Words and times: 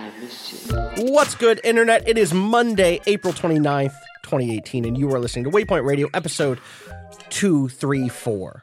You. 0.00 1.12
What's 1.12 1.34
good, 1.34 1.60
Internet? 1.64 2.08
It 2.08 2.16
is 2.16 2.32
Monday, 2.32 3.00
April 3.06 3.32
29th, 3.32 3.94
2018, 4.22 4.84
and 4.84 4.96
you 4.96 5.12
are 5.12 5.18
listening 5.18 5.44
to 5.44 5.50
Waypoint 5.50 5.84
Radio, 5.84 6.08
episode 6.14 6.58
234. 7.30 8.62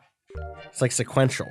It's 0.65 0.81
like 0.81 0.91
sequential. 0.91 1.47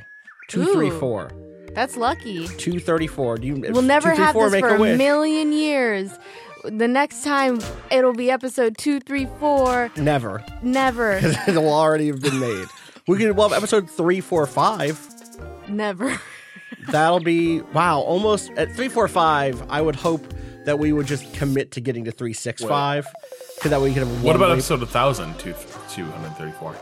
234. 0.49 1.31
That's 1.75 1.97
lucky. 1.97 2.47
234. 2.47 3.39
Do 3.39 3.47
you, 3.47 3.55
we'll 3.71 3.83
never 3.83 4.15
have 4.15 4.35
this 4.35 4.59
for 4.59 4.69
a, 4.69 4.83
a 4.83 4.97
million 4.97 5.53
years. 5.53 6.11
The 6.65 6.89
next 6.89 7.23
time 7.23 7.61
it'll 7.91 8.15
be 8.15 8.31
episode 8.31 8.79
234. 8.79 9.93
Never. 9.97 10.45
Never. 10.63 11.17
Because 11.17 11.37
it'll 11.49 11.73
already 11.73 12.09
have 12.09 12.21
been 12.21 12.41
made. 12.41 12.67
we 13.07 13.19
can 13.19 13.35
well, 13.35 13.53
episode 13.53 13.91
345. 13.91 15.69
Never. 15.69 16.21
That'll 16.91 17.21
be, 17.21 17.61
wow, 17.73 18.01
almost 18.01 18.51
at 18.53 18.69
345. 18.69 19.71
I 19.71 19.81
would 19.81 19.97
hope 19.97 20.23
that 20.65 20.79
we 20.79 20.93
would 20.93 21.07
just 21.07 21.33
commit 21.35 21.73
to 21.73 21.81
getting 21.81 22.05
to 22.05 22.13
365. 22.13 23.07
Because 23.57 23.71
that 23.71 23.81
way 23.81 23.89
we 23.89 23.95
could 23.95 24.07
have 24.07 24.23
What 24.23 24.37
about 24.37 24.49
way- 24.49 24.55
episode 24.55 24.81
1000, 24.81 25.39
two- 25.39 25.55
234? 25.91 26.77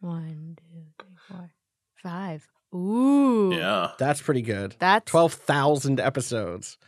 One, 0.00 0.56
two, 0.58 0.64
three, 0.98 1.16
four, 1.28 1.50
five. 2.02 2.48
Ooh. 2.74 3.52
Yeah. 3.52 3.92
That's 3.98 4.20
pretty 4.20 4.42
good. 4.42 4.76
That's 4.78 5.10
12,000 5.10 6.00
episodes. 6.00 6.78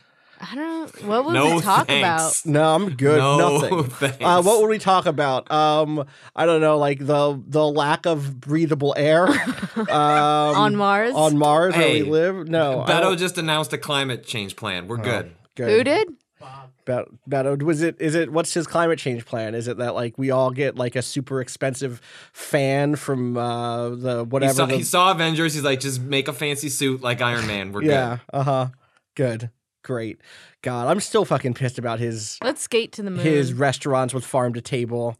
I 0.41 0.57
don't 0.57 1.03
know. 1.03 1.09
What 1.09 1.25
would 1.27 1.35
No 1.35 1.55
we 1.55 1.61
talk 1.61 1.87
thanks. 1.87 2.45
No, 2.45 2.75
I'm 2.75 2.97
good. 2.97 3.19
No, 3.19 3.59
Nothing. 3.59 3.85
thanks. 3.91 4.17
Uh, 4.21 4.43
what 4.43 4.61
would 4.61 4.69
we 4.71 4.79
talk 4.79 5.07
about? 5.07 5.49
Um, 5.53 6.05
I 6.35 6.47
don't 6.47 6.61
know, 6.61 6.79
like 6.79 6.99
the 6.99 7.41
the 7.47 7.65
lack 7.65 8.07
of 8.07 8.41
breathable 8.41 8.93
air 8.97 9.29
um, 9.77 9.87
On 9.89 10.75
Mars? 10.77 11.15
On 11.15 11.39
Mars, 11.39 11.77
where 11.77 11.83
Hey, 11.85 12.03
we 12.03 12.11
live. 12.11 12.49
No, 12.49 12.83
I 12.83 12.91
Beto 12.91 13.17
just 13.17 13.39
announced 13.39 13.73
a 13.73 13.79
climate 13.79 14.27
change 14.27 14.57
plan. 14.57 14.89
We're 14.89 14.97
good. 14.97 15.33
good. 15.55 15.69
Who 15.71 15.85
did? 15.85 16.09
Bet- 16.85 17.07
Beto, 17.29 17.63
was 17.63 17.81
it? 17.83 17.97
Is 18.01 18.15
it? 18.17 18.33
What's 18.33 18.53
his 18.55 18.67
climate 18.67 18.99
change 18.99 19.25
plan? 19.25 19.55
Is 19.55 19.69
it 19.69 19.77
that 19.79 19.95
like 19.95 20.19
we 20.19 20.31
all 20.31 20.51
get 20.51 20.77
like 20.77 20.97
a 20.97 21.03
super 21.03 21.41
expensive 21.41 22.01
fan 22.33 22.97
from 22.97 23.37
uh, 23.37 23.91
the 23.91 24.19
He 24.25 24.29
whatever? 24.31 24.53
saw, 24.55 24.67
the- 24.67 24.77
he 24.77 24.83
saw 24.83 25.11
Avengers. 25.13 25.55
He's 25.55 25.63
like, 25.63 25.79
just 25.81 26.01
make 26.01 26.27
a 26.29 26.33
fancy 26.33 26.69
suit 26.69 27.01
like 27.01 27.21
Iron 27.21 27.47
Man. 27.47 27.71
We're 27.73 27.83
yeah. 27.85 28.17
good. 28.17 28.21
Uh 28.39 28.43
huh. 28.43 28.67
Good. 29.15 29.51
Great. 29.85 30.21
God, 30.63 30.89
I'm 30.89 31.01
still 31.01 31.25
fucking 31.25 31.55
pissed 31.55 31.79
about 31.79 31.99
his 31.99 32.39
Let's 32.43 32.63
skate 32.63 32.93
to 32.93 33.03
the 33.03 33.11
moon. 33.11 33.21
his 33.21 33.53
restaurants 33.53 34.15
with 34.15 34.25
farm 34.25 34.55
to 34.55 34.61
table 34.61 35.17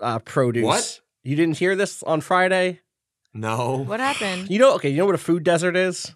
uh, 0.00 0.18
produce. 0.20 0.64
What? 0.64 1.00
You 1.22 1.36
didn't 1.36 1.58
hear 1.58 1.76
this 1.76 2.02
on 2.04 2.20
Friday? 2.22 2.80
No. 3.34 3.76
what 3.86 4.00
happened? 4.00 4.50
You 4.50 4.58
know? 4.58 4.74
Okay. 4.76 4.88
You 4.88 4.96
know 4.96 5.06
what 5.06 5.14
a 5.14 5.18
food 5.18 5.44
desert 5.44 5.76
is? 5.76 6.12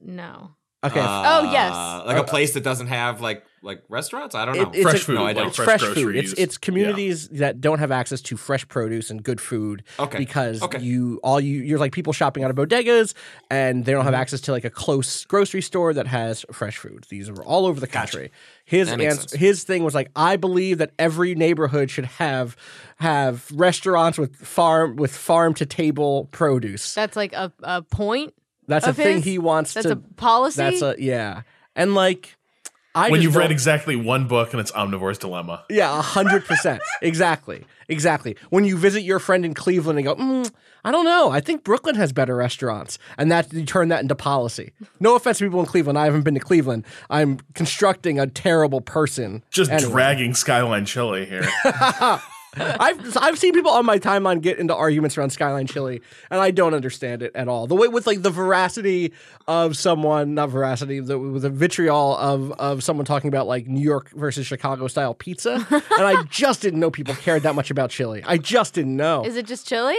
No. 0.00 0.54
Okay. 0.84 1.00
Oh, 1.02 1.50
yes. 1.52 1.72
Uh, 1.74 2.04
Like 2.06 2.16
a 2.18 2.24
place 2.24 2.54
that 2.54 2.62
doesn't 2.64 2.86
have 2.88 3.20
like 3.20 3.44
like 3.64 3.82
restaurants. 3.88 4.34
I 4.34 4.44
don't 4.44 4.56
know. 4.56 4.62
It- 4.62 4.74
it's 4.74 4.82
Fresh 4.82 5.02
a- 5.02 5.04
food, 5.04 5.14
No, 5.14 5.20
I 5.20 5.24
like 5.26 5.36
don't. 5.36 5.46
it's 5.48 5.56
fresh, 5.56 5.80
fresh, 5.80 5.94
food. 5.94 6.16
It's 6.16 6.32
it's 6.34 6.58
communities 6.58 7.28
that 7.28 7.60
don't 7.60 7.78
have 7.78 7.92
access 7.92 8.20
to 8.22 8.36
fresh 8.36 8.66
produce 8.66 9.08
and 9.10 9.22
good 9.22 9.40
food 9.40 9.84
Okay. 9.98 10.18
because 10.18 10.60
Okay. 10.62 10.80
you 10.80 11.20
all 11.22 11.40
you 11.40 11.60
you're 11.62 11.78
like 11.78 11.92
people 11.92 12.12
shopping 12.12 12.42
out 12.44 12.50
of 12.50 12.56
bodegas 12.56 13.14
and 13.50 13.84
they 13.84 13.92
don't 13.92 14.00
Mm-hmm. 14.00 14.06
have 14.06 14.14
access 14.14 14.40
to 14.42 14.52
like 14.52 14.64
a 14.64 14.70
close 14.70 15.24
grocery 15.26 15.62
store 15.62 15.94
that 15.94 16.06
has 16.08 16.44
fresh 16.52 16.76
food. 16.76 17.06
These 17.08 17.28
are 17.28 17.42
all 17.44 17.66
over 17.66 17.78
the 17.78 17.86
Gotcha. 17.86 18.12
country. 18.12 18.32
His 18.64 18.88
That 18.90 19.00
ans- 19.00 19.32
his 19.32 19.64
thing 19.64 19.84
was 19.84 19.94
like 19.94 20.10
I 20.16 20.36
believe 20.36 20.78
that 20.78 20.90
every 20.98 21.34
neighborhood 21.34 21.90
should 21.90 22.06
have 22.06 22.56
have 22.96 23.46
restaurants 23.52 24.18
with 24.18 24.34
farm 24.36 24.96
with 24.96 25.14
farm 25.16 25.54
to 25.54 25.66
table 25.66 26.28
produce. 26.32 26.94
That's 26.94 27.16
like 27.16 27.32
a, 27.32 27.52
a 27.62 27.82
point. 27.82 28.34
That's 28.68 28.86
a 28.86 28.90
of 28.90 28.96
thing 28.96 29.22
he 29.22 29.38
wants 29.38 29.74
That's 29.74 29.86
to 29.86 29.92
a 29.92 29.96
policy. 29.96 30.56
That's 30.56 30.82
a 30.82 30.94
yeah. 30.98 31.42
And 31.74 31.94
like 31.94 32.36
I 32.94 33.08
when 33.10 33.22
you've 33.22 33.36
read 33.36 33.50
exactly 33.50 33.96
one 33.96 34.28
book 34.28 34.52
and 34.52 34.60
it's 34.60 34.70
Omnivore's 34.72 35.18
Dilemma. 35.18 35.64
Yeah, 35.70 35.98
a 35.98 36.02
hundred 36.02 36.44
percent. 36.44 36.82
Exactly. 37.00 37.64
Exactly. 37.88 38.36
When 38.50 38.64
you 38.64 38.76
visit 38.76 39.02
your 39.02 39.18
friend 39.18 39.44
in 39.44 39.54
Cleveland 39.54 39.98
and 39.98 40.06
go, 40.06 40.14
mm, 40.16 40.50
I 40.84 40.90
don't 40.92 41.04
know. 41.04 41.30
I 41.30 41.40
think 41.40 41.64
Brooklyn 41.64 41.94
has 41.96 42.12
better 42.12 42.36
restaurants, 42.36 42.98
and 43.18 43.30
that 43.32 43.52
you 43.52 43.64
turn 43.64 43.88
that 43.88 44.02
into 44.02 44.14
policy. 44.14 44.72
No 45.00 45.14
offense 45.16 45.38
to 45.38 45.44
people 45.44 45.60
in 45.60 45.66
Cleveland. 45.66 45.98
I 45.98 46.04
haven't 46.04 46.22
been 46.22 46.34
to 46.34 46.40
Cleveland. 46.40 46.84
I'm 47.08 47.38
constructing 47.54 48.18
a 48.18 48.26
terrible 48.26 48.80
person. 48.80 49.42
Just 49.50 49.70
Anyway. 49.70 49.90
dragging 49.90 50.34
Skyline 50.34 50.84
Chili 50.86 51.24
here. 51.26 51.48
I've 52.56 53.16
I've 53.16 53.38
seen 53.38 53.54
people 53.54 53.70
on 53.70 53.86
my 53.86 53.98
timeline 53.98 54.42
get 54.42 54.58
into 54.58 54.74
arguments 54.74 55.16
around 55.16 55.30
Skyline 55.30 55.66
Chili, 55.66 56.02
and 56.30 56.40
I 56.40 56.50
don't 56.50 56.74
understand 56.74 57.22
it 57.22 57.34
at 57.34 57.48
all. 57.48 57.66
The 57.66 57.74
way 57.74 57.88
with 57.88 58.06
like 58.06 58.22
the 58.22 58.30
veracity 58.30 59.12
of 59.48 59.76
someone, 59.76 60.34
not 60.34 60.50
veracity, 60.50 61.00
the, 61.00 61.18
with 61.18 61.42
the 61.42 61.50
vitriol 61.50 62.16
of 62.16 62.52
of 62.52 62.82
someone 62.82 63.06
talking 63.06 63.28
about 63.28 63.46
like 63.46 63.66
New 63.66 63.80
York 63.80 64.10
versus 64.10 64.46
Chicago 64.46 64.86
style 64.86 65.14
pizza, 65.14 65.66
and 65.70 65.82
I 66.06 66.24
just 66.24 66.60
didn't 66.60 66.80
know 66.80 66.90
people 66.90 67.14
cared 67.14 67.42
that 67.44 67.54
much 67.54 67.70
about 67.70 67.90
chili. 67.90 68.22
I 68.26 68.36
just 68.36 68.74
didn't 68.74 68.96
know. 68.96 69.24
Is 69.24 69.36
it 69.36 69.46
just 69.46 69.66
chili? 69.66 69.96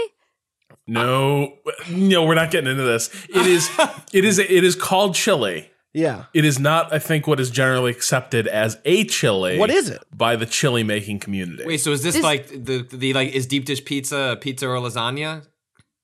no, 0.88 1.58
no, 1.90 2.26
we're 2.26 2.36
not 2.36 2.52
getting 2.52 2.70
into 2.70 2.84
this. 2.84 3.10
It 3.30 3.48
is, 3.48 3.70
it 4.12 4.26
is, 4.26 4.38
it 4.38 4.64
is 4.64 4.76
called 4.76 5.16
chili. 5.16 5.70
Yeah. 5.94 6.26
It 6.34 6.44
is 6.46 6.60
not, 6.60 6.92
I 6.92 7.00
think, 7.00 7.28
what 7.28 7.40
is 7.40 7.50
generally 7.52 7.92
accepted 7.92 8.48
as 8.48 8.78
a 8.86 9.06
chili. 9.06 9.58
What 9.60 9.70
is 9.70 9.90
it? 9.90 10.02
by 10.16 10.36
the 10.36 10.46
chili 10.46 10.84
making 10.84 11.20
community? 11.20 11.64
Wait, 11.66 11.78
so 11.80 11.92
is 11.92 12.02
this, 12.04 12.16
This- 12.16 12.24
like 12.24 12.48
the 12.48 12.86
the 12.92 13.14
like 13.14 13.32
is 13.34 13.46
deep 13.48 13.66
dish 13.66 13.84
pizza 13.86 14.32
a 14.34 14.36
pizza 14.36 14.68
or 14.68 14.78
lasagna 14.78 15.46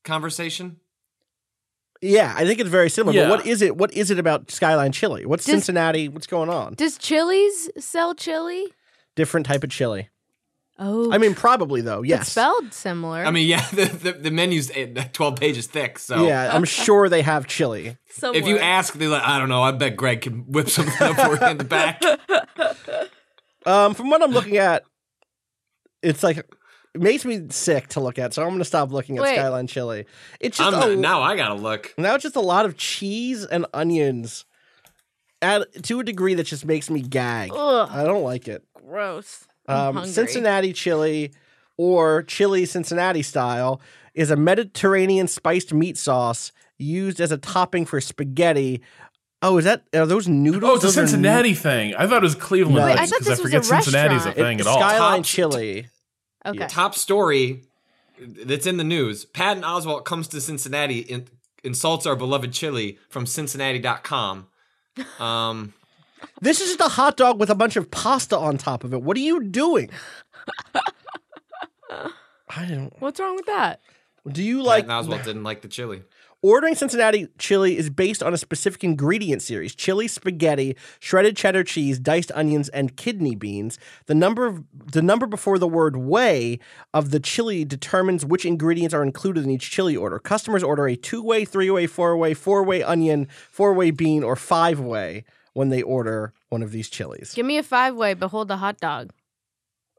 conversation? 0.04 0.78
Yeah, 2.02 2.34
I 2.36 2.46
think 2.46 2.60
it's 2.62 2.70
very 2.70 2.90
similar. 2.90 3.14
Yeah. 3.16 3.28
But 3.28 3.40
what 3.40 3.46
is 3.46 3.62
it? 3.62 3.76
What 3.76 3.92
is 3.94 4.10
it 4.10 4.20
about 4.20 4.50
Skyline 4.52 4.92
Chili? 4.94 5.26
What's 5.26 5.44
Does- 5.46 5.54
Cincinnati? 5.56 6.08
What's 6.08 6.28
going 6.28 6.50
on? 6.50 6.76
Does 6.76 6.98
Chili's 6.98 7.70
sell 7.78 8.16
chili? 8.16 8.68
Different 9.16 9.46
type 9.46 9.64
of 9.66 9.70
chili. 9.70 10.08
Oh, 10.82 11.12
I 11.12 11.18
mean, 11.18 11.36
probably 11.36 11.82
though. 11.82 12.02
Yes. 12.02 12.22
it's 12.22 12.32
spelled 12.32 12.74
similar. 12.74 13.26
I 13.26 13.32
mean, 13.32 13.48
yeah, 13.48 13.68
the 13.72 13.86
the, 13.86 14.12
the 14.14 14.32
menu's 14.32 14.72
eh, 14.74 14.86
twelve 15.12 15.36
pages 15.36 15.68
thick. 15.68 16.00
So 16.00 16.26
Yeah, 16.26 16.52
I'm 16.54 16.64
sure 16.66 17.10
they 17.10 17.22
have 17.22 17.48
chili. 17.48 17.98
So 18.12 18.34
if 18.34 18.48
you 18.48 18.58
ask, 18.58 18.94
they're 18.94 19.10
like, 19.10 19.24
I 19.24 19.40
don't 19.40 19.50
know. 19.50 19.62
I 19.62 19.72
bet 19.74 19.98
Greg 19.98 20.22
can 20.22 20.46
whip 20.52 20.70
something 20.70 20.96
up 21.02 21.16
for 21.18 21.36
you 21.44 21.52
in 21.52 21.58
the 21.58 21.64
back. 21.64 22.02
Um, 23.66 23.94
from 23.94 24.10
what 24.10 24.24
I'm 24.24 24.32
looking 24.32 24.58
at, 24.58 24.84
it's 26.02 26.24
like 26.24 26.38
it 26.38 26.48
makes 26.96 27.26
me 27.26 27.48
sick 27.50 27.90
to 27.90 28.00
look 28.00 28.18
at. 28.18 28.34
So 28.34 28.42
I'm 28.42 28.50
going 28.50 28.60
to 28.60 28.66
stop 28.66 28.92
looking 28.92 29.18
at 29.18 29.24
Wait. 29.24 29.36
Skyline 29.36 29.68
Chili. 29.68 30.06
It's 30.40 30.58
just 30.58 30.76
I'm 30.76 30.92
a, 30.92 30.96
now 30.96 31.22
I 31.22 31.36
gotta 31.36 31.56
look. 31.56 31.94
now 31.98 32.16
it's 32.16 32.24
just 32.24 32.38
a 32.38 32.42
lot 32.42 32.66
of 32.66 32.78
cheese 32.78 33.46
and 33.46 33.66
onions, 33.74 34.46
at 35.42 35.84
to 35.84 36.00
a 36.00 36.04
degree 36.04 36.36
that 36.36 36.46
just 36.46 36.66
makes 36.66 36.90
me 36.90 37.02
gag. 37.02 37.52
Ugh, 37.54 37.90
I 37.92 38.06
don't 38.06 38.24
like 38.24 38.48
it. 38.48 38.64
gross. 38.74 39.46
I'm 39.70 39.98
Um. 39.98 40.06
Cincinnati 40.06 40.74
chili 40.74 41.32
or 41.78 42.24
chili 42.24 42.66
Cincinnati 42.66 43.22
style 43.22 43.82
is 44.14 44.32
a 44.32 44.36
Mediterranean 44.36 45.28
spiced 45.28 45.74
meat 45.74 45.98
sauce 45.98 46.52
used 46.78 47.20
as 47.22 47.32
a 47.32 47.38
topping 47.38 47.86
for 47.86 48.02
spaghetti. 48.02 48.82
Oh, 49.42 49.58
is 49.58 49.66
that 49.66 49.84
are 49.94 50.06
those 50.06 50.28
noodles? 50.28 50.64
Oh, 50.64 50.76
it's 50.76 50.84
a 50.84 50.88
Those 50.88 50.98
are 50.98 51.08
Cincinnati 51.08 51.54
thing. 51.54 51.96
I 51.96 52.08
thought 52.08 52.18
it 52.18 52.24
was 52.24 52.36
Cleveland. 52.36 52.78
No. 52.78 52.86
Wait, 52.86 53.00
I 53.00 53.06
thought 53.06 53.20
this 53.20 53.30
was 53.30 53.42
forget 53.42 53.62
a 53.62 53.64
Cincinnati's 53.64 54.26
a 54.26 54.34
thing 54.34 54.60
It's 54.60 54.68
at 54.68 54.72
all. 54.72 54.80
Skyline 54.80 55.22
Top- 55.22 55.26
chili. 55.26 55.88
Okay. 56.46 56.68
Top 56.68 56.96
story 56.96 57.64
that's 58.20 58.66
in 58.66 58.78
the 58.78 58.84
news. 58.84 59.24
Patton 59.26 59.64
Oswalt 59.64 60.04
comes 60.04 60.28
to 60.30 60.42
Cincinnati 60.42 61.10
and 61.12 61.30
insults 61.64 62.06
our 62.06 62.16
beloved 62.16 62.52
chili 62.52 62.98
from 63.10 63.26
Cincinnati.com. 63.26 64.48
Um, 65.20 65.74
This 66.42 66.62
is 66.62 66.70
just 66.70 66.82
a 66.82 66.94
hot 66.94 67.18
dog 67.18 67.40
with 67.40 67.50
a 67.50 67.56
bunch 67.56 67.76
of 67.76 67.92
pasta 67.92 68.38
on 68.38 68.58
top 68.58 68.84
of 68.84 68.94
it. 68.94 69.02
What 69.02 69.18
are 69.18 69.22
you 69.22 69.44
doing? 69.44 69.90
I 72.50 72.66
don't. 72.66 72.94
What's 73.00 73.20
wrong 73.20 73.36
with 73.36 73.46
that? 73.46 73.82
Do 74.28 74.44
you 74.44 74.62
like 74.64 74.88
like 74.88 75.06
Oswalt 75.06 75.24
didn't 75.24 75.44
like 75.44 75.62
the 75.62 75.68
chili. 75.68 76.04
Ordering 76.42 76.74
Cincinnati 76.74 77.28
chili 77.38 77.78
is 77.78 77.90
based 77.90 78.24
on 78.24 78.34
a 78.34 78.38
specific 78.38 78.84
ingredient 78.84 79.42
series: 79.42 79.76
chili, 79.76 80.08
spaghetti, 80.08 80.76
shredded 81.00 81.36
cheddar 81.36 81.66
cheese, 81.66 82.00
diced 82.00 82.32
onions, 82.34 82.70
and 82.70 82.96
kidney 82.96 83.36
beans. 83.36 83.78
The 84.06 84.16
number 84.16 84.46
of, 84.46 84.64
the 84.74 85.02
number 85.02 85.26
before 85.26 85.60
the 85.60 85.68
word 85.68 85.98
"way" 85.98 86.60
of 86.94 87.12
the 87.12 87.20
chili 87.20 87.66
determines 87.66 88.26
which 88.26 88.46
ingredients 88.46 88.94
are 88.94 89.04
included 89.04 89.44
in 89.44 89.52
each 89.52 89.70
chili 89.70 89.98
order. 89.98 90.18
Customers 90.18 90.64
order 90.64 90.88
a 90.88 90.96
two-way, 90.96 91.44
three-way, 91.44 91.88
four-way, 91.88 92.34
four-way 92.34 92.84
onion, 92.84 93.28
four-way 93.52 93.92
bean, 93.92 94.24
or 94.24 94.38
five-way 94.38 95.26
when 95.54 95.70
they 95.70 95.82
order 95.82 96.34
one 96.50 96.62
of 96.64 96.72
these 96.72 96.90
chilies. 96.90 97.34
Give 97.34 97.46
me 97.46 97.58
a 97.58 97.64
five 97.64 97.96
way, 97.96 98.14
but 98.14 98.30
hold 98.30 98.48
the 98.48 98.58
hot 98.58 98.80
dog. 98.80 99.12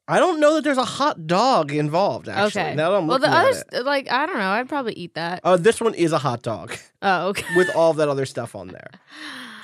I 0.09 0.19
don't 0.19 0.41
know 0.41 0.55
that 0.55 0.65
there's 0.65 0.79
a 0.79 0.85
hot 0.85 1.29
dog 1.29 1.71
involved. 1.73 2.29
Actually, 2.29 2.63
okay. 2.63 2.75
now 2.75 2.91
that 2.91 2.97
I'm 2.97 3.07
well, 3.07 3.19
the 3.21 3.27
looking 3.29 3.37
at 3.39 3.45
others, 3.45 3.65
it. 3.73 3.85
like 3.85 4.11
I 4.11 4.27
don't 4.27 4.39
know. 4.39 4.51
I'd 4.51 4.69
probably 4.69 4.95
eat 4.95 5.15
that. 5.15 5.41
Uh, 5.45 5.57
this 5.57 5.81
one 5.81 5.95
is 5.95 6.13
a 6.13 6.19
hot 6.19 6.43
dog 6.43 6.75
Oh, 7.03 7.29
okay. 7.29 7.45
with 7.57 7.75
all 7.77 7.95
that 7.95 8.09
other 8.09 8.27
stuff 8.27 8.55
on 8.55 8.69
there. 8.69 8.91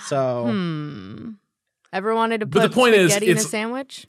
So 0.06 0.44
Hmm. 0.44 1.30
Ever 1.92 2.14
wanted 2.14 2.38
to 2.38 2.46
But 2.46 2.62
put 2.62 2.68
the 2.70 2.74
point 2.74 2.94
is, 2.94 3.10
spaghetti 3.10 3.32
in 3.32 3.38
a 3.38 3.40
sandwich? 3.40 4.06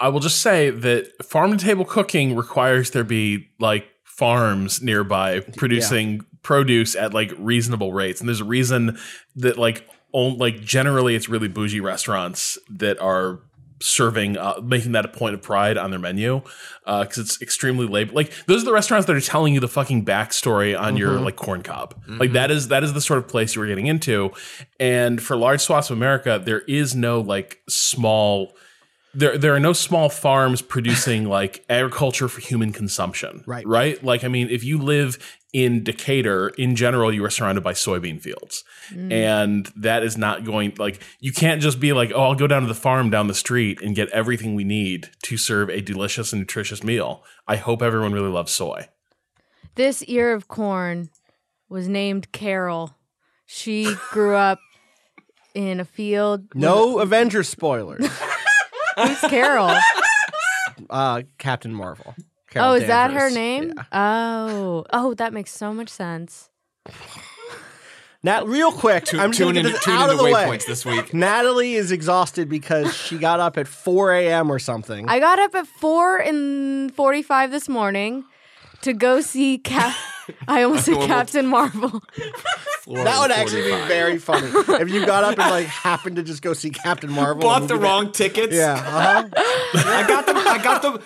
I 0.00 0.08
will 0.08 0.20
just 0.20 0.40
say 0.40 0.70
that 0.70 1.24
farm 1.24 1.56
to 1.56 1.62
table 1.62 1.84
cooking 1.84 2.36
requires 2.36 2.90
there 2.92 3.04
be 3.04 3.48
like 3.58 3.86
farms 4.04 4.80
nearby 4.82 5.40
producing 5.40 6.22
produce 6.46 6.94
at 6.94 7.12
like 7.12 7.32
reasonable 7.38 7.92
rates, 7.92 8.20
and 8.20 8.28
there's 8.28 8.40
a 8.40 8.44
reason 8.44 8.96
that 9.34 9.58
like 9.58 9.84
on, 10.12 10.38
like 10.38 10.60
generally 10.60 11.16
it's 11.16 11.28
really 11.28 11.48
bougie 11.48 11.80
restaurants 11.80 12.56
that 12.70 13.00
are 13.00 13.40
serving 13.80 14.38
uh, 14.38 14.60
making 14.62 14.92
that 14.92 15.04
a 15.04 15.08
point 15.08 15.34
of 15.34 15.42
pride 15.42 15.76
on 15.76 15.90
their 15.90 15.98
menu 15.98 16.40
uh, 16.86 17.02
because 17.02 17.18
it's 17.18 17.42
extremely 17.42 17.86
labor 17.86 18.12
like 18.14 18.32
those 18.46 18.62
are 18.62 18.64
the 18.64 18.72
restaurants 18.72 19.06
that 19.06 19.16
are 19.16 19.20
telling 19.20 19.52
you 19.52 19.60
the 19.60 19.68
fucking 19.68 20.02
backstory 20.02 20.78
on 20.80 20.96
your 20.96 21.16
mm-hmm. 21.16 21.24
like 21.24 21.36
corn 21.36 21.62
cob 21.62 21.94
mm-hmm. 22.02 22.16
like 22.16 22.32
that 22.32 22.50
is 22.50 22.68
that 22.68 22.82
is 22.82 22.94
the 22.94 23.02
sort 23.02 23.18
of 23.18 23.28
place 23.28 23.54
you 23.54 23.60
are 23.60 23.66
getting 23.66 23.86
into 23.86 24.30
and 24.80 25.22
for 25.22 25.36
large 25.36 25.60
swaths 25.60 25.90
of 25.90 25.96
america 25.98 26.40
there 26.42 26.60
is 26.60 26.94
no 26.94 27.20
like 27.20 27.60
small 27.68 28.54
there 29.16 29.38
there 29.38 29.54
are 29.54 29.60
no 29.60 29.72
small 29.72 30.10
farms 30.10 30.60
producing 30.60 31.24
like 31.24 31.64
agriculture 31.70 32.28
for 32.28 32.40
human 32.40 32.70
consumption. 32.72 33.42
Right. 33.46 33.66
Right? 33.66 34.02
Like 34.04 34.24
I 34.24 34.28
mean, 34.28 34.48
if 34.50 34.62
you 34.62 34.78
live 34.78 35.18
in 35.56 35.82
Decatur, 35.82 36.48
in 36.58 36.76
general, 36.76 37.10
you 37.10 37.24
are 37.24 37.30
surrounded 37.30 37.64
by 37.64 37.72
soybean 37.72 38.20
fields. 38.20 38.62
And 38.94 39.64
that 39.74 40.02
is 40.02 40.18
not 40.18 40.44
going 40.44 40.74
like 40.76 41.00
you 41.18 41.32
can't 41.32 41.62
just 41.62 41.80
be 41.80 41.94
like, 41.94 42.12
oh, 42.14 42.24
I'll 42.24 42.34
go 42.34 42.46
down 42.46 42.60
to 42.60 42.68
the 42.68 42.74
farm 42.74 43.08
down 43.08 43.26
the 43.26 43.34
street 43.34 43.80
and 43.80 43.96
get 43.96 44.10
everything 44.10 44.54
we 44.54 44.64
need 44.64 45.08
to 45.22 45.38
serve 45.38 45.70
a 45.70 45.80
delicious 45.80 46.34
and 46.34 46.40
nutritious 46.42 46.84
meal. 46.84 47.24
I 47.48 47.56
hope 47.56 47.80
everyone 47.80 48.12
really 48.12 48.28
loves 48.28 48.52
soy. 48.52 48.88
This 49.76 50.02
ear 50.04 50.34
of 50.34 50.46
corn 50.46 51.08
was 51.70 51.88
named 51.88 52.32
Carol. 52.32 52.94
She 53.46 53.94
grew 54.10 54.34
up 54.50 54.58
in 55.54 55.80
a 55.80 55.86
field. 55.86 56.54
no 56.54 56.98
Avengers 56.98 57.48
spoilers. 57.48 58.06
Who's 58.98 59.20
Carol? 59.20 59.74
uh, 60.90 61.22
Captain 61.38 61.72
Marvel. 61.74 62.14
Carol 62.56 62.70
oh, 62.72 62.74
is 62.74 62.86
that 62.86 63.10
her 63.12 63.30
name? 63.30 63.72
Yeah. 63.76 63.84
Oh, 63.92 64.84
oh, 64.92 65.14
that 65.14 65.32
makes 65.32 65.50
so 65.52 65.72
much 65.74 65.88
sense. 65.88 66.48
Now, 68.22 68.44
real 68.44 68.72
quick, 68.72 69.04
Tu- 69.04 69.20
I'm 69.20 69.30
just 69.30 69.38
tune 69.38 69.56
in, 69.56 69.64
this 69.66 69.84
tune 69.84 69.94
out 69.94 70.06
in 70.06 70.10
of 70.12 70.16
the 70.18 70.24
the 70.24 70.32
way. 70.32 70.44
waypoints 70.46 70.66
this 70.66 70.84
week. 70.84 71.14
Natalie 71.14 71.74
is 71.74 71.92
exhausted 71.92 72.48
because 72.48 72.92
she 72.96 73.18
got 73.18 73.38
up 73.38 73.56
at 73.56 73.68
4 73.68 74.12
a.m. 74.14 74.50
or 74.50 74.58
something. 74.58 75.08
I 75.08 75.20
got 75.20 75.38
up 75.38 75.54
at 75.54 75.66
four 75.68 76.16
and 76.18 76.92
forty-five 76.92 77.52
this 77.52 77.68
morning 77.68 78.24
to 78.82 78.92
go 78.94 79.20
see 79.20 79.58
Cap. 79.58 79.94
I 80.48 80.62
almost 80.64 80.86
said 80.86 80.96
Captain 81.06 81.46
Marvel. 81.46 82.02
that 82.88 83.18
would 83.20 83.30
actually 83.30 83.62
be 83.62 83.76
very 83.86 84.18
funny 84.18 84.48
if 84.80 84.90
you 84.90 85.06
got 85.06 85.22
up 85.22 85.38
and 85.38 85.50
like 85.50 85.66
happened 85.66 86.16
to 86.16 86.24
just 86.24 86.42
go 86.42 86.52
see 86.52 86.70
Captain 86.70 87.12
Marvel. 87.12 87.42
Bought 87.42 87.68
the 87.68 87.74
movie 87.74 87.82
that- 87.82 87.88
wrong 87.88 88.10
tickets. 88.10 88.54
Yeah. 88.56 88.72
Uh-huh. 88.72 89.28
I 89.74 90.04
got 90.08 90.26
them. 90.26 90.36
I 90.38 90.58
got 90.60 90.82
them. 90.82 90.98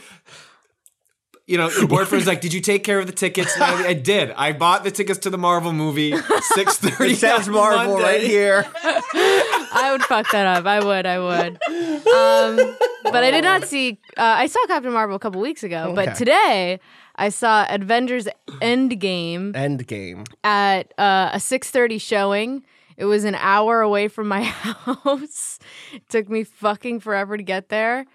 You 1.50 1.58
know, 1.58 1.68
your 1.68 1.88
boyfriend's 1.96 2.28
like, 2.28 2.40
"Did 2.40 2.52
you 2.52 2.60
take 2.60 2.84
care 2.84 3.00
of 3.00 3.06
the 3.08 3.12
tickets?" 3.12 3.60
I, 3.60 3.88
I 3.88 3.92
did. 3.92 4.30
I 4.36 4.52
bought 4.52 4.84
the 4.84 4.92
tickets 4.92 5.18
to 5.20 5.30
the 5.30 5.36
Marvel 5.38 5.72
movie. 5.72 6.14
Six 6.54 6.78
thirty. 6.78 7.14
It 7.14 7.16
says 7.16 7.48
Marvel 7.48 7.96
right 7.98 8.20
here. 8.22 8.64
I 8.76 9.88
would 9.90 10.02
fuck 10.04 10.30
that 10.30 10.46
up. 10.46 10.64
I 10.66 10.78
would. 10.78 11.06
I 11.06 11.18
would. 11.18 11.54
Um, 11.66 12.76
but 13.02 13.24
I 13.24 13.32
did 13.32 13.42
not 13.42 13.64
see. 13.64 13.98
Uh, 14.16 14.22
I 14.22 14.46
saw 14.46 14.60
Captain 14.68 14.92
Marvel 14.92 15.16
a 15.16 15.18
couple 15.18 15.40
weeks 15.40 15.64
ago, 15.64 15.86
Okay. 15.86 15.94
but 16.06 16.14
today 16.16 16.78
I 17.16 17.30
saw 17.30 17.66
Avengers 17.68 18.28
Endgame 18.62 19.56
End 19.56 19.84
game. 19.88 20.22
at 20.44 20.92
uh, 20.98 21.30
a 21.32 21.40
six 21.40 21.68
thirty 21.70 21.98
showing. 21.98 22.62
It 22.96 23.06
was 23.06 23.24
an 23.24 23.34
hour 23.34 23.80
away 23.80 24.06
from 24.06 24.28
my 24.28 24.42
house. 24.44 25.58
it 25.92 26.08
took 26.08 26.28
me 26.28 26.44
fucking 26.44 27.00
forever 27.00 27.36
to 27.36 27.42
get 27.42 27.70
there. 27.70 28.06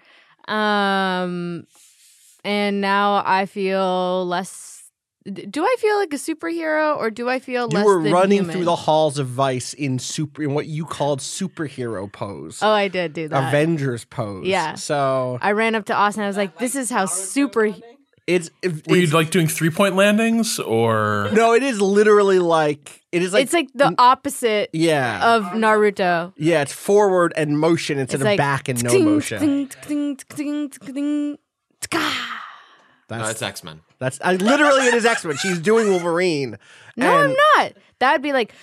Um, 0.48 1.66
and 2.46 2.80
now 2.80 3.22
I 3.26 3.46
feel 3.46 4.24
less. 4.26 4.74
Do 5.24 5.64
I 5.64 5.76
feel 5.80 5.96
like 5.96 6.12
a 6.12 6.16
superhero, 6.16 6.96
or 6.96 7.10
do 7.10 7.28
I 7.28 7.40
feel 7.40 7.62
You 7.62 7.78
less 7.78 7.84
You 7.84 7.86
were 7.86 8.02
than 8.02 8.12
running 8.12 8.38
human? 8.38 8.52
through 8.52 8.64
the 8.64 8.76
halls 8.76 9.18
of 9.18 9.26
Vice 9.26 9.74
in 9.74 9.98
super 9.98 10.44
in 10.44 10.54
what 10.54 10.66
you 10.66 10.84
called 10.84 11.18
superhero 11.18 12.10
pose. 12.10 12.60
Oh, 12.62 12.70
I 12.70 12.86
did 12.86 13.12
do 13.12 13.26
that. 13.28 13.48
Avengers 13.48 14.04
pose. 14.04 14.46
Yeah. 14.46 14.74
So 14.74 15.38
I 15.42 15.50
ran 15.52 15.74
up 15.74 15.86
to 15.86 15.94
Austin. 15.94 16.22
I 16.22 16.28
was 16.28 16.36
like, 16.36 16.58
"This 16.58 16.76
is 16.76 16.90
how 16.90 17.06
super." 17.06 17.74
it's, 18.26 18.50
it, 18.62 18.86
Were 18.88 18.96
you 18.96 19.06
like 19.08 19.30
doing 19.30 19.46
three 19.46 19.70
point 19.70 19.94
landings 19.94 20.58
or 20.58 21.28
no, 21.32 21.54
it 21.54 21.62
is 21.62 21.80
literally 21.80 22.38
like 22.40 23.02
it 23.12 23.22
is 23.22 23.32
like 23.32 23.44
it's 23.44 23.52
like 23.52 23.68
the 23.74 23.94
opposite 23.98 24.70
yeah. 24.72 25.36
of 25.36 25.44
Naruto. 25.44 26.32
yeah, 26.36 26.62
it's 26.62 26.72
forward 26.72 27.32
and 27.36 27.58
motion 27.58 27.98
instead 27.98 28.16
It's 28.16 28.22
of 28.22 28.26
like 28.26 28.38
back 28.38 28.68
and 28.68 28.82
no 28.82 28.98
motion. 29.00 29.70
Tska. 31.80 31.98
No, 33.08 33.18
That's 33.18 33.28
that's 33.28 33.42
X 33.42 33.62
Men. 33.64 33.80
that's 33.98 34.18
I, 34.22 34.34
literally 34.34 34.86
it 34.86 34.94
is 34.94 35.04
X 35.06 35.24
Men. 35.24 35.36
She's 35.36 35.58
doing 35.58 35.88
Wolverine. 35.88 36.58
No, 36.98 37.14
and 37.18 37.32
I'm 37.32 37.36
not. 37.58 37.72
That'd 37.98 38.22
be 38.22 38.32
like. 38.32 38.54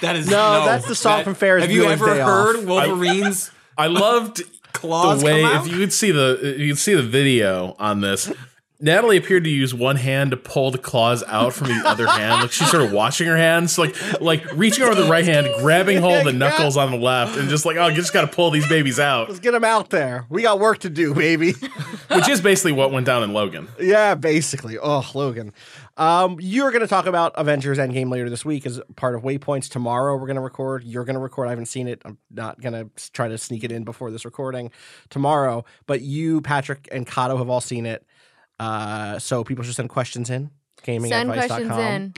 That 0.00 0.16
is 0.16 0.28
No, 0.28 0.64
that's 0.64 0.86
the 0.86 0.94
song 0.94 1.18
that- 1.18 1.24
from 1.24 1.34
Ferris 1.34 1.62
Have 1.64 1.70
you 1.72 1.82
Bueller's 1.82 1.92
ever 1.92 2.14
Day 2.14 2.20
heard 2.20 2.56
Off. 2.56 2.64
Wolverine's 2.64 3.50
I 3.76 3.86
loved 3.88 4.42
claws 4.72 5.20
the 5.20 5.26
way 5.26 5.42
come 5.42 5.56
out? 5.56 5.66
if 5.66 5.72
you 5.72 5.78
could 5.78 5.92
see 5.92 6.10
the 6.12 6.38
if 6.54 6.58
you 6.60 6.68
could 6.72 6.78
see 6.78 6.94
the 6.94 7.02
video 7.02 7.74
on 7.78 8.00
this. 8.00 8.32
Natalie 8.80 9.16
appeared 9.16 9.42
to 9.44 9.50
use 9.50 9.74
one 9.74 9.96
hand 9.96 10.30
to 10.30 10.36
pull 10.36 10.70
the 10.70 10.78
claws 10.78 11.24
out 11.26 11.52
from 11.52 11.68
the 11.68 11.82
other 11.84 12.06
hand, 12.08 12.42
like 12.42 12.52
she's 12.52 12.70
sort 12.70 12.84
of 12.84 12.92
washing 12.92 13.26
her 13.26 13.36
hands, 13.36 13.76
like 13.76 14.20
like 14.20 14.44
reaching 14.52 14.84
over 14.84 14.94
the 14.94 15.08
right 15.08 15.24
hand, 15.24 15.48
grabbing 15.58 15.98
hold 15.98 16.18
of 16.18 16.24
the 16.24 16.32
knuckles 16.38 16.76
on 16.76 16.90
the 16.92 16.96
left, 16.96 17.36
and 17.36 17.48
just 17.48 17.66
like 17.66 17.76
oh, 17.76 17.88
you 17.88 17.96
just 17.96 18.12
got 18.12 18.22
to 18.22 18.28
pull 18.28 18.50
these 18.50 18.68
babies 18.68 19.00
out, 19.00 19.28
Let's 19.28 19.40
get 19.40 19.52
them 19.52 19.64
out 19.64 19.90
there. 19.90 20.26
We 20.28 20.42
got 20.42 20.60
work 20.60 20.78
to 20.80 20.90
do, 20.90 21.12
baby. 21.14 21.54
which 22.10 22.28
is 22.28 22.40
basically 22.40 22.72
what 22.72 22.90
went 22.92 23.04
down 23.06 23.22
in 23.22 23.32
Logan. 23.32 23.68
yeah, 23.80 24.14
basically. 24.14 24.78
Oh, 24.78 25.04
Logan. 25.14 25.52
Um, 25.96 26.38
you're 26.40 26.70
going 26.70 26.82
to 26.82 26.86
talk 26.86 27.06
about 27.06 27.32
Avengers 27.34 27.76
Endgame 27.76 28.08
later 28.10 28.30
this 28.30 28.44
week 28.44 28.64
as 28.64 28.80
part 28.94 29.16
of 29.16 29.22
Waypoints. 29.22 29.68
Tomorrow 29.68 30.16
we're 30.16 30.26
going 30.26 30.36
to 30.36 30.40
record. 30.40 30.84
You're 30.84 31.04
going 31.04 31.14
to 31.14 31.20
record. 31.20 31.48
I 31.48 31.50
haven't 31.50 31.66
seen 31.66 31.88
it. 31.88 32.00
I'm 32.04 32.18
not 32.30 32.60
going 32.60 32.72
to 32.72 33.10
try 33.10 33.26
to 33.26 33.36
sneak 33.36 33.64
it 33.64 33.72
in 33.72 33.82
before 33.82 34.12
this 34.12 34.24
recording 34.24 34.70
tomorrow. 35.10 35.64
But 35.86 36.00
you, 36.02 36.40
Patrick, 36.40 36.88
and 36.92 37.04
Kato 37.04 37.36
have 37.36 37.50
all 37.50 37.60
seen 37.60 37.84
it. 37.84 38.06
Uh, 38.58 39.18
so 39.18 39.44
people 39.44 39.64
should 39.64 39.74
send 39.74 39.88
questions 39.88 40.30
in. 40.30 40.50
Gaming 40.82 41.10
Send 41.10 41.32
questions 41.32 41.70
in. 41.70 42.14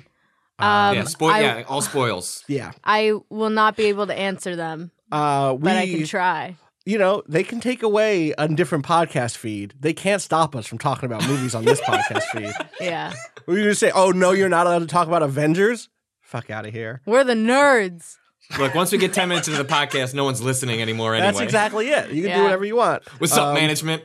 Um, 0.58 0.94
yeah, 0.94 1.04
spoil. 1.04 1.30
I, 1.30 1.40
yeah, 1.40 1.62
all 1.68 1.80
spoils. 1.82 2.44
Yeah. 2.48 2.72
I 2.84 3.12
will 3.30 3.50
not 3.50 3.76
be 3.76 3.84
able 3.86 4.06
to 4.06 4.14
answer 4.14 4.56
them, 4.56 4.90
Uh, 5.10 5.54
we, 5.56 5.62
but 5.64 5.76
I 5.76 5.86
can 5.86 6.04
try. 6.06 6.56
you 6.84 6.98
know, 6.98 7.22
they 7.26 7.42
can 7.42 7.60
take 7.60 7.82
away 7.82 8.34
a 8.36 8.46
different 8.48 8.84
podcast 8.84 9.36
feed. 9.38 9.72
They 9.80 9.94
can't 9.94 10.20
stop 10.20 10.54
us 10.54 10.66
from 10.66 10.76
talking 10.78 11.06
about 11.06 11.26
movies 11.26 11.54
on 11.54 11.64
this 11.64 11.80
podcast 11.80 12.22
feed. 12.32 12.52
Yeah, 12.80 13.12
We're 13.46 13.56
going 13.56 13.68
to 13.68 13.74
say, 13.74 13.90
oh, 13.94 14.10
no, 14.10 14.32
you're 14.32 14.48
not 14.50 14.66
allowed 14.66 14.80
to 14.80 14.86
talk 14.86 15.06
about 15.08 15.22
Avengers? 15.22 15.88
Fuck 16.20 16.50
out 16.50 16.66
of 16.66 16.72
here. 16.72 17.00
we're 17.06 17.24
the 17.24 17.34
nerds. 17.34 18.16
Look, 18.58 18.74
once 18.74 18.90
we 18.92 18.98
get 18.98 19.12
ten 19.12 19.28
minutes 19.28 19.46
into 19.48 19.62
the 19.62 19.68
podcast, 19.68 20.12
no 20.12 20.24
one's 20.24 20.42
listening 20.42 20.82
anymore. 20.82 21.14
Anyway, 21.14 21.26
That's 21.30 21.40
exactly 21.40 21.88
it. 21.88 22.10
You 22.10 22.24
can 22.24 22.36
do 22.36 22.42
whatever 22.42 22.64
you 22.64 22.74
want. 22.76 23.02
What's 23.18 23.32
up, 23.36 23.48
Um, 23.48 23.54
management? 23.54 24.02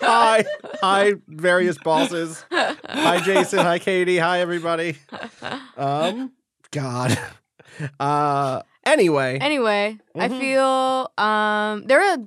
Hi, 0.00 0.44
hi, 0.82 1.12
various 1.28 1.78
bosses. 1.78 2.44
Hi, 2.52 3.20
Jason. 3.20 3.60
Hi, 3.60 3.78
Katie. 3.78 4.18
Hi, 4.18 4.40
everybody. 4.40 4.96
Um, 5.76 6.32
God. 6.70 7.18
Uh, 7.98 8.62
anyway, 8.84 9.38
Anyway, 9.40 9.98
I 10.18 10.28
Mhm. 10.28 10.38
feel 10.40 11.12
um 11.24 11.84
there 11.86 12.00
are 12.02 12.18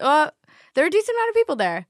uh 0.00 0.30
there 0.74 0.84
are 0.84 0.86
a 0.86 0.90
decent 0.90 1.16
amount 1.16 1.28
of 1.30 1.34
people 1.34 1.56
there. 1.56 1.86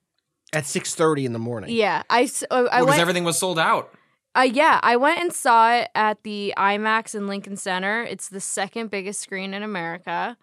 at 0.52 0.64
six 0.64 0.94
thirty 0.94 1.26
in 1.26 1.32
the 1.32 1.38
morning. 1.38 1.70
Yeah, 1.70 2.02
I 2.08 2.22
s- 2.22 2.44
uh, 2.50 2.68
I 2.72 2.80
Because 2.80 2.86
went. 2.86 3.00
everything 3.00 3.24
was 3.24 3.38
sold 3.38 3.58
out. 3.58 3.92
Uh, 4.34 4.42
yeah, 4.42 4.80
I 4.82 4.96
went 4.96 5.18
and 5.20 5.32
saw 5.32 5.72
it 5.74 5.88
at 5.94 6.22
the 6.22 6.54
IMAX 6.56 7.14
in 7.14 7.26
Lincoln 7.26 7.56
Center. 7.56 8.02
It's 8.02 8.28
the 8.28 8.40
second 8.40 8.90
biggest 8.90 9.20
screen 9.20 9.52
in 9.54 9.62
America. 9.62 10.36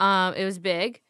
Um, 0.00 0.34
it 0.34 0.44
was 0.44 0.58
big, 0.58 1.00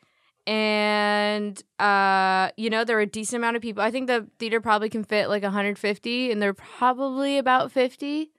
and 0.48 1.62
uh, 1.78 2.50
you 2.56 2.70
know 2.70 2.82
there 2.82 2.96
were 2.96 3.02
a 3.02 3.06
decent 3.06 3.38
amount 3.38 3.56
of 3.56 3.62
people. 3.62 3.82
I 3.82 3.90
think 3.90 4.06
the 4.06 4.26
theater 4.38 4.62
probably 4.62 4.88
can 4.88 5.04
fit 5.04 5.28
like 5.28 5.42
150, 5.42 6.32
and 6.32 6.40
there 6.40 6.48
were 6.48 6.54
probably 6.54 7.36
about 7.36 7.70
50, 7.70 8.30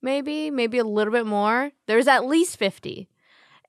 maybe, 0.00 0.50
maybe 0.50 0.78
a 0.78 0.84
little 0.84 1.12
bit 1.12 1.26
more. 1.26 1.72
There's 1.86 2.08
at 2.08 2.26
least 2.26 2.56
50, 2.56 3.10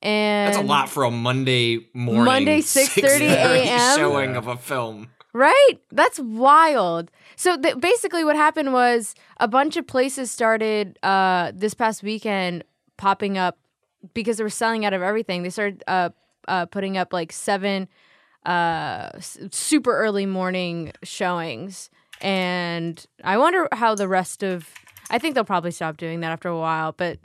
and 0.02 0.54
That's 0.54 0.64
a 0.64 0.66
lot 0.66 0.88
for 0.88 1.04
a 1.04 1.12
Monday 1.12 1.90
morning. 1.94 2.24
Monday, 2.24 2.60
6:30 2.62 3.20
a.m.? 3.32 3.98
showing 3.98 4.36
of 4.38 4.48
a 4.48 4.56
film. 4.56 5.10
Right? 5.34 5.76
That's 5.92 6.20
wild. 6.20 7.12
So 7.36 7.58
th- 7.62 7.80
basically, 7.80 8.24
what 8.24 8.38
happened 8.38 8.72
was 8.72 9.14
a 9.42 9.48
bunch 9.48 9.76
of 9.76 9.86
places 9.86 10.32
started 10.32 10.98
uh, 11.04 11.52
this 11.54 11.74
past 11.74 12.02
weekend 12.02 12.64
popping 12.96 13.38
up 13.38 13.58
because 14.14 14.38
they 14.38 14.44
were 14.44 14.50
selling 14.50 14.86
out 14.86 14.94
of 14.94 15.02
everything. 15.02 15.44
They 15.44 15.50
started 15.50 15.84
uh, 15.86 16.10
uh, 16.48 16.66
putting 16.68 16.98
up 16.98 17.14
like 17.14 17.32
seven 17.32 17.88
uh, 18.46 19.10
s- 19.16 19.38
super 19.52 19.96
early 19.98 20.26
morning 20.26 20.94
showings. 21.04 21.90
And 22.22 23.06
I 23.24 23.38
wonder 23.38 23.68
how 23.72 23.96
the 23.96 24.08
rest 24.08 24.44
of. 24.44 24.68
I 25.10 25.20
think 25.20 25.36
they'll 25.36 25.44
probably 25.46 25.72
stop 25.72 25.98
doing 25.98 26.20
that 26.22 26.32
after 26.32 26.50
a 26.50 26.58
while, 26.58 26.92
but. 26.92 27.20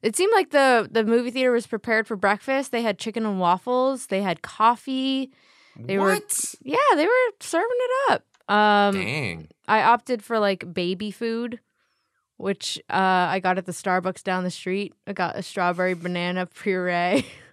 It 0.00 0.14
seemed 0.14 0.32
like 0.32 0.50
the 0.50 0.88
the 0.88 1.02
movie 1.02 1.32
theater 1.32 1.50
was 1.50 1.66
prepared 1.66 2.06
for 2.06 2.14
breakfast. 2.14 2.70
They 2.70 2.82
had 2.82 3.00
chicken 3.00 3.26
and 3.26 3.40
waffles. 3.40 4.06
They 4.06 4.22
had 4.22 4.42
coffee. 4.42 5.32
They 5.76 5.98
were 5.98 6.12
what? 6.14 6.54
yeah, 6.62 6.76
they 6.94 7.04
were 7.04 7.32
serving 7.40 7.66
it 7.80 8.12
up. 8.12 8.24
Um, 8.48 8.94
Dang. 8.94 9.48
I 9.66 9.82
opted 9.82 10.22
for 10.22 10.38
like 10.38 10.72
baby 10.72 11.10
food, 11.10 11.58
which 12.36 12.78
uh, 12.88 12.94
I 13.28 13.40
got 13.40 13.58
at 13.58 13.66
the 13.66 13.72
Starbucks 13.72 14.22
down 14.22 14.44
the 14.44 14.52
street. 14.52 14.94
I 15.06 15.14
got 15.14 15.36
a 15.36 15.42
strawberry 15.42 15.94
banana 15.94 16.46
puree. 16.46 17.26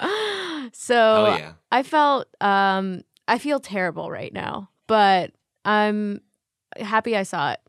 so 0.72 1.24
Hell 1.26 1.38
yeah. 1.38 1.52
I 1.72 1.82
felt 1.82 2.28
um, 2.40 3.02
I 3.26 3.38
feel 3.38 3.60
terrible 3.60 4.10
right 4.10 4.32
now, 4.32 4.70
but 4.86 5.32
I'm 5.64 6.20
happy 6.76 7.16
I 7.16 7.22
saw 7.24 7.52
it 7.52 7.60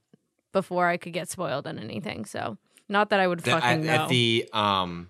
before 0.51 0.87
I 0.87 0.97
could 0.97 1.13
get 1.13 1.29
spoiled 1.29 1.67
on 1.67 1.79
anything. 1.79 2.25
So 2.25 2.57
not 2.87 3.09
that 3.11 3.19
I 3.19 3.27
would 3.27 3.39
The- 3.39 3.51
fucking 3.51 3.69
at, 3.69 3.79
know. 3.81 3.91
at 4.03 4.09
the 4.09 4.49
um 4.53 5.09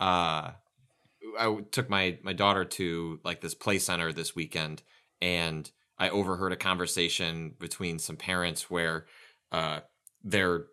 uh 0.00 0.52
I 1.38 1.56
took 1.70 1.88
my 1.88 2.18
my 2.22 2.32
daughter 2.32 2.64
to 2.64 3.20
like 3.24 3.40
this 3.40 3.54
play 3.54 3.78
center 3.78 4.12
this 4.12 4.34
weekend 4.34 4.82
and 5.20 5.70
I 5.98 6.10
overheard 6.10 6.52
a 6.52 6.56
conversation 6.56 7.54
between 7.58 7.98
some 7.98 8.16
parents 8.16 8.68
where 8.70 9.06
uh 9.52 9.80
they're 10.24 10.66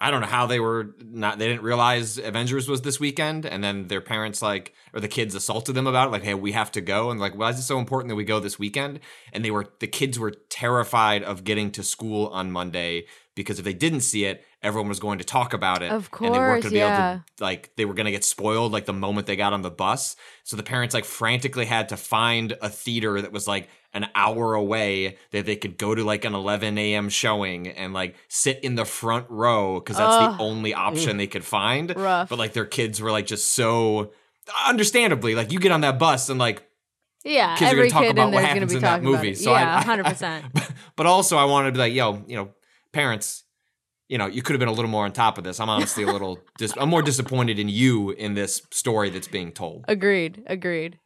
I 0.00 0.10
don't 0.10 0.20
know 0.20 0.28
how 0.28 0.46
they 0.46 0.60
were 0.60 0.94
not 1.04 1.38
they 1.38 1.48
didn't 1.48 1.62
realize 1.62 2.18
Avengers 2.18 2.68
was 2.68 2.82
this 2.82 3.00
weekend 3.00 3.44
and 3.44 3.64
then 3.64 3.88
their 3.88 4.00
parents 4.00 4.40
like 4.40 4.74
or 4.94 5.00
the 5.00 5.08
kids 5.08 5.34
assaulted 5.34 5.74
them 5.74 5.86
about 5.86 6.08
it 6.08 6.10
like 6.12 6.22
hey 6.22 6.34
we 6.34 6.52
have 6.52 6.70
to 6.72 6.80
go 6.80 7.10
and 7.10 7.18
like 7.18 7.36
why 7.36 7.50
is 7.50 7.58
it 7.58 7.62
so 7.62 7.78
important 7.78 8.08
that 8.10 8.16
we 8.16 8.24
go 8.24 8.38
this 8.38 8.58
weekend? 8.58 9.00
And 9.32 9.44
they 9.44 9.50
were 9.50 9.66
the 9.80 9.88
kids 9.88 10.18
were 10.18 10.30
terrified 10.30 11.22
of 11.24 11.44
getting 11.44 11.70
to 11.72 11.82
school 11.82 12.28
on 12.28 12.52
Monday 12.52 13.06
because 13.34 13.58
if 13.58 13.64
they 13.64 13.74
didn't 13.74 14.00
see 14.00 14.24
it 14.24 14.44
everyone 14.62 14.88
was 14.88 14.98
going 14.98 15.18
to 15.18 15.24
talk 15.24 15.52
about 15.52 15.82
it 15.82 15.90
Of 15.90 16.10
course, 16.10 16.26
and 16.26 16.34
they 16.34 16.38
weren't 16.38 16.62
going 16.62 16.74
to 16.74 16.78
be 16.78 16.80
able 16.80 16.96
to 16.96 17.24
like 17.40 17.72
they 17.76 17.84
were 17.84 17.94
going 17.94 18.06
to 18.06 18.12
get 18.12 18.24
spoiled 18.24 18.72
like 18.72 18.86
the 18.86 18.92
moment 18.92 19.26
they 19.26 19.36
got 19.36 19.52
on 19.52 19.62
the 19.62 19.70
bus. 19.70 20.16
So 20.44 20.56
the 20.56 20.62
parents 20.62 20.94
like 20.94 21.04
frantically 21.04 21.66
had 21.66 21.88
to 21.90 21.96
find 21.96 22.56
a 22.60 22.68
theater 22.68 23.20
that 23.20 23.32
was 23.32 23.46
like 23.46 23.68
an 24.02 24.08
hour 24.14 24.54
away 24.54 25.18
that 25.32 25.44
they 25.46 25.56
could 25.56 25.76
go 25.76 25.94
to 25.94 26.02
like 26.02 26.24
an 26.24 26.34
11 26.34 26.78
a.m 26.78 27.08
showing 27.08 27.68
and 27.68 27.92
like 27.92 28.14
sit 28.28 28.62
in 28.64 28.74
the 28.74 28.84
front 28.84 29.26
row 29.28 29.80
because 29.80 29.96
that's 29.96 30.14
Ugh. 30.14 30.38
the 30.38 30.42
only 30.42 30.72
option 30.72 31.16
they 31.16 31.26
could 31.26 31.44
find 31.44 31.94
Rough. 31.94 32.28
but 32.28 32.38
like 32.38 32.52
their 32.52 32.64
kids 32.66 33.00
were 33.00 33.10
like 33.10 33.26
just 33.26 33.54
so 33.54 34.12
understandably 34.66 35.34
like 35.34 35.52
you 35.52 35.58
get 35.58 35.72
on 35.72 35.82
that 35.82 35.98
bus 35.98 36.28
and 36.28 36.38
like 36.38 36.64
yeah, 37.24 37.56
kids 37.56 37.72
are 37.72 37.76
gonna 37.76 37.90
talk 37.90 38.06
about 38.06 38.32
what 38.32 38.44
happens 38.44 38.72
in 38.72 38.80
that 38.82 39.02
movie. 39.02 39.34
So 39.34 39.50
yeah, 39.52 39.82
hundred 39.90 40.06
percent. 40.06 40.44
but 40.96 41.06
also 41.06 41.36
I 41.36 41.44
wanted 41.44 41.68
to 41.68 41.72
be 41.72 41.78
like, 41.78 41.92
yo, 41.92 42.22
you 42.26 42.36
know, 42.36 42.50
parents, 42.92 43.42
you 44.08 44.18
know, 44.18 44.26
you 44.26 44.40
could 44.40 44.54
have 44.54 44.60
been 44.60 44.68
a 44.68 44.72
little 44.72 44.90
more 44.90 45.04
on 45.04 45.12
top 45.12 45.36
of 45.36 45.44
this. 45.44 45.58
I'm 45.60 45.68
honestly 45.68 46.04
a 46.04 46.06
little, 46.06 46.38
dis- 46.58 46.74
I'm 46.78 46.88
more 46.88 47.02
disappointed 47.02 47.58
in 47.58 47.68
you 47.68 48.10
in 48.12 48.34
this 48.34 48.62
story 48.70 49.10
that's 49.10 49.28
being 49.28 49.52
told. 49.52 49.84
Agreed. 49.88 50.44
Agreed. 50.46 50.98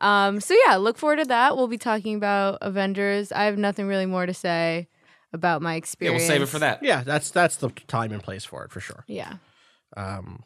Um, 0.00 0.40
so 0.40 0.54
yeah, 0.66 0.76
look 0.76 0.96
forward 0.98 1.16
to 1.16 1.24
that. 1.26 1.56
We'll 1.56 1.68
be 1.68 1.78
talking 1.78 2.14
about 2.16 2.58
Avengers. 2.62 3.32
I 3.32 3.44
have 3.44 3.58
nothing 3.58 3.86
really 3.86 4.06
more 4.06 4.26
to 4.26 4.34
say 4.34 4.88
about 5.32 5.60
my 5.62 5.72
Yeah, 5.72 5.78
experience. 5.78 6.20
we'll 6.22 6.28
save 6.28 6.42
it 6.42 6.46
for 6.48 6.58
that. 6.60 6.82
Yeah, 6.82 7.02
that's 7.02 7.30
that's 7.30 7.56
the 7.56 7.70
time 7.86 8.12
and 8.12 8.22
place 8.22 8.44
for 8.44 8.64
it 8.64 8.70
for 8.70 8.80
sure. 8.80 9.04
Yeah. 9.06 9.34
Um, 9.96 10.44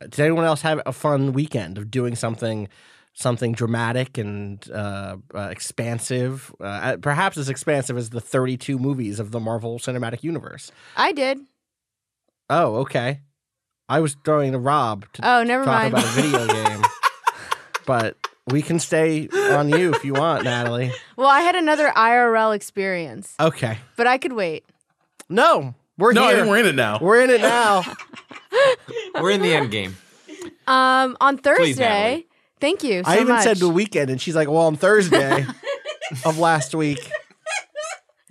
did 0.00 0.20
anyone 0.20 0.44
else 0.44 0.62
have 0.62 0.82
a 0.86 0.92
fun 0.92 1.32
weekend 1.32 1.78
of 1.78 1.90
doing 1.90 2.14
something, 2.16 2.68
something 3.14 3.52
dramatic 3.52 4.18
and 4.18 4.68
uh, 4.70 5.16
uh, 5.34 5.48
expansive? 5.50 6.54
Uh, 6.60 6.96
perhaps 7.00 7.36
as 7.38 7.48
expansive 7.48 7.96
as 7.96 8.10
the 8.10 8.20
32 8.20 8.78
movies 8.78 9.20
of 9.20 9.30
the 9.30 9.40
Marvel 9.40 9.78
Cinematic 9.78 10.22
Universe. 10.22 10.72
I 10.96 11.12
did. 11.12 11.38
Oh, 12.50 12.76
okay. 12.76 13.20
I 13.88 14.00
was 14.00 14.16
throwing 14.24 14.52
to 14.52 14.58
Rob 14.58 15.06
to 15.14 15.26
Oh, 15.26 15.42
never 15.44 15.64
talk 15.64 15.82
mind. 15.82 15.94
about 15.94 16.04
a 16.04 16.08
video 16.08 16.46
game, 16.52 16.82
but 17.86 18.16
we 18.50 18.62
can 18.62 18.78
stay 18.78 19.28
on 19.28 19.68
you 19.70 19.92
if 19.94 20.04
you 20.04 20.12
want, 20.14 20.44
Natalie. 20.50 20.92
well, 21.16 21.28
I 21.28 21.40
had 21.40 21.54
another 21.56 21.88
IRL 21.96 22.54
experience, 22.54 23.34
Okay. 23.40 23.78
but 23.96 24.06
I 24.06 24.18
could 24.18 24.32
wait. 24.32 24.64
No, 25.28 25.74
we're 25.98 26.12
No, 26.12 26.24
I 26.24 26.28
here. 26.28 26.36
think 26.36 26.48
we're 26.50 26.58
in 26.58 26.66
it 26.66 26.74
now. 26.74 26.98
We're 27.00 27.20
in 27.22 27.30
it 27.30 27.40
now. 27.40 27.82
We're 29.20 29.30
in 29.32 29.42
the 29.42 29.52
end 29.52 29.70
game. 29.72 29.96
Um, 30.68 31.16
on 31.20 31.38
Thursday. 31.38 31.74
Natalie. 31.82 32.26
Thank 32.60 32.84
you 32.84 33.02
so 33.04 33.10
I 33.10 33.16
even 33.16 33.28
much. 33.28 33.42
said 33.44 33.56
the 33.58 33.68
weekend, 33.68 34.10
and 34.10 34.20
she's 34.20 34.36
like, 34.36 34.48
"Well, 34.48 34.62
on 34.62 34.76
Thursday 34.76 35.44
of 36.24 36.38
last 36.38 36.74
week." 36.74 37.10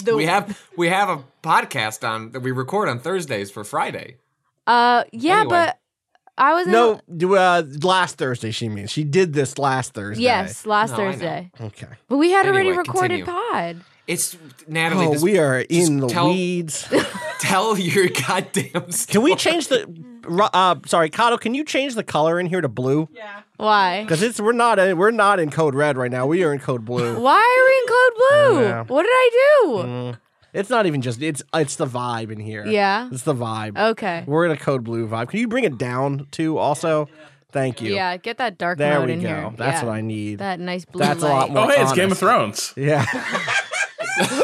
The- 0.04 0.16
We 0.16 0.26
have 0.26 0.62
we 0.78 0.88
have 0.90 1.10
a 1.10 1.24
podcast 1.44 2.08
on 2.08 2.32
that 2.32 2.40
we 2.40 2.52
record 2.52 2.88
on 2.90 3.00
Thursdays 3.00 3.52
for 3.52 3.64
Friday. 3.64 4.18
Uh, 4.66 5.04
yeah, 5.12 5.42
Anyway. 5.42 5.50
but 5.50 5.80
I 6.38 6.54
was 6.54 6.68
No, 6.68 7.00
do, 7.16 7.36
uh, 7.36 7.64
last 7.84 8.18
Thursday. 8.18 8.52
She 8.52 8.68
means 8.70 8.92
she 8.92 9.04
did 9.04 9.34
this 9.34 9.58
last 9.60 9.94
Thursday. 9.94 10.24
Yes, 10.24 10.66
last 10.66 10.92
No, 10.92 10.98
Thursday. 10.98 11.52
Okay. 11.62 11.88
But 12.08 12.18
we 12.18 12.32
had 12.32 12.48
already 12.48 12.72
recorded 12.72 13.24
continue. 13.24 13.26
pod. 13.26 13.82
It's 14.08 14.36
Natalie. 14.68 15.06
Oh, 15.08 15.14
this- 15.14 15.22
we 15.22 15.38
are 15.38 15.60
in 15.60 16.00
the 16.00 16.08
tell- 16.08 16.30
weeds. 16.30 16.88
Tell 17.40 17.78
your 17.78 18.08
goddamn. 18.10 18.92
Story. 18.92 19.08
Can 19.14 19.22
we 19.22 19.36
change 19.36 19.68
the? 19.68 19.86
Uh, 20.54 20.76
sorry, 20.86 21.10
Kato. 21.10 21.38
Can 21.38 21.54
you 21.54 21.64
change 21.66 21.96
the 21.96 22.04
color 22.04 22.40
in 22.40 22.46
here 22.48 22.62
to 22.62 22.70
blue? 22.70 23.10
Yeah. 23.14 23.42
Why? 23.58 24.02
Because 24.04 24.22
it's 24.24 24.40
we're 24.40 24.54
not 24.54 24.80
in, 24.80 24.98
we're 24.98 25.12
not 25.12 25.40
in 25.40 25.52
code 25.52 25.76
red 25.76 25.98
right 25.98 26.12
now. 26.12 26.26
We 26.26 26.44
are 26.44 26.54
in 26.54 26.60
code 26.60 26.84
blue. 26.86 27.20
Why 27.20 27.36
are 27.38 27.66
we 27.70 27.78
in 27.80 27.88
code 27.88 28.18
blue? 28.58 28.68
Yeah. 28.70 28.84
What 28.88 29.04
did 29.04 29.12
I 29.12 29.30
do? 29.64 29.68
Mm. 29.84 30.18
It's 30.54 30.70
not 30.70 30.86
even 30.86 31.02
just 31.02 31.22
it's 31.22 31.42
it's 31.54 31.76
the 31.78 31.88
vibe 31.88 32.32
in 32.32 32.40
here. 32.40 32.66
Yeah. 32.66 33.10
it's 33.12 33.24
the 33.24 33.34
vibe. 33.36 33.78
Okay. 33.92 34.24
We're 34.28 34.46
in 34.46 34.52
a 34.52 34.58
code 34.58 34.84
blue 34.84 35.08
vibe. 35.08 35.30
Can 35.30 35.40
you 35.40 35.48
bring 35.48 35.64
it 35.64 35.78
down 35.78 36.28
too? 36.32 36.58
Also, 36.58 37.10
thank 37.52 37.82
you. 37.82 37.94
Yeah, 37.96 38.18
get 38.18 38.38
that 38.38 38.58
dark 38.60 38.78
There 38.78 39.00
mode 39.00 39.08
we 39.08 39.14
in 39.14 39.22
go. 39.22 39.28
here. 39.28 39.54
That's 39.58 39.82
Yeah. 39.82 39.88
what 39.88 39.94
I 39.96 40.02
need. 40.02 40.40
That 40.40 40.60
nice 40.60 40.86
blue 40.86 41.00
That's 41.04 41.24
a 41.24 41.28
lot 41.28 41.50
more. 41.52 41.64
Oh, 41.66 41.68
hey, 41.70 41.82
it's 41.82 41.94
Game 41.94 42.12
of. 42.12 42.18
Thrones. 42.20 42.72
Yeah, 42.78 43.04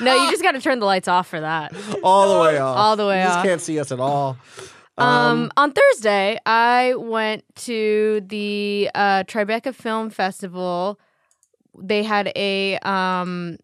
No, 0.00 0.24
you 0.24 0.30
just 0.30 0.42
got 0.42 0.52
to 0.52 0.60
turn 0.60 0.80
the 0.80 0.86
lights 0.86 1.06
off 1.08 1.28
for 1.28 1.40
that. 1.40 1.72
all 2.02 2.34
the 2.34 2.40
way 2.40 2.58
off. 2.58 2.76
All 2.76 2.96
the 2.96 3.06
way 3.06 3.18
you 3.20 3.24
just 3.26 3.38
off. 3.38 3.44
can't 3.44 3.60
see 3.60 3.78
us 3.78 3.92
at 3.92 4.00
all. 4.00 4.36
Um, 4.98 5.50
on 5.56 5.72
Thursday, 5.72 6.38
I 6.44 6.94
went 6.96 7.44
to 7.56 8.20
the 8.26 8.90
uh, 8.94 9.24
Tribeca 9.24 9.74
Film 9.74 10.10
Festival. 10.10 10.98
They 11.78 12.02
had 12.02 12.32
a 12.36 12.78
um, 12.78 13.58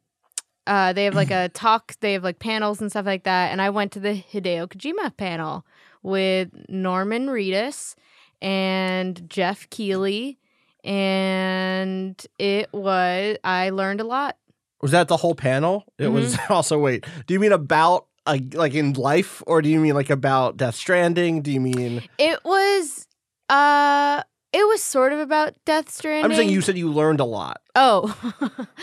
uh, 0.69 0.93
they 0.93 1.05
have 1.07 1.15
like 1.15 1.31
a 1.33 1.49
talk. 1.49 1.97
They 2.01 2.13
have 2.13 2.23
like 2.23 2.39
panels 2.39 2.81
and 2.81 2.91
stuff 2.91 3.07
like 3.07 3.25
that. 3.25 3.51
And 3.51 3.61
I 3.61 3.71
went 3.71 3.91
to 3.93 4.01
the 4.01 4.23
Hideo 4.33 4.69
Kojima 4.69 5.17
panel 5.17 5.65
with 6.03 6.51
Norman 6.69 7.27
Reedus 7.27 7.95
and 8.41 9.29
Geoff 9.29 9.69
Keighley, 9.71 10.39
and 10.85 12.25
it 12.39 12.69
was 12.73 13.37
I 13.43 13.71
learned 13.71 14.01
a 14.01 14.05
lot. 14.05 14.37
Was 14.81 14.93
that 14.93 15.09
the 15.09 15.17
whole 15.17 15.35
panel? 15.35 15.85
It 15.99 16.09
was 16.09 16.35
Mm-hmm. 16.37 16.53
also 16.53 16.79
wait. 16.79 17.05
Do 17.27 17.35
you 17.35 17.41
mean 17.41 17.53
about 17.53 18.07
uh, 18.27 18.39
like 18.53 18.75
in 18.75 18.93
life, 18.93 19.43
or 19.47 19.63
do 19.63 19.69
you 19.69 19.81
mean 19.81 19.95
like 19.95 20.11
about 20.11 20.57
Death 20.57 20.77
Stranding? 20.77 21.43
Do 21.43 21.51
you 21.51 21.61
mean? 21.61 22.03
It 22.19 22.45
was 22.45 23.09
uh, 23.49 24.23
it 24.59 24.67
was 24.67 24.83
sort 24.83 25.13
of 25.13 25.21
about 25.21 25.55
Death 25.65 25.89
Stranding. 25.89 26.25
I'm 26.25 26.37
saying 26.37 26.49
you 26.49 26.61
said 26.61 26.77
you 26.77 26.91
learned 26.91 27.21
a 27.21 27.25
lot. 27.25 27.61
Oh, 27.77 28.13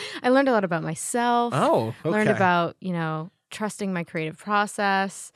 I 0.24 0.30
learned 0.30 0.48
a 0.48 0.54
lot 0.54 0.64
about 0.64 0.84
myself. 0.84 1.54
Oh, 1.54 1.94
okay. 2.00 2.10
Learned 2.10 2.30
about, 2.30 2.78
you 2.80 2.94
know, 2.94 3.30
trusting 3.52 3.92
my 3.92 4.06
creative 4.06 4.38
process. 4.38 5.34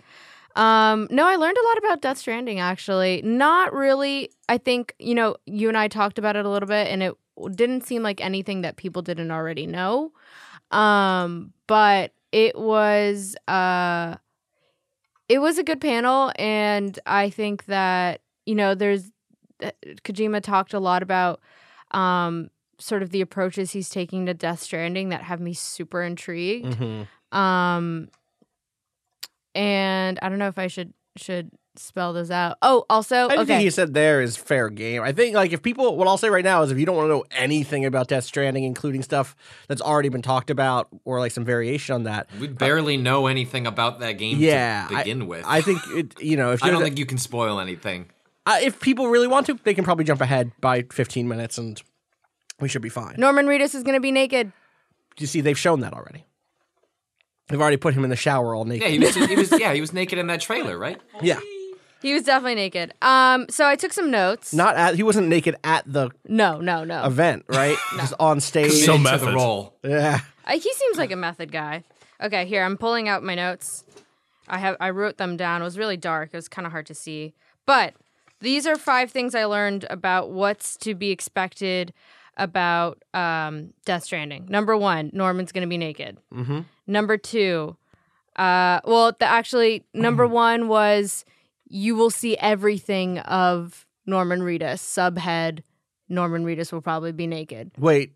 Um, 0.55 1.10
no, 1.12 1.27
I 1.27 1.36
learned 1.36 1.58
a 1.58 1.67
lot 1.67 1.77
about 1.79 2.01
Death 2.01 2.19
Stranding 2.19 2.60
actually. 2.60 3.22
Not 3.22 3.74
really. 3.74 4.31
I 4.48 4.58
think, 4.58 4.96
you 4.98 5.13
know, 5.13 5.36
you 5.46 5.67
and 5.67 5.77
I 5.77 5.89
talked 5.89 6.17
about 6.17 6.38
it 6.38 6.46
a 6.46 6.50
little 6.50 6.67
bit 6.67 6.88
and 6.88 7.03
it 7.03 7.15
didn't 7.55 7.86
seem 7.86 8.01
like 8.01 8.22
anything 8.24 8.62
that 8.62 8.77
people 8.77 9.01
didn't 9.01 9.31
already 9.31 9.67
know. 9.67 10.13
Um, 10.72 11.51
but 11.67 12.13
it 12.31 12.58
was 12.58 13.36
uh 13.48 14.15
it 15.27 15.39
was 15.39 15.58
a 15.58 15.63
good 15.63 15.81
panel 15.81 16.31
and 16.38 16.98
I 17.05 17.29
think 17.29 17.65
that 17.65 18.22
you 18.46 18.55
know 18.55 18.74
there's 18.74 19.12
Kojima 20.04 20.42
talked 20.42 20.74
a 20.74 20.80
lot 20.80 21.04
about 21.04 21.39
um 21.92 22.50
sort 22.78 23.04
of 23.04 23.10
the 23.10 23.22
approaches 23.22 23.72
he's 23.72 23.89
taking 23.89 24.25
to 24.25 24.34
Death 24.34 24.62
Stranding 24.62 25.10
that 25.10 25.24
have 25.24 25.39
me 25.42 25.54
super 25.54 26.01
intrigued. 26.04 26.78
Mhm. 26.78 27.08
Um 27.38 28.10
and 29.56 30.20
I 30.22 30.30
don't 30.30 30.39
know 30.39 30.48
if 30.48 30.58
I 30.60 30.68
should 30.68 30.94
should 31.18 31.51
spell 31.75 32.13
this 32.13 32.30
out. 32.30 32.58
Oh, 32.62 32.86
also 32.89 33.28
Anything 33.28 33.56
okay. 33.56 33.63
he 33.63 33.70
said 33.70 33.94
there 33.94 34.22
is 34.22 34.36
fair 34.36 34.70
game. 34.70 35.01
I 35.01 35.12
think 35.12 35.36
like 35.36 35.51
if 35.54 35.62
people 35.62 35.96
what 35.98 36.08
I'll 36.08 36.18
say 36.18 36.30
right 36.30 36.44
now 36.44 36.62
is 36.62 36.72
if 36.72 36.78
you 36.78 36.86
don't 36.86 36.96
want 36.96 37.06
to 37.06 37.10
know 37.10 37.24
anything 37.32 37.86
about 37.86 38.08
Death 38.08 38.25
Stranding, 38.25 38.63
including 38.63 39.01
stuff 39.01 39.36
that's 39.68 39.82
already 39.82 40.10
been 40.10 40.22
talked 40.22 40.50
about 40.50 40.88
or 41.06 41.20
like 41.20 41.32
some 41.32 41.46
variation 41.46 41.96
on 41.96 42.04
that, 42.04 42.30
We 42.39 42.48
barely 42.48 42.98
know 42.98 43.28
anything 43.28 43.66
about 43.66 44.00
that 44.01 44.13
game 44.13 44.38
yeah, 44.39 44.88
to 44.89 44.96
I- 44.96 45.04
begin 45.04 45.28
with. 45.28 45.44
I 45.48 45.62
think 45.62 45.80
it. 45.89 46.22
You 46.22 46.38
know, 46.38 46.51
if 46.51 46.63
I 46.63 46.68
you're 46.68 46.75
don't 46.75 46.84
think 46.84 46.98
you 47.00 47.06
can 47.06 47.18
spoil 47.18 47.60
anything. 47.60 48.10
Uh, 48.50 48.58
if 48.62 48.79
people 48.79 49.08
really 49.10 49.27
want 49.27 49.46
to, 49.46 49.60
they 49.63 49.74
can 49.74 49.84
probably 49.84 50.06
jump 50.06 50.22
ahead 50.22 50.51
by 50.60 50.84
15 50.91 51.27
minutes 51.27 51.58
and 51.58 51.82
we 52.60 52.68
should 52.68 52.82
be 52.82 52.89
fine. 52.89 53.15
Norman 53.18 53.46
Reedus 53.46 53.75
is 53.75 53.84
going 53.84 53.96
to 53.96 54.01
be 54.01 54.12
naked. 54.12 54.51
You 55.18 55.27
see, 55.27 55.41
they've 55.41 55.58
shown 55.58 55.82
that 55.82 55.94
already. 55.94 56.25
They've 57.48 57.62
already 57.62 57.77
put 57.77 57.94
him 57.94 58.03
in 58.03 58.10
the 58.10 58.15
shower 58.15 58.56
all 58.56 58.65
naked. 58.65 58.84
Yeah, 58.84 58.89
he 58.89 59.00
was, 59.00 59.15
he 59.15 59.36
was. 59.36 59.60
Yeah, 59.60 59.74
he 59.74 59.82
was 59.82 59.94
naked 59.94 60.18
in 60.20 60.27
that 60.27 60.41
trailer, 60.41 60.77
right? 60.77 61.00
Yeah. 61.22 61.39
He 62.01 62.13
was 62.13 62.24
definitely 62.24 62.56
naked. 62.56 62.94
Um, 63.01 63.48
so 63.50 63.68
I 63.68 63.75
took 63.75 63.91
some 63.91 64.10
notes. 64.10 64.53
Not 64.53 64.75
at 64.75 64.96
he 64.96 65.03
wasn't 65.03 65.27
naked 65.27 65.56
at 65.63 65.84
the 65.91 66.12
no, 66.27 66.62
no, 66.62 66.84
no. 66.86 67.03
event, 67.03 67.46
right? 67.50 67.77
Just 67.98 68.13
on 68.20 68.39
stage. 68.39 68.72
So 68.72 68.94
Committed 68.94 69.03
method. 69.03 69.27
the 69.29 69.36
role. 69.36 69.75
yeah. 69.84 70.22
Uh, 70.46 70.53
he 70.53 70.74
seems 70.74 70.98
like 70.98 71.12
a 71.12 71.15
method 71.18 71.51
guy. 71.51 71.84
Okay, 72.22 72.46
here 72.46 72.63
I'm 72.63 72.77
pulling 72.77 73.10
out 73.10 73.22
my 73.24 73.36
notes. 73.36 73.84
I 74.48 74.60
have 74.60 74.77
I 74.79 74.91
wrote 74.91 75.18
them 75.18 75.36
down. 75.36 75.62
It 75.62 75.65
was 75.65 75.77
really 75.77 75.98
dark. 75.98 76.29
It 76.34 76.38
was 76.38 76.48
kind 76.48 76.65
of 76.65 76.72
hard 76.72 76.86
to 76.88 76.96
see. 76.96 77.34
But 77.65 77.94
these 78.41 78.65
are 78.67 78.75
five 78.75 79.12
things 79.12 79.36
I 79.36 79.46
learned 79.46 79.86
about 79.89 80.31
what's 80.31 80.77
to 80.77 80.96
be 80.96 81.12
expected 81.12 81.93
about 82.38 83.03
um, 83.13 83.74
Death 83.86 84.03
Stranding. 84.05 84.46
Number 84.50 84.77
one, 84.77 85.10
Norman's 85.13 85.51
going 85.51 85.63
to 85.63 85.67
be 85.67 85.77
naked. 85.77 86.17
Mhm. 86.34 86.65
Number 86.88 87.17
two, 87.17 87.75
uh, 88.38 88.79
well, 88.86 89.12
the, 89.19 89.25
actually, 89.25 89.84
number 89.93 90.25
one 90.46 90.67
was 90.67 91.25
you 91.67 91.96
will 91.96 92.10
see 92.10 92.38
everything 92.38 93.19
of 93.19 93.86
Norman 94.05 94.39
Reedus. 94.39 94.79
Subhead, 94.79 95.63
Norman 96.08 96.46
Reedus 96.46 96.72
will 96.72 96.81
probably 96.81 97.12
be 97.12 97.27
naked. 97.27 97.72
Wait. 97.77 98.13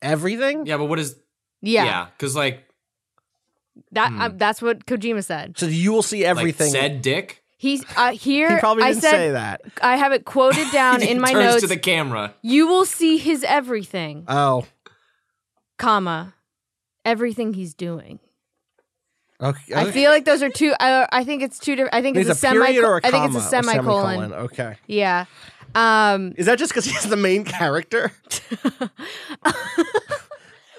Everything? 0.00 0.66
Yeah, 0.66 0.76
but 0.76 0.84
what 0.84 0.98
is? 0.98 1.16
Yeah, 1.62 1.84
Yeah, 1.84 2.06
because 2.16 2.36
like, 2.36 2.68
that 3.92 4.12
uh, 4.18 4.30
that's 4.34 4.62
what 4.62 4.86
Kojima 4.86 5.24
said. 5.24 5.58
So 5.58 5.66
you 5.66 5.92
will 5.92 6.02
see 6.02 6.24
everything. 6.24 6.72
like 6.72 6.80
said 6.80 7.02
Dick. 7.02 7.42
He's 7.66 7.84
uh, 7.96 8.12
here. 8.12 8.54
he 8.54 8.60
probably 8.60 8.84
I 8.84 8.88
didn't 8.90 9.02
said 9.02 9.10
say 9.10 9.30
that. 9.32 9.62
I 9.82 9.96
have 9.96 10.12
it 10.12 10.24
quoted 10.24 10.70
down 10.70 11.02
in 11.10 11.20
my 11.20 11.32
turns 11.32 11.44
notes. 11.44 11.60
to 11.62 11.66
the 11.66 11.76
camera. 11.76 12.32
you 12.42 12.68
will 12.68 12.84
see 12.84 13.18
his 13.18 13.42
everything, 13.42 14.24
Oh. 14.28 14.66
comma, 15.76 16.34
everything 17.04 17.54
he's 17.54 17.74
doing. 17.74 18.20
Okay. 19.42 19.74
I 19.74 19.90
feel 19.90 20.10
like 20.12 20.24
those 20.24 20.42
are 20.42 20.48
two. 20.48 20.72
I, 20.80 21.06
I 21.12 21.24
think 21.24 21.42
it's 21.42 21.58
two 21.58 21.74
different. 21.76 21.94
I 21.94 22.02
think 22.02 22.14
There's 22.14 22.28
it's 22.28 22.42
a 22.42 22.48
a, 22.48 22.52
period 22.52 22.76
semi. 22.76 22.86
or 22.86 22.96
a 22.98 23.00
I 23.04 23.10
comma. 23.10 23.24
think 23.24 23.34
it's 23.34 23.52
a 23.52 23.58
or 23.58 23.62
semicolon. 23.62 24.32
Okay. 24.32 24.76
Yeah. 24.86 25.24
Um, 25.74 26.32
Is 26.38 26.46
that 26.46 26.58
just 26.58 26.72
because 26.72 26.84
he's 26.86 27.02
the 27.02 27.16
main 27.16 27.44
character? 27.44 28.12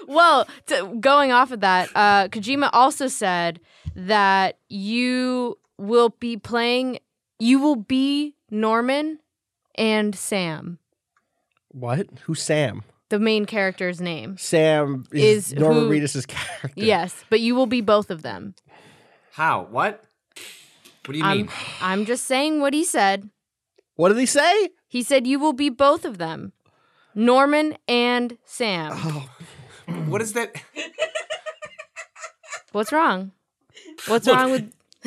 well, 0.08 0.48
to, 0.66 0.96
going 1.00 1.32
off 1.32 1.52
of 1.52 1.60
that, 1.60 1.88
uh, 1.94 2.28
Kojima 2.28 2.70
also 2.72 3.06
said 3.06 3.60
that 3.94 4.58
you 4.68 5.56
will 5.78 6.10
be 6.20 6.36
playing. 6.36 6.98
You 7.38 7.60
will 7.60 7.76
be 7.76 8.34
Norman 8.50 9.20
and 9.76 10.14
Sam, 10.14 10.78
What? 11.68 12.06
Who's 12.24 12.42
Sam? 12.42 12.82
the 13.10 13.18
main 13.18 13.46
character's 13.46 14.00
name. 14.00 14.36
Sam 14.38 15.04
is, 15.12 15.52
Is 15.52 15.54
Norman 15.58 15.84
who- 15.84 15.90
Reedus' 15.90 16.26
character. 16.26 16.70
Yes, 16.74 17.24
but 17.30 17.40
you 17.40 17.54
will 17.54 17.66
be 17.66 17.80
both 17.80 18.10
of 18.10 18.22
them. 18.22 18.54
How? 19.32 19.66
What? 19.70 20.04
What 21.06 21.12
do 21.12 21.18
you 21.18 21.24
I'm 21.24 21.36
mean? 21.38 21.48
I'm 21.80 22.04
just 22.06 22.24
saying 22.26 22.60
what 22.60 22.74
he 22.74 22.84
said. 22.84 23.30
What 23.94 24.08
did 24.10 24.18
he 24.18 24.26
say? 24.26 24.70
He 24.88 25.02
said 25.02 25.26
you 25.26 25.38
will 25.38 25.52
be 25.54 25.70
both 25.70 26.04
of 26.04 26.18
them. 26.18 26.52
Norman 27.14 27.76
and 27.88 28.36
Sam. 28.44 28.92
Oh. 28.94 29.28
What 30.06 30.20
is 30.20 30.34
that? 30.34 30.54
What's 32.72 32.92
wrong? 32.92 33.32
What's 34.06 34.26
Look, 34.26 34.36
wrong 34.36 34.50
with 34.52 34.72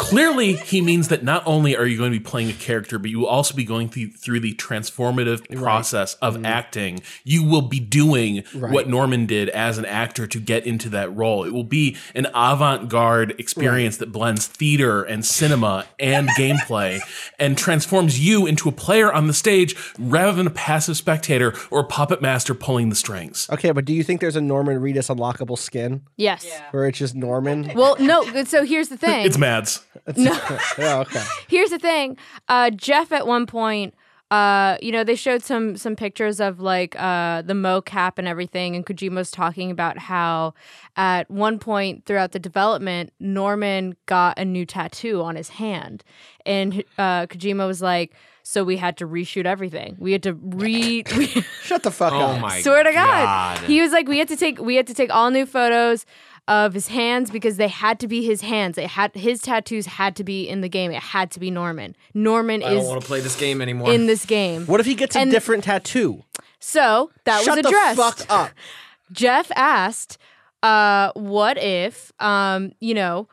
Clearly, 0.00 0.54
he 0.54 0.80
means 0.80 1.08
that 1.08 1.22
not 1.22 1.42
only 1.44 1.76
are 1.76 1.84
you 1.84 1.98
going 1.98 2.10
to 2.10 2.18
be 2.18 2.24
playing 2.24 2.48
a 2.48 2.54
character, 2.54 2.98
but 2.98 3.10
you 3.10 3.18
will 3.20 3.26
also 3.26 3.54
be 3.54 3.64
going 3.64 3.90
through, 3.90 4.08
through 4.12 4.40
the 4.40 4.54
transformative 4.54 5.46
process 5.58 6.14
of 6.14 6.34
mm-hmm. 6.34 6.46
acting. 6.46 7.02
You 7.22 7.44
will 7.44 7.62
be 7.62 7.78
doing 7.78 8.42
Right. 8.54 8.72
what 8.72 8.88
Norman 8.88 9.26
did 9.26 9.50
as 9.50 9.76
an 9.76 9.84
actor 9.84 10.26
to 10.26 10.40
get 10.40 10.64
into 10.66 10.88
that 10.88 11.14
role. 11.14 11.44
It 11.44 11.52
will 11.52 11.64
be 11.64 11.98
an 12.14 12.26
avant 12.34 12.88
garde 12.88 13.34
experience 13.38 13.98
that 13.98 14.10
blends 14.10 14.46
theater 14.46 15.02
and 15.02 15.24
cinema 15.24 15.84
and 15.98 16.28
gameplay 16.30 17.00
and 17.38 17.58
transforms 17.58 18.18
you 18.18 18.46
into 18.46 18.70
a 18.70 18.72
player 18.72 19.12
on 19.12 19.26
the 19.26 19.34
stage 19.34 19.76
rather 19.98 20.32
than 20.32 20.46
a 20.46 20.50
passive 20.50 20.96
spectator 20.96 21.54
or 21.70 21.80
a 21.80 21.84
puppet 21.84 22.22
master 22.22 22.54
pulling 22.54 22.88
the 22.88 22.96
strings. 22.96 23.46
Okay, 23.52 23.70
but 23.70 23.84
do 23.84 23.92
you 23.92 24.02
think 24.02 24.22
there's 24.22 24.36
a 24.36 24.40
Norman 24.40 24.80
Reedus 24.80 25.14
unlockable 25.14 25.58
skin 25.58 26.02
Yes. 26.16 26.46
where 26.70 26.86
it's 26.86 26.98
just 26.98 27.14
Norman? 27.14 27.70
Well, 27.74 27.96
no, 28.00 28.24
so 28.44 28.64
here's 28.64 28.88
the 28.88 28.96
thing. 28.96 29.26
It's 29.26 29.36
Mads. 29.38 29.84
Yeah, 30.16 30.58
okay. 31.00 31.22
here's 31.48 31.70
the 31.70 31.78
thing. 31.78 32.16
Uh, 32.48 32.70
Jeff 32.70 33.12
at 33.12 33.26
one 33.26 33.46
point, 33.46 33.94
uh, 34.30 34.76
you 34.80 34.92
know, 34.92 35.02
they 35.02 35.16
showed 35.16 35.42
some 35.42 35.76
some 35.76 35.96
pictures 35.96 36.40
of 36.40 36.60
like 36.60 36.94
uh, 37.00 37.42
the 37.42 37.52
mocap 37.54 38.12
and 38.16 38.28
everything, 38.28 38.76
and 38.76 38.86
Kojima's 38.86 39.30
talking 39.30 39.70
about 39.70 39.98
how 39.98 40.54
at 40.96 41.28
one 41.30 41.58
point 41.58 42.04
throughout 42.06 42.30
the 42.32 42.38
development, 42.38 43.12
Norman 43.18 43.96
got 44.06 44.38
a 44.38 44.44
new 44.44 44.64
tattoo 44.64 45.20
on 45.22 45.34
his 45.34 45.48
hand, 45.48 46.04
and 46.46 46.84
uh, 46.96 47.26
Kojima 47.26 47.66
was 47.66 47.82
like, 47.82 48.14
"So 48.44 48.62
we 48.62 48.76
had 48.76 48.96
to 48.98 49.06
reshoot 49.08 49.46
everything. 49.46 49.96
We 49.98 50.12
had 50.12 50.22
to 50.22 50.34
re." 50.34 51.02
Shut 51.64 51.82
the 51.82 51.90
fuck 51.90 52.12
Oh 52.12 52.20
up. 52.20 52.40
my 52.40 52.60
swear 52.60 52.84
to 52.84 52.92
God. 52.92 53.58
God. 53.58 53.58
He 53.66 53.80
was 53.80 53.90
like, 53.90 54.06
we 54.06 54.18
had 54.20 54.28
to 54.28 54.36
take 54.36 54.60
we 54.60 54.76
had 54.76 54.86
to 54.86 54.94
take 54.94 55.10
all 55.12 55.32
new 55.32 55.44
photos 55.46 56.06
of 56.50 56.74
his 56.74 56.88
hands 56.88 57.30
because 57.30 57.56
they 57.58 57.68
had 57.68 58.00
to 58.00 58.08
be 58.08 58.24
his 58.24 58.40
hands. 58.40 58.76
It 58.76 58.88
had 58.88 59.14
his 59.14 59.40
tattoos 59.40 59.86
had 59.86 60.16
to 60.16 60.24
be 60.24 60.48
in 60.48 60.62
the 60.62 60.68
game. 60.68 60.90
It 60.90 61.00
had 61.00 61.30
to 61.30 61.40
be 61.40 61.48
Norman. 61.48 61.94
Norman 62.12 62.64
I 62.64 62.74
don't 62.74 62.86
want 62.86 63.00
to 63.00 63.06
play 63.06 63.20
this 63.20 63.36
game 63.36 63.62
anymore. 63.62 63.92
in 63.92 64.06
this 64.06 64.26
game. 64.26 64.66
What 64.66 64.80
if 64.80 64.86
he 64.86 64.96
gets 64.96 65.14
a 65.14 65.24
different 65.26 65.62
tattoo? 65.62 66.24
So 66.58 67.12
that 67.24 67.44
Shut 67.44 67.56
was 67.56 67.66
addressed. 67.66 67.96
Shut 67.96 68.16
the 68.18 68.24
fuck 68.24 68.30
up. 68.30 68.50
Jeff 69.12 69.50
asked, 69.54 70.18
uh, 70.64 71.12
what 71.14 71.56
if 71.56 72.12
um, 72.18 72.72
you 72.80 72.94
know, 72.94 73.28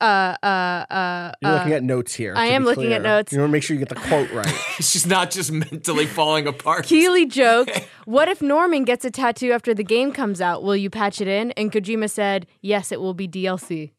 uh 0.00 0.36
uh 0.42 0.46
uh 0.46 1.32
You're 1.40 1.50
uh, 1.50 1.54
looking 1.58 1.72
at 1.72 1.82
notes 1.82 2.14
here. 2.14 2.34
I 2.36 2.46
am 2.46 2.62
be 2.62 2.66
looking 2.66 2.92
at 2.92 3.02
notes. 3.02 3.32
You 3.32 3.40
want 3.40 3.50
to 3.50 3.52
make 3.52 3.62
sure 3.62 3.74
you 3.74 3.84
get 3.84 3.88
the 3.88 3.94
quote 4.08 4.30
right. 4.32 4.46
She's 4.80 5.06
not 5.06 5.30
just 5.30 5.50
mentally 5.50 6.06
falling 6.06 6.46
apart. 6.46 6.84
Keighley 6.84 7.26
joked, 7.26 7.88
What 8.04 8.28
if 8.28 8.42
Norman 8.42 8.84
gets 8.84 9.04
a 9.04 9.10
tattoo 9.10 9.52
after 9.52 9.74
the 9.74 9.84
game 9.84 10.12
comes 10.12 10.40
out? 10.40 10.62
Will 10.62 10.76
you 10.76 10.90
patch 10.90 11.20
it 11.20 11.28
in? 11.28 11.52
And 11.52 11.72
Kojima 11.72 12.10
said, 12.10 12.46
Yes, 12.60 12.92
it 12.92 13.00
will 13.00 13.14
be 13.14 13.26
DLC. 13.26 13.92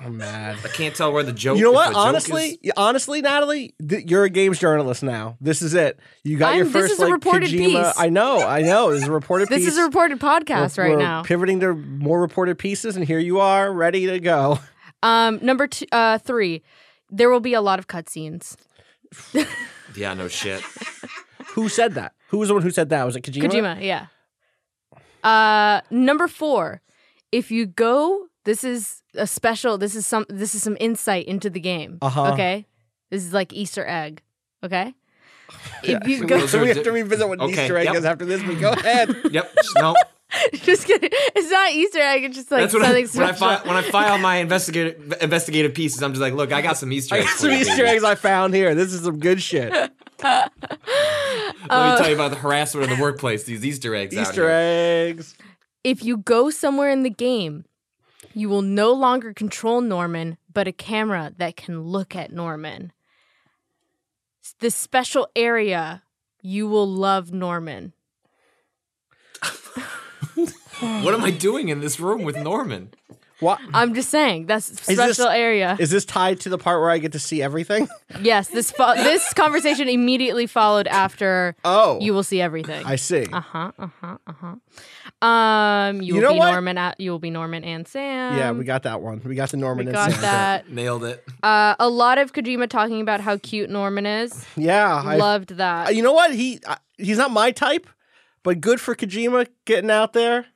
I'm 0.00 0.18
mad. 0.18 0.58
I 0.62 0.68
can't 0.68 0.94
tell 0.94 1.12
where 1.12 1.22
the 1.22 1.32
joke. 1.32 1.56
You 1.56 1.64
know 1.64 1.72
what? 1.72 1.94
Honestly, 1.94 2.58
is- 2.62 2.72
honestly, 2.76 3.22
Natalie, 3.22 3.74
th- 3.88 4.04
you're 4.10 4.24
a 4.24 4.30
games 4.30 4.58
journalist 4.58 5.02
now. 5.02 5.36
This 5.40 5.62
is 5.62 5.72
it. 5.74 5.98
You 6.22 6.36
got 6.36 6.48
I'm- 6.50 6.56
your 6.58 6.64
this 6.66 6.72
first 6.74 6.92
is 6.94 6.98
a 6.98 7.04
like 7.04 7.12
reported 7.14 7.48
Kojima. 7.50 7.64
piece. 7.88 7.94
I 7.98 8.08
know, 8.10 8.40
I 8.46 8.60
know. 8.62 8.92
This 8.92 9.02
is 9.02 9.08
a 9.08 9.12
reported 9.12 9.48
This 9.50 9.60
piece. 9.60 9.68
is 9.68 9.78
a 9.78 9.82
reported 9.84 10.20
podcast 10.20 10.76
We're- 10.76 10.90
right 10.90 10.96
we're 10.98 11.02
now. 11.02 11.22
Pivoting 11.22 11.60
to 11.60 11.74
more 11.74 12.20
reported 12.20 12.58
pieces, 12.58 12.94
and 12.96 13.06
here 13.06 13.18
you 13.18 13.40
are, 13.40 13.72
ready 13.72 14.06
to 14.06 14.20
go. 14.20 14.58
Um, 15.02 15.38
number 15.42 15.66
two, 15.66 15.86
uh, 15.92 16.18
three, 16.18 16.62
there 17.10 17.30
will 17.30 17.40
be 17.40 17.54
a 17.54 17.60
lot 17.62 17.78
of 17.78 17.86
cutscenes. 17.86 18.56
yeah, 19.96 20.12
no 20.14 20.28
shit. 20.28 20.60
Who 21.54 21.68
said 21.70 21.94
that? 21.94 22.12
Who 22.28 22.38
was 22.38 22.48
the 22.48 22.54
one 22.54 22.62
who 22.62 22.70
said 22.70 22.88
that? 22.90 23.04
Was 23.04 23.16
it 23.16 23.22
Kojima? 23.22 23.48
Kojima, 23.50 23.82
yeah. 23.82 24.06
Uh, 25.24 25.80
number 25.90 26.28
four, 26.28 26.82
if 27.32 27.50
you 27.50 27.66
go, 27.66 28.26
this 28.46 28.64
is 28.64 29.02
a 29.14 29.26
special. 29.26 29.76
This 29.76 29.94
is 29.94 30.06
some. 30.06 30.24
This 30.30 30.54
is 30.54 30.62
some 30.62 30.76
insight 30.80 31.26
into 31.26 31.50
the 31.50 31.60
game. 31.60 31.98
Uh-huh. 32.00 32.32
Okay, 32.32 32.66
this 33.10 33.22
is 33.24 33.32
like 33.34 33.52
Easter 33.52 33.86
egg. 33.86 34.22
Okay. 34.64 34.94
Yeah. 35.84 35.98
If 36.02 36.08
you 36.08 36.18
So 36.20 36.26
go, 36.26 36.46
So 36.46 36.60
we 36.62 36.68
have 36.68 36.82
to 36.82 36.90
revisit 36.92 37.28
what 37.28 37.40
Okay, 37.40 37.64
Easter 37.64 37.76
egg 37.76 37.84
yep. 37.84 37.96
is 37.96 38.04
after 38.04 38.24
this. 38.24 38.42
But 38.42 38.58
go 38.58 38.70
ahead. 38.72 39.14
Yep. 39.30 39.54
No, 39.78 39.94
just 40.54 40.86
kidding. 40.86 41.08
It's 41.12 41.50
not 41.50 41.70
Easter 41.72 42.00
egg. 42.00 42.24
It's 42.24 42.36
just 42.36 42.50
like 42.50 42.62
that's 42.62 42.74
what 42.74 42.82
I, 42.82 43.04
something 43.04 43.20
when 43.20 43.28
I 43.28 43.32
special. 43.34 43.58
fi- 43.62 43.68
when 43.68 43.76
I 43.76 43.82
file 43.82 44.18
my 44.18 44.36
investigative 44.36 45.14
investigative 45.20 45.72
pieces. 45.74 46.02
I'm 46.02 46.12
just 46.12 46.20
like, 46.20 46.34
look, 46.34 46.52
I 46.52 46.62
got 46.62 46.76
some 46.78 46.90
Easter 46.92 47.14
eggs. 47.14 47.26
I 47.26 47.28
got 47.30 47.38
some 47.38 47.50
Easter 47.52 47.84
eggs 47.86 48.02
I 48.02 48.14
found 48.16 48.54
here. 48.54 48.74
This 48.74 48.92
is 48.92 49.02
some 49.02 49.18
good 49.20 49.40
shit. 49.40 49.70
Let 49.72 50.50
me 50.60 51.68
tell 51.70 52.08
you 52.08 52.14
about 52.14 52.30
the 52.30 52.38
harassment 52.38 52.90
in 52.90 52.96
the 52.96 53.02
workplace. 53.02 53.44
These 53.44 53.64
Easter 53.64 53.94
eggs. 53.94 54.16
out 54.16 54.22
Easter 54.22 54.42
here. 54.42 54.50
eggs. 55.10 55.36
If 55.84 56.02
you 56.04 56.16
go 56.18 56.50
somewhere 56.50 56.90
in 56.90 57.02
the 57.04 57.10
game, 57.10 57.64
you 58.36 58.50
will 58.50 58.60
no 58.60 58.92
longer 58.92 59.32
control 59.32 59.80
Norman, 59.80 60.36
but 60.52 60.68
a 60.68 60.72
camera 60.72 61.32
that 61.38 61.56
can 61.56 61.80
look 61.80 62.14
at 62.14 62.30
Norman. 62.30 62.92
This 64.60 64.74
special 64.74 65.26
area, 65.34 66.02
you 66.42 66.68
will 66.68 66.86
love 66.86 67.32
Norman. 67.32 67.94
What 70.78 71.14
am 71.14 71.24
I 71.24 71.30
doing 71.30 71.70
in 71.70 71.80
this 71.80 71.98
room 71.98 72.22
with 72.22 72.36
Norman? 72.36 72.92
What 73.40 73.60
I'm 73.74 73.92
just 73.94 74.08
saying 74.08 74.46
that's 74.46 74.70
a 74.70 74.72
Is 74.72 74.78
special 74.98 75.26
this- 75.26 75.34
area. 75.36 75.76
is 75.78 75.90
this 75.90 76.04
tied 76.06 76.40
to 76.40 76.48
the 76.48 76.56
part 76.56 76.80
where 76.80 76.90
I 76.90 76.96
get 76.98 77.12
to 77.12 77.18
see 77.18 77.42
everything? 77.42 77.86
yes, 78.22 78.48
this 78.48 78.70
fo- 78.70 78.94
this 78.94 79.34
conversation 79.34 79.88
immediately 79.90 80.46
followed 80.46 80.86
after 80.86 81.54
Oh, 81.64 81.98
you 82.00 82.14
will 82.14 82.22
see 82.22 82.40
everything. 82.40 82.84
I 82.86 82.96
see. 82.96 83.26
Uh 83.30 83.40
huh. 83.40 83.72
Uh 83.78 83.88
huh. 84.00 84.16
Uh 84.26 84.32
huh. 84.32 85.26
Um, 85.26 86.00
you, 86.00 86.08
You 86.08 86.14
will 86.14 86.22
know 86.22 86.32
be 86.32 86.38
what? 86.38 86.50
Norman. 86.52 86.78
At, 86.78 86.98
you 87.00 87.10
will 87.10 87.18
be 87.18 87.30
Norman 87.30 87.62
and 87.64 87.86
Sam. 87.86 88.38
yeah, 88.38 88.52
we 88.52 88.64
got 88.64 88.84
that 88.84 89.02
one. 89.02 89.20
We 89.24 89.34
got 89.34 89.50
the 89.50 89.56
We 89.58 89.62
Norman. 89.62 89.88
and 89.88 89.94
got 89.94 90.12
Sam. 90.12 90.20
that. 90.22 90.70
Nailed 90.70 91.04
it. 91.04 91.22
Uh, 91.42 91.74
a 91.78 91.88
lot 91.88 92.16
of 92.18 92.32
Kojima 92.32 92.68
talking 92.70 93.00
about 93.02 93.20
how 93.20 93.36
cute 93.38 93.68
Norman 93.70 94.06
is. 94.06 94.46
Yeah, 94.56 94.94
I, 95.04 95.16
Loved 95.16 95.56
that. 95.56 95.88
Uh, 95.88 95.90
you 95.90 96.02
know 96.02 96.12
what? 96.12 96.34
He 96.34 96.60
uh, 96.66 96.76
he's 96.96 97.18
not 97.18 97.30
my 97.30 97.50
type, 97.50 97.86
but 98.42 98.60
good 98.62 98.80
for 98.80 98.94
Kojima 98.94 99.46
getting 99.66 99.90
out 99.90 100.12
there. 100.14 100.46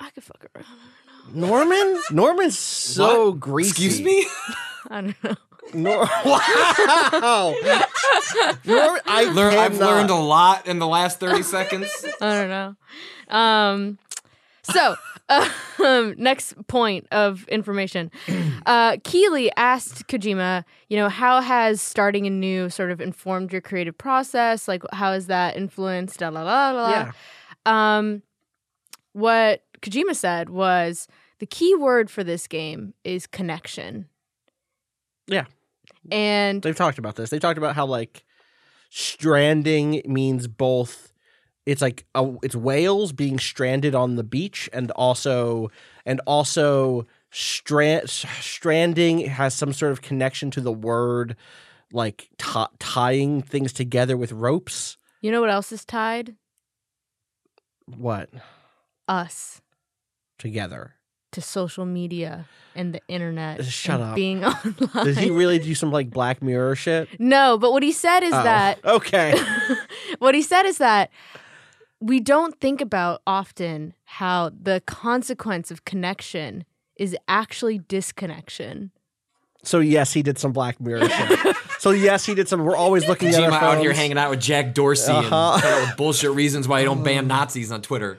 I 0.00 0.10
could 0.10 0.24
fuck 0.24 0.44
around. 0.54 0.66
Norman, 1.32 2.00
Norman's 2.10 2.58
so 2.58 3.30
What? 3.30 3.40
greasy. 3.40 3.70
Excuse 3.70 4.00
me. 4.02 4.26
I 4.90 5.00
don't 5.02 5.24
know. 5.24 5.34
Nor- 5.74 6.04
wow. 6.24 7.54
Norman, 8.64 9.00
I 9.06 9.24
Lear- 9.32 9.48
I've 9.50 9.72
cannot- 9.72 9.80
learned 9.80 10.10
a 10.10 10.14
lot 10.16 10.66
in 10.66 10.78
the 10.78 10.86
last 10.86 11.20
thirty 11.20 11.42
seconds. 11.56 11.88
I 12.20 12.34
don't 12.34 12.48
know. 12.48 13.34
Um, 13.36 13.98
so, 14.64 14.96
um, 15.28 16.14
next 16.18 16.54
point 16.66 17.06
of 17.10 17.46
information. 17.48 18.10
Uh, 18.64 18.96
Keighley 19.02 19.50
asked 19.56 20.06
Kojima, 20.06 20.62
you 20.88 20.96
know, 20.96 21.08
how 21.08 21.40
has 21.40 21.82
starting 21.82 22.28
anew 22.28 22.70
sort 22.70 22.92
of 22.92 23.00
informed 23.00 23.50
your 23.50 23.60
creative 23.60 23.98
process? 23.98 24.68
Like, 24.68 24.84
how 24.92 25.10
has 25.14 25.26
that 25.26 25.56
influenced? 25.56 26.20
Da, 26.20 26.28
la, 26.28 26.42
la, 26.44 26.70
la, 26.70 26.82
la. 26.82 26.90
Yeah. 26.90 27.12
Um, 27.66 28.22
what 29.14 29.62
Kojima 29.82 30.14
said 30.14 30.48
was 30.48 31.08
the 31.38 31.46
key 31.46 31.74
word 31.74 32.10
for 32.10 32.22
this 32.24 32.46
game 32.46 32.94
is 33.04 33.26
connection. 33.26 34.08
Yeah. 35.26 35.46
And 36.10 36.62
They've 36.62 36.76
talked 36.76 36.98
about 36.98 37.16
this. 37.16 37.30
They 37.30 37.38
talked 37.38 37.58
about 37.58 37.74
how 37.74 37.86
like 37.86 38.24
stranding 38.90 40.02
means 40.06 40.46
both. 40.46 41.12
It's 41.66 41.82
like 41.82 42.06
a, 42.14 42.32
it's 42.42 42.56
whales 42.56 43.12
being 43.12 43.38
stranded 43.38 43.94
on 43.94 44.16
the 44.16 44.24
beach, 44.24 44.68
and 44.72 44.90
also 44.92 45.70
and 46.04 46.20
also 46.26 47.06
strand 47.30 48.10
stranding 48.10 49.20
has 49.20 49.54
some 49.54 49.72
sort 49.72 49.92
of 49.92 50.02
connection 50.02 50.50
to 50.52 50.60
the 50.60 50.72
word 50.72 51.36
like 51.92 52.28
ti 52.38 52.64
tying 52.78 53.42
things 53.42 53.72
together 53.72 54.16
with 54.16 54.32
ropes. 54.32 54.96
you 55.20 55.30
know 55.30 55.40
what 55.40 55.50
else 55.50 55.72
is 55.72 55.84
tied? 55.84 56.34
What 57.86 58.30
Us 59.06 59.60
together? 60.42 60.94
to 61.32 61.40
social 61.40 61.86
media 61.86 62.44
and 62.74 62.92
the 62.94 63.00
internet. 63.08 63.64
Shut 63.64 63.94
and 63.94 64.10
up. 64.10 64.14
Being 64.14 64.44
online. 64.44 65.04
Did 65.06 65.16
he 65.16 65.30
really 65.30 65.58
do 65.58 65.74
some 65.74 65.90
like 65.90 66.10
Black 66.10 66.42
Mirror 66.42 66.76
shit? 66.76 67.08
No, 67.18 67.56
but 67.56 67.72
what 67.72 67.82
he 67.82 67.90
said 67.90 68.22
is 68.22 68.34
Oh, 68.34 68.42
that 68.42 68.84
okay. 68.84 69.32
what 70.18 70.34
he 70.34 70.42
said 70.42 70.66
is 70.66 70.76
that 70.76 71.10
we 72.00 72.20
don't 72.20 72.60
think 72.60 72.82
about 72.82 73.22
often 73.26 73.94
how 74.04 74.50
the 74.50 74.82
consequence 74.84 75.70
of 75.70 75.86
connection 75.86 76.66
is 76.96 77.16
actually 77.28 77.78
disconnection. 77.78 78.90
So 79.64 79.78
yes, 79.78 80.12
he 80.12 80.22
did 80.22 80.38
some 80.38 80.52
Black 80.52 80.82
Mirror 80.82 81.08
shit. 81.08 81.56
so 81.78 81.92
yes, 81.92 82.26
he 82.26 82.34
did 82.34 82.46
some. 82.46 82.62
We're 82.62 82.76
always 82.76 83.08
looking 83.08 83.30
at 83.30 83.36
our 83.42 83.50
Kojima 83.52 83.62
out 83.62 83.78
here 83.80 83.94
hanging 83.94 84.18
out 84.18 84.28
with 84.28 84.40
Jack 84.42 84.74
Dorsey 84.74 85.12
Uh-huh. 85.12 85.52
and 85.54 85.62
coming 85.62 85.86
with 85.88 85.96
bullshit 85.96 86.32
reasons 86.32 86.68
why 86.68 86.80
you 86.80 86.84
don't 86.84 87.02
ban 87.02 87.26
Nazis 87.26 87.72
on 87.72 87.80
Twitter. 87.80 88.18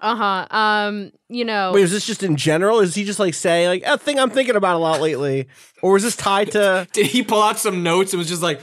Uh-huh. 0.00 0.46
Um, 0.50 1.12
you 1.28 1.44
know, 1.44 1.72
Wait, 1.72 1.82
is 1.84 1.90
this 1.90 2.06
just 2.06 2.22
in 2.22 2.36
general? 2.36 2.80
Is 2.80 2.94
he 2.94 3.04
just 3.04 3.18
like 3.18 3.34
saying 3.34 3.68
like 3.68 3.82
a 3.84 3.98
thing 3.98 4.18
I'm 4.18 4.30
thinking 4.30 4.56
about 4.56 4.76
a 4.76 4.78
lot 4.78 5.00
lately, 5.00 5.48
or 5.82 5.96
is 5.96 6.02
this 6.02 6.16
tied 6.16 6.52
to? 6.52 6.86
Did 6.92 7.06
he 7.06 7.22
pull 7.22 7.42
out 7.42 7.58
some 7.58 7.82
notes 7.82 8.12
and 8.12 8.18
was 8.18 8.28
just 8.28 8.42
like, 8.42 8.60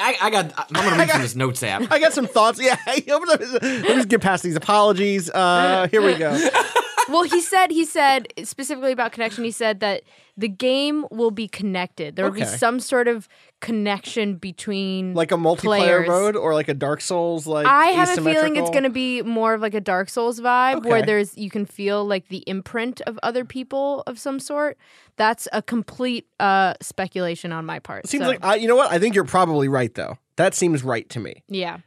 I, 0.00 0.16
I 0.22 0.30
got, 0.30 0.52
I'm 0.56 0.84
gonna 0.84 0.96
read 0.96 1.10
from 1.10 1.22
this 1.22 1.34
notes 1.34 1.62
app. 1.62 1.82
I 1.90 1.98
got 1.98 2.12
some 2.12 2.26
thoughts. 2.26 2.60
Yeah, 2.60 2.76
he 2.94 3.10
opened 3.10 3.30
up 3.32 3.40
his- 3.40 3.52
let 3.52 3.62
me 3.82 3.88
just 3.94 4.08
get 4.08 4.20
past 4.20 4.42
these 4.42 4.56
apologies. 4.56 5.30
Uh, 5.30 5.88
here 5.90 6.02
we 6.02 6.14
go. 6.16 6.30
well, 7.08 7.22
he 7.22 7.40
said 7.40 7.70
he 7.70 7.84
said 7.84 8.28
specifically 8.42 8.92
about 8.92 9.12
connection. 9.12 9.44
He 9.44 9.50
said 9.50 9.80
that 9.80 10.02
the 10.36 10.48
game 10.48 11.06
will 11.10 11.30
be 11.30 11.46
connected. 11.46 12.16
There 12.16 12.24
will 12.24 12.32
be 12.32 12.44
some 12.44 12.80
sort 12.80 13.06
of 13.08 13.28
connection 13.64 14.36
between 14.36 15.14
Like 15.14 15.32
a 15.32 15.36
multiplayer 15.36 16.04
players. 16.04 16.08
mode 16.08 16.36
or 16.36 16.52
like 16.52 16.68
a 16.68 16.74
Dark 16.74 17.00
Souls 17.00 17.46
like. 17.46 17.66
I 17.66 17.86
have 17.86 18.10
a 18.10 18.22
feeling 18.22 18.56
it's 18.56 18.70
going 18.70 18.84
to 18.84 18.90
be 18.90 19.22
more 19.22 19.54
of 19.54 19.62
like 19.62 19.74
a 19.74 19.80
Dark 19.80 20.10
Souls 20.10 20.38
vibe, 20.38 20.84
where 20.84 21.02
there's 21.02 21.36
you 21.38 21.48
can 21.50 21.64
feel 21.64 22.04
like 22.04 22.28
the 22.28 22.44
imprint 22.46 23.00
of 23.02 23.18
other 23.22 23.44
people 23.44 24.02
of 24.06 24.18
some 24.18 24.38
sort. 24.38 24.76
That's 25.16 25.48
a 25.52 25.62
complete 25.62 26.26
uh, 26.38 26.74
speculation 26.82 27.52
on 27.52 27.64
my 27.64 27.78
part. 27.78 28.06
Seems 28.06 28.24
so, 28.24 28.28
like 28.28 28.44
I, 28.44 28.56
you 28.56 28.68
know 28.68 28.76
what? 28.76 28.92
I 28.92 28.98
think 28.98 29.14
you're 29.14 29.24
probably 29.24 29.68
right 29.68 29.94
though. 29.94 30.18
That 30.36 30.54
seems 30.54 30.82
right 30.84 31.08
to 31.10 31.20
me. 31.20 31.42
yeah. 31.48 31.78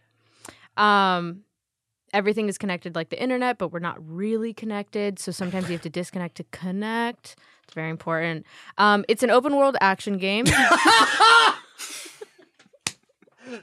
Um, 0.77 1.41
everything 2.13 2.49
is 2.49 2.57
connected 2.57 2.95
like 2.95 3.09
the 3.09 3.21
internet, 3.21 3.57
but 3.57 3.71
we're 3.71 3.79
not 3.79 3.97
really 3.99 4.53
connected. 4.53 5.19
So 5.19 5.31
sometimes 5.31 5.67
you 5.67 5.73
have 5.73 5.81
to 5.81 5.89
disconnect 5.89 6.35
to 6.35 6.43
connect. 6.51 7.35
It's 7.63 7.73
very 7.73 7.89
important. 7.89 8.45
Um, 8.77 9.03
it's 9.07 9.23
an 9.23 9.29
open 9.29 9.55
world 9.55 9.75
action 9.81 10.17
game. 10.17 10.45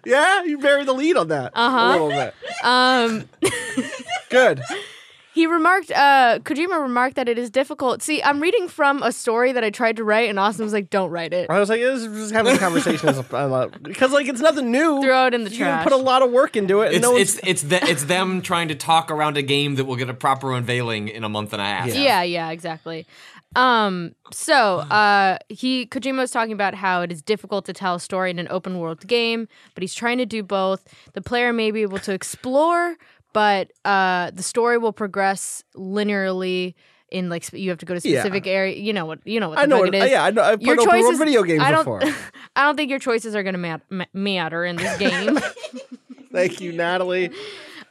Yeah, 0.04 0.44
you 0.44 0.58
buried 0.58 0.86
the 0.86 0.92
lead 0.94 1.16
on 1.16 1.28
that 1.28 1.52
Uh-huh. 1.54 1.76
a 1.78 1.90
little 1.92 2.08
bit. 2.10 2.34
um, 2.64 3.24
Good. 4.30 4.62
He 5.32 5.46
remarked, 5.48 5.90
uh, 5.90 6.38
Kojima 6.44 6.80
remarked 6.80 7.16
that 7.16 7.28
it 7.28 7.38
is 7.38 7.50
difficult. 7.50 8.02
See, 8.02 8.22
I'm 8.22 8.38
reading 8.40 8.68
from 8.68 9.02
a 9.02 9.10
story 9.10 9.50
that 9.50 9.64
I 9.64 9.70
tried 9.70 9.96
to 9.96 10.04
write, 10.04 10.28
and 10.30 10.38
Austin 10.38 10.64
was 10.64 10.72
like, 10.72 10.90
don't 10.90 11.10
write 11.10 11.32
it. 11.32 11.50
I 11.50 11.58
was 11.58 11.68
like, 11.68 11.80
this 11.80 12.02
is 12.02 12.16
just 12.16 12.32
having 12.32 12.54
a 12.54 12.58
conversation 12.58 13.08
as 13.08 13.18
a- 13.18 13.70
because 13.82 14.12
like 14.12 14.28
it's 14.28 14.40
nothing 14.40 14.70
new. 14.70 15.02
Throw 15.02 15.26
it 15.26 15.34
in 15.34 15.42
the 15.42 15.50
you 15.50 15.58
trash. 15.58 15.82
put 15.82 15.92
a 15.92 15.96
lot 15.96 16.22
of 16.22 16.30
work 16.30 16.54
into 16.56 16.82
it. 16.82 16.94
And 16.94 16.96
It's 16.98 17.02
no 17.02 17.16
it's 17.16 17.40
it's 17.42 17.62
the, 17.62 17.84
it's 17.84 18.04
them 18.04 18.42
trying 18.42 18.68
to 18.68 18.76
talk 18.76 19.10
around 19.10 19.36
a 19.36 19.42
game 19.42 19.74
that 19.74 19.86
will 19.86 19.96
get 19.96 20.08
a 20.08 20.14
proper 20.14 20.52
unveiling 20.52 21.08
in 21.08 21.24
a 21.24 21.28
month 21.28 21.52
and 21.52 21.60
a 21.60 21.64
half. 21.64 21.92
Yeah, 21.92 22.22
yeah, 22.22 22.50
exactly. 22.50 23.04
Um, 23.56 24.14
so 24.32 24.78
uh, 24.80 25.38
he 25.48 25.86
Kojima 25.86 26.18
was 26.18 26.30
talking 26.30 26.52
about 26.52 26.74
how 26.74 27.02
it 27.02 27.12
is 27.12 27.22
difficult 27.22 27.64
to 27.66 27.72
tell 27.72 27.94
a 27.96 28.00
story 28.00 28.30
in 28.30 28.38
an 28.38 28.48
open 28.50 28.78
world 28.78 29.06
game, 29.06 29.46
but 29.74 29.82
he's 29.82 29.94
trying 29.94 30.18
to 30.18 30.26
do 30.26 30.42
both. 30.42 30.84
The 31.12 31.20
player 31.22 31.52
may 31.52 31.70
be 31.70 31.82
able 31.82 31.98
to 32.00 32.12
explore, 32.12 32.96
but 33.32 33.70
uh, 33.84 34.30
the 34.32 34.42
story 34.42 34.78
will 34.78 34.92
progress 34.92 35.62
linearly. 35.76 36.74
In 37.10 37.28
like 37.28 37.44
sp- 37.46 37.62
you 37.62 37.70
have 37.70 37.78
to 37.78 37.86
go 37.86 37.96
to 37.96 38.08
Yeah. 38.08 38.20
specific 38.22 38.48
area. 38.48 38.76
You 38.76 38.92
know 38.92 39.06
what 39.06 39.20
you 39.24 39.38
know 39.38 39.50
what 39.50 39.56
the 39.56 39.62
I 39.62 39.66
know. 39.66 39.78
What, 39.78 39.94
it 39.94 40.02
is. 40.02 40.10
yeah, 40.10 40.24
I 40.24 40.30
know. 40.32 40.42
I've 40.42 40.60
Your 40.60 40.74
played 40.74 40.88
open 40.88 41.00
world 41.02 41.18
video 41.18 41.42
games 41.44 41.62
I 41.62 41.70
don't, 41.70 41.84
before. 41.84 42.00
I 42.56 42.64
don't 42.64 42.74
think 42.74 42.90
your 42.90 42.98
choices 42.98 43.36
are 43.36 43.44
going 43.44 43.52
to 43.54 43.58
mat- 43.58 43.82
ma- 43.88 44.06
matter 44.12 44.64
in 44.64 44.74
this 44.74 44.98
game. 44.98 45.38
Thank 46.32 46.60
you, 46.60 46.72
Natalie. 46.72 47.30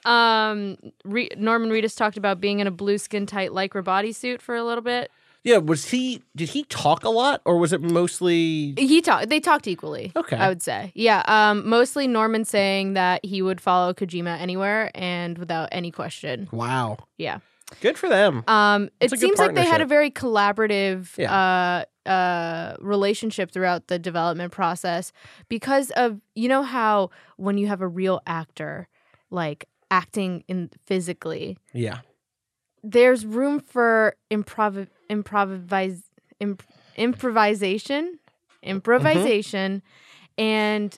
um, 0.04 0.76
Re- 1.06 1.30
Norman 1.38 1.69
Reedus 1.69 1.95
talked 1.95 2.17
about 2.17 2.41
being 2.41 2.60
in 2.60 2.67
a 2.67 2.71
blue 2.71 2.97
skin 2.97 3.26
tight 3.26 3.52
lycra 3.52 3.82
bodysuit 3.84 4.41
for 4.41 4.56
a 4.56 4.63
little 4.63 4.84
bit. 4.84 5.10
Yeah, 5.43 5.58
was 5.58 5.89
he? 5.89 6.21
Did 6.36 6.49
he 6.49 6.63
talk 6.65 7.03
a 7.03 7.10
lot, 7.10 7.41
or 7.43 7.58
was 7.58 7.73
it 7.73 7.82
mostly? 7.82 8.73
He 8.77 9.01
talked. 9.01 9.27
They 9.29 9.39
talked 9.41 9.67
equally. 9.67 10.12
Okay. 10.15 10.38
I 10.38 10.47
would 10.47 10.62
say. 10.63 10.91
Yeah. 10.95 11.21
Um. 11.27 11.67
Mostly 11.67 12.08
Norman 12.08 12.45
saying 12.45 12.93
that 12.93 13.25
he 13.25 13.41
would 13.41 13.60
follow 13.60 13.93
Kojima 13.93 14.39
anywhere 14.39 14.89
and 14.95 15.38
without 15.38 15.69
any 15.71 15.91
question. 15.91 16.47
Wow, 16.51 16.97
Yeah. 17.17 17.39
good 17.82 17.97
for 17.97 18.08
them. 18.08 18.43
Um. 18.47 18.86
It 19.01 19.06
It's 19.06 19.13
a 19.13 19.15
good 19.17 19.21
seems 19.21 19.39
like 19.39 19.53
they 19.56 19.65
had 19.65 19.82
a 19.82 19.86
very 19.86 20.12
collaborative. 20.12 21.10
Uh. 21.19 21.86
Uh. 22.10 22.75
Relationship 22.79 23.51
throughout 23.51 23.88
the 23.88 23.99
development 23.99 24.51
process 24.53 25.12
because 25.49 25.89
of 25.91 26.19
you 26.36 26.47
know 26.49 26.63
how 26.63 27.10
when 27.38 27.58
you 27.58 27.67
have 27.67 27.82
a 27.82 27.88
real 27.88 28.21
actor 28.27 28.88
like 29.29 29.67
acting 29.91 30.43
in 30.47 30.69
physically 30.86 31.58
yeah, 31.73 31.99
there's 32.83 33.25
room 33.25 33.59
for 33.59 34.15
improv 34.29 34.87
improvise 35.09 36.03
imp- 36.39 36.63
improvisation 36.97 38.19
improvisation 38.61 39.81
and 40.37 40.97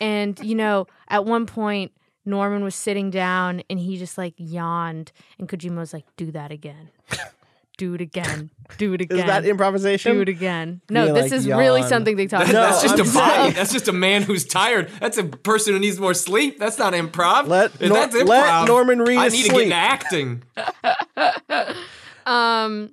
and 0.00 0.38
you 0.40 0.54
know 0.54 0.86
at 1.08 1.24
one 1.24 1.46
point 1.46 1.92
norman 2.24 2.62
was 2.62 2.74
sitting 2.74 3.10
down 3.10 3.62
and 3.70 3.78
he 3.78 3.96
just 3.96 4.18
like 4.18 4.34
yawned 4.36 5.12
and 5.38 5.48
kojima 5.48 5.76
was 5.76 5.92
like 5.92 6.04
do 6.16 6.30
that 6.30 6.50
again 6.50 6.90
Do 7.78 7.94
it 7.94 8.00
again. 8.02 8.50
Do 8.76 8.92
it 8.92 9.00
again. 9.00 9.18
Is 9.20 9.24
that 9.26 9.44
improvisation? 9.46 10.14
Do 10.16 10.20
it 10.20 10.28
again. 10.28 10.82
No, 10.90 11.04
Being 11.04 11.14
this 11.14 11.22
like, 11.24 11.32
is 11.32 11.46
really 11.46 11.82
something 11.84 12.16
they 12.16 12.26
talk 12.26 12.40
That- 12.46 12.50
about. 12.50 12.70
that's 12.70 12.82
just 12.82 12.94
I'm 12.94 13.00
a 13.00 13.04
body. 13.14 13.42
saying. 13.42 13.52
That's 13.54 13.72
just 13.72 13.88
a 13.88 13.92
man 13.92 14.22
who's 14.22 14.44
tired. 14.44 14.90
That's 15.00 15.16
a 15.16 15.24
person 15.24 15.72
who 15.74 15.78
needs 15.78 15.98
more 15.98 16.12
sleep. 16.12 16.58
That's 16.58 16.76
not 16.76 16.92
improv. 16.92 17.46
Let 17.46 17.80
Nor- 17.80 17.96
that's 17.96 18.14
improv, 18.16 18.26
let 18.26 18.66
Norman 18.68 18.98
Reedus 18.98 19.18
I 19.18 19.28
need 19.28 19.44
to 19.44 19.50
get 19.52 19.62
into 19.62 19.74
acting. 19.76 20.42
Um, 22.26 22.92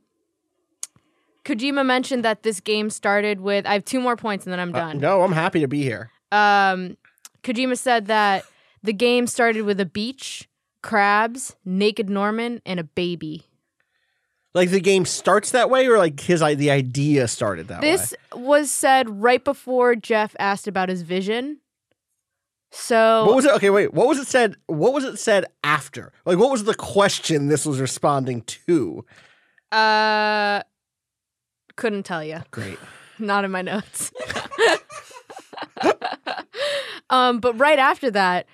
Kojima 1.44 1.86
mentioned 1.86 2.24
that 2.24 2.44
this 2.44 2.60
game 2.60 2.90
started 2.90 3.42
with. 3.42 3.66
I 3.66 3.74
have 3.74 3.86
two 3.86 4.00
more 4.00 4.16
points 4.16 4.46
and 4.46 4.54
then 4.54 4.60
I'm 4.60 4.74
Uh, 4.74 4.80
done. 4.80 5.00
no, 5.00 5.22
I'm 5.24 5.34
happy 5.34 5.60
to 5.62 5.68
be 5.68 5.82
here. 5.84 6.12
Um, 6.32 6.98
Kojima 7.44 7.78
said 7.78 8.08
that 8.08 8.46
the 8.82 8.94
game 8.94 9.28
started 9.28 9.64
with 9.64 9.80
a 9.80 9.86
beach, 9.86 10.48
crabs, 10.82 11.56
naked 11.66 12.10
Norman, 12.10 12.62
and 12.66 12.80
a 12.80 12.84
baby. 12.84 13.46
Like 14.56 14.72
the 14.72 14.80
game 14.80 15.06
starts 15.06 15.52
that 15.52 15.70
way, 15.70 15.86
or 15.86 15.98
like 16.00 16.20
his 16.20 16.42
i- 16.42 16.56
the 16.56 16.72
idea 16.72 17.28
started 17.28 17.68
that 17.68 17.82
This 17.82 18.14
way. 18.14 18.18
This 18.32 18.42
was 18.42 18.72
said 18.72 19.22
right 19.22 19.44
before 19.44 19.96
Jeff 19.96 20.36
asked 20.40 20.66
about 20.68 20.90
his 20.90 21.02
vision. 21.04 21.60
So 22.72 23.26
What 23.26 23.36
was 23.36 23.46
it? 23.46 23.52
Okay, 23.56 23.70
wait. 23.70 23.94
What 23.94 24.08
was 24.08 24.18
it 24.18 24.28
said? 24.28 24.56
What 24.68 24.94
was 24.94 25.04
it 25.04 25.18
said 25.20 25.46
after? 25.64 26.12
Like, 26.26 26.38
what 26.38 26.52
was 26.52 26.64
the 26.64 26.74
question 26.74 27.48
this 27.48 27.66
was 27.66 27.80
responding 27.80 28.42
to? 28.44 29.06
uh 29.72 30.62
couldn't 31.76 32.04
tell 32.04 32.24
you. 32.24 32.40
Great. 32.52 32.80
Not 33.20 33.44
in 33.44 33.52
my 33.52 33.62
notes. 33.62 34.12
um, 37.10 37.40
but 37.40 37.58
right 37.60 37.80
after 37.80 38.10
that, 38.12 38.46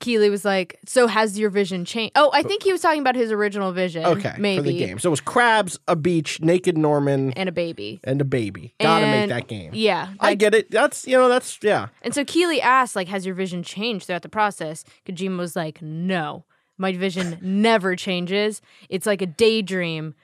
Keighley 0.00 0.30
was 0.30 0.44
like, 0.44 0.78
"So 0.86 1.06
has 1.06 1.38
your 1.38 1.50
vision 1.50 1.84
changed?" 1.84 2.12
Oh, 2.14 2.30
I 2.32 2.42
think 2.42 2.62
he 2.62 2.72
was 2.72 2.80
talking 2.80 3.00
about 3.00 3.16
his 3.16 3.32
original 3.32 3.72
vision. 3.72 4.04
Okay, 4.04 4.34
maybe 4.38 4.58
for 4.58 4.62
the 4.62 4.78
game. 4.78 4.98
So 4.98 5.08
it 5.08 5.10
was 5.10 5.20
crabs, 5.20 5.78
a 5.88 5.96
beach, 5.96 6.40
naked 6.40 6.78
Norman, 6.78 7.32
and 7.32 7.48
a 7.48 7.52
baby. 7.52 8.00
and 8.04 8.20
a 8.20 8.24
baby. 8.24 8.74
Gotta 8.80 9.06
make 9.06 9.28
that 9.28 9.48
game. 9.48 9.72
Yeah, 9.74 10.10
I 10.20 10.34
get 10.34 10.54
it. 10.54 10.70
That's 10.70 11.06
you 11.06 11.16
know 11.16 11.28
that's 11.28 11.58
yeah. 11.62 11.88
And 12.02 12.14
so 12.14 12.24
Keighley 12.24 12.60
asked, 12.60 12.94
like, 12.94 13.08
has 13.08 13.26
your 13.26 13.34
vision 13.34 13.62
changed 13.62 14.06
throughout 14.06 14.22
the 14.22 14.28
process? 14.28 14.84
Kojima 15.06 15.38
was 15.38 15.56
like, 15.56 15.82
no, 15.82 16.44
my 16.76 16.92
vision 16.92 17.38
never 17.42 17.96
changes. 17.96 18.62
It's 18.88 19.06
like 19.06 19.20
a 19.22 19.26
daydream. 19.26 20.14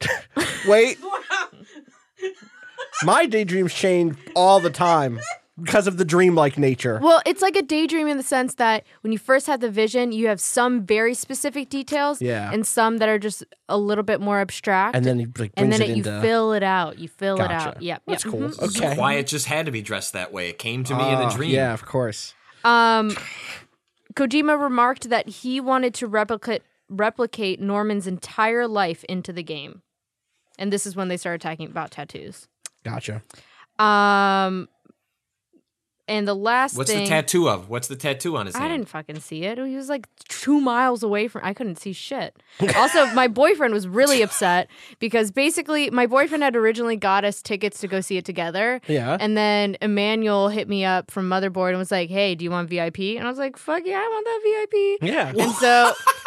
Wait. 0.66 0.98
My 3.02 3.26
daydreams 3.26 3.74
change 3.74 4.16
all 4.34 4.60
the 4.60 4.70
time 4.70 5.20
because 5.62 5.86
of 5.86 5.96
the 5.98 6.04
dreamlike 6.04 6.58
nature. 6.58 6.98
Well, 7.02 7.22
it's 7.24 7.40
like 7.42 7.54
a 7.56 7.62
daydream 7.62 8.08
in 8.08 8.16
the 8.16 8.22
sense 8.24 8.54
that 8.56 8.84
when 9.02 9.12
you 9.12 9.18
first 9.18 9.46
have 9.46 9.60
the 9.60 9.70
vision, 9.70 10.10
you 10.12 10.26
have 10.28 10.40
some 10.40 10.84
very 10.84 11.14
specific 11.14 11.68
details 11.68 12.20
Yeah. 12.20 12.50
and 12.52 12.66
some 12.66 12.98
that 12.98 13.08
are 13.08 13.18
just 13.20 13.44
a 13.68 13.78
little 13.78 14.02
bit 14.04 14.20
more 14.20 14.40
abstract. 14.40 14.96
And 14.96 15.04
then 15.04 15.18
he 15.20 15.26
like 15.38 15.52
and 15.56 15.72
then 15.72 15.80
it 15.80 15.90
it, 15.90 15.96
you 15.96 16.02
fill 16.02 16.52
it 16.54 16.62
out. 16.64 16.98
You 16.98 17.08
fill 17.08 17.40
it 17.40 17.50
out. 17.50 17.80
Yep. 17.80 18.02
That's 18.06 18.24
yep. 18.24 18.32
cool. 18.32 18.40
mhm. 18.48 18.62
Okay. 18.76 18.96
Why 18.98 19.14
it 19.14 19.26
just 19.28 19.46
had 19.46 19.66
to 19.66 19.72
be 19.72 19.80
dressed 19.82 20.12
that 20.12 20.32
way. 20.32 20.48
It 20.48 20.58
came 20.58 20.82
to 20.84 20.94
me 20.94 21.08
in 21.08 21.14
Ah, 21.16 21.28
a 21.28 21.32
dream. 21.36 21.50
Yeah, 21.50 21.72
of 21.72 21.84
course. 21.86 22.34
Um, 22.64 23.16
Kojima 24.14 24.60
remarked 24.60 25.08
that 25.10 25.28
he 25.28 25.60
wanted 25.60 25.94
to 25.94 26.06
replicate 26.06 26.62
replicate 26.88 27.60
Norman's 27.60 28.06
entire 28.06 28.66
life 28.68 29.04
into 29.04 29.32
the 29.32 29.42
game, 29.42 29.82
and 30.58 30.72
this 30.72 30.86
is 30.86 30.94
when 30.96 31.08
they 31.08 31.16
started 31.16 31.40
talking 31.40 31.66
about 31.66 31.90
tattoos. 31.90 32.46
Gotcha. 32.84 33.22
Um, 33.78 34.68
and 36.06 36.28
the 36.28 36.34
last 36.34 36.76
What's 36.76 36.90
thing 36.90 37.04
the 37.04 37.08
tattoo 37.08 37.48
of? 37.48 37.68
What's 37.68 37.88
the 37.88 37.96
tattoo 37.96 38.36
on 38.36 38.46
his 38.46 38.54
I 38.54 38.60
hand? 38.60 38.72
didn't 38.72 38.88
fucking 38.88 39.20
see 39.20 39.44
it. 39.44 39.58
He 39.58 39.74
was 39.76 39.88
like 39.88 40.06
two 40.28 40.60
miles 40.60 41.02
away 41.02 41.28
from. 41.28 41.42
I 41.44 41.54
couldn't 41.54 41.76
see 41.80 41.92
shit. 41.92 42.36
Also, 42.76 43.06
my 43.14 43.28
boyfriend 43.28 43.72
was 43.74 43.86
really 43.88 44.20
upset 44.22 44.68
because 44.98 45.30
basically 45.30 45.90
my 45.90 46.06
boyfriend 46.06 46.42
had 46.42 46.54
originally 46.56 46.96
got 46.96 47.24
us 47.24 47.40
tickets 47.42 47.80
to 47.80 47.88
go 47.88 48.00
see 48.00 48.16
it 48.16 48.24
together. 48.24 48.80
Yeah. 48.86 49.16
And 49.18 49.36
then 49.36 49.76
Emanuel 49.82 50.48
hit 50.48 50.68
me 50.68 50.84
up 50.84 51.10
from 51.10 51.28
Motherboard 51.28 51.70
and 51.70 51.78
was 51.78 51.90
like, 51.90 52.10
"Hey, 52.10 52.34
do 52.34 52.44
you 52.44 52.50
want 52.50 52.68
VIP?" 52.68 52.98
And 53.16 53.24
I 53.24 53.28
was 53.30 53.38
like, 53.38 53.56
"Fuck 53.56 53.82
yeah, 53.86 53.98
I 53.98 54.08
want 54.08 54.24
that 54.26 54.40
VIP." 55.00 55.08
Yeah. 55.10 55.28
And 55.44 55.52
so 55.54 55.92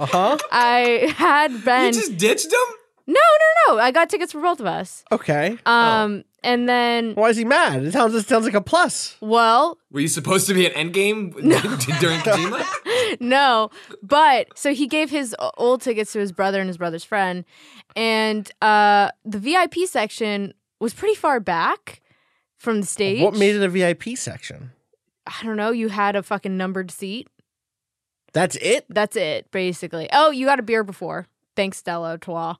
Uh 0.00 0.06
huh. 0.06 0.38
I 0.52 1.12
had 1.16 1.48
been 1.48 1.58
You 1.58 1.64
Ben. 1.64 1.92
just 1.92 2.16
ditched 2.16 2.46
him? 2.46 2.74
No, 3.08 3.14
no, 3.14 3.74
no. 3.74 3.80
I 3.80 3.90
got 3.90 4.08
tickets 4.10 4.32
for 4.32 4.40
both 4.40 4.60
of 4.60 4.66
us. 4.66 5.02
Okay. 5.10 5.56
Um, 5.66 6.24
and 6.42 6.68
then 6.68 7.14
Why 7.14 7.28
is 7.30 7.36
he 7.36 7.44
mad? 7.44 7.82
It 7.84 7.92
sounds 7.92 8.14
it 8.14 8.26
sounds 8.28 8.44
like 8.44 8.54
a 8.54 8.60
plus. 8.60 9.16
well, 9.20 9.78
Were 9.90 10.00
you 10.00 10.08
supposed 10.08 10.46
to 10.48 10.54
be 10.54 10.66
at 10.66 10.74
Endgame 10.74 11.32
during 12.00 12.18
Kojima? 12.20 13.20
no, 13.20 13.70
but 14.02 14.46
so 14.56 14.72
he 14.74 14.86
gave 14.86 15.10
his 15.10 15.34
o- 15.38 15.50
old 15.56 15.80
tickets 15.82 16.12
to 16.12 16.18
his 16.20 16.32
brother 16.32 16.60
and 16.60 16.68
his 16.68 16.78
brother's 16.78 17.04
friend, 17.04 17.44
and 17.96 18.50
uh, 18.62 19.10
the 19.24 19.38
VIP 19.38 19.74
section 19.86 20.54
was 20.80 20.94
pretty 20.94 21.14
far 21.16 21.40
back 21.40 22.00
from 22.56 22.80
the 22.80 22.86
stage. 22.86 23.22
What 23.22 23.34
made 23.34 23.54
it 23.56 23.62
a 23.62 23.68
VIP 23.68 24.16
section? 24.16 24.70
I 25.26 25.44
don't 25.44 25.56
know. 25.56 25.70
You 25.72 25.88
had 25.88 26.16
a 26.16 26.22
fucking 26.22 26.56
numbered 26.56 26.90
seat. 26.90 27.28
That's 28.32 28.56
it. 28.56 28.84
That's 28.88 29.16
it, 29.16 29.50
basically. 29.50 30.08
Oh, 30.12 30.30
you 30.30 30.46
got 30.46 30.58
a 30.58 30.62
beer 30.62 30.84
before. 30.84 31.26
Thanks, 31.56 31.78
Stella 31.78 32.10
Artois. 32.10 32.54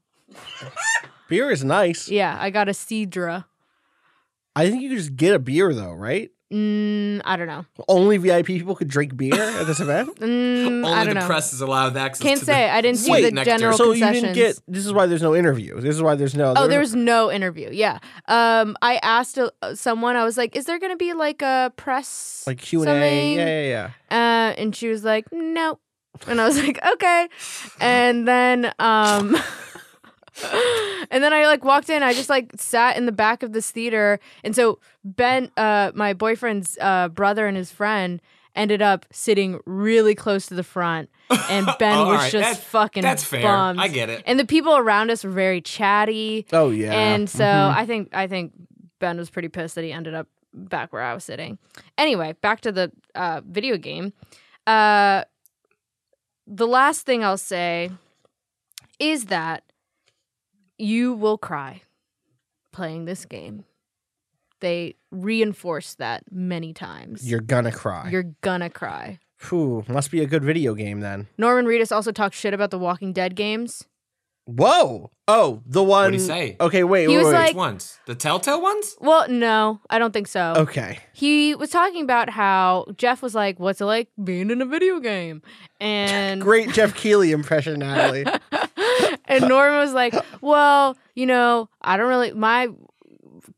Beer 1.28 1.50
is 1.50 1.62
nice. 1.62 2.08
Yeah, 2.08 2.36
I 2.40 2.50
got 2.50 2.68
a 2.68 2.72
Cidre. 2.72 3.44
I 4.58 4.70
think 4.70 4.82
you 4.82 4.88
could 4.90 4.98
just 4.98 5.16
get 5.16 5.34
a 5.34 5.38
beer 5.38 5.72
though, 5.74 5.92
right? 5.92 6.30
Mm, 6.52 7.20
I 7.26 7.36
don't 7.36 7.46
know. 7.46 7.66
Only 7.88 8.16
VIP 8.16 8.46
people 8.46 8.74
could 8.74 8.88
drink 8.88 9.14
beer 9.14 9.34
at 9.34 9.66
this 9.66 9.80
event. 9.86 10.16
Mm, 10.18 10.26
I 10.86 10.90
Only 10.90 11.04
don't 11.04 11.06
the 11.08 11.14
know. 11.20 11.26
press 11.26 11.52
is 11.52 11.60
allowed 11.60 11.94
access 11.96 12.22
Can't 12.26 12.40
to 12.40 12.46
say. 12.46 12.66
the 12.66 12.72
I 12.72 12.80
didn't 12.80 12.98
see 12.98 13.20
the 13.20 13.30
nectar. 13.30 13.50
general 13.50 13.76
so 13.76 13.92
you 13.92 14.00
concessions. 14.02 14.22
didn't 14.22 14.34
get. 14.34 14.60
This 14.66 14.86
is 14.86 14.92
why 14.94 15.04
there's 15.04 15.20
no 15.20 15.36
interview. 15.36 15.78
This 15.78 15.94
is 15.94 16.02
why 16.02 16.14
there's 16.14 16.34
no. 16.34 16.54
Oh, 16.56 16.66
there 16.66 16.80
was 16.80 16.94
no 16.94 17.30
interview. 17.30 17.68
Yeah. 17.70 17.98
Um, 18.28 18.76
I 18.80 18.96
asked 19.02 19.38
uh, 19.38 19.50
someone. 19.74 20.16
I 20.16 20.24
was 20.24 20.38
like, 20.38 20.56
"Is 20.56 20.64
there 20.64 20.78
going 20.78 20.92
to 20.92 20.96
be 20.96 21.12
like 21.12 21.42
a 21.42 21.70
press 21.76 22.44
like 22.46 22.58
Q 22.58 22.80
and 22.80 22.90
A. 22.90 23.34
Yeah, 23.34 23.44
yeah, 23.46 23.90
yeah. 24.10 24.16
Uh, 24.16 24.54
and 24.60 24.74
she 24.74 24.88
was 24.88 25.04
like, 25.04 25.26
"Nope." 25.30 25.80
And 26.26 26.40
I 26.40 26.46
was 26.48 26.56
like, 26.64 26.78
"Okay." 26.94 27.28
And 27.78 28.26
then, 28.26 28.72
um, 28.78 29.36
and 31.10 31.22
then 31.22 31.32
I 31.32 31.46
like 31.46 31.64
walked 31.64 31.90
in. 31.90 32.02
I 32.02 32.12
just 32.14 32.28
like 32.30 32.50
sat 32.56 32.96
in 32.96 33.06
the 33.06 33.12
back 33.12 33.42
of 33.42 33.52
this 33.52 33.70
theater, 33.70 34.20
and 34.44 34.54
so 34.54 34.78
Ben, 35.04 35.50
uh, 35.56 35.92
my 35.94 36.12
boyfriend's 36.14 36.76
uh, 36.80 37.08
brother 37.08 37.46
and 37.46 37.56
his 37.56 37.70
friend. 37.72 38.20
Ended 38.56 38.82
up 38.82 39.06
sitting 39.12 39.60
really 39.66 40.16
close 40.16 40.46
to 40.46 40.54
the 40.54 40.64
front, 40.64 41.10
and 41.48 41.68
Ben 41.78 41.96
Oh, 41.96 42.06
was 42.08 42.16
right. 42.18 42.32
just 42.32 42.60
That- 42.60 42.66
fucking 42.66 43.02
that's 43.02 43.22
fair. 43.22 43.42
bummed. 43.42 43.78
I 43.78 43.86
get 43.86 44.10
it. 44.10 44.24
And 44.26 44.40
the 44.40 44.44
people 44.44 44.76
around 44.76 45.12
us 45.12 45.22
were 45.22 45.30
very 45.30 45.60
chatty. 45.60 46.44
Oh 46.52 46.70
yeah. 46.70 46.92
And 46.92 47.30
so 47.30 47.44
Mhm. 47.44 47.76
I 47.76 47.86
think 47.86 48.08
I 48.12 48.26
think 48.26 48.52
Ben 48.98 49.16
was 49.16 49.30
pretty 49.30 49.46
pissed 49.48 49.76
that 49.76 49.84
he 49.84 49.92
ended 49.92 50.14
up 50.14 50.26
back 50.52 50.92
where 50.92 51.02
I 51.02 51.14
was 51.14 51.22
sitting. 51.22 51.58
Anyway, 51.96 52.34
back 52.40 52.60
to 52.62 52.72
the 52.72 52.90
uh, 53.14 53.42
video 53.46 53.76
game. 53.76 54.12
Uh, 54.66 55.22
the 56.48 56.66
last 56.66 57.06
thing 57.06 57.22
I'll 57.22 57.38
say 57.38 57.90
is 58.98 59.26
that 59.26 59.62
you 60.78 61.12
will 61.14 61.38
cry 61.38 61.82
playing 62.72 63.04
this 63.04 63.24
game. 63.24 63.64
They 64.60 64.96
reinforce 65.10 65.94
that 65.94 66.24
many 66.30 66.72
times. 66.72 67.28
you're 67.28 67.40
gonna 67.40 67.72
cry. 67.72 68.08
You're 68.10 68.34
gonna 68.40 68.70
cry. 68.70 69.18
Phew, 69.36 69.84
must 69.88 70.10
be 70.10 70.20
a 70.20 70.26
good 70.26 70.42
video 70.42 70.74
game 70.74 70.98
then. 71.00 71.28
Norman 71.38 71.66
Reedus 71.66 71.92
also 71.94 72.10
talked 72.10 72.34
shit 72.34 72.52
about 72.54 72.70
the 72.72 72.78
Walking 72.78 73.12
Dead 73.12 73.36
games. 73.36 73.84
Whoa! 74.46 75.10
Oh, 75.28 75.62
the 75.66 75.82
one. 75.84 76.04
What'd 76.06 76.20
he 76.20 76.26
say? 76.26 76.56
Okay, 76.58 76.82
wait, 76.82 77.02
He 77.08 77.08
wait, 77.08 77.18
was 77.18 77.26
wait. 77.26 77.32
like- 77.34 77.46
Which 77.48 77.56
ones? 77.56 77.98
The 78.06 78.14
Telltale 78.14 78.62
ones? 78.62 78.96
Well, 78.98 79.28
no, 79.28 79.80
I 79.90 79.98
don't 79.98 80.12
think 80.12 80.26
so. 80.26 80.54
okay, 80.56 80.98
he 81.12 81.54
was 81.54 81.68
talking 81.70 82.02
about 82.02 82.30
how 82.30 82.86
Jeff 82.96 83.20
was 83.22 83.34
like, 83.34 83.60
"What's 83.60 83.80
it 83.80 83.84
like 83.84 84.08
being 84.24 84.50
in 84.50 84.60
a 84.62 84.66
video 84.66 84.98
game?" 85.00 85.42
And 85.80 86.40
great 86.40 86.70
Geoff 86.72 86.94
Keighley 86.96 87.30
impression, 87.30 87.78
Natalie. 87.80 88.24
and 89.28 89.44
Norman 89.48 89.78
was 89.78 89.92
like, 89.92 90.14
"Well, 90.40 90.96
you 91.14 91.26
know, 91.26 91.68
I 91.80 91.96
don't 91.96 92.08
really 92.08 92.32
my 92.32 92.68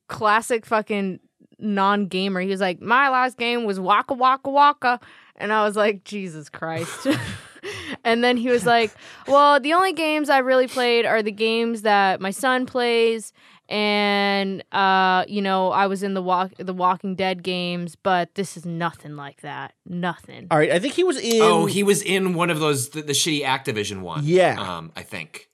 classic 0.09 0.67
fucking 0.67 1.21
non-gamer." 1.59 2.41
He 2.41 2.49
was 2.49 2.61
like, 2.61 2.81
"My 2.81 3.09
last 3.09 3.39
game 3.39 3.65
was 3.65 3.81
Waka 3.81 4.15
Waka 4.15 4.51
Waka," 4.51 5.01
and 5.37 5.53
I 5.53 5.65
was 5.65 5.77
like, 5.77 6.05
"Jesus 6.05 6.49
Christ." 6.49 7.07
and 8.05 8.23
then 8.23 8.37
he 8.37 8.49
was 8.49 8.67
like, 8.67 8.93
"Well, 9.27 9.61
the 9.61 9.73
only 9.73 9.93
games 9.93 10.31
I 10.31 10.39
really 10.39 10.67
played 10.67 11.07
are 11.07 11.23
the 11.23 11.33
games 11.33 11.83
that 11.83 12.21
my 12.21 12.31
son 12.31 12.67
plays." 12.67 13.33
And 13.69 14.65
uh, 14.73 15.25
you 15.29 15.41
know, 15.41 15.71
I 15.71 15.87
was 15.87 16.03
in 16.03 16.15
the 16.15 16.23
walk 16.23 16.53
the 16.57 16.75
Walking 16.75 17.15
Dead 17.15 17.43
games, 17.43 17.95
but 17.95 18.35
this 18.35 18.57
is 18.57 18.67
nothing 18.67 19.17
like 19.17 19.43
that. 19.43 19.75
Nothing. 19.87 20.49
All 20.51 20.59
right, 20.59 20.73
I 20.73 20.79
think 20.79 20.95
he 20.95 21.05
was 21.05 21.19
in. 21.19 21.41
Oh, 21.41 21.67
he 21.67 21.83
was 21.83 22.03
in 22.03 22.35
one 22.35 22.51
of 22.51 22.59
those 22.59 22.91
the, 22.91 23.03
the 23.03 23.13
shitty 23.13 23.43
Activision 23.43 24.01
one. 24.01 24.23
Yeah. 24.25 24.61
Um, 24.61 24.93
I 24.97 25.03
think. 25.03 25.49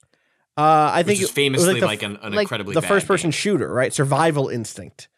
Uh, 0.57 0.61
I 0.63 0.99
Which 1.01 1.07
think 1.07 1.17
is 1.19 1.23
it 1.23 1.25
was 1.25 1.31
famously 1.33 1.73
like, 1.75 1.81
the, 1.81 1.87
like, 1.87 2.03
an, 2.03 2.17
an 2.23 2.33
like 2.33 2.45
incredibly 2.45 2.75
the 2.75 2.81
bad 2.81 2.89
first 2.89 3.07
person 3.07 3.29
game. 3.29 3.33
shooter, 3.33 3.73
right? 3.73 3.93
Survival 3.93 4.49
Instinct 4.49 5.09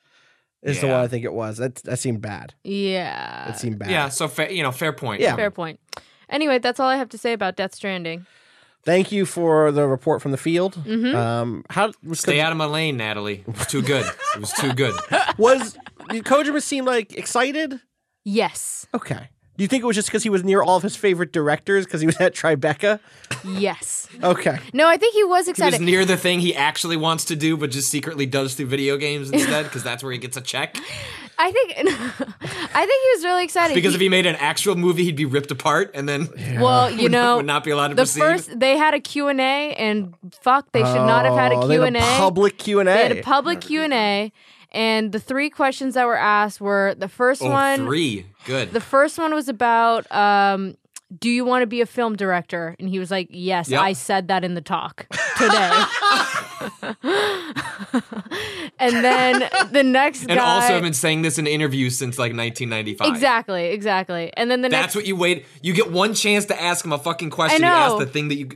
is 0.63 0.81
the 0.81 0.89
one 0.89 0.97
I 1.01 1.07
think 1.07 1.25
it 1.25 1.33
was. 1.33 1.59
That 1.59 1.77
that 1.77 1.99
seemed 1.99 2.21
bad. 2.21 2.55
Yeah. 2.65 3.51
it 3.51 3.57
seemed 3.59 3.79
bad. 3.79 3.91
Yeah, 3.91 4.09
so 4.09 4.27
fa- 4.27 4.53
you 4.53 4.63
know, 4.63 4.73
fair 4.73 4.93
point. 4.93 5.21
Yeah. 5.21 5.37
Fair 5.37 5.51
point. 5.53 5.79
Anyway, 6.29 6.59
that's 6.59 6.81
all 6.81 6.89
I 6.89 6.97
have 6.97 7.09
to 7.11 7.19
say 7.19 7.33
about 7.33 7.57
Death 7.57 7.75
Stranding. 7.75 8.27
Thank 8.85 9.13
you 9.13 9.27
for 9.27 9.71
the 9.71 9.87
report 9.87 10.23
from 10.23 10.31
the 10.31 10.37
field. 10.37 10.75
Mm-hmm. 10.75 11.15
Um, 11.15 11.65
how 11.71 11.93
was 12.03 12.21
Stay 12.21 12.37
Ko- 12.39 12.43
out 12.45 12.53
of 12.53 12.59
my 12.59 12.65
lane, 12.65 12.97
Natalie. 12.97 13.45
It 13.47 13.59
was 13.59 13.67
too 13.67 13.83
good. 13.83 14.07
It 14.35 14.41
was 14.41 14.53
too 14.53 14.73
good. 14.73 14.95
was 15.39 15.77
did 16.09 16.25
Kojima 16.25 16.63
seem 16.63 16.85
like 16.85 17.13
excited? 17.15 17.81
Yes. 18.25 18.87
Okay. 18.95 19.29
Do 19.59 19.65
you 19.65 19.69
think 19.69 19.83
it 19.83 19.87
was 19.87 19.97
just 19.97 20.07
because 20.09 20.23
he 20.23 20.31
was 20.31 20.45
near 20.45 20.63
all 20.63 20.77
of 20.77 20.85
his 20.85 20.95
favorite 20.95 21.33
directors 21.33 21.85
because 21.85 22.01
he 22.01 22.07
was 22.07 22.17
at 22.21 22.33
Tribeca? 22.33 23.01
Yes. 23.45 24.07
Okay. 24.23 24.57
No, 24.73 24.87
I 24.89 24.97
think 24.97 25.15
he 25.15 25.25
was 25.25 25.49
excited. 25.49 25.73
He 25.75 25.79
excited. 25.79 25.85
was 25.85 25.93
near 25.93 26.05
the 26.05 26.17
thing 26.17 26.39
he 26.39 26.55
actually 26.55 26.97
wants 26.97 27.25
to 27.27 27.35
do, 27.37 27.57
but 27.57 27.73
just 27.73 27.91
secretly 27.91 28.25
does 28.25 28.55
through 28.55 28.67
video 28.67 28.97
games 28.97 29.31
instead, 29.33 29.65
because 29.65 29.83
that's 29.83 30.03
where 30.05 30.13
he 30.13 30.19
gets 30.19 30.37
a 30.37 30.41
check. 30.41 30.77
I 31.41 31.51
think 31.51 31.73
I 31.77 32.87
think 32.87 33.03
he 33.05 33.11
was 33.17 33.25
really 33.25 33.43
excited. 33.45 33.75
Because 33.75 33.93
He- 33.93 33.97
if 33.97 34.01
he 34.01 34.09
made 34.09 34.27
an 34.27 34.37
actual 34.37 34.77
movie, 34.77 35.03
he'd 35.05 35.17
be 35.17 35.25
ripped 35.25 35.51
apart, 35.51 35.91
and 35.93 36.09
then 36.09 36.29
well, 36.61 36.89
you 36.93 37.03
would, 37.05 37.13
know, 37.13 37.37
would 37.39 37.47
not 37.47 37.65
be 37.65 37.73
allowed 37.73 37.89
to 37.89 37.95
the 37.97 38.03
proceed. 38.03 38.21
first 38.21 38.61
they 38.61 38.77
had 38.77 38.95
a 38.95 39.01
Q&A 39.01 39.75
and 39.75 40.15
fuck, 40.41 40.71
they 40.71 40.81
should 40.85 41.05
not 41.07 41.25
have 41.25 41.35
had 41.35 41.51
a 41.51 41.57
Oh, 41.57 41.67
Q&A. 41.67 41.99
public 42.17 42.59
Q 42.59 42.79
and 42.81 42.89
A. 42.89 42.93
They 42.93 43.03
had 43.03 43.13
A. 43.17 43.21
a 43.21 43.23
public 43.25 43.61
Q&A 43.61 43.87
and 43.87 44.33
the 44.73 45.23
three 45.25 45.51
questions 45.51 45.95
that 45.95 46.07
were 46.07 46.17
asked 46.17 46.61
were 46.61 46.95
the 46.97 47.09
first 47.09 47.43
oh, 47.43 47.51
one 47.51 47.87
three. 47.87 48.27
Good. 48.45 48.73
The 48.73 48.81
first 48.81 49.19
one 49.19 49.35
was 49.35 49.49
about 49.49 50.11
um, 50.13 50.77
do 51.17 51.31
you 51.31 51.45
want 51.45 51.63
to 51.63 51.67
be 51.67 51.81
a 51.81 51.87
film 51.87 52.17
director? 52.17 52.77
And 52.79 52.89
he 52.89 52.99
was 52.99 53.11
like, 53.11 53.29
Yes, 53.31 53.71
Yep. 53.71 53.81
I 53.81 53.93
said 53.95 54.29
that 54.29 54.45
in 54.45 54.55
the 54.55 54.61
talk 54.61 55.07
today. 55.39 55.85
and 58.79 59.05
then 59.05 59.49
the 59.73 59.83
next 59.83 60.27
guy. 60.27 60.35
and 60.35 60.41
also 60.41 60.75
have 60.75 60.83
been 60.83 60.93
saying 60.93 61.23
this 61.23 61.39
in 61.39 61.47
interviews 61.47 61.97
since 61.97 62.19
like 62.19 62.35
1995. 62.37 63.09
Exactly, 63.09 63.67
exactly. 63.67 64.33
And 64.37 64.51
then 64.51 64.63
the 64.63 64.69
next 64.69 64.81
That's 64.83 64.95
next. 64.95 64.97
what 64.97 65.07
you 65.07 65.17
wait. 65.17 65.47
You 65.63 65.73
get 65.73 65.91
one 65.91 66.15
chance 66.15 66.45
to 66.47 66.61
ask 66.61 66.85
him 66.85 66.93
a 66.93 66.99
fucking 66.99 67.31
question. 67.31 67.63
You 67.63 67.67
ask 67.69 67.99
the 67.99 68.07
thing 68.07 68.29
that 68.29 68.37
you. 68.37 68.51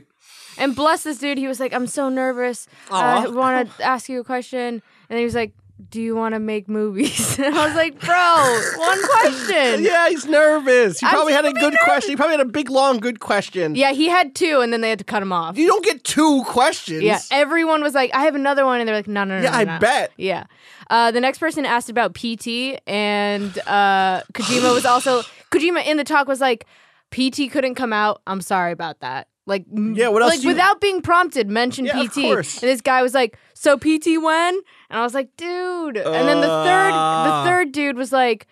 And 0.57 0.75
bless 0.75 1.03
this 1.03 1.17
dude, 1.17 1.39
he 1.39 1.47
was 1.47 1.59
like, 1.59 1.73
I'm 1.73 1.87
so 1.87 2.09
nervous. 2.09 2.67
I 2.91 3.27
want 3.27 3.75
to 3.77 3.83
ask 3.83 4.07
you 4.07 4.19
a 4.19 4.23
question. 4.23 4.83
And 5.09 5.17
he 5.17 5.25
was 5.25 5.33
like, 5.33 5.53
Do 5.89 5.99
you 6.01 6.15
want 6.15 6.33
to 6.35 6.39
make 6.39 6.69
movies? 6.69 7.37
And 7.43 7.55
I 7.55 7.65
was 7.65 7.75
like, 7.75 7.99
Bro, 7.99 8.61
one 8.77 9.01
question. 9.07 9.83
yeah, 9.83 10.07
he's 10.07 10.25
nervous. 10.25 10.99
He 10.99 11.05
I'm 11.05 11.11
probably 11.13 11.33
had 11.33 11.45
a 11.45 11.51
good 11.53 11.73
nervous. 11.73 11.79
question. 11.83 12.09
He 12.11 12.15
probably 12.15 12.37
had 12.37 12.45
a 12.45 12.49
big, 12.49 12.69
long, 12.69 12.99
good 12.99 13.19
question. 13.19 13.73
Yeah, 13.75 13.91
he 13.91 14.07
had 14.07 14.35
two, 14.35 14.61
and 14.61 14.71
then 14.71 14.81
they 14.81 14.89
had 14.89 14.99
to 14.99 15.03
cut 15.05 15.21
him 15.23 15.33
off. 15.33 15.57
You 15.57 15.65
don't 15.67 15.83
get 15.83 16.03
two 16.03 16.43
questions. 16.45 17.01
Yeah, 17.03 17.19
everyone 17.31 17.81
was 17.81 17.93
like, 17.95 18.13
I 18.13 18.21
have 18.25 18.35
another 18.35 18.65
one. 18.65 18.79
And 18.79 18.87
they're 18.87 18.95
like, 18.95 19.07
No, 19.07 19.23
no, 19.23 19.37
no. 19.39 19.43
Yeah, 19.43 19.51
no, 19.51 19.57
I 19.57 19.63
no. 19.63 19.79
bet. 19.79 20.11
Yeah. 20.17 20.45
Uh, 20.89 21.09
the 21.11 21.19
next 21.21 21.39
person 21.39 21.65
asked 21.65 21.89
about 21.89 22.13
PT, 22.13 22.79
and 22.85 23.57
uh, 23.67 24.21
Kojima 24.33 24.73
was 24.73 24.85
also, 24.85 25.21
Kojima 25.51 25.85
in 25.85 25.97
the 25.97 26.03
talk 26.03 26.27
was 26.27 26.39
like, 26.39 26.65
PT 27.11 27.51
couldn't 27.51 27.75
come 27.75 27.93
out. 27.93 28.21
I'm 28.27 28.41
sorry 28.41 28.71
about 28.73 28.99
that. 28.99 29.27
Like, 29.45 29.65
Yeah, 29.73 30.07
what 30.09 30.21
else 30.21 30.31
Like, 30.35 30.43
you- 30.43 30.49
without 30.49 30.79
being 30.81 31.01
prompted, 31.01 31.49
mention 31.49 31.85
Yeah, 31.85 31.99
of 31.99 32.11
PT. 32.11 32.21
course. 32.21 32.61
And 32.61 32.69
this 32.71 32.79
guy 32.81 33.01
was 33.01 33.13
like, 33.13 33.37
So 33.53 33.77
PT 33.77 34.21
when? 34.21 34.59
And 34.93 34.99
I 34.99 35.03
was 35.03 35.15
like, 35.15 35.35
Dude. 35.37 35.97
And 35.97 36.27
then 36.27 36.39
the 36.39 36.47
third, 36.47 36.91
the 36.93 37.43
third 37.45 37.71
dude 37.71 37.97
was 37.97 38.11
like, 38.11 38.45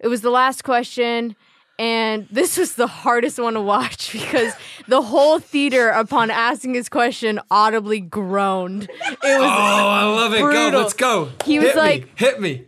It 0.00 0.08
was 0.08 0.22
the 0.22 0.30
last 0.30 0.64
question. 0.64 1.36
And 1.78 2.26
this 2.32 2.56
was 2.58 2.74
the 2.74 2.86
hardest 2.88 3.38
one 3.38 3.54
to 3.54 3.60
watch 3.60 4.12
because 4.12 4.52
the 4.88 5.02
whole 5.02 5.38
theater, 5.38 5.90
upon 5.90 6.32
asking 6.32 6.74
his 6.74 6.88
question, 6.88 7.38
audibly 7.48 8.00
groaned. 8.00 8.84
It 8.84 8.90
was 9.22 9.22
Oh, 9.22 9.88
I 9.88 10.02
love 10.04 10.34
it. 10.34 10.40
Go, 10.40 10.78
let's 10.78 10.94
go. 10.94 11.30
He 11.44 11.60
was 11.60 11.68
Hit 11.68 11.76
me. 11.76 11.80
like- 11.80 12.18
hit 12.18 12.40
me. 12.40 12.64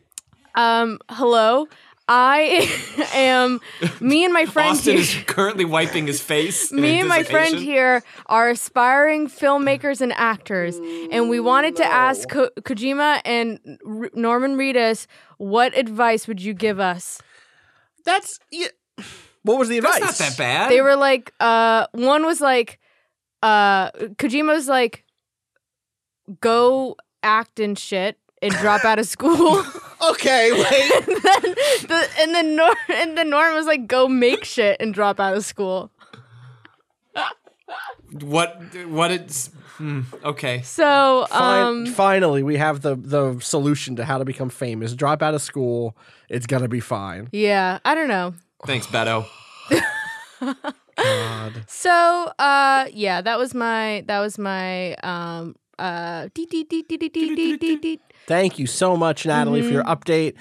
um, 0.54 0.98
hello. 1.10 1.66
I 2.08 2.68
am 3.14 3.60
me 4.00 4.24
and 4.24 4.32
my 4.32 4.46
friend 4.54 4.70
Austin 4.70 4.92
here. 4.94 5.02
is 5.02 5.16
currently 5.26 5.64
wiping 5.64 6.06
his 6.06 6.20
face. 6.22 6.70
Me 6.72 7.00
and 7.00 7.08
my 7.08 7.22
friend 7.24 7.56
here 7.56 8.02
are 8.26 8.48
aspiring 8.50 9.28
filmmakers 9.28 10.00
and 10.00 10.12
actors, 10.12 10.76
and 11.10 11.28
we 11.28 11.40
wanted 11.40 11.76
to 11.76 11.84
ask 11.84 12.28
Ko- 12.28 12.50
Kojima 12.60 13.20
and 13.24 13.58
R- 13.86 14.10
Norman 14.14 14.56
Reedus, 14.56 15.06
what 15.38 15.76
advice 15.76 16.28
would 16.28 16.40
you 16.40 16.54
give 16.54 16.78
us? 16.78 17.20
That's. 18.04 18.38
Yeah. 18.52 18.68
What 19.42 19.58
was 19.58 19.68
the 19.68 19.78
advice? 19.78 20.00
That's 20.00 20.20
not 20.20 20.28
that 20.30 20.38
bad. 20.38 20.70
They 20.72 20.80
were 20.82 20.96
like, 20.96 21.32
uh, 21.38 21.86
one 21.92 22.24
was 22.26 22.40
like, 22.40 22.80
uh, 23.42 23.90
Kojima 23.92 24.54
was 24.54 24.66
like, 24.68 25.04
go 26.40 26.96
act 27.22 27.60
and 27.60 27.78
shit 27.78 28.18
and 28.42 28.52
drop 28.54 28.84
out 28.84 28.98
of 28.98 29.06
school. 29.06 29.62
Okay, 30.02 30.52
wait. 30.70 30.92
and 30.92 31.06
then 31.06 31.54
the 31.88 32.08
and 32.18 32.34
then 32.34 32.56
Norm 32.56 32.76
and 32.88 33.16
then 33.18 33.30
Norm 33.30 33.54
was 33.54 33.66
like, 33.66 33.86
go 33.86 34.08
make 34.08 34.44
shit 34.44 34.76
and 34.80 34.92
drop 34.92 35.18
out 35.20 35.36
of 35.36 35.44
school. 35.44 35.90
what? 38.22 38.60
What? 38.86 39.10
It's 39.10 39.48
hmm, 39.78 40.02
okay. 40.24 40.62
So 40.62 41.26
Fin- 41.30 41.42
um 41.42 41.86
finally, 41.86 42.42
we 42.42 42.56
have 42.56 42.82
the 42.82 42.94
the 42.96 43.38
solution 43.40 43.96
to 43.96 44.04
how 44.04 44.18
to 44.18 44.24
become 44.24 44.48
famous. 44.50 44.94
Drop 44.94 45.22
out 45.22 45.34
of 45.34 45.42
school. 45.42 45.96
It's 46.28 46.46
gonna 46.46 46.68
be 46.68 46.80
fine. 46.80 47.28
yeah, 47.32 47.78
I 47.84 47.94
don't 47.94 48.08
know. 48.08 48.34
Thanks, 48.64 48.86
Beto. 48.86 49.26
God. 50.96 51.64
So 51.68 52.32
uh 52.38 52.86
yeah, 52.92 53.20
that 53.20 53.38
was 53.38 53.54
my 53.54 54.04
that 54.06 54.20
was 54.20 54.38
my 54.38 54.94
um 54.96 55.56
uh 55.78 56.28
dee, 56.34 56.46
dee, 56.46 56.64
dee, 56.64 56.82
dee, 56.82 56.96
dee, 56.96 57.08
dee, 57.08 57.34
dee, 57.34 57.56
dee, 57.56 57.76
dee. 57.76 58.00
Thank 58.26 58.58
you 58.58 58.66
so 58.66 58.96
much, 58.96 59.24
Natalie, 59.26 59.62
for 59.62 59.68
your 59.70 59.84
Mm-hmm. 59.84 59.92
update. 59.92 60.34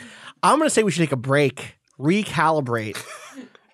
I'm 0.43 0.57
gonna 0.57 0.69
say 0.69 0.83
we 0.83 0.91
should 0.91 1.01
take 1.01 1.11
a 1.11 1.15
break, 1.17 1.77
recalibrate, 1.99 2.97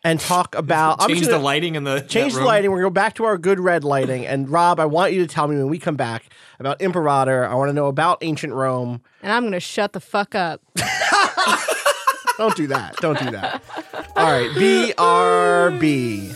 and 0.04 0.20
talk 0.20 0.56
about 0.64 1.02
I'm 1.02 1.08
Change 1.10 1.20
just 1.20 1.32
the 1.32 1.38
lighting 1.40 1.76
in 1.76 1.84
the 1.84 2.02
Change 2.02 2.34
the 2.34 2.44
lighting. 2.44 2.72
We're 2.72 2.78
gonna 2.80 2.90
go 2.90 2.94
back 2.94 3.16
to 3.16 3.26
our 3.26 3.38
good 3.38 3.60
red 3.60 3.84
lighting. 3.84 4.26
And 4.26 4.50
Rob, 4.50 4.80
I 4.80 4.86
want 4.86 5.14
you 5.14 5.26
to 5.26 5.28
tell 5.34 5.48
me 5.48 5.58
when 5.58 5.70
we 5.70 5.80
come 5.80 5.96
back 5.96 6.26
about 6.60 6.82
Imperator. 6.82 7.46
I 7.46 7.56
want 7.56 7.70
to 7.70 7.74
know 7.74 7.88
about 7.88 8.18
ancient 8.22 8.54
Rome. 8.54 9.02
and 9.22 9.32
I'm 9.32 9.44
gonna 9.44 9.60
shut 9.60 9.94
the 9.94 10.00
fuck 10.00 10.36
up. 10.36 10.62
Don't 12.38 12.56
do 12.56 12.68
that. 12.68 12.96
Don't 12.98 13.20
do 13.20 13.32
that. 13.32 13.62
All 14.16 14.26
right, 14.32 14.50
BRB. 14.52 16.36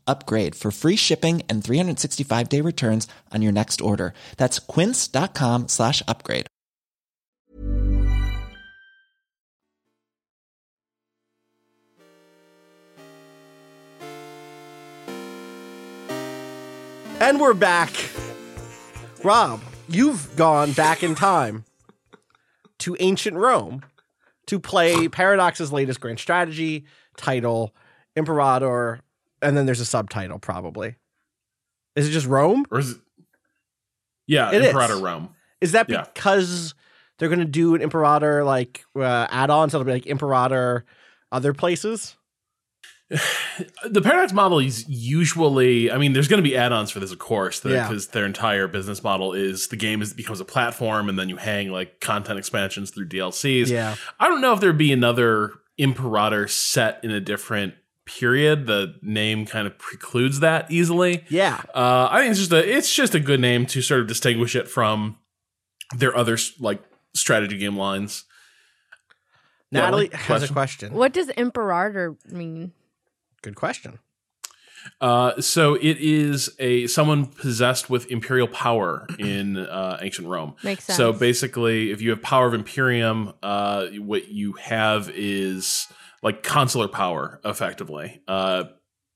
upgrade 0.11 0.53
for 0.53 0.71
free 0.71 0.95
shipping 0.95 1.41
and 1.49 1.63
365 1.63 2.49
day 2.49 2.61
returns 2.61 3.07
on 3.31 3.41
your 3.41 3.51
next 3.51 3.81
order. 3.81 4.13
That's 4.37 4.59
quince.com 4.59 5.67
slash 5.67 6.03
upgrade. 6.07 6.45
And 17.21 17.39
we're 17.39 17.53
back. 17.53 17.91
Rob, 19.23 19.61
you've 19.87 20.35
gone 20.35 20.71
back 20.73 21.03
in 21.03 21.13
time 21.13 21.65
to 22.79 22.97
ancient 22.99 23.37
Rome 23.37 23.83
to 24.47 24.59
play 24.59 25.07
Paradox's 25.07 25.71
latest 25.71 26.01
grand 26.01 26.19
strategy 26.19 26.85
title, 27.15 27.75
Imperator, 28.15 29.01
and 29.41 29.55
then 29.57 29.65
there's 29.65 29.79
a 29.79 29.85
subtitle 29.85 30.39
probably. 30.39 30.95
Is 31.95 32.07
it 32.07 32.11
just 32.11 32.27
Rome? 32.27 32.65
Or 32.71 32.79
is 32.79 32.91
it? 32.91 32.97
Yeah, 34.27 34.51
It 34.51 34.61
is. 34.61 34.67
Imperator 34.69 34.97
Rome. 34.97 35.29
Is 35.59 35.73
that 35.73 35.89
Yeah. 35.89 36.05
because 36.13 36.73
they're 37.19 37.27
going 37.29 37.39
to 37.39 37.45
do 37.45 37.75
an 37.75 37.81
Imperator 37.81 38.43
like 38.43 38.83
uh, 38.95 39.27
add-ons? 39.29 39.73
It'll 39.73 39.83
be 39.85 39.91
like 39.91 40.05
Imperator 40.07 40.85
other 41.31 41.53
places. 41.53 42.15
The 43.85 44.01
Paradox 44.01 44.31
model 44.31 44.59
is 44.59 44.87
usually, 44.87 45.91
I 45.91 45.97
mean, 45.97 46.13
there's 46.13 46.29
going 46.29 46.41
to 46.41 46.49
be 46.49 46.55
add-ons 46.55 46.89
for 46.91 46.99
this, 47.01 47.11
of 47.11 47.19
course, 47.19 47.63
Yeah. 47.65 47.85
because 47.87 48.07
their 48.07 48.25
entire 48.25 48.67
business 48.67 49.03
model 49.03 49.33
is 49.33 49.67
the 49.67 49.75
game 49.75 50.01
is 50.01 50.13
becomes 50.13 50.39
a 50.39 50.45
platform, 50.45 51.09
and 51.09 51.19
then 51.19 51.27
you 51.29 51.35
hang 51.35 51.69
like 51.69 51.99
content 51.99 52.39
expansions 52.39 52.89
through 52.91 53.09
DLCs. 53.09 53.67
Yeah. 53.67 53.95
I 54.19 54.29
don't 54.29 54.39
know 54.41 54.53
if 54.53 54.61
there'd 54.61 54.77
be 54.77 54.93
another 54.93 55.51
Imperator 55.77 56.47
set 56.47 57.03
in 57.03 57.11
a 57.11 57.19
different 57.19 57.73
period. 58.05 58.67
The 58.67 58.95
name 59.01 59.45
kind 59.45 59.67
of 59.67 59.77
precludes 59.77 60.39
that 60.39 60.69
easily. 60.71 61.23
Yeah. 61.29 61.61
Uh, 61.73 62.07
I 62.11 62.19
think 62.19 62.31
it's 62.31 62.39
just 62.39 62.51
a 62.51 62.77
it's 62.77 62.93
just 62.93 63.15
a 63.15 63.19
good 63.19 63.39
name 63.39 63.65
to 63.67 63.81
sort 63.81 64.01
of 64.01 64.07
distinguish 64.07 64.55
it 64.55 64.67
from 64.67 65.17
their 65.95 66.15
other 66.15 66.37
like 66.59 66.81
strategy 67.13 67.57
game 67.57 67.77
lines. 67.77 68.25
Natalie 69.71 70.09
Yeah, 70.11 70.17
has 70.17 70.43
a 70.43 70.51
question. 70.51 70.93
What 70.93 71.13
does 71.13 71.29
imperator 71.29 72.15
mean? 72.29 72.73
Good 73.41 73.55
question. 73.55 73.99
Uh, 74.99 75.39
so 75.39 75.75
it 75.75 75.97
is 75.99 76.49
a 76.59 76.87
someone 76.87 77.27
possessed 77.27 77.89
with 77.89 78.09
imperial 78.11 78.47
power 78.47 79.05
in 79.19 79.57
uh, 79.57 79.97
ancient 80.01 80.27
Rome. 80.27 80.55
Makes 80.63 80.85
sense. 80.85 80.97
So 80.97 81.13
basically, 81.13 81.91
if 81.91 82.01
you 82.01 82.09
have 82.09 82.21
power 82.21 82.47
of 82.47 82.53
imperium, 82.53 83.33
uh, 83.43 83.87
what 83.99 84.29
you 84.29 84.53
have 84.53 85.09
is 85.13 85.87
like 86.21 86.43
consular 86.43 86.87
power, 86.87 87.39
effectively. 87.45 88.21
Uh, 88.27 88.65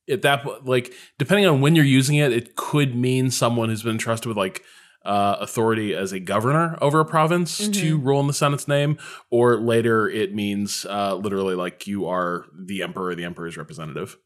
at 0.10 0.22
that 0.22 0.44
po- 0.44 0.60
like 0.64 0.94
depending 1.18 1.46
on 1.48 1.62
when 1.62 1.76
you're 1.76 1.86
using 1.86 2.16
it, 2.18 2.32
it 2.32 2.56
could 2.56 2.96
mean 2.96 3.32
someone 3.32 3.70
who's 3.70 3.84
been 3.84 3.94
entrusted 3.94 4.28
with 4.28 4.38
like 4.38 4.64
uh, 5.04 5.38
authority 5.40 5.94
as 5.94 6.12
a 6.12 6.20
governor 6.20 6.78
over 6.82 7.00
a 7.00 7.06
province 7.06 7.62
Mm-hmm. 7.62 7.72
to 7.74 7.98
rule 8.00 8.20
in 8.20 8.28
the 8.28 8.34
Senate's 8.34 8.68
name, 8.68 8.98
or 9.30 9.58
later 9.58 10.10
it 10.10 10.34
means 10.34 10.86
uh, 10.90 11.16
literally 11.16 11.54
like 11.56 11.86
you 11.88 12.08
are 12.08 12.46
the 12.58 12.82
emperor, 12.82 13.14
the 13.16 13.24
emperor's 13.24 13.56
representative. 13.58 14.18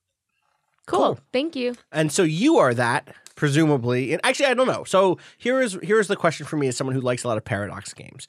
Cool. 0.85 0.99
Cool. 0.99 1.19
Thank 1.31 1.55
you. 1.55 1.75
And 1.91 2.11
so 2.11 2.23
you 2.23 2.57
are 2.57 2.73
that, 2.73 3.13
presumably. 3.35 4.11
And 4.13 4.21
actually, 4.23 4.47
I 4.47 4.53
don't 4.55 4.67
know. 4.67 4.83
So 4.85 5.17
here 5.37 5.61
is 5.61 5.77
here 5.83 5.99
is 5.99 6.07
the 6.07 6.15
question 6.15 6.45
for 6.45 6.57
me 6.57 6.67
as 6.67 6.75
someone 6.77 6.95
who 6.95 7.01
likes 7.01 7.23
a 7.23 7.27
lot 7.27 7.37
of 7.37 7.45
Paradox 7.45 7.93
games. 7.93 8.27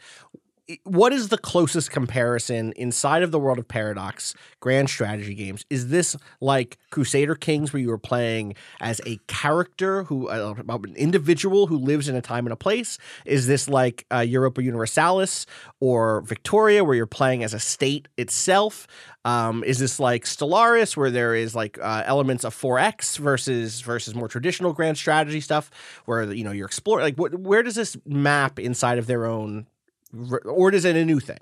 What 0.85 1.13
is 1.13 1.29
the 1.29 1.39
closest 1.39 1.91
comparison 1.91 2.73
inside 2.77 3.23
of 3.23 3.31
the 3.31 3.39
world 3.39 3.59
of 3.59 3.69
Paradox 3.69 4.35
grand 4.61 4.89
strategy 4.91 5.35
games? 5.35 5.65
Is 5.71 5.89
this 5.89 6.17
like 6.41 6.79
Crusader 6.91 7.35
Kings, 7.35 7.73
where 7.73 7.81
you 7.81 7.89
were 7.89 7.99
playing 7.99 8.55
as 8.81 9.01
a 9.07 9.19
character 9.27 10.05
who, 10.05 10.29
uh, 10.29 10.55
an 10.69 10.95
individual 10.97 11.67
who 11.67 11.77
lives 11.77 12.09
in 12.09 12.17
a 12.17 12.23
time 12.23 12.47
and 12.47 12.53
a 12.53 12.57
place? 12.57 12.99
Is 13.25 13.47
this 13.47 13.69
like 13.69 14.07
uh, 14.13 14.19
Europa 14.19 14.63
Universalis 14.63 15.47
or 15.81 16.21
Victoria, 16.23 16.85
where 16.85 16.95
you're 16.95 17.07
playing 17.07 17.43
as 17.43 17.55
a 17.55 17.61
state 17.61 18.09
itself? 18.17 18.87
Um, 19.25 19.63
is 19.65 19.79
this 19.79 20.01
like 20.01 20.25
Stellaris, 20.25 20.97
where 20.97 21.11
there 21.11 21.35
is 21.35 21.55
like 21.55 21.79
uh, 21.79 22.03
elements 22.07 22.45
of 22.45 22.55
4X 22.55 23.19
versus 23.19 23.81
versus 23.81 24.15
more 24.15 24.29
traditional 24.29 24.73
grand 24.73 24.97
strategy 24.97 25.41
stuff, 25.41 25.71
where 26.07 26.33
you 26.33 26.45
know 26.45 26.53
you're 26.53 26.67
exploring? 26.67 27.05
Like, 27.05 27.17
what, 27.17 27.35
where 27.39 27.63
does 27.63 27.75
this 27.75 27.97
map 28.07 28.59
inside 28.59 28.99
of 28.99 29.07
their 29.07 29.27
own, 29.27 29.67
or 30.45 30.73
is 30.73 30.85
it 30.85 30.97
a 30.97 31.05
new 31.05 31.21
thing? 31.21 31.39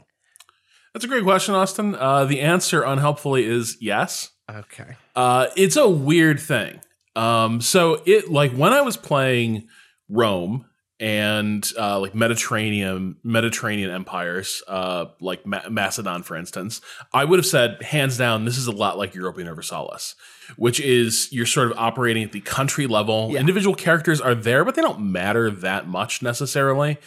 That's 0.93 1.05
a 1.05 1.09
great 1.09 1.25
question, 1.25 1.55
Austin. 1.55 1.95
Uh, 1.95 2.25
the 2.25 2.41
answer, 2.41 2.83
unhelpfully, 2.83 3.45
is 3.45 3.77
yes. 3.81 4.31
Okay. 4.51 4.97
Uh, 5.15 5.49
it's 5.57 5.77
a 5.77 5.89
weird 5.89 6.41
thing. 6.41 6.81
Um, 7.15 7.61
so 7.61 8.03
it 8.07 8.31
like 8.31 8.53
when 8.53 8.73
I 8.73 8.81
was 8.81 8.97
playing 8.97 9.69
Rome 10.09 10.65
and 11.01 11.71
uh, 11.79 12.01
like 12.01 12.15
Mediterranean 12.15 13.17
Mediterranean 13.23 13.91
empires, 13.91 14.63
uh, 14.67 15.07
like 15.21 15.47
Ma- 15.47 15.69
Macedon, 15.69 16.23
for 16.23 16.37
instance, 16.37 16.81
I 17.13 17.25
would 17.25 17.39
have 17.39 17.47
said 17.47 17.83
hands 17.83 18.17
down, 18.17 18.45
this 18.45 18.57
is 18.57 18.67
a 18.67 18.73
lot 18.73 18.99
like 18.99 19.15
Europa 19.15 19.41
Universalis, 19.41 20.15
which 20.57 20.81
is 20.81 21.29
you're 21.31 21.47
sort 21.47 21.71
of 21.71 21.79
operating 21.79 22.25
at 22.25 22.33
the 22.33 22.41
country 22.41 22.87
level. 22.87 23.31
Yeah. 23.33 23.41
Individual 23.41 23.75
characters 23.75 24.21
are 24.21 24.35
there, 24.35 24.65
but 24.65 24.75
they 24.75 24.83
don't 24.83 25.13
matter 25.13 25.51
that 25.51 25.87
much 25.87 26.23
necessarily. 26.23 26.99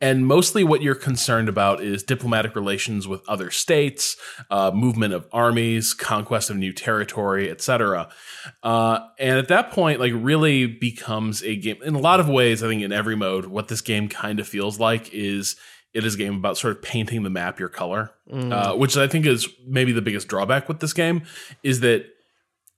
And 0.00 0.26
mostly 0.26 0.62
what 0.62 0.80
you're 0.80 0.94
concerned 0.94 1.48
about 1.48 1.82
is 1.82 2.04
diplomatic 2.04 2.54
relations 2.54 3.08
with 3.08 3.28
other 3.28 3.50
states, 3.50 4.16
uh, 4.48 4.70
movement 4.72 5.12
of 5.12 5.26
armies, 5.32 5.92
conquest 5.92 6.50
of 6.50 6.56
new 6.56 6.72
territory, 6.72 7.50
etc. 7.50 8.08
Uh, 8.62 9.00
and 9.18 9.38
at 9.38 9.48
that 9.48 9.72
point, 9.72 9.98
like 9.98 10.12
really 10.14 10.66
becomes 10.66 11.42
a 11.42 11.56
game. 11.56 11.82
In 11.82 11.94
a 11.96 12.00
lot 12.00 12.20
of 12.20 12.28
ways, 12.28 12.62
I 12.62 12.68
think 12.68 12.82
in 12.82 12.92
every 12.92 13.16
mode, 13.16 13.46
what 13.46 13.66
this 13.68 13.80
game 13.80 14.08
kind 14.08 14.38
of 14.38 14.46
feels 14.46 14.78
like 14.78 15.12
is 15.12 15.56
it 15.94 16.04
is 16.04 16.14
a 16.14 16.18
game 16.18 16.36
about 16.36 16.56
sort 16.58 16.76
of 16.76 16.82
painting 16.82 17.24
the 17.24 17.30
map 17.30 17.58
your 17.58 17.68
color, 17.68 18.12
uh, 18.30 18.74
which 18.74 18.96
I 18.96 19.08
think 19.08 19.26
is 19.26 19.48
maybe 19.66 19.90
the 19.90 20.02
biggest 20.02 20.28
drawback 20.28 20.68
with 20.68 20.78
this 20.80 20.92
game 20.92 21.22
is 21.64 21.80
that 21.80 22.04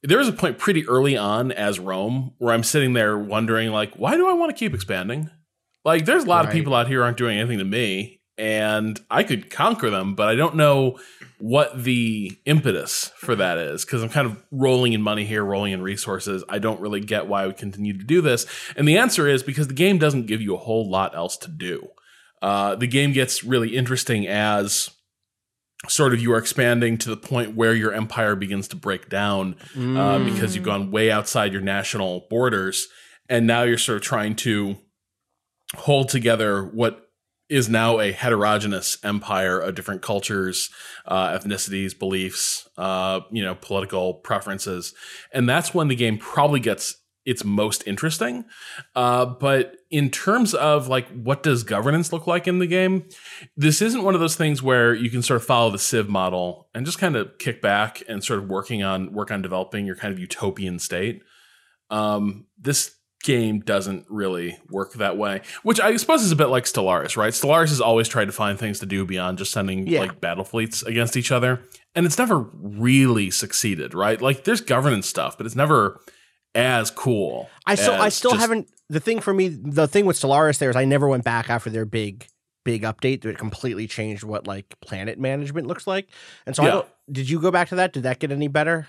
there 0.03 0.16
was 0.16 0.29
a 0.29 0.33
point 0.33 0.57
pretty 0.57 0.87
early 0.89 1.18
on 1.18 1.53
as 1.53 1.79
Rome 1.79 2.33
where 2.39 2.55
I'm 2.55 2.62
sitting 2.62 2.95
there 2.95 3.18
wondering, 3.18 3.71
like, 3.73 3.95
why 3.97 4.16
do 4.16 4.27
I 4.27 4.33
want 4.33 4.49
to 4.51 4.59
keep 4.59 4.73
expanding? 4.73 5.29
Like, 5.85 6.05
there's 6.05 6.24
a 6.24 6.28
lot 6.28 6.45
of 6.45 6.51
people 6.53 6.74
out 6.74 6.89
here 6.89 7.03
aren't 7.03 7.16
doing 7.16 7.39
anything 7.39 7.59
to 7.59 7.64
me, 7.64 8.20
and 8.37 9.01
I 9.11 9.22
could 9.22 9.51
conquer 9.51 9.91
them, 9.91 10.14
but 10.14 10.28
I 10.28 10.35
don't 10.35 10.57
know 10.57 10.99
what 11.39 11.85
the 11.85 12.39
impetus 12.45 13.11
for 13.16 13.35
that 13.35 13.57
is 13.59 13.85
because 13.85 14.03
I'm 14.03 14.11
kind 14.11 14.26
of 14.26 14.43
rolling 14.51 14.93
in 14.93 15.01
money 15.03 15.24
here, 15.24 15.43
rolling 15.43 15.72
in 15.72 15.83
resources. 15.83 16.45
I 16.49 16.59
don't 16.59 16.81
really 16.81 17.01
get 17.01 17.26
why 17.26 17.43
I 17.43 17.47
would 17.47 17.57
continue 17.57 17.97
to 17.97 18.05
do 18.05 18.20
this. 18.20 18.47
And 18.76 18.87
the 18.87 18.99
answer 18.99 19.26
is 19.26 19.43
because 19.43 19.68
the 19.68 19.74
game 19.74 19.99
doesn't 19.99 20.26
give 20.26 20.43
you 20.43 20.55
a 20.55 20.59
whole 20.59 20.89
lot 20.89 21.14
else 21.14 21.37
to 21.39 21.51
do. 21.51 21.89
Uh, 22.43 22.74
the 22.76 22.87
game 22.87 23.12
gets 23.12 23.43
really 23.43 23.76
interesting 23.76 24.26
as 24.26 24.91
sort 25.89 26.12
of 26.12 26.20
you 26.20 26.33
are 26.33 26.39
expanding 26.39 26.99
to 26.99 27.09
the 27.09 27.16
point 27.16 27.57
where 27.57 27.74
your 27.74 27.93
empire 27.93 28.37
begins 28.37 28.68
to 28.68 28.76
break 28.76 29.09
down 29.09 29.57
uh, 29.76 30.18
because 30.18 30.55
you've 30.55 30.64
gone 30.64 30.91
way 30.91 31.11
outside 31.11 31.53
your 31.53 31.62
national 31.62 32.26
borders 32.28 32.89
and 33.31 33.47
now 33.47 33.62
you're 33.62 33.78
sort 33.78 33.97
of 33.97 34.03
trying 34.03 34.37
to 34.37 34.76
hold 35.77 36.09
together 36.09 36.64
what 36.64 37.07
is 37.49 37.68
now 37.68 37.99
a 37.99 38.12
heterogeneous 38.12 38.97
empire 39.03 39.59
of 39.59 39.75
different 39.75 40.03
cultures, 40.03 40.71
uh, 41.07 41.37
ethnicities, 41.37 41.99
beliefs, 41.99 42.68
uh, 42.79 43.21
you 43.33 43.43
know, 43.43 43.57
political 43.57 44.14
preferences, 44.14 44.95
and 45.33 45.49
that's 45.49 45.75
when 45.75 45.89
the 45.89 45.97
game 45.97 46.16
probably 46.16 46.61
gets 46.61 46.97
its 47.27 47.45
most 47.45 47.87
interesting. 47.87 48.45
Uh, 48.97 49.27
but 49.27 49.77
in 49.91 50.11
terms 50.11 50.55
of 50.55 50.89
like 50.89 51.07
what 51.09 51.43
does 51.43 51.62
governance 51.62 52.12
look 52.12 52.27
like 52.27 52.49
in 52.49 52.59
the 52.59 52.66
game, 52.66 53.05
this 53.57 53.83
isn't 53.83 54.03
one 54.03 54.14
of 54.14 54.21
those 54.21 54.37
things 54.37 54.62
where 54.62 54.95
you 54.95 55.11
can 55.11 55.23
sort 55.23 55.37
of 55.37 55.47
follow 55.47 55.71
the 55.71 55.79
Civ 55.79 56.09
model 56.09 56.68
and 56.75 56.87
just 56.87 56.99
kind 56.99 57.16
of 57.16 57.37
kick 57.39 57.61
back 57.61 58.03
and 58.09 58.25
sort 58.25 58.39
of 58.39 58.49
working 58.49 58.83
on 58.83 59.12
work 59.12 59.31
on 59.31 59.43
developing 59.43 59.87
your 59.87 59.97
kind 59.97 60.12
of 60.12 60.18
utopian 60.18 60.79
state. 60.79 61.23
Um, 61.91 62.47
this 62.59 62.97
game 63.23 63.61
doesn't 63.61 64.07
really 64.09 64.59
work 64.71 64.95
that 64.95 65.16
way, 65.18 65.43
which 65.62 65.79
I 65.81 65.97
suppose 65.97 66.23
is 66.23 66.33
a 66.33 66.37
bit 66.37 66.47
like 66.47 66.64
Stellaris, 66.64 67.16
right? 67.16 67.33
Stellaris 67.33 67.68
has 67.68 67.81
always 67.81 68.09
tried 68.09 68.25
to 68.27 68.33
find 68.33 68.59
things 68.59 68.79
to 68.81 68.87
do 68.87 69.05
beyond 69.05 69.39
just 69.39 69.53
sending 69.53 69.87
Yeah. 69.87 70.01
like 70.01 70.21
battle 70.21 70.45
fleets 70.45 70.83
against 70.83 71.16
each 71.16 71.31
other, 71.31 71.61
and 71.95 72.07
it's 72.07 72.16
never 72.18 72.39
really 72.55 73.31
succeeded, 73.31 73.93
right? 73.95 74.21
Like 74.21 74.45
there's 74.45 74.61
governance 74.61 75.07
stuff, 75.07 75.37
but 75.37 75.47
it's 75.47 75.57
never 75.57 76.01
as 76.55 76.91
cool. 76.91 77.49
I 77.66 77.75
still 77.75 77.95
I 77.95 78.09
still 78.09 78.31
just- 78.33 78.41
haven't 78.41 78.68
the 78.89 79.01
thing 79.01 79.21
for 79.21 79.33
me 79.33 79.49
the 79.49 79.87
thing 79.87 80.05
with 80.07 80.18
Stellaris 80.18 80.59
there 80.59 80.71
is 80.71 80.75
I 80.77 80.85
never 80.85 81.07
went 81.07 81.23
back 81.25 81.49
after 81.49 81.71
their 81.71 81.85
big 81.85 82.27
big 82.64 82.83
update 82.83 83.23
that 83.23 83.39
completely 83.39 83.87
changed 83.87 84.23
what 84.25 84.47
like 84.47 84.75
planet 84.81 85.18
management 85.18 85.66
looks 85.66 85.87
like. 85.87 86.09
And 86.47 86.57
so 86.57 86.62
I 86.62 86.66
Yeah. 86.66 86.73
don't 86.73 86.89
did 87.12 87.31
you 87.31 87.41
go 87.41 87.51
back 87.51 87.68
to 87.68 87.77
that? 87.77 87.93
Did 87.93 88.03
that 88.03 88.18
get 88.18 88.33
any 88.33 88.49
better? 88.49 88.87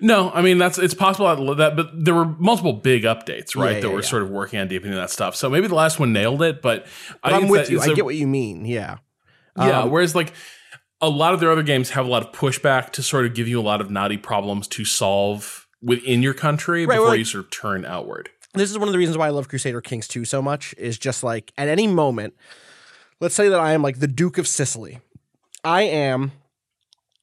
No, 0.00 0.30
I 0.30 0.42
mean 0.42 0.58
that's 0.58 0.78
it's 0.78 0.94
possible 0.94 1.54
that, 1.54 1.76
but 1.76 2.04
there 2.04 2.14
were 2.14 2.24
multiple 2.24 2.72
big 2.72 3.02
updates, 3.04 3.54
right? 3.56 3.76
Yeah, 3.76 3.80
that 3.82 3.90
were 3.90 4.00
yeah. 4.00 4.06
sort 4.08 4.22
of 4.22 4.30
working 4.30 4.58
on 4.60 4.68
deepening 4.68 4.94
that 4.96 5.10
stuff. 5.10 5.34
So 5.36 5.48
maybe 5.50 5.66
the 5.66 5.74
last 5.74 5.98
one 5.98 6.12
nailed 6.12 6.42
it, 6.42 6.62
but, 6.62 6.86
But 7.22 7.32
I 7.32 7.36
I'm 7.36 7.48
with 7.48 7.66
that 7.66 7.72
you. 7.72 7.80
I 7.80 7.86
a- 7.86 7.94
get 7.94 8.04
what 8.04 8.14
you 8.14 8.26
mean. 8.26 8.64
Yeah. 8.64 8.98
Yeah, 9.56 9.80
Um, 9.82 9.90
whereas 9.90 10.14
like 10.14 10.32
a 11.00 11.08
lot 11.08 11.34
of 11.34 11.40
their 11.40 11.50
other 11.52 11.62
games 11.62 11.90
have 11.90 12.06
a 12.06 12.08
lot 12.08 12.22
of 12.24 12.32
pushback 12.32 12.90
to 12.92 13.02
sort 13.02 13.26
of 13.26 13.34
give 13.34 13.48
you 13.48 13.60
a 13.60 13.62
lot 13.62 13.80
of 13.80 13.90
knotty 13.90 14.16
problems 14.16 14.66
to 14.68 14.84
solve 14.84 15.66
within 15.82 16.22
your 16.22 16.32
country 16.32 16.86
Right, 16.86 16.94
before 16.94 17.08
well, 17.08 17.16
you 17.16 17.24
sort 17.24 17.44
of 17.44 17.50
turn 17.50 17.84
outward. 17.84 18.30
this 18.54 18.70
is 18.70 18.78
one 18.78 18.88
of 18.88 18.92
the 18.92 18.98
reasons 18.98 19.18
why 19.18 19.26
I 19.26 19.30
love 19.30 19.48
Crusader 19.48 19.80
Kings 19.80 20.06
2 20.08 20.24
so 20.24 20.40
much 20.40 20.74
is 20.78 20.96
just 20.98 21.22
like 21.24 21.52
at 21.58 21.68
any 21.68 21.86
moment, 21.86 22.34
let's 23.20 23.34
say 23.34 23.48
that 23.48 23.58
I 23.60 23.72
am 23.72 23.82
like 23.82 23.98
the 23.98 24.06
Duke 24.08 24.38
of 24.38 24.46
Sicily. 24.48 25.00
I 25.64 25.82
am 25.82 26.32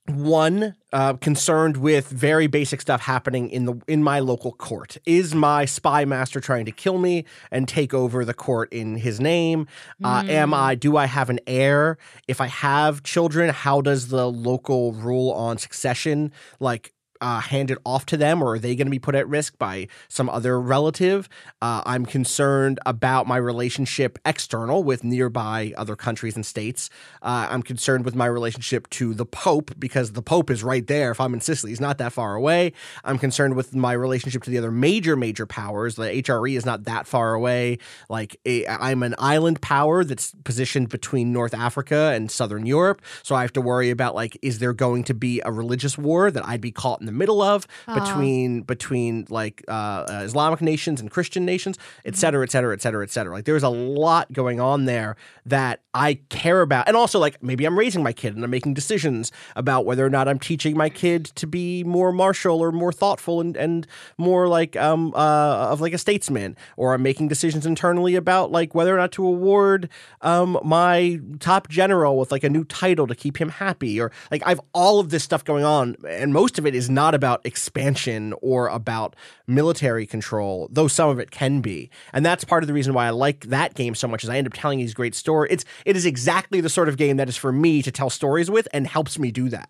one 0.10 0.76
uh, 0.92 1.14
concerned 1.14 1.78
with 1.78 2.08
very 2.10 2.48
basic 2.48 2.82
stuff 2.82 3.02
happening 3.02 3.50
in 3.50 3.66
the 3.66 3.82
in 3.88 4.04
my 4.04 4.20
local 4.20 4.52
court. 4.54 4.98
Is 5.06 5.36
my 5.36 5.66
spy 5.66 6.06
master 6.06 6.40
trying 6.40 6.66
to 6.66 6.72
kill 6.72 6.98
me 6.98 7.26
and 7.52 7.68
take 7.68 7.94
over 7.94 8.26
the 8.26 8.34
court 8.34 8.72
in 8.74 8.96
his 8.96 9.20
name? 9.20 9.68
Uh, 10.04 10.24
am 10.28 10.54
I? 10.54 10.76
Do 10.76 10.98
I 10.98 11.06
have 11.06 11.30
an 11.30 11.40
heir? 11.48 11.98
If 12.28 12.42
I 12.42 12.48
have 12.48 13.04
children, 13.04 13.50
how 13.50 13.82
does 13.82 14.08
the 14.08 14.30
local 14.30 14.94
rule 14.94 15.32
on 15.32 15.58
succession 15.58 16.32
like? 16.60 16.94
Uh, 17.22 17.40
handed 17.40 17.78
off 17.86 18.06
to 18.08 18.18
them, 18.18 18.42
or 18.42 18.54
are 18.54 18.60
they 18.60 18.76
going 18.76 18.88
to 18.88 18.92
be 18.92 19.00
put 19.00 19.16
at 19.16 19.28
risk 19.28 19.58
by 19.58 19.88
some 20.08 20.30
other 20.30 20.60
relative? 20.60 21.28
Uh, 21.62 21.82
I'm 21.86 22.06
concerned 22.06 22.80
about 22.86 23.28
my 23.28 23.38
relationship 23.38 24.18
external 24.26 24.84
with 24.84 25.04
nearby 25.04 25.74
other 25.78 25.96
countries 25.96 26.36
and 26.36 26.46
states. 26.46 26.90
Uh, 27.22 27.48
I'm 27.50 27.62
concerned 27.62 28.06
with 28.06 28.16
my 28.16 28.26
relationship 28.26 28.90
to 28.92 29.14
the 29.14 29.26
Pope 29.26 29.72
because 29.78 30.14
the 30.14 30.22
Pope 30.22 30.50
is 30.50 30.64
right 30.64 30.86
there. 30.88 31.12
If 31.12 31.20
I'm 31.20 31.34
in 31.34 31.42
Sicily, 31.42 31.72
he's 31.72 31.82
not 31.82 31.98
that 31.98 32.14
far 32.14 32.36
away. 32.36 32.74
I'm 33.04 33.18
concerned 33.18 33.56
with 33.56 33.76
my 33.76 33.94
relationship 33.94 34.44
to 34.44 34.50
the 34.50 34.58
other 34.58 34.72
major, 34.72 35.16
major 35.16 35.46
powers. 35.46 35.96
The 35.96 36.04
HRE 36.04 36.56
is 36.56 36.66
not 36.66 36.86
that 36.86 37.08
far 37.08 37.34
away. 37.34 37.80
Like 38.10 38.38
I'm 38.48 39.04
an 39.04 39.16
island 39.18 39.62
power 39.62 40.04
that's 40.04 40.34
positioned 40.44 40.90
between 40.90 41.34
North 41.34 41.54
Africa 41.54 42.12
and 42.14 42.32
Southern 42.32 42.66
Europe, 42.66 43.02
so 43.24 43.36
I 43.36 43.42
have 43.42 43.54
to 43.54 43.62
worry 43.62 43.90
about 43.90 44.16
like, 44.16 44.38
is 44.42 44.60
there 44.60 44.74
going 44.74 45.04
to 45.06 45.14
be 45.14 45.42
a 45.44 45.52
religious 45.52 45.98
war 45.98 46.32
that 46.32 46.46
I'd 46.48 46.62
be 46.62 46.72
caught 46.72 47.02
in 47.02 47.09
the 47.10 47.18
middle 47.22 47.42
of 47.42 47.68
between 48.00 48.62
between 48.62 49.26
like 49.30 49.64
uh, 49.68 49.72
uh, 49.72 50.22
Islamic 50.30 50.62
nations 50.62 51.02
and 51.02 51.10
Christian 51.10 51.44
nations, 51.46 51.76
et 52.06 52.16
cetera, 52.16 52.44
et 52.44 52.52
cetera, 52.52 52.74
et 52.74 52.82
cetera, 52.82 53.04
et 53.04 53.12
cetera. 53.12 53.34
Like 53.34 53.46
there's 53.46 53.64
a 53.64 53.76
lot 54.04 54.32
going 54.32 54.60
on 54.60 54.86
there 54.86 55.16
that 55.46 55.82
I 55.94 56.20
care 56.30 56.62
about, 56.62 56.88
and 56.88 56.96
also 56.96 57.18
like 57.20 57.42
maybe 57.42 57.66
I'm 57.66 57.78
raising 57.78 58.04
my 58.04 58.14
kid 58.14 58.36
and 58.36 58.44
I'm 58.44 58.52
making 58.52 58.76
decisions 58.76 59.32
about 59.56 59.86
whether 59.86 60.06
or 60.06 60.10
not 60.10 60.28
I'm 60.28 60.40
teaching 60.40 60.78
my 60.78 60.90
kid 60.90 61.26
to 61.42 61.48
be 61.48 61.84
more 61.84 62.12
martial 62.12 62.60
or 62.60 62.72
more 62.72 62.94
thoughtful 62.94 63.42
and 63.42 63.58
and 63.58 63.88
more 64.18 64.48
like 64.48 64.76
um 64.76 65.14
uh 65.16 65.72
of 65.72 65.82
like 65.82 65.94
a 65.94 65.98
statesman, 65.98 66.56
or 66.78 66.94
I'm 66.94 67.02
making 67.02 67.28
decisions 67.28 67.66
internally 67.66 68.16
about 68.16 68.52
like 68.52 68.76
whether 68.76 68.94
or 68.94 68.98
not 68.98 69.12
to 69.14 69.26
award 69.26 69.90
um 70.22 70.60
my 70.64 71.20
top 71.40 71.68
general 71.70 72.18
with 72.20 72.32
like 72.32 72.44
a 72.44 72.50
new 72.50 72.64
title 72.64 73.08
to 73.08 73.16
keep 73.16 73.38
him 73.42 73.50
happy, 73.50 74.00
or 74.00 74.12
like 74.32 74.44
I've 74.46 74.62
all 74.74 75.00
of 75.00 75.10
this 75.10 75.24
stuff 75.24 75.44
going 75.44 75.66
on, 75.66 75.96
and 76.08 76.34
most 76.34 76.60
of 76.60 76.66
it 76.66 76.76
is 76.76 76.90
not 77.00 77.16
about 77.16 77.46
expansion 77.46 78.34
or 78.42 78.68
about 78.68 79.16
military 79.48 80.06
control, 80.06 80.68
though 80.70 80.90
some 80.90 81.10
of 81.10 81.18
it 81.18 81.32
can 81.32 81.62
be. 81.62 81.90
And 82.12 82.26
that's 82.26 82.44
part 82.44 82.62
of 82.62 82.68
the 82.68 82.74
reason 82.74 82.94
why 82.94 83.08
I 83.08 83.12
like 83.12 83.46
that 83.46 83.74
game 83.74 83.96
so 83.96 84.06
much 84.06 84.26
is 84.26 84.30
I 84.30 84.36
end 84.36 84.48
up 84.48 84.54
telling 84.54 84.80
these 84.80 84.94
great 84.94 85.16
stories. 85.16 85.50
It's 85.54 85.66
it 85.86 85.96
is 85.96 86.06
exactly 86.06 86.60
the 86.60 86.68
sort 86.68 86.90
of 86.90 86.98
game 86.98 87.16
that 87.16 87.30
is 87.30 87.38
for 87.38 87.54
me 87.54 87.82
to 87.84 87.92
tell 87.92 88.10
stories 88.10 88.52
with 88.52 88.68
and 88.74 88.86
helps 88.86 89.18
me 89.18 89.32
do 89.32 89.48
that. 89.48 89.70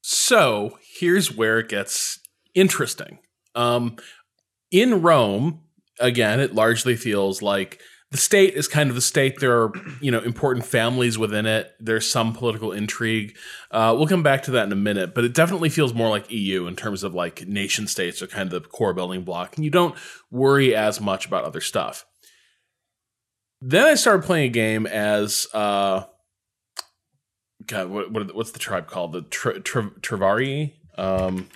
So 0.00 0.76
here's 0.98 1.30
where 1.30 1.60
it 1.60 1.68
gets 1.68 2.18
interesting. 2.52 3.20
Um, 3.54 3.94
in 4.72 5.02
Rome, 5.02 5.60
again, 6.00 6.40
it 6.40 6.52
largely 6.52 6.96
feels 6.96 7.42
like 7.42 7.80
the 8.10 8.18
state 8.18 8.54
is 8.54 8.66
kind 8.66 8.88
of 8.88 8.96
the 8.96 9.00
state. 9.00 9.38
There 9.38 9.62
are, 9.62 9.72
you 10.00 10.10
know, 10.10 10.20
important 10.20 10.66
families 10.66 11.16
within 11.16 11.46
it. 11.46 11.72
There's 11.78 12.10
some 12.10 12.32
political 12.32 12.72
intrigue. 12.72 13.36
Uh, 13.70 13.94
we'll 13.96 14.08
come 14.08 14.24
back 14.24 14.42
to 14.44 14.50
that 14.52 14.66
in 14.66 14.72
a 14.72 14.76
minute, 14.76 15.14
but 15.14 15.24
it 15.24 15.32
definitely 15.32 15.68
feels 15.68 15.94
more 15.94 16.08
like 16.08 16.30
EU 16.30 16.66
in 16.66 16.74
terms 16.74 17.04
of 17.04 17.14
like 17.14 17.46
nation 17.46 17.86
states 17.86 18.20
are 18.20 18.26
kind 18.26 18.52
of 18.52 18.62
the 18.62 18.68
core 18.68 18.92
building 18.92 19.22
block, 19.22 19.54
and 19.56 19.64
you 19.64 19.70
don't 19.70 19.94
worry 20.30 20.74
as 20.74 21.00
much 21.00 21.26
about 21.26 21.44
other 21.44 21.60
stuff. 21.60 22.04
Then 23.60 23.86
I 23.86 23.94
started 23.94 24.24
playing 24.24 24.46
a 24.46 24.52
game 24.52 24.86
as 24.86 25.46
uh, 25.54 26.04
God, 27.66 27.90
what, 27.90 28.10
what 28.10 28.34
what's 28.34 28.50
the 28.50 28.58
tribe 28.58 28.88
called? 28.88 29.12
The 29.12 29.22
Tri- 29.22 29.58
Tri- 29.58 29.90
Treveri. 30.00 30.72
Um, 30.98 31.48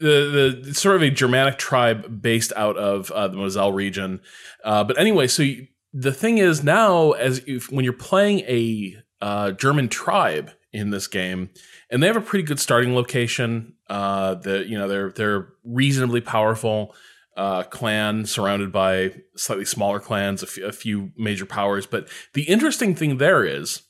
the 0.00 0.60
the 0.64 0.74
sort 0.74 0.96
of 0.96 1.02
a 1.02 1.10
Germanic 1.10 1.58
tribe 1.58 2.22
based 2.22 2.52
out 2.56 2.76
of 2.76 3.10
uh, 3.10 3.28
the 3.28 3.36
Moselle 3.36 3.72
region. 3.72 4.20
Uh, 4.64 4.84
but 4.84 4.98
anyway, 4.98 5.26
so 5.26 5.42
you, 5.42 5.66
the 5.92 6.12
thing 6.12 6.38
is 6.38 6.62
now, 6.62 7.12
as 7.12 7.42
if, 7.46 7.70
when 7.70 7.84
you're 7.84 7.92
playing 7.92 8.40
a 8.40 8.96
uh, 9.20 9.52
German 9.52 9.88
tribe 9.88 10.52
in 10.72 10.90
this 10.90 11.06
game, 11.06 11.50
and 11.90 12.02
they 12.02 12.06
have 12.06 12.16
a 12.16 12.20
pretty 12.20 12.44
good 12.44 12.60
starting 12.60 12.94
location. 12.94 13.74
Uh, 13.88 14.34
the 14.34 14.64
you 14.66 14.78
know 14.78 14.88
they're 14.88 15.10
they're 15.10 15.48
reasonably 15.64 16.20
powerful. 16.20 16.94
Uh, 17.36 17.62
clan 17.62 18.26
surrounded 18.26 18.72
by 18.72 19.14
slightly 19.36 19.64
smaller 19.64 20.00
clans, 20.00 20.42
a 20.42 20.46
few, 20.46 20.72
few 20.72 21.12
major 21.16 21.46
powers. 21.46 21.86
But 21.86 22.08
the 22.34 22.42
interesting 22.42 22.96
thing 22.96 23.18
there 23.18 23.44
is, 23.44 23.82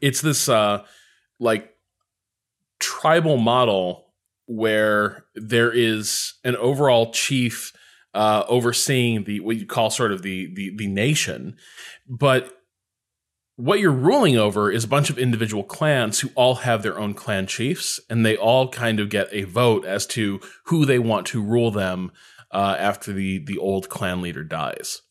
it's 0.00 0.20
this 0.20 0.48
uh, 0.48 0.82
like 1.38 1.72
tribal 2.80 3.36
model 3.36 4.09
where 4.50 5.26
there 5.36 5.70
is 5.70 6.34
an 6.42 6.56
overall 6.56 7.12
chief 7.12 7.72
uh, 8.14 8.42
overseeing 8.48 9.22
the 9.22 9.38
what 9.38 9.56
you 9.56 9.64
call 9.64 9.90
sort 9.90 10.10
of 10.10 10.22
the, 10.22 10.52
the 10.54 10.76
the 10.76 10.88
nation, 10.88 11.56
but 12.08 12.56
what 13.54 13.78
you're 13.78 13.92
ruling 13.92 14.36
over 14.36 14.72
is 14.72 14.82
a 14.82 14.88
bunch 14.88 15.08
of 15.08 15.18
individual 15.18 15.62
clans 15.62 16.18
who 16.18 16.30
all 16.34 16.56
have 16.56 16.82
their 16.82 16.98
own 16.98 17.14
clan 17.14 17.46
chiefs, 17.46 18.00
and 18.10 18.26
they 18.26 18.36
all 18.36 18.68
kind 18.68 18.98
of 18.98 19.08
get 19.08 19.28
a 19.30 19.44
vote 19.44 19.84
as 19.84 20.06
to 20.06 20.40
who 20.64 20.84
they 20.84 20.98
want 20.98 21.26
to 21.26 21.42
rule 21.42 21.70
them 21.70 22.10
uh, 22.50 22.74
after 22.76 23.12
the 23.12 23.38
the 23.38 23.58
old 23.58 23.88
clan 23.88 24.20
leader 24.20 24.42
dies. 24.42 25.02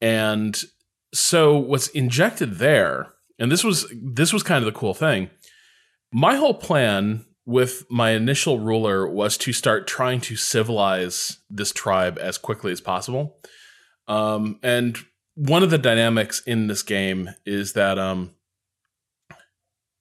And 0.00 0.62
so, 1.12 1.58
what's 1.58 1.88
injected 1.88 2.58
there, 2.58 3.08
and 3.40 3.50
this 3.50 3.64
was 3.64 3.92
this 3.92 4.32
was 4.32 4.44
kind 4.44 4.64
of 4.64 4.72
the 4.72 4.78
cool 4.78 4.94
thing. 4.94 5.30
My 6.12 6.36
whole 6.36 6.54
plan 6.54 7.24
with 7.48 7.86
my 7.88 8.10
initial 8.10 8.58
ruler 8.58 9.08
was 9.08 9.38
to 9.38 9.54
start 9.54 9.86
trying 9.86 10.20
to 10.20 10.36
civilize 10.36 11.38
this 11.48 11.72
tribe 11.72 12.18
as 12.20 12.36
quickly 12.36 12.70
as 12.70 12.78
possible. 12.78 13.38
Um, 14.06 14.60
and 14.62 14.98
one 15.34 15.62
of 15.62 15.70
the 15.70 15.78
dynamics 15.78 16.42
in 16.46 16.66
this 16.66 16.82
game 16.82 17.30
is 17.46 17.72
that 17.72 17.98
um, 17.98 18.34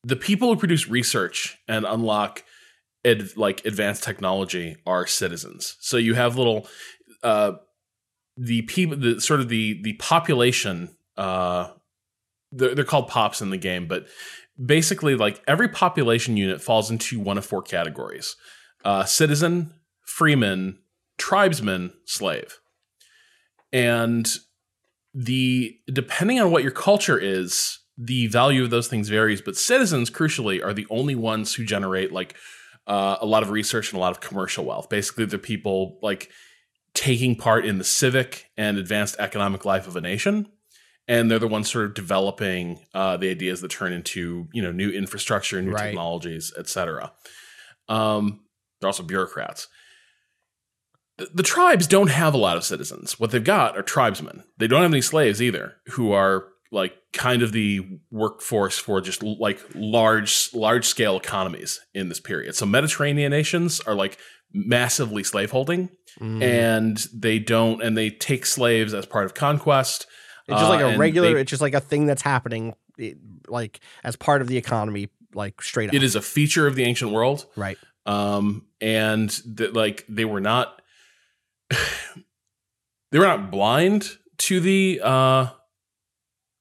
the 0.03 0.17
people 0.17 0.49
who 0.49 0.59
produce 0.59 0.89
research 0.89 1.57
and 1.69 1.85
unlock 1.85 2.43
like 3.37 3.65
advanced 3.65 4.03
technology 4.03 4.75
are 4.85 5.07
citizens. 5.07 5.77
So 5.79 5.95
you 5.95 6.15
have 6.15 6.37
little 6.37 6.67
uh, 7.23 7.53
the 8.35 8.63
people, 8.63 8.97
the 8.97 9.21
sort 9.21 9.39
of 9.39 9.47
the 9.47 9.81
the 9.83 9.93
population. 9.93 10.97
Uh, 11.15 11.69
they're, 12.51 12.75
they're 12.75 12.83
called 12.83 13.07
pops 13.07 13.41
in 13.41 13.51
the 13.51 13.57
game, 13.57 13.87
but 13.87 14.07
basically 14.63 15.15
like 15.15 15.41
every 15.47 15.67
population 15.67 16.37
unit 16.37 16.61
falls 16.61 16.89
into 16.89 17.19
one 17.19 17.37
of 17.37 17.45
four 17.45 17.61
categories. 17.61 18.35
Uh, 18.83 19.03
citizen 19.03 19.73
freeman 20.05 20.79
tribesman 21.17 21.93
slave. 22.05 22.59
And 23.73 24.27
the 25.13 25.77
depending 25.91 26.39
on 26.39 26.51
what 26.51 26.63
your 26.63 26.71
culture 26.71 27.17
is 27.17 27.79
the 27.97 28.27
value 28.27 28.63
of 28.63 28.69
those 28.69 28.87
things 28.87 29.09
varies 29.09 29.41
but 29.41 29.57
citizens 29.57 30.11
crucially 30.11 30.63
are 30.63 30.73
the 30.73 30.85
only 30.91 31.15
ones 31.15 31.55
who 31.55 31.65
generate 31.65 32.11
like 32.11 32.35
uh, 32.85 33.17
a 33.19 33.25
lot 33.25 33.41
of 33.41 33.49
research 33.49 33.91
and 33.91 33.97
a 33.97 33.99
lot 33.99 34.11
of 34.11 34.21
commercial 34.21 34.63
wealth. 34.63 34.89
Basically 34.89 35.25
the 35.25 35.39
people 35.39 35.99
like 36.01 36.29
taking 36.93 37.35
part 37.35 37.65
in 37.65 37.79
the 37.79 37.83
civic 37.83 38.49
and 38.55 38.77
advanced 38.77 39.15
economic 39.19 39.65
life 39.65 39.87
of 39.87 39.95
a 39.95 40.01
nation 40.01 40.47
and 41.07 41.29
they're 41.31 41.39
the 41.39 41.47
ones 41.47 41.71
sort 41.71 41.85
of 41.85 41.93
developing 41.93 42.79
uh, 42.93 43.17
the 43.17 43.29
ideas 43.29 43.61
that 43.61 43.71
turn 43.71 43.93
into 43.93 44.47
you 44.53 44.61
know 44.61 44.71
new 44.71 44.89
infrastructure, 44.89 45.61
new 45.61 45.71
Right. 45.71 45.87
technologies, 45.87 46.53
etc. 46.57 47.11
Um, 47.89 48.41
they're 48.79 48.87
also 48.89 49.03
bureaucrats. 49.03 49.67
The, 51.17 51.27
the 51.33 51.43
tribes 51.43 51.87
don't 51.87 52.09
have 52.11 52.33
a 52.33 52.37
lot 52.37 52.57
of 52.57 52.63
citizens. 52.63 53.19
What 53.19 53.31
they've 53.31 53.43
got 53.43 53.77
are 53.77 53.81
tribesmen. 53.81 54.43
They 54.57 54.67
don't 54.67 54.83
have 54.83 54.91
any 54.91 55.01
slaves 55.01 55.41
either, 55.41 55.75
who 55.93 56.11
are 56.11 56.45
like 56.71 56.93
kind 57.13 57.41
of 57.41 57.53
the 57.53 57.79
workforce 58.11 58.77
for 58.77 58.99
just 58.99 59.23
like 59.23 59.59
large 59.73 60.49
large 60.53 60.85
scale 60.85 61.15
economies 61.17 61.79
in 61.93 62.09
this 62.09 62.19
period. 62.19 62.55
So 62.55 62.65
Mediterranean 62.65 63.31
nations 63.31 63.79
are 63.81 63.95
like 63.95 64.17
massively 64.53 65.23
slaveholding 65.23 65.89
Mm. 66.19 66.41
and 66.41 66.97
they 67.13 67.37
don't 67.37 67.79
and 67.83 67.95
they 67.95 68.09
take 68.09 68.47
slaves 68.47 68.95
as 68.95 69.05
part 69.05 69.25
of 69.25 69.35
conquest. 69.35 70.07
It's 70.47 70.57
just 70.59 70.69
like 70.69 70.81
Uh, 70.81 70.85
a 70.85 70.89
and 70.89 70.99
regular. 70.99 71.33
they- 71.33 71.41
it's 71.41 71.49
just 71.49 71.61
like 71.61 71.73
a 71.73 71.79
thing 71.81 72.05
that's 72.05 72.21
happening, 72.21 72.73
it- 72.97 73.17
like 73.47 73.79
as 74.03 74.15
part 74.15 74.41
of 74.41 74.47
the 74.47 74.57
economy, 74.57 75.09
like 75.33 75.61
straight 75.61 75.89
up. 75.89 75.95
it 75.95 76.03
is 76.03 76.15
a 76.15 76.21
feature 76.21 76.67
of 76.67 76.75
the 76.75 76.83
ancient 76.83 77.11
world 77.11 77.45
right. 77.57 77.77
um 78.05 78.65
and 78.81 79.29
that 79.45 79.73
like 79.73 80.05
they 80.07 80.23
were 80.25 80.39
not 80.39 80.81
they 83.11 83.19
were 83.19 83.25
not 83.25 83.51
blind 83.51 84.17
to 84.37 84.59
the 84.59 84.99
uh 85.03 85.47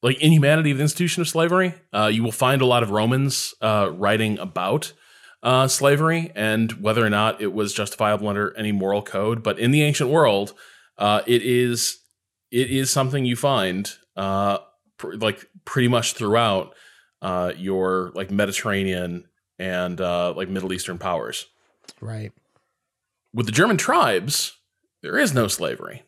like 0.02 0.20
inhumanity 0.20 0.70
of 0.72 0.78
the 0.78 0.82
institution 0.82 1.20
of 1.20 1.28
slavery 1.28 1.74
uh 1.92 2.06
you 2.12 2.22
will 2.22 2.32
find 2.32 2.60
a 2.62 2.66
lot 2.66 2.82
of 2.82 2.90
romans 2.90 3.54
uh 3.60 3.88
writing 3.92 4.38
about 4.38 4.92
uh 5.42 5.68
slavery 5.68 6.32
and 6.34 6.72
whether 6.82 7.04
or 7.04 7.10
not 7.10 7.40
it 7.40 7.52
was 7.52 7.72
justifiable 7.72 8.28
under 8.28 8.56
any 8.56 8.72
moral 8.72 9.02
code 9.02 9.42
but 9.42 9.58
in 9.58 9.70
the 9.70 9.82
ancient 9.82 10.10
world 10.10 10.54
uh 10.98 11.22
it 11.26 11.42
is 11.42 11.98
it 12.50 12.70
is 12.70 12.90
something 12.90 13.24
you 13.24 13.36
find 13.36 13.90
uh 14.16 14.58
pr- 14.98 15.14
like 15.14 15.46
pretty 15.64 15.88
much 15.88 16.12
throughout 16.14 16.74
uh 17.22 17.52
your 17.56 18.12
like 18.14 18.30
mediterranean 18.30 19.24
and 19.58 20.00
uh 20.00 20.32
like 20.34 20.48
middle 20.48 20.72
eastern 20.72 20.98
powers 20.98 21.46
Right. 22.00 22.32
with 23.32 23.46
the 23.46 23.52
German 23.52 23.76
tribes, 23.76 24.56
there 25.02 25.16
is 25.18 25.32
no 25.32 25.46
slavery. 25.48 26.02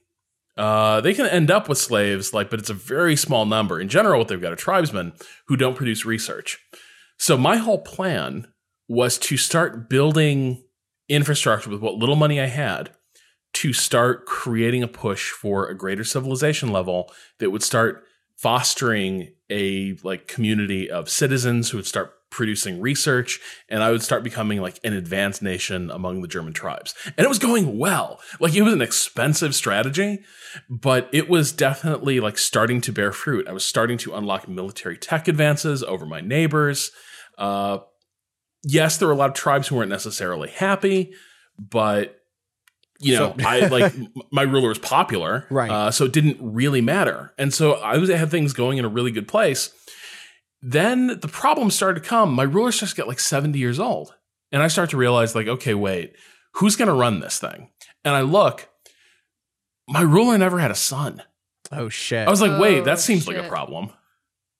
Uh, 0.56 1.00
they 1.00 1.14
can 1.14 1.26
end 1.26 1.52
up 1.52 1.68
with 1.68 1.78
slaves, 1.78 2.34
like, 2.34 2.50
but 2.50 2.58
it's 2.58 2.68
a 2.68 2.74
very 2.74 3.14
small 3.14 3.46
number. 3.46 3.80
In 3.80 3.88
general, 3.88 4.18
what 4.18 4.26
they've 4.26 4.40
got 4.40 4.52
are 4.52 4.56
tribesmen 4.56 5.12
who 5.46 5.56
don't 5.56 5.76
produce 5.76 6.04
research. 6.04 6.58
So 7.16 7.36
my 7.38 7.56
whole 7.58 7.78
plan 7.78 8.48
was 8.88 9.18
to 9.18 9.36
start 9.36 9.88
building 9.88 10.64
infrastructure 11.08 11.70
with 11.70 11.80
what 11.80 11.94
little 11.94 12.16
money 12.16 12.40
I 12.40 12.46
had 12.46 12.90
to 13.54 13.72
start 13.72 14.26
creating 14.26 14.82
a 14.82 14.88
push 14.88 15.30
for 15.30 15.66
a 15.66 15.76
greater 15.76 16.04
civilization 16.04 16.70
level 16.70 17.12
that 17.38 17.50
would 17.50 17.62
start 17.62 18.04
fostering 18.36 19.32
a 19.50 19.96
like 20.04 20.28
community 20.28 20.90
of 20.90 21.08
citizens 21.08 21.70
who 21.70 21.78
would 21.78 21.86
start 21.86 22.12
producing 22.30 22.80
research 22.80 23.40
and 23.68 23.82
I 23.82 23.90
would 23.90 24.02
start 24.02 24.22
becoming 24.22 24.60
like 24.60 24.78
an 24.84 24.92
advanced 24.92 25.42
nation 25.42 25.90
among 25.90 26.20
the 26.20 26.28
German 26.28 26.52
tribes. 26.52 26.94
And 27.16 27.24
it 27.24 27.28
was 27.28 27.38
going 27.38 27.78
well. 27.78 28.20
Like 28.38 28.54
it 28.54 28.62
was 28.62 28.74
an 28.74 28.82
expensive 28.82 29.54
strategy, 29.54 30.20
but 30.68 31.08
it 31.12 31.28
was 31.28 31.52
definitely 31.52 32.20
like 32.20 32.38
starting 32.38 32.80
to 32.82 32.92
bear 32.92 33.12
fruit. 33.12 33.48
I 33.48 33.52
was 33.52 33.64
starting 33.64 33.98
to 33.98 34.14
unlock 34.14 34.46
military 34.46 34.98
tech 34.98 35.26
advances 35.26 35.82
over 35.82 36.06
my 36.06 36.20
neighbors. 36.20 36.90
Uh 37.36 37.78
yes, 38.62 38.98
there 38.98 39.08
were 39.08 39.14
a 39.14 39.18
lot 39.18 39.30
of 39.30 39.34
tribes 39.34 39.68
who 39.68 39.76
weren't 39.76 39.90
necessarily 39.90 40.50
happy, 40.50 41.12
but 41.58 42.17
you 42.98 43.16
know, 43.16 43.34
So- 43.38 43.46
I 43.46 43.66
like 43.68 43.94
my 44.32 44.42
ruler 44.42 44.68
was 44.68 44.78
popular, 44.78 45.46
Right. 45.50 45.70
Uh, 45.70 45.90
so 45.90 46.04
it 46.04 46.12
didn't 46.12 46.38
really 46.40 46.80
matter, 46.80 47.32
and 47.38 47.52
so 47.54 47.74
I 47.74 47.96
was 47.98 48.10
I 48.10 48.16
had 48.16 48.30
things 48.30 48.52
going 48.52 48.78
in 48.78 48.84
a 48.84 48.88
really 48.88 49.10
good 49.10 49.28
place. 49.28 49.70
Then 50.60 51.20
the 51.20 51.28
problems 51.28 51.74
started 51.76 52.02
to 52.02 52.08
come. 52.08 52.32
My 52.34 52.42
ruler 52.42 52.72
starts 52.72 52.92
to 52.92 52.96
get 52.96 53.06
like 53.08 53.20
seventy 53.20 53.58
years 53.60 53.78
old, 53.78 54.14
and 54.50 54.62
I 54.62 54.68
start 54.68 54.90
to 54.90 54.96
realize, 54.96 55.34
like, 55.34 55.46
okay, 55.46 55.74
wait, 55.74 56.14
who's 56.54 56.74
going 56.76 56.88
to 56.88 56.94
run 56.94 57.20
this 57.20 57.38
thing? 57.38 57.70
And 58.04 58.14
I 58.16 58.22
look, 58.22 58.68
my 59.88 60.00
ruler 60.00 60.36
never 60.38 60.58
had 60.58 60.70
a 60.70 60.74
son. 60.76 61.22
Oh 61.70 61.88
shit. 61.88 62.26
I 62.26 62.30
was 62.30 62.40
like, 62.40 62.58
wait, 62.60 62.80
Oh, 62.80 62.84
that 62.84 62.98
seems 62.98 63.28
like 63.28 63.36
a 63.36 63.48
problem. 63.48 63.90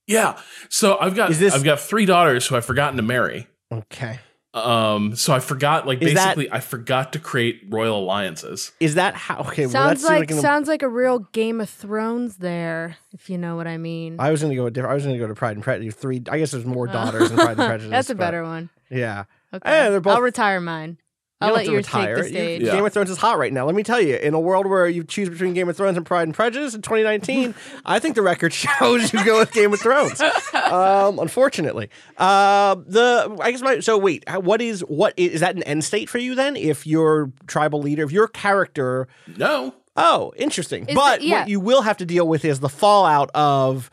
Yeah. 0.07 0.39
So 0.69 0.99
I've 1.01 1.15
got 1.17 1.31
this- 1.33 1.55
I've 1.55 1.65
got 1.65 1.81
three 1.81 2.05
daughters 2.07 2.47
who 2.47 2.55
I've 2.57 2.65
forgotten 2.65 2.97
to 2.99 3.03
marry. 3.03 3.47
okay. 3.73 4.21
Um, 4.67 5.17
so 5.17 5.33
I 5.33 5.41
forgot, 5.41 5.87
like, 5.87 6.01
Is 6.03 6.15
that- 6.15 6.37
basically, 6.37 6.53
I 6.57 6.61
forgot 6.61 7.13
to 7.15 7.19
create 7.19 7.63
royal 7.69 7.99
alliances. 8.01 8.73
Is 8.81 8.95
that 8.97 9.15
how? 9.15 9.41
Okay. 9.41 9.63
well, 9.67 9.71
sounds 9.73 10.03
that's 10.03 10.11
like 10.11 10.31
an- 10.31 10.39
sounds 10.41 10.69
like 10.69 10.83
a 10.83 10.89
real 10.89 11.21
Game 11.33 11.61
of 11.61 11.69
Thrones 11.71 12.37
there, 12.37 12.97
if 13.13 13.29
you 13.31 13.39
know 13.39 13.57
what 13.57 13.67
I 13.67 13.77
mean. 13.79 14.17
I 14.19 14.31
was 14.31 14.41
going 14.41 14.51
to 14.51 14.57
go 14.57 14.69
different. 14.71 14.91
I 14.93 14.95
was 14.95 15.05
going 15.05 15.15
to 15.17 15.21
go 15.21 15.27
to 15.29 15.35
Pride 15.35 15.57
and 15.57 15.63
Prejudice. 15.65 15.95
Three. 15.95 16.23
I 16.31 16.39
guess 16.39 16.51
there's 16.51 16.65
more 16.65 16.87
daughters 16.87 17.31
in 17.31 17.37
Pride 17.37 17.51
and 17.51 17.57
Prejudice. 17.69 17.91
That's 17.91 18.11
a 18.11 18.15
but- 18.15 18.21
better 18.25 18.43
one. 18.43 18.71
Yeah. 18.91 19.25
Okay, 19.53 19.69
Eh, 19.71 19.89
they're 19.91 20.01
both- 20.01 20.17
I'll 20.17 20.23
retire 20.23 20.61
mine. 20.61 20.99
You 21.41 21.47
I'll 21.47 21.55
let 21.55 21.67
you 21.67 21.77
retire. 21.77 22.17
take 22.17 22.25
the 22.25 22.31
You- 22.31 22.35
stage. 22.37 22.63
Yeah. 22.63 22.73
Game 22.73 22.85
of 22.85 22.93
Thrones 22.93 23.11
is 23.11 23.17
hot 23.19 23.39
right 23.39 23.53
now. 23.53 23.65
Let 23.65 23.77
me 23.77 23.85
tell 23.85 24.01
you, 24.01 24.17
in 24.17 24.35
a 24.35 24.41
world 24.41 24.67
where 24.67 24.89
you 24.89 25.05
choose 25.05 25.29
between 25.29 25.55
Game 25.55 25.69
of 25.69 25.77
Thrones 25.77 25.97
and 25.97 26.05
Pride 26.05 26.25
and 26.25 26.35
Prejudice 26.35 26.75
in 26.75 26.83
2019, 26.83 27.55
I 27.87 28.01
think 28.01 28.17
the 28.17 28.23
record 28.23 28.53
shows 28.53 29.13
you 29.13 29.25
go 29.25 29.39
with 29.39 29.53
Game 29.53 29.73
of 29.73 29.79
Thrones. 29.81 30.21
Um, 30.55 31.19
unfortunately, 31.21 31.91
uh, 32.17 32.75
the 32.87 33.37
I 33.41 33.53
guess 33.53 33.61
my 33.63 33.79
so 33.81 33.97
wait, 33.99 34.25
what 34.41 34.61
is 34.61 34.81
what 34.81 35.15
is, 35.17 35.35
is 35.35 35.41
that 35.41 35.55
an 35.55 35.63
end 35.63 35.85
state 35.85 36.09
for 36.09 36.19
you 36.19 36.35
then? 36.35 36.57
If 36.57 36.87
your 36.89 37.31
tribal 37.47 37.81
leader, 37.83 38.03
if 38.05 38.11
your 38.13 38.29
character 38.29 39.07
No. 39.37 39.75
Oh, 39.97 40.33
interesting. 40.37 40.87
Is 40.89 40.95
but 40.95 41.21
the- 41.21 41.27
yeah. 41.27 41.41
what 41.41 41.49
you 41.49 41.61
will 41.61 41.83
have 41.83 41.97
to 41.99 42.05
deal 42.07 42.27
with 42.27 42.45
is 42.45 42.61
the 42.61 42.69
fallout 42.69 43.31
of 43.35 43.91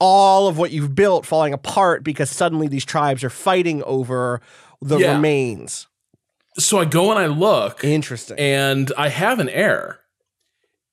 all 0.00 0.46
of 0.46 0.56
what 0.58 0.70
you've 0.70 0.94
built 0.94 1.26
falling 1.26 1.52
apart 1.52 2.04
because 2.04 2.30
suddenly 2.30 2.68
these 2.68 2.84
tribes 2.84 3.24
are 3.24 3.30
fighting 3.30 3.82
over 3.82 4.40
the 4.80 4.98
Yeah. 4.98 5.14
remains. 5.16 5.87
So 6.58 6.78
I 6.78 6.84
go 6.84 7.10
and 7.10 7.18
I 7.18 7.26
look, 7.26 7.84
Interesting. 7.84 8.38
and 8.38 8.90
I 8.98 9.08
have 9.10 9.38
an 9.38 9.48
heir, 9.48 10.00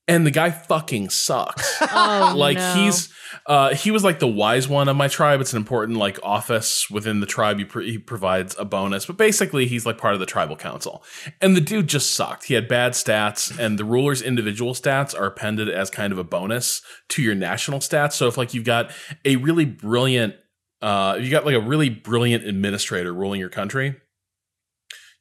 and 0.07 0.25
the 0.25 0.31
guy 0.31 0.51
fucking 0.51 1.09
sucks. 1.09 1.81
Oh, 1.97 2.33
like 2.35 2.57
no. 2.57 2.73
he's 2.75 3.11
uh 3.47 3.73
he 3.73 3.89
was 3.91 4.03
like 4.03 4.19
the 4.19 4.27
wise 4.27 4.67
one 4.67 4.87
of 4.87 4.95
my 4.95 5.07
tribe 5.07 5.39
it's 5.41 5.53
an 5.53 5.57
important 5.57 5.97
like 5.97 6.19
office 6.23 6.89
within 6.89 7.19
the 7.19 7.25
tribe 7.25 7.57
he, 7.59 7.65
pr- 7.65 7.81
he 7.81 7.97
provides 7.97 8.55
a 8.59 8.65
bonus 8.65 9.05
but 9.05 9.17
basically 9.17 9.65
he's 9.65 9.85
like 9.85 9.97
part 9.97 10.13
of 10.13 10.19
the 10.19 10.25
tribal 10.25 10.55
council 10.55 11.03
and 11.41 11.55
the 11.55 11.61
dude 11.61 11.87
just 11.87 12.11
sucked 12.11 12.45
he 12.45 12.53
had 12.53 12.67
bad 12.67 12.93
stats 12.93 13.57
and 13.59 13.77
the 13.77 13.83
ruler's 13.85 14.21
individual 14.21 14.73
stats 14.73 15.17
are 15.17 15.25
appended 15.25 15.69
as 15.69 15.89
kind 15.89 16.11
of 16.13 16.19
a 16.19 16.23
bonus 16.23 16.81
to 17.09 17.21
your 17.21 17.35
national 17.35 17.79
stats 17.79 18.13
so 18.13 18.27
if 18.27 18.37
like 18.37 18.53
you've 18.53 18.63
got 18.65 18.91
a 19.25 19.35
really 19.37 19.65
brilliant 19.65 20.35
uh 20.81 21.17
you 21.19 21.29
got 21.29 21.45
like 21.45 21.55
a 21.55 21.59
really 21.61 21.89
brilliant 21.89 22.43
administrator 22.45 23.13
ruling 23.13 23.39
your 23.39 23.49
country 23.49 23.95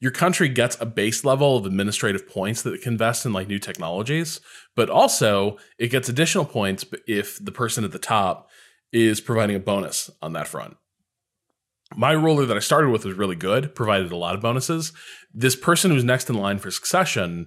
your 0.04 0.12
country 0.12 0.50
gets 0.50 0.76
a 0.82 0.84
base 0.84 1.24
level 1.24 1.56
of 1.56 1.64
administrative 1.64 2.28
points 2.28 2.60
that 2.60 2.74
it 2.74 2.82
can 2.82 2.92
invest 2.92 3.24
in 3.24 3.32
like 3.32 3.48
new 3.48 3.58
technologies, 3.58 4.38
but 4.76 4.90
also 4.90 5.56
it 5.78 5.88
gets 5.88 6.10
additional 6.10 6.44
points 6.44 6.84
if 7.06 7.42
the 7.42 7.50
person 7.50 7.84
at 7.84 7.90
the 7.90 7.98
top 7.98 8.50
is 8.92 9.22
providing 9.22 9.56
a 9.56 9.58
bonus 9.58 10.10
on 10.20 10.34
that 10.34 10.46
front. 10.46 10.76
My 11.96 12.12
ruler 12.12 12.44
that 12.44 12.54
I 12.54 12.60
started 12.60 12.90
with 12.90 13.06
was 13.06 13.16
really 13.16 13.34
good, 13.34 13.74
provided 13.74 14.12
a 14.12 14.16
lot 14.16 14.34
of 14.34 14.42
bonuses. 14.42 14.92
This 15.32 15.56
person 15.56 15.90
who's 15.90 16.04
next 16.04 16.28
in 16.28 16.36
line 16.36 16.58
for 16.58 16.70
succession 16.70 17.46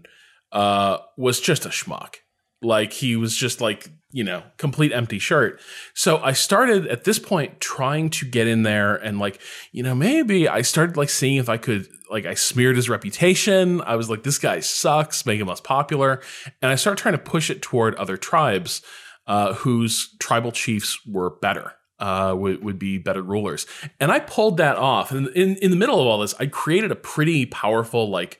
uh, 0.51 0.97
was 1.15 1.39
just 1.39 1.63
a 1.67 1.69
schmuck. 1.69 2.15
Like 2.63 2.91
he 2.91 3.15
was 3.15 3.37
just 3.37 3.61
like, 3.61 3.87
you 4.18 4.24
know, 4.24 4.41
complete 4.57 4.91
empty 4.91 5.20
shirt. 5.20 5.61
So 5.93 6.18
I 6.18 6.34
started 6.34 6.88
at 6.88 7.03
this 7.03 7.20
point 7.20 7.59
trying 7.59 8.09
to 8.09 8.26
get 8.26 8.47
in 8.47 8.63
there 8.63 8.95
and 8.95 9.20
like, 9.20 9.39
you 9.72 9.84
know, 9.84 9.93
maybe 9.93 10.49
I 10.49 10.63
started 10.63 10.97
like 10.97 11.11
seeing 11.11 11.36
if 11.36 11.49
I 11.49 11.57
could 11.57 11.88
like 12.09 12.26
I 12.26 12.34
smeared 12.34 12.78
his 12.78 12.89
reputation. 12.89 13.80
I 13.82 13.95
was 13.95 14.09
like, 14.09 14.24
this 14.24 14.39
guy 14.39 14.59
sucks, 14.61 15.24
make 15.28 15.39
him 15.39 15.45
less 15.45 15.61
popular. 15.61 16.24
And 16.63 16.72
I 16.72 16.76
started 16.76 16.99
trying 16.99 17.11
to 17.11 17.20
push 17.20 17.51
it 17.51 17.61
toward 17.61 17.93
other 17.93 18.18
tribes 18.18 18.82
uh, 19.28 19.53
whose 19.53 20.15
tribal 20.18 20.51
chiefs 20.51 20.97
were 21.05 21.30
better. 21.30 21.74
Uh, 21.99 22.34
would, 22.38 22.63
would 22.63 22.78
be 22.78 22.99
better 22.99 23.24
rulers. 23.24 23.65
And 23.99 24.11
I 24.11 24.20
pulled 24.20 24.57
that 24.57 24.78
off. 24.78 25.11
And 25.11 25.30
in, 25.30 25.55
in 25.57 25.72
the 25.72 25.76
middle 25.76 25.99
of 25.99 26.05
all 26.05 26.20
this, 26.20 26.36
I 26.39 26.45
created 26.45 26.91
a 26.91 26.95
pretty 26.95 27.47
powerful 27.47 28.09
like 28.09 28.39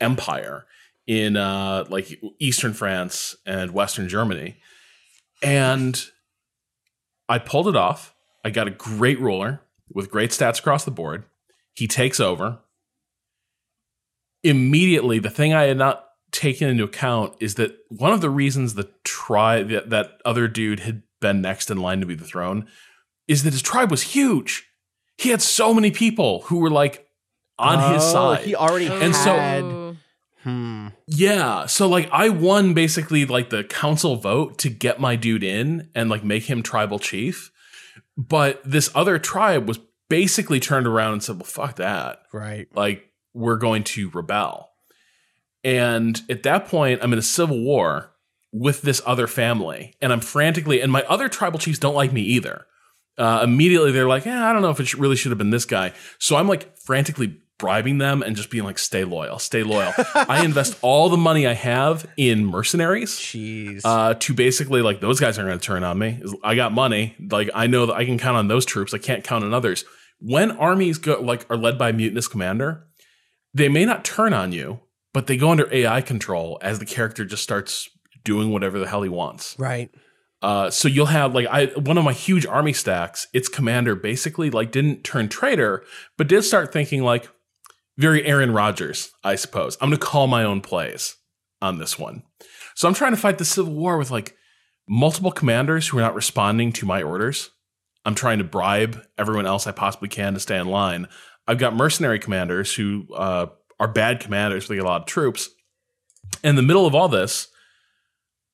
empire 0.00 0.66
in 1.06 1.36
uh, 1.36 1.84
like 1.88 2.20
Eastern 2.38 2.72
France 2.74 3.34
and 3.46 3.72
Western 3.72 4.08
Germany. 4.08 4.56
And 5.42 6.00
I 7.28 7.38
pulled 7.38 7.68
it 7.68 7.76
off. 7.76 8.14
I 8.44 8.50
got 8.50 8.68
a 8.68 8.72
great 8.72 9.20
ruler 9.20 9.60
with 9.92 10.10
great 10.10 10.30
stats 10.30 10.58
across 10.58 10.84
the 10.84 10.90
board. 10.90 11.24
He 11.74 11.86
takes 11.88 12.20
over. 12.20 12.58
Immediately, 14.42 15.18
the 15.20 15.30
thing 15.30 15.54
I 15.54 15.64
had 15.64 15.76
not 15.76 16.04
taken 16.32 16.68
into 16.68 16.84
account 16.84 17.34
is 17.40 17.54
that 17.56 17.76
one 17.88 18.12
of 18.12 18.20
the 18.20 18.30
reasons 18.30 18.74
the 18.74 18.90
tribe 19.04 19.68
that, 19.68 19.90
that 19.90 20.20
other 20.24 20.48
dude 20.48 20.80
had 20.80 21.02
been 21.20 21.40
next 21.40 21.70
in 21.70 21.78
line 21.78 22.00
to 22.00 22.06
be 22.06 22.14
the 22.16 22.24
throne 22.24 22.66
is 23.28 23.44
that 23.44 23.52
his 23.52 23.62
tribe 23.62 23.90
was 23.90 24.02
huge. 24.02 24.66
He 25.18 25.28
had 25.28 25.40
so 25.42 25.72
many 25.72 25.90
people 25.92 26.40
who 26.42 26.58
were 26.58 26.70
like 26.70 27.06
on 27.58 27.92
his 27.94 28.02
Oh, 28.02 28.12
side. 28.12 28.44
He 28.44 28.56
already 28.56 28.86
And 28.86 29.14
so- 29.14 29.34
had. 29.36 29.62
Oh. 29.62 29.81
Hmm. 30.42 30.88
Yeah. 31.06 31.66
So 31.66 31.88
like 31.88 32.08
I 32.12 32.28
won 32.28 32.74
basically 32.74 33.24
like 33.24 33.50
the 33.50 33.64
council 33.64 34.16
vote 34.16 34.58
to 34.58 34.70
get 34.70 35.00
my 35.00 35.16
dude 35.16 35.42
in 35.42 35.90
and 35.94 36.10
like 36.10 36.24
make 36.24 36.44
him 36.44 36.62
tribal 36.62 36.98
chief. 36.98 37.50
But 38.16 38.60
this 38.64 38.90
other 38.94 39.18
tribe 39.18 39.66
was 39.66 39.78
basically 40.08 40.60
turned 40.60 40.86
around 40.86 41.14
and 41.14 41.22
said, 41.22 41.36
well, 41.36 41.44
fuck 41.44 41.76
that. 41.76 42.22
Right. 42.32 42.68
Like 42.74 43.08
we're 43.34 43.56
going 43.56 43.84
to 43.84 44.10
rebel. 44.10 44.70
And 45.64 46.20
at 46.28 46.42
that 46.42 46.66
point, 46.66 47.00
I'm 47.02 47.12
in 47.12 47.18
a 47.18 47.22
civil 47.22 47.62
war 47.62 48.12
with 48.52 48.82
this 48.82 49.00
other 49.06 49.26
family. 49.26 49.94
And 50.00 50.12
I'm 50.12 50.20
frantically, 50.20 50.80
and 50.80 50.92
my 50.92 51.02
other 51.04 51.28
tribal 51.28 51.58
chiefs 51.58 51.78
don't 51.78 51.94
like 51.94 52.12
me 52.12 52.22
either. 52.22 52.66
Uh, 53.16 53.40
immediately, 53.44 53.92
they're 53.92 54.08
like, 54.08 54.24
yeah, 54.24 54.48
I 54.48 54.52
don't 54.52 54.62
know 54.62 54.70
if 54.70 54.80
it 54.80 54.94
really 54.94 55.16
should 55.16 55.30
have 55.30 55.38
been 55.38 55.50
this 55.50 55.64
guy. 55.64 55.92
So 56.18 56.36
I'm 56.36 56.48
like 56.48 56.76
frantically 56.78 57.41
bribing 57.62 57.98
them 57.98 58.22
and 58.24 58.34
just 58.34 58.50
being 58.50 58.64
like, 58.64 58.76
stay 58.76 59.04
loyal, 59.04 59.38
stay 59.38 59.62
loyal. 59.62 59.92
I 60.16 60.44
invest 60.44 60.76
all 60.82 61.08
the 61.08 61.16
money 61.16 61.46
I 61.46 61.52
have 61.52 62.04
in 62.16 62.44
mercenaries 62.44 63.12
Jeez. 63.20 63.82
uh, 63.84 64.14
to 64.14 64.34
basically 64.34 64.82
like 64.82 64.98
those 64.98 65.20
guys 65.20 65.38
aren't 65.38 65.48
going 65.48 65.60
to 65.60 65.64
turn 65.64 65.84
on 65.84 65.96
me. 65.96 66.20
I 66.42 66.56
got 66.56 66.72
money. 66.72 67.14
Like 67.30 67.50
I 67.54 67.68
know 67.68 67.86
that 67.86 67.94
I 67.94 68.04
can 68.04 68.18
count 68.18 68.36
on 68.36 68.48
those 68.48 68.66
troops. 68.66 68.92
I 68.92 68.98
can't 68.98 69.22
count 69.22 69.44
on 69.44 69.54
others. 69.54 69.84
When 70.18 70.50
armies 70.50 70.98
go 70.98 71.20
like 71.20 71.46
are 71.50 71.56
led 71.56 71.78
by 71.78 71.90
a 71.90 71.92
mutinous 71.92 72.26
commander, 72.26 72.84
they 73.54 73.68
may 73.68 73.84
not 73.84 74.04
turn 74.04 74.32
on 74.32 74.50
you, 74.50 74.80
but 75.12 75.28
they 75.28 75.36
go 75.36 75.50
under 75.52 75.72
AI 75.72 76.00
control 76.00 76.58
as 76.62 76.80
the 76.80 76.84
character 76.84 77.24
just 77.24 77.44
starts 77.44 77.88
doing 78.24 78.50
whatever 78.50 78.80
the 78.80 78.88
hell 78.88 79.02
he 79.02 79.08
wants. 79.08 79.56
right. 79.56 79.88
Uh, 80.42 80.68
so 80.68 80.88
you'll 80.88 81.06
have 81.06 81.32
like 81.32 81.46
I 81.46 81.66
one 81.76 81.96
of 81.96 82.02
my 82.02 82.12
huge 82.12 82.44
army 82.44 82.72
stacks. 82.72 83.28
Its 83.32 83.48
commander 83.48 83.94
basically 83.94 84.50
like 84.50 84.72
didn't 84.72 85.04
turn 85.04 85.28
traitor, 85.28 85.84
but 86.18 86.26
did 86.26 86.42
start 86.42 86.72
thinking 86.72 87.04
like 87.04 87.28
very 87.98 88.24
Aaron 88.24 88.52
Rodgers, 88.52 89.12
I 89.22 89.36
suppose. 89.36 89.76
I'm 89.80 89.90
going 89.90 90.00
to 90.00 90.06
call 90.06 90.26
my 90.26 90.44
own 90.44 90.60
plays 90.60 91.16
on 91.60 91.78
this 91.78 91.98
one. 91.98 92.22
So 92.74 92.88
I'm 92.88 92.94
trying 92.94 93.12
to 93.12 93.20
fight 93.20 93.38
the 93.38 93.44
civil 93.44 93.74
war 93.74 93.98
with 93.98 94.10
like 94.10 94.36
multiple 94.88 95.30
commanders 95.30 95.88
who 95.88 95.98
are 95.98 96.02
not 96.02 96.14
responding 96.14 96.72
to 96.72 96.86
my 96.86 97.02
orders. 97.02 97.50
I'm 98.04 98.14
trying 98.14 98.38
to 98.38 98.44
bribe 98.44 99.02
everyone 99.16 99.46
else 99.46 99.66
I 99.66 99.72
possibly 99.72 100.08
can 100.08 100.34
to 100.34 100.40
stay 100.40 100.58
in 100.58 100.66
line. 100.66 101.06
I've 101.46 101.58
got 101.58 101.76
mercenary 101.76 102.18
commanders 102.18 102.74
who 102.74 103.06
uh, 103.14 103.46
are 103.78 103.88
bad 103.88 104.20
commanders. 104.20 104.66
They 104.66 104.76
get 104.76 104.84
a 104.84 104.88
lot 104.88 105.02
of 105.02 105.06
troops. 105.06 105.50
In 106.42 106.56
the 106.56 106.62
middle 106.62 106.86
of 106.86 106.94
all 106.94 107.08
this, 107.08 107.48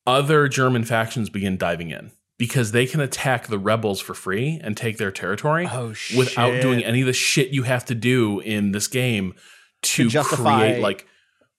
other 0.07 0.49
German 0.49 0.85
factions 0.85 1.31
begin 1.31 1.57
diving 1.57 1.91
in 1.91 2.11
because 2.39 2.73
they 2.73 2.87
can 2.87 3.01
attack 3.01 3.49
the 3.49 3.59
rebels 3.59 4.01
for 4.01 4.15
free 4.15 4.61
and 4.63 4.77
take 4.77 4.97
their 4.97 5.11
territory 5.11 5.69
Oh, 5.71 5.89
without 6.17 6.63
doing 6.63 6.85
any 6.85 7.01
of 7.01 7.07
the 7.07 7.13
shit 7.13 7.49
you 7.49 7.65
have 7.65 7.85
to 7.87 7.95
do 7.95 8.41
in 8.41 8.73
this 8.73 8.87
game 8.87 9.35
to, 9.83 10.05
To 10.05 10.09
justify- 10.09 10.59
create 10.71 10.81
like 10.81 11.07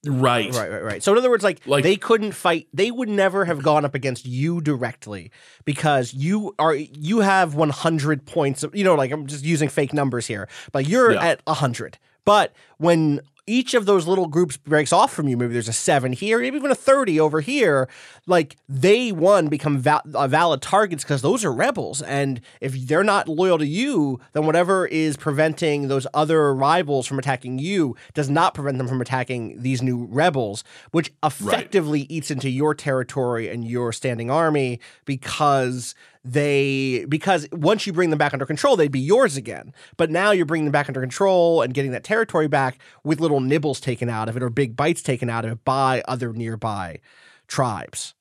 right. 0.05 0.53
Right, 0.53 0.71
right, 0.71 0.83
right. 0.83 1.03
So 1.03 1.11
in 1.11 1.17
other 1.17 1.29
words, 1.29 1.43
like, 1.43 1.59
Like- 1.65 1.83
they 1.83 1.97
couldn't 1.97 2.31
fight. 2.31 2.67
They 2.73 2.89
would 2.91 3.09
never 3.09 3.43
have 3.45 3.61
gone 3.61 3.83
up 3.83 3.93
against 3.95 4.25
you 4.25 4.61
directly 4.61 5.31
because 5.65 6.13
you 6.13 6.55
are 6.57 6.73
you 6.73 7.19
have 7.19 7.55
100 7.55 8.25
points. 8.25 8.63
Of, 8.63 8.73
you 8.75 8.85
know, 8.85 8.95
like 8.95 9.11
I'm 9.11 9.27
just 9.27 9.43
using 9.43 9.67
fake 9.67 9.93
numbers 9.93 10.27
here, 10.27 10.47
but 10.71 10.87
you're 10.87 11.11
Yeah. 11.13 11.25
at 11.25 11.41
100. 11.45 11.97
But 12.23 12.53
when 12.77 13.19
each 13.49 13.73
of 13.73 13.85
those 13.85 14.07
little 14.07 14.27
groups 14.27 14.57
breaks 14.57 14.93
off 14.93 15.11
from 15.11 15.27
you. 15.27 15.35
Maybe 15.35 15.53
there's 15.53 15.67
a 15.67 15.73
seven 15.73 16.13
here, 16.13 16.39
maybe 16.39 16.57
even 16.57 16.71
a 16.71 16.75
30 16.75 17.19
over 17.19 17.41
here. 17.41 17.89
Like 18.27 18.57
they, 18.69 19.11
one, 19.11 19.47
become 19.47 19.79
val- 19.79 20.03
uh, 20.13 20.27
valid 20.27 20.61
targets 20.61 21.03
because 21.03 21.21
those 21.21 21.43
are 21.43 21.51
rebels. 21.51 22.01
And 22.03 22.41
if 22.61 22.73
they're 22.73 23.03
not 23.03 23.27
loyal 23.27 23.57
to 23.57 23.65
you, 23.65 24.19
then 24.33 24.45
whatever 24.45 24.85
is 24.85 25.17
preventing 25.17 25.87
those 25.87 26.05
other 26.13 26.53
rivals 26.53 27.07
from 27.07 27.17
attacking 27.17 27.57
you 27.59 27.95
does 28.13 28.29
not 28.29 28.53
prevent 28.53 28.77
them 28.77 28.87
from 28.87 29.01
attacking 29.01 29.61
these 29.61 29.81
new 29.81 30.05
rebels, 30.05 30.63
which 30.91 31.11
effectively 31.23 32.01
eats 32.01 32.29
into 32.29 32.49
your 32.49 32.75
territory 32.75 33.49
and 33.49 33.65
your 33.65 33.91
standing 33.91 34.29
army 34.29 34.79
because 35.05 35.95
they 36.23 37.05
because 37.07 37.47
once 37.51 37.87
you 37.87 37.93
bring 37.93 38.09
them 38.09 38.19
back 38.19 38.33
under 38.33 38.45
control 38.45 38.75
they'd 38.75 38.91
be 38.91 38.99
yours 38.99 39.37
again 39.37 39.73
but 39.95 40.09
now 40.09 40.31
you're 40.31 40.45
bringing 40.45 40.65
them 40.65 40.71
back 40.71 40.89
under 40.89 40.99
control 40.99 41.61
and 41.61 41.73
getting 41.73 41.91
that 41.91 42.03
territory 42.03 42.47
back 42.47 42.77
with 43.05 43.21
little 43.21 43.39
nibbles 43.39 43.79
taken 43.79 44.09
out 44.09 44.27
of 44.27 44.35
it 44.35 44.43
or 44.43 44.49
big 44.49 44.75
bites 44.75 45.01
taken 45.01 45.29
out 45.29 45.45
of 45.45 45.51
it 45.51 45.63
by 45.63 46.03
other 46.09 46.33
nearby 46.33 46.99
tribes 47.47 48.13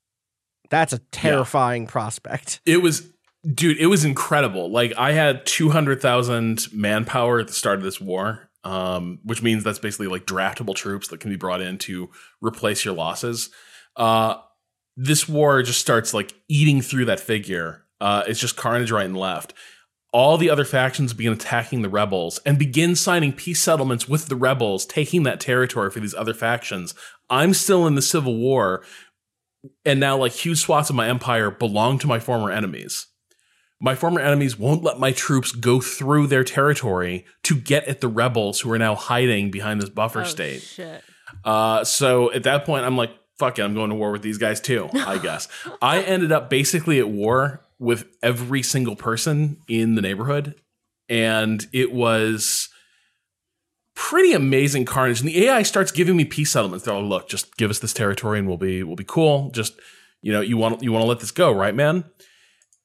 that's 0.70 0.92
a 0.92 0.98
terrifying 1.10 1.86
prospect 1.86 2.60
It 2.66 2.82
was, 2.82 3.08
dude, 3.54 3.78
it 3.78 3.86
was 3.86 4.04
incredible. 4.04 4.70
Like 4.70 4.92
I 4.96 5.12
had 5.12 5.46
200,000 5.46 6.72
manpower 6.72 7.40
at 7.40 7.46
the 7.48 7.52
start 7.52 7.78
of 7.78 7.84
this 7.84 8.00
war, 8.00 8.50
um, 8.64 9.20
which 9.24 9.42
means 9.42 9.64
that's 9.64 9.78
basically 9.78 10.08
like 10.08 10.26
draftable 10.26 10.74
troops 10.74 11.08
that 11.08 11.20
can 11.20 11.30
be 11.30 11.36
brought 11.36 11.60
in 11.60 11.78
to 11.78 12.10
replace 12.40 12.84
your 12.84 12.94
losses. 12.94 13.50
Uh, 13.96 14.36
this 14.96 15.28
war 15.28 15.62
just 15.62 15.80
starts 15.80 16.12
like 16.12 16.34
eating 16.48 16.82
through 16.82 17.06
that 17.06 17.20
figure. 17.20 17.84
Uh, 18.00 18.22
it's 18.26 18.40
just 18.40 18.56
carnage 18.56 18.90
right 18.90 19.06
and 19.06 19.16
left. 19.16 19.54
All 20.12 20.38
the 20.38 20.48
other 20.48 20.64
factions 20.64 21.12
begin 21.12 21.32
attacking 21.34 21.82
the 21.82 21.88
rebels 21.90 22.40
and 22.46 22.58
begin 22.58 22.96
signing 22.96 23.32
peace 23.32 23.60
settlements 23.60 24.08
with 24.08 24.26
the 24.28 24.36
rebels, 24.36 24.86
taking 24.86 25.22
that 25.24 25.40
territory 25.40 25.90
for 25.90 26.00
these 26.00 26.14
other 26.14 26.32
factions. 26.32 26.94
I'm 27.28 27.52
still 27.52 27.86
in 27.86 27.94
the 27.94 28.00
civil 28.02 28.36
war, 28.36 28.82
and 29.84 30.00
now 30.00 30.16
like 30.16 30.32
huge 30.32 30.60
swaths 30.60 30.88
of 30.88 30.96
my 30.96 31.08
empire 31.08 31.50
belong 31.50 31.98
to 31.98 32.06
my 32.06 32.20
former 32.20 32.50
enemies. 32.50 33.06
My 33.80 33.94
former 33.94 34.20
enemies 34.20 34.58
won't 34.58 34.82
let 34.82 34.98
my 34.98 35.12
troops 35.12 35.52
go 35.52 35.80
through 35.80 36.26
their 36.28 36.42
territory 36.42 37.24
to 37.44 37.54
get 37.54 37.84
at 37.86 38.00
the 38.00 38.08
rebels 38.08 38.60
who 38.60 38.72
are 38.72 38.78
now 38.78 38.94
hiding 38.94 39.50
behind 39.50 39.80
this 39.80 39.90
buffer 39.90 40.22
Oh, 40.22 40.24
state. 40.24 40.62
shit. 40.62 41.02
Uh, 41.44 41.84
so 41.84 42.32
at 42.32 42.42
that 42.44 42.64
point, 42.64 42.84
I'm 42.86 42.96
like, 42.96 43.10
fuck 43.38 43.58
it, 43.58 43.62
I'm 43.62 43.74
going 43.74 43.90
to 43.90 43.94
war 43.96 44.10
with 44.10 44.22
these 44.22 44.38
guys 44.38 44.60
too, 44.60 44.88
I 44.94 45.18
guess. 45.22 45.48
I 45.82 46.00
ended 46.02 46.32
up 46.32 46.48
basically 46.50 46.98
at 46.98 47.08
war 47.08 47.60
with 47.78 48.06
every 48.22 48.62
single 48.62 48.96
person 48.96 49.58
in 49.68 49.94
the 49.94 50.02
neighborhood. 50.02 50.54
And 51.08 51.66
it 51.72 51.92
was 51.92 52.68
pretty 53.94 54.32
amazing 54.32 54.84
carnage. 54.84 55.20
And 55.20 55.28
the 55.28 55.46
AI 55.46 55.62
starts 55.62 55.90
giving 55.90 56.16
me 56.16 56.24
peace 56.24 56.50
settlements. 56.50 56.84
They're 56.84 56.94
like, 56.94 57.04
look, 57.04 57.28
just 57.28 57.56
give 57.56 57.70
us 57.70 57.80
this 57.80 57.92
territory 57.92 58.38
and 58.38 58.48
we'll 58.48 58.56
be 58.56 58.82
we'll 58.82 58.96
be 58.96 59.04
cool. 59.04 59.50
Just, 59.50 59.74
you 60.22 60.32
know, 60.32 60.40
you 60.40 60.56
want 60.56 60.82
you 60.82 60.92
want 60.92 61.02
to 61.02 61.08
let 61.08 61.20
this 61.20 61.30
go, 61.30 61.52
right, 61.52 61.74
man? 61.74 62.04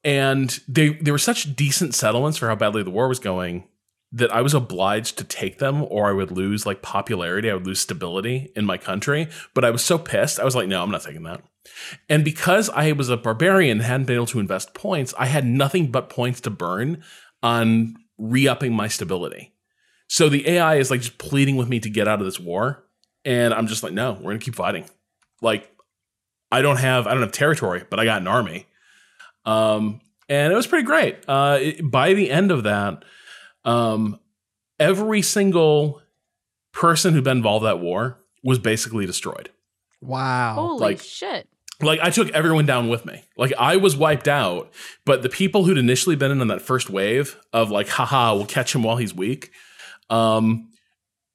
And 0.04 0.60
they 0.68 0.90
they 0.90 1.12
were 1.12 1.18
such 1.18 1.56
decent 1.56 1.96
settlements 1.96 2.38
for 2.38 2.48
how 2.48 2.56
badly 2.56 2.84
the 2.84 2.90
war 2.90 3.08
was 3.08 3.20
going 3.20 3.68
that 4.14 4.34
I 4.34 4.42
was 4.42 4.54
obliged 4.54 5.18
to 5.18 5.24
take 5.24 5.58
them 5.58 5.84
or 5.90 6.08
I 6.08 6.14
would 6.14 6.32
lose 6.32 6.66
like 6.66 6.84
popularity, 6.84 7.50
I 7.50 7.56
would 7.56 7.66
lose 7.66 7.82
stability 7.82 8.52
in 8.56 8.64
my 8.64 8.78
country. 8.78 9.28
But 9.54 9.66
I 9.66 9.72
was 9.72 9.84
so 9.84 9.98
pissed. 9.98 10.40
I 10.40 10.46
was 10.46 10.56
like, 10.56 10.68
no, 10.68 10.84
I'm 10.84 10.92
not 10.92 11.02
taking 11.02 11.24
that. 11.24 11.44
And 12.10 12.24
because 12.26 12.70
I 12.70 12.92
was 12.92 13.10
a 13.10 13.18
barbarian 13.18 13.78
and 13.78 13.86
hadn't 13.86 14.06
been 14.08 14.16
able 14.16 14.26
to 14.28 14.40
invest 14.40 14.74
points, 14.74 15.14
I 15.18 15.26
had 15.28 15.46
nothing 15.46 15.92
but 15.92 16.10
points 16.10 16.42
to 16.42 16.50
burn 16.50 17.04
on 17.42 17.96
re-upping 18.18 18.74
my 18.74 18.88
stability. 18.88 19.54
So 20.08 20.30
the 20.30 20.48
AI 20.48 20.76
is 20.76 20.92
like 20.92 21.02
just 21.02 21.18
pleading 21.18 21.56
with 21.56 21.70
me 21.70 21.80
to 21.80 21.90
get 21.90 22.08
out 22.08 22.20
of 22.20 22.26
this 22.26 22.40
war. 22.40 22.84
And 23.26 23.54
I'm 23.54 23.68
just 23.68 23.84
like, 23.84 23.94
no, 23.94 24.14
we're 24.14 24.32
gonna 24.32 24.40
keep 24.40 24.56
fighting. 24.56 24.86
Like, 25.42 25.70
I 26.52 26.62
don't 26.62 26.78
have 26.78 27.08
I 27.08 27.14
don't 27.14 27.22
have 27.24 27.32
territory, 27.32 27.84
but 27.90 28.00
I 28.00 28.06
got 28.06 28.22
an 28.22 28.28
army. 28.28 28.68
Um, 29.46 30.02
and 30.30 30.54
it 30.54 30.56
was 30.56 30.68
pretty 30.68 30.86
great. 30.86 31.18
Uh, 31.28 31.58
it- 31.62 31.90
by 31.92 32.14
the 32.14 32.30
end 32.30 32.52
of 32.52 32.64
that, 32.64 33.04
um, 33.66 34.20
every 34.80 35.22
single 35.22 36.02
person 36.74 37.14
who'd 37.14 37.24
been 37.24 37.38
involved 37.38 37.64
in 37.64 37.70
that 37.70 37.80
war 37.80 38.20
was 38.44 38.60
basically 38.60 39.06
destroyed. 39.06 39.50
wow 40.02 40.56
Holy 40.56 40.80
like- 40.82 41.00
shit. 41.02 41.48
Like 41.84 42.00
I 42.02 42.10
took 42.10 42.30
everyone 42.32 42.66
down 42.66 42.90
with 42.90 43.06
me. 43.06 43.24
Like 43.38 43.54
I 43.58 43.78
was 43.78 43.96
wiped 43.96 44.28
out, 44.28 44.72
but 45.06 45.22
the 45.24 45.30
people 45.30 45.64
who'd 45.66 45.78
initially 45.78 46.16
been 46.16 46.32
in 46.32 46.42
on 46.42 46.48
that 46.48 46.62
first 46.62 46.90
wave 46.90 47.38
of 47.52 47.72
like, 47.72 47.88
haha, 47.90 48.34
we'll 48.36 48.46
catch 48.46 48.74
him 48.76 48.84
while 48.84 48.98
he's 48.98 49.14
weak, 49.14 49.52
um, 50.10 50.70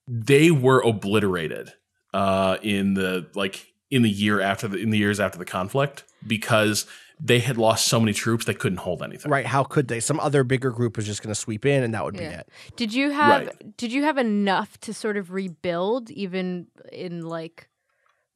they 0.07 0.51
were 0.51 0.81
obliterated 0.83 1.73
uh, 2.15 2.57
in 2.63 2.95
the 2.95 3.29
like 3.35 3.67
in 3.91 4.03
the 4.03 4.11
year 4.11 4.41
after 4.41 4.69
the 4.69 4.79
in 4.79 4.91
the 4.91 4.99
years 4.99 5.21
after 5.21 5.39
the 5.39 5.45
conflict 5.45 6.05
because 6.27 6.87
they 7.21 7.41
had 7.41 7.57
lost 7.59 7.87
so 7.87 7.99
many 7.99 8.13
troops 8.13 8.45
they 8.45 8.55
couldn't 8.55 8.79
hold 8.79 9.03
anything. 9.03 9.31
right 9.31 9.47
how 9.47 9.65
could 9.65 9.89
they 9.89 9.99
some 9.99 10.21
other 10.21 10.45
bigger 10.45 10.71
group 10.71 10.97
was 10.97 11.05
just 11.07 11.21
going 11.23 11.35
to 11.35 11.39
sweep 11.41 11.67
in 11.67 11.83
and 11.83 11.93
that 11.95 12.05
would 12.05 12.17
be 12.17 12.23
it 12.25 12.49
Did 12.77 12.95
you 12.95 13.11
have 13.11 13.47
Right. 13.47 13.77
did 13.77 13.93
you 13.93 14.05
have 14.05 14.19
enough 14.19 14.79
to 14.83 14.95
sort 14.95 15.17
of 15.17 15.33
rebuild 15.33 16.11
even 16.11 16.69
in 16.93 17.23
like 17.27 17.68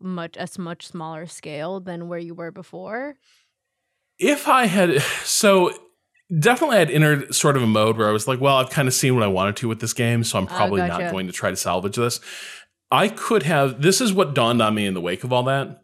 much 0.02 0.36
a 0.36 0.48
much 0.60 0.86
smaller 0.86 1.26
scale 1.26 1.80
than 1.80 2.08
where 2.08 2.18
you 2.18 2.34
were 2.34 2.50
before? 2.50 3.16
if 4.22 4.48
I 4.48 4.66
had 4.66 5.02
so 5.24 5.72
definitely 6.38 6.78
I'd 6.78 6.90
entered 6.90 7.34
sort 7.34 7.56
of 7.56 7.62
a 7.62 7.66
mode 7.66 7.98
where 7.98 8.08
I 8.08 8.12
was 8.12 8.26
like, 8.26 8.40
well, 8.40 8.56
I've 8.56 8.70
kind 8.70 8.88
of 8.88 8.94
seen 8.94 9.14
what 9.14 9.24
I 9.24 9.28
wanted 9.28 9.56
to 9.56 9.68
with 9.68 9.80
this 9.80 9.92
game, 9.92 10.24
so 10.24 10.38
I'm 10.38 10.44
oh, 10.44 10.48
probably 10.48 10.80
gotcha. 10.80 11.02
not 11.02 11.12
going 11.12 11.26
to 11.26 11.32
try 11.32 11.50
to 11.50 11.56
salvage 11.56 11.96
this. 11.96 12.20
I 12.90 13.08
could 13.08 13.42
have 13.42 13.82
this 13.82 14.00
is 14.00 14.12
what 14.12 14.34
dawned 14.34 14.62
on 14.62 14.74
me 14.74 14.86
in 14.86 14.94
the 14.94 15.00
wake 15.00 15.24
of 15.24 15.32
all 15.32 15.42
that. 15.44 15.78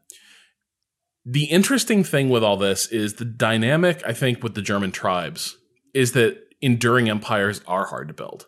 The 1.25 1.45
interesting 1.45 2.05
thing 2.05 2.31
with 2.31 2.43
all 2.43 2.57
this 2.57 2.87
is 2.87 3.15
the 3.15 3.25
dynamic, 3.25 4.03
I 4.07 4.15
think, 4.15 4.43
with 4.43 4.55
the 4.55 4.63
German 4.63 4.93
tribes 4.93 5.59
is 5.93 6.13
that 6.13 6.39
enduring 6.63 7.11
empires 7.11 7.61
are 7.67 7.87
hard 7.87 8.09
to 8.09 8.15
build. 8.15 8.47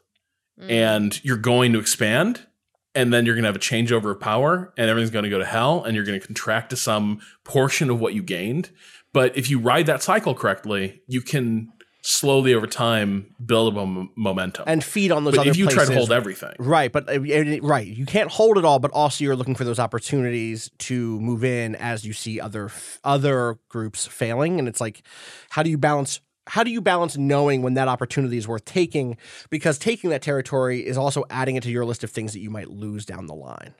Mm. 0.58 0.70
And 0.70 1.24
you're 1.24 1.36
going 1.36 1.72
to 1.72 1.78
expand, 1.78 2.46
and 2.94 3.12
then 3.12 3.26
you're 3.26 3.34
going 3.34 3.44
to 3.44 3.48
have 3.48 3.56
a 3.56 3.58
changeover 3.58 4.10
of 4.10 4.20
power, 4.20 4.72
and 4.76 4.90
everything's 4.90 5.10
going 5.10 5.24
to 5.24 5.30
go 5.30 5.38
to 5.38 5.44
hell, 5.46 5.84
and 5.84 5.94
you're 5.94 6.04
going 6.04 6.18
to 6.20 6.26
contract 6.26 6.70
to 6.70 6.76
some 6.76 7.20
portion 7.44 7.90
of 7.90 8.00
what 8.00 8.14
you 8.14 8.22
gained. 8.22 8.70
But 9.12 9.36
if 9.36 9.50
you 9.50 9.58
ride 9.58 9.86
that 9.86 10.02
cycle 10.02 10.34
correctly, 10.34 11.02
you 11.06 11.20
can 11.20 11.72
slowly 12.02 12.54
over 12.54 12.66
time 12.66 13.34
build 13.44 13.74
a 13.74 13.76
mom- 13.76 14.10
momentum. 14.16 14.64
and 14.66 14.82
feed 14.82 15.12
on 15.12 15.24
those 15.24 15.34
but 15.34 15.40
other 15.40 15.50
if 15.50 15.56
you 15.56 15.68
try 15.68 15.84
to 15.84 15.92
hold 15.94 16.10
everything, 16.10 16.54
Right, 16.58 16.90
but 16.90 17.08
uh, 17.08 17.20
right, 17.60 17.86
you 17.86 18.06
can't 18.06 18.30
hold 18.30 18.56
it 18.56 18.64
all, 18.64 18.78
but 18.78 18.90
also 18.92 19.22
you're 19.24 19.36
looking 19.36 19.54
for 19.54 19.64
those 19.64 19.78
opportunities 19.78 20.70
to 20.78 21.20
move 21.20 21.44
in 21.44 21.74
as 21.76 22.04
you 22.06 22.12
see 22.12 22.40
other 22.40 22.70
other 23.04 23.58
groups 23.68 24.06
failing, 24.06 24.58
and 24.58 24.66
it's 24.66 24.80
like, 24.80 25.02
how 25.50 25.62
do 25.62 25.70
you 25.70 25.78
balance? 25.78 26.20
How 26.46 26.64
do 26.64 26.70
you 26.70 26.80
balance 26.80 27.16
knowing 27.16 27.62
when 27.62 27.74
that 27.74 27.86
opportunity 27.88 28.36
is 28.36 28.48
worth 28.48 28.64
taking? 28.64 29.16
Because 29.50 29.78
taking 29.78 30.10
that 30.10 30.22
territory 30.22 30.84
is 30.86 30.96
also 30.96 31.24
adding 31.30 31.56
it 31.56 31.62
to 31.64 31.70
your 31.70 31.84
list 31.84 32.02
of 32.04 32.10
things 32.10 32.32
that 32.32 32.40
you 32.40 32.50
might 32.50 32.70
lose 32.70 33.04
down 33.06 33.26
the 33.26 33.34
line. 33.34 33.74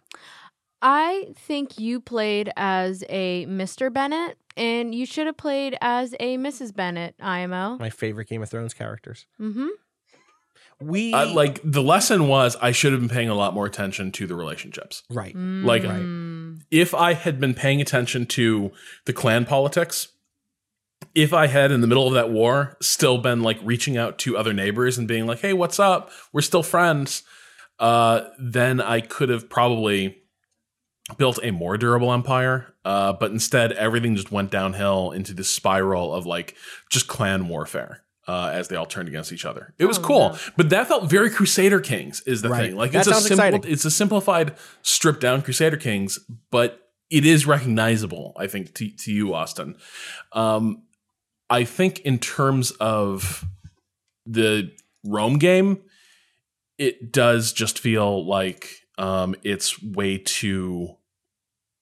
I 0.82 1.28
think 1.36 1.78
you 1.78 2.00
played 2.00 2.50
as 2.56 3.04
a 3.10 3.44
Mr. 3.46 3.92
Bennett 3.92 4.38
and 4.56 4.94
you 4.94 5.04
should 5.04 5.26
have 5.26 5.36
played 5.36 5.76
as 5.80 6.14
a 6.20 6.38
Mrs. 6.38 6.74
Bennett, 6.74 7.14
IMO. 7.20 7.76
My 7.78 7.90
favorite 7.90 8.28
Game 8.28 8.42
of 8.42 8.48
Thrones 8.48 8.72
characters. 8.72 9.26
Mm-hmm. 9.40 9.66
We 10.80 11.12
uh, 11.12 11.26
like 11.34 11.60
the 11.62 11.82
lesson 11.82 12.26
was 12.28 12.56
I 12.62 12.72
should 12.72 12.92
have 12.92 13.00
been 13.02 13.10
paying 13.10 13.28
a 13.28 13.34
lot 13.34 13.52
more 13.52 13.66
attention 13.66 14.10
to 14.12 14.26
the 14.26 14.34
relationships. 14.34 15.02
right. 15.10 15.34
Like 15.36 15.82
Mm. 15.82 16.62
if 16.70 16.94
I 16.94 17.12
had 17.12 17.38
been 17.38 17.52
paying 17.52 17.82
attention 17.82 18.24
to 18.26 18.72
the 19.04 19.12
clan 19.12 19.44
politics, 19.44 20.08
if 21.14 21.32
I 21.32 21.46
had 21.46 21.70
in 21.72 21.80
the 21.80 21.86
middle 21.86 22.06
of 22.06 22.14
that 22.14 22.30
war 22.30 22.76
still 22.80 23.18
been 23.18 23.42
like 23.42 23.58
reaching 23.62 23.96
out 23.96 24.18
to 24.20 24.36
other 24.36 24.52
neighbors 24.52 24.98
and 24.98 25.08
being 25.08 25.26
like, 25.26 25.40
"Hey, 25.40 25.52
what's 25.52 25.78
up? 25.80 26.10
We're 26.32 26.40
still 26.42 26.62
friends," 26.62 27.22
uh, 27.78 28.22
then 28.38 28.80
I 28.80 29.00
could 29.00 29.28
have 29.28 29.48
probably 29.48 30.18
built 31.16 31.38
a 31.42 31.50
more 31.50 31.76
durable 31.76 32.12
empire. 32.12 32.74
Uh, 32.84 33.12
but 33.12 33.30
instead, 33.30 33.72
everything 33.72 34.14
just 34.14 34.30
went 34.30 34.50
downhill 34.50 35.10
into 35.10 35.34
this 35.34 35.50
spiral 35.50 36.14
of 36.14 36.26
like 36.26 36.54
just 36.90 37.08
clan 37.08 37.48
warfare. 37.48 38.02
Uh, 38.28 38.50
as 38.52 38.68
they 38.68 38.76
all 38.76 38.86
turned 38.86 39.08
against 39.08 39.32
each 39.32 39.44
other, 39.44 39.74
it 39.76 39.86
was 39.86 39.98
Oh, 39.98 40.02
cool, 40.02 40.28
no. 40.28 40.38
but 40.56 40.70
that 40.70 40.86
felt 40.86 41.10
very 41.10 41.30
Crusader 41.30 41.80
Kings. 41.80 42.20
Is 42.26 42.42
the 42.42 42.48
Right. 42.50 42.66
thing 42.68 42.76
like 42.76 42.92
That 42.92 43.08
it's 43.08 43.16
a 43.16 43.20
simple, 43.20 43.60
it's 43.68 43.84
a 43.84 43.90
simplified, 43.90 44.54
stripped 44.82 45.20
down 45.20 45.42
Crusader 45.42 45.76
Kings, 45.78 46.20
but 46.52 46.78
it 47.10 47.26
is 47.26 47.44
recognizable. 47.44 48.34
I 48.38 48.46
think 48.46 48.72
to, 48.74 48.88
to 48.88 49.12
you, 49.12 49.34
Austin. 49.34 49.74
Um, 50.32 50.82
I 51.50 51.64
think 51.64 51.98
in 52.00 52.18
terms 52.18 52.70
of 52.72 53.44
the 54.26 54.72
Rome 55.04 55.38
game, 55.38 55.78
it 56.78 57.12
does 57.12 57.52
just 57.52 57.78
feel 57.78 58.24
like 58.24 58.68
um, 58.98 59.34
it's 59.42 59.82
way 59.82 60.18
too 60.18 60.96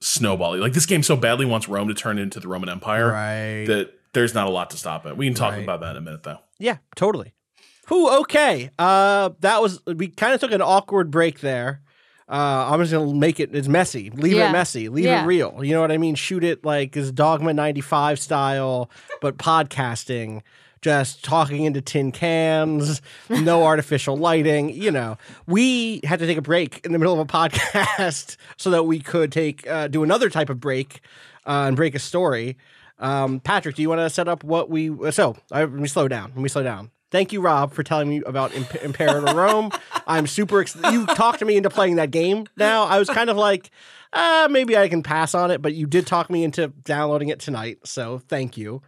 snowbally. 0.03 0.61
Like 0.61 0.73
this 0.73 0.87
game 0.87 1.03
so 1.03 1.17
badly 1.17 1.45
wants 1.47 1.69
Rome 1.69 1.89
to 1.89 1.95
turn 1.95 2.19
into 2.19 2.41
the 2.41 2.49
Roman 2.49 2.69
Empire 2.69 3.09
Right. 3.13 3.65
that 3.67 3.91
there's 4.15 4.35
not 4.35 4.47
a 4.47 4.51
lot 4.51 4.71
to 4.71 4.77
stop 4.77 5.05
it. 5.07 5.17
We 5.17 5.27
can 5.27 5.35
talk 5.35 5.53
Right. 5.55 5.63
about 5.63 5.81
that 5.81 5.91
in 5.93 5.97
a 5.99 6.01
minute, 6.01 6.23
though. 6.23 6.39
Yeah, 6.59 6.79
totally. 6.97 7.35
Who? 7.89 8.09
Okay. 8.23 8.71
Uh, 8.79 9.31
that 9.41 9.61
was 9.63 9.81
we 9.87 10.09
kind 10.09 10.35
of 10.35 10.41
took 10.41 10.53
an 10.53 10.63
awkward 10.63 11.11
break 11.11 11.41
there. 11.41 11.83
Uh, 12.29 12.69
I'm 12.71 12.81
just 12.81 12.93
gonna 12.93 13.15
make 13.15 13.41
it. 13.41 13.55
It's 13.55 13.69
messy. 13.69 14.11
Leave 14.11 14.35
Yeah. 14.37 14.51
it 14.51 14.53
messy. 14.53 14.89
Leave 14.89 15.07
Yeah. 15.07 15.23
it 15.23 15.27
real. 15.27 15.61
You 15.63 15.73
know 15.75 15.81
what 15.81 15.91
I 15.91 15.97
mean? 15.97 16.15
Shoot 16.15 16.45
it 16.45 16.65
like 16.65 16.97
is 16.97 17.11
Dogma 17.11 17.53
'95 17.55 18.19
style, 18.19 18.91
but 19.21 19.39
podcasting. 19.39 20.43
Just 20.81 21.25
talking 21.25 21.65
into 21.65 21.81
tin 21.81 22.13
cans, 22.13 23.03
no 23.29 23.65
artificial 23.65 24.17
lighting. 24.17 24.69
You 24.71 24.93
know, 24.93 25.19
we 25.49 26.01
had 26.05 26.21
to 26.21 26.27
take 26.27 26.39
a 26.39 26.43
break 26.43 26.81
in 26.85 26.93
the 26.93 26.99
middle 27.01 27.15
of 27.15 27.19
a 27.19 27.25
podcast 27.25 28.37
so 28.57 28.71
that 28.71 28.85
we 28.85 29.01
could 29.01 29.33
take 29.33 29.67
uh, 29.69 29.89
do 29.89 30.05
another 30.05 30.31
type 30.31 30.49
of 30.51 30.61
break 30.61 31.01
uh, 31.47 31.65
and 31.67 31.75
break 31.77 31.97
a 31.97 31.99
story. 31.99 32.57
Um, 33.01 33.41
Patrick, 33.41 33.75
do 33.75 33.83
you 33.83 33.89
want 33.89 34.01
to 34.03 34.11
set 34.11 34.29
up 34.29 34.45
what 34.45 34.71
we? 34.71 34.93
So 35.11 35.37
I, 35.51 35.63
let 35.63 35.73
me 35.73 35.89
slow 35.89 36.07
down. 36.07 36.31
Let 36.37 36.43
me 36.43 36.49
slow 36.49 36.63
down. 36.63 36.91
Thank 37.11 37.33
you, 37.33 37.41
Rob, 37.41 37.73
for 37.73 37.83
telling 37.83 38.09
me 38.09 38.23
about 38.27 38.55
Imp- 38.55 38.83
Imperator 38.83 39.21
Rome. 39.35 39.71
I'm 40.07 40.27
super. 40.27 40.61
excited. 40.61 40.93
you 40.93 41.07
talked 41.07 41.43
me 41.45 41.57
into 41.57 41.71
playing 41.71 41.97
that 41.97 42.11
game. 42.11 42.47
Now 42.57 42.85
I 42.85 42.99
was 42.99 43.09
kind 43.09 43.31
of 43.31 43.37
like, 43.37 43.71
uh, 44.13 44.49
maybe 44.51 44.77
I 44.77 44.89
can 44.89 45.03
pass 45.03 45.35
on 45.35 45.51
it, 45.51 45.63
but 45.63 45.75
you 45.75 45.87
did 45.87 46.07
talk 46.07 46.29
me 46.31 46.45
into 46.45 46.69
downloading 46.69 47.29
it 47.29 47.41
tonight. 47.41 47.79
So 47.85 48.19
thank 48.29 48.57
you. 48.59 48.83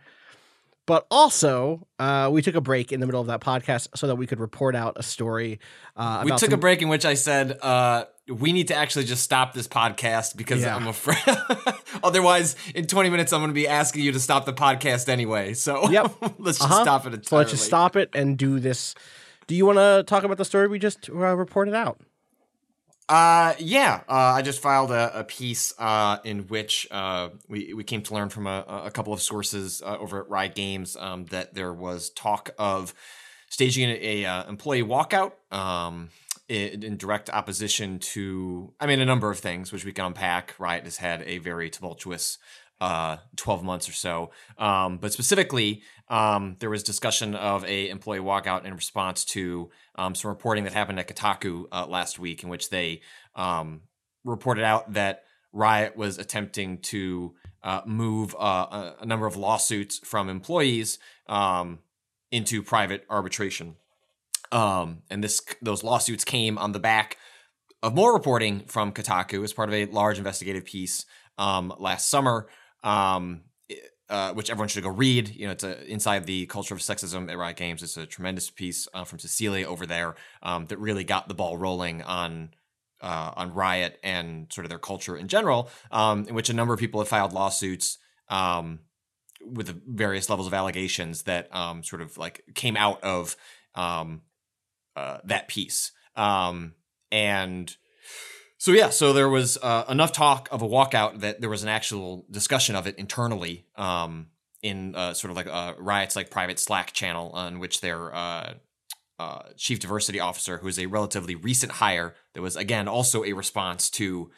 But 0.87 1.07
also, 1.11 1.87
uh, 2.01 2.31
we 2.33 2.43
took 2.43 2.57
a 2.57 2.61
break 2.61 2.91
in 2.91 2.99
the 3.01 3.07
middle 3.07 3.21
of 3.21 3.29
that 3.29 3.41
podcast 3.41 3.89
so 3.95 4.07
that 4.09 4.17
we 4.17 4.27
could 4.27 4.41
report 4.41 4.75
out 4.75 4.95
a 4.97 5.03
story. 5.05 5.61
Uh, 5.97 6.23
We 6.25 6.31
about 6.31 6.41
took 6.41 6.53
a 6.53 6.57
break 6.57 6.83
in 6.83 6.89
which 6.89 7.05
I 7.05 7.15
said, 7.15 7.59
uh, 7.63 8.07
we 8.31 8.53
need 8.53 8.69
to 8.69 8.75
actually 8.75 9.05
just 9.05 9.23
stop 9.23 9.53
this 9.55 9.67
podcast 9.69 10.37
because 10.37 10.61
Yeah. 10.63 10.77
I'm 10.77 10.87
afraid. 10.87 11.19
Otherwise, 12.03 12.57
in 12.75 12.87
20 12.87 13.11
minutes, 13.11 13.33
I'm 13.33 13.41
going 13.41 13.51
to 13.51 13.55
be 13.55 13.67
asking 13.69 14.05
you 14.05 14.13
to 14.13 14.21
stop 14.21 14.45
the 14.47 14.53
podcast 14.53 15.09
anyway. 15.09 15.55
So 15.55 15.91
Yep. 15.91 16.15
let's 16.39 16.59
just 16.59 16.71
Uh-huh. 16.71 16.83
stop 16.83 17.03
it 17.07 17.15
entirely. 17.15 17.25
So 17.27 17.37
let's 17.37 17.51
just 17.51 17.65
stop 17.65 17.97
it 17.97 18.11
and 18.15 18.39
do 18.39 18.61
this. 18.61 18.95
Do 19.47 19.55
you 19.55 19.67
want 19.67 19.79
to 19.79 20.05
talk 20.07 20.23
about 20.25 20.39
the 20.39 20.45
story 20.45 20.69
we 20.69 20.79
just 20.79 21.11
uh, 21.11 21.15
reported 21.15 21.75
out? 21.75 21.99
Uh, 23.09 23.55
yeah. 23.59 24.03
Uh, 24.09 24.13
I 24.13 24.43
just 24.43 24.63
filed 24.63 24.93
a, 24.93 25.19
a 25.21 25.25
piece 25.25 25.75
uh, 25.81 26.19
in 26.23 26.47
which 26.47 26.87
uh, 26.93 27.31
we 27.49 27.75
we 27.75 27.83
came 27.83 28.03
to 28.03 28.15
learn 28.15 28.29
from 28.29 28.47
a, 28.47 28.65
a 28.85 28.91
couple 28.93 29.13
of 29.13 29.21
sources 29.21 29.83
uh, 29.85 29.97
over 29.99 30.21
at 30.23 30.29
Riot 30.31 30.55
Games 30.55 30.97
um, 30.97 31.25
that 31.27 31.55
there 31.55 31.73
was 31.73 32.11
talk 32.11 32.51
of 32.57 32.95
staging 33.49 33.91
a, 33.91 34.23
a 34.23 34.25
uh, 34.27 34.49
employee 34.49 34.85
walkout 34.85 35.33
um, 35.51 36.11
in, 36.51 36.83
in 36.83 36.97
direct 36.97 37.31
opposition 37.31 38.01
to, 38.01 38.73
I 38.81 38.87
mean, 38.87 39.01
a 39.01 39.07
number 39.07 39.31
of 39.31 39.39
things 39.39 39.73
which 39.73 39.85
we 39.85 39.93
can 39.93 40.07
unpack. 40.07 40.57
Riot 40.59 40.85
has 40.85 40.97
had 40.97 41.23
a 41.23 41.39
very 41.39 41.71
tumultuous 41.71 42.39
uh, 42.81 43.19
12 43.37 43.63
months 43.63 43.89
or 43.89 43.93
so. 43.93 44.33
Um, 44.59 44.99
but 44.99 45.13
specifically, 45.13 45.83
um, 46.09 46.57
there 46.59 46.69
was 46.69 46.83
discussion 46.83 47.37
of 47.37 47.65
a 47.67 47.89
employee 47.89 48.19
walkout 48.19 48.65
in 48.65 48.75
response 48.75 49.25
to 49.27 49.71
um, 49.95 50.17
some 50.17 50.29
reporting 50.31 50.65
that 50.65 50.73
happened 50.73 50.99
at 50.99 51.07
Kotaku 51.07 51.67
uh, 51.71 51.87
last 51.87 52.19
week, 52.19 52.43
in 52.43 52.49
which 52.49 52.69
they 52.71 53.03
um, 53.37 53.83
reported 54.25 54.65
out 54.65 54.95
that 54.95 55.23
Riot 55.53 55.97
was 55.97 56.19
attempting 56.19 56.79
to 56.79 57.35
uh, 57.63 57.83
move 57.87 58.35
uh, 58.35 58.95
a, 58.99 59.03
a 59.03 59.07
number 59.07 59.27
of 59.27 59.37
lawsuits 59.37 59.99
from 59.99 60.29
employees 60.29 60.99
um, 61.29 61.79
into 62.33 62.61
private 62.61 63.05
arbitration. 63.09 63.77
Um, 64.53 65.03
and 65.11 65.23
this 65.23 65.41
those 65.63 65.85
lawsuits 65.85 66.25
came 66.25 66.59
on 66.59 66.73
the 66.73 66.81
back 66.81 67.17
of 67.83 67.95
more 67.95 68.13
reporting 68.13 68.61
from 68.67 68.93
Kotaku 68.93 69.43
as 69.45 69.53
part 69.53 69.69
of 69.69 69.75
a 69.75 69.87
large 69.87 70.19
investigative 70.19 70.65
piece 70.65 71.07
um, 71.39 71.73
last 71.79 72.09
summer, 72.09 72.49
um, 72.83 73.43
uh, 74.09 74.33
which 74.33 74.51
everyone 74.51 74.69
should 74.69 74.83
go 74.83 74.91
read. 74.91 75.35
You 75.35 75.47
know, 75.47 75.53
it's 75.53 75.65
a, 75.65 75.85
inside 75.91 76.27
the 76.27 76.47
culture 76.47 76.75
of 76.75 76.81
sexism 76.81 77.31
at 77.31 77.39
Riot 77.39 77.57
Games. 77.57 77.83
It's 77.83 77.97
a 77.97 78.07
tremendous 78.07 78.51
piece 78.51 78.87
uh, 78.93 79.05
from 79.05 79.19
Cecilia 79.19 79.67
over 79.67 79.87
there 79.87 80.17
um, 80.43 80.67
that 80.67 80.79
really 80.79 81.05
got 81.05 81.29
the 81.29 81.35
ball 81.35 81.57
rolling 81.57 82.03
on. 82.03 82.51
Uh, 83.03 83.33
on 83.35 83.55
Riot 83.55 83.99
and 84.03 84.53
sort 84.53 84.67
of 84.67 84.69
their 84.69 84.79
culture 84.79 85.17
in 85.17 85.27
general, 85.27 85.71
um, 85.91 86.27
in 86.29 86.35
which 86.35 86.51
a 86.51 86.53
number 86.53 86.75
of 86.75 86.81
people 86.81 87.01
have 87.01 87.09
filed 87.09 87.33
lawsuits 87.33 87.97
um, 88.29 88.81
with 89.43 89.75
various 89.89 90.29
levels 90.29 90.47
of 90.47 90.53
allegations 90.53 91.23
that 91.23 91.49
sort 91.83 92.03
of 92.03 92.19
like 92.19 92.45
came 92.55 92.77
out 92.77 93.03
of 93.03 93.37
um, 93.75 94.21
uh, 94.97 95.19
that 95.25 95.49
piece. 95.49 95.93
Um, 96.17 96.75
and 97.11 97.75
so 98.59 98.73
yeah, 98.73 98.91
so 98.91 99.13
there 99.13 99.29
was 99.29 99.59
uh, 99.63 99.85
enough 99.89 100.13
talk 100.13 100.49
of 100.53 100.63
a 100.63 100.69
walkout 100.69 101.21
that 101.21 101.41
there 101.41 101.51
was 101.51 101.63
an 101.63 101.69
actual 101.69 102.27
discussion 102.31 102.77
of 102.77 102.87
it 102.87 102.97
internally 102.99 103.67
um, 103.77 104.27
in 104.63 104.95
uh, 104.95 105.15
sort 105.15 105.31
of 105.31 105.37
like 105.37 105.47
uh, 105.47 105.75
Riot's 105.79 106.15
like 106.15 106.31
private 106.31 106.59
Slack 106.59 106.93
channel 106.93 107.31
on 107.31 107.59
which 107.59 107.81
their 107.81 108.15
uh, 108.15 108.55
uh, 109.19 109.43
chief 109.57 109.81
diversity 109.81 110.21
officer, 110.21 110.59
who 110.59 110.69
is 110.69 110.79
a 110.79 110.87
relatively 110.87 111.35
recent 111.35 111.73
hire, 111.73 112.15
that 112.35 112.43
was 112.43 112.57
again 112.57 112.89
also 112.89 113.25
a 113.25 113.33
response 113.33 113.91
to 113.91 114.31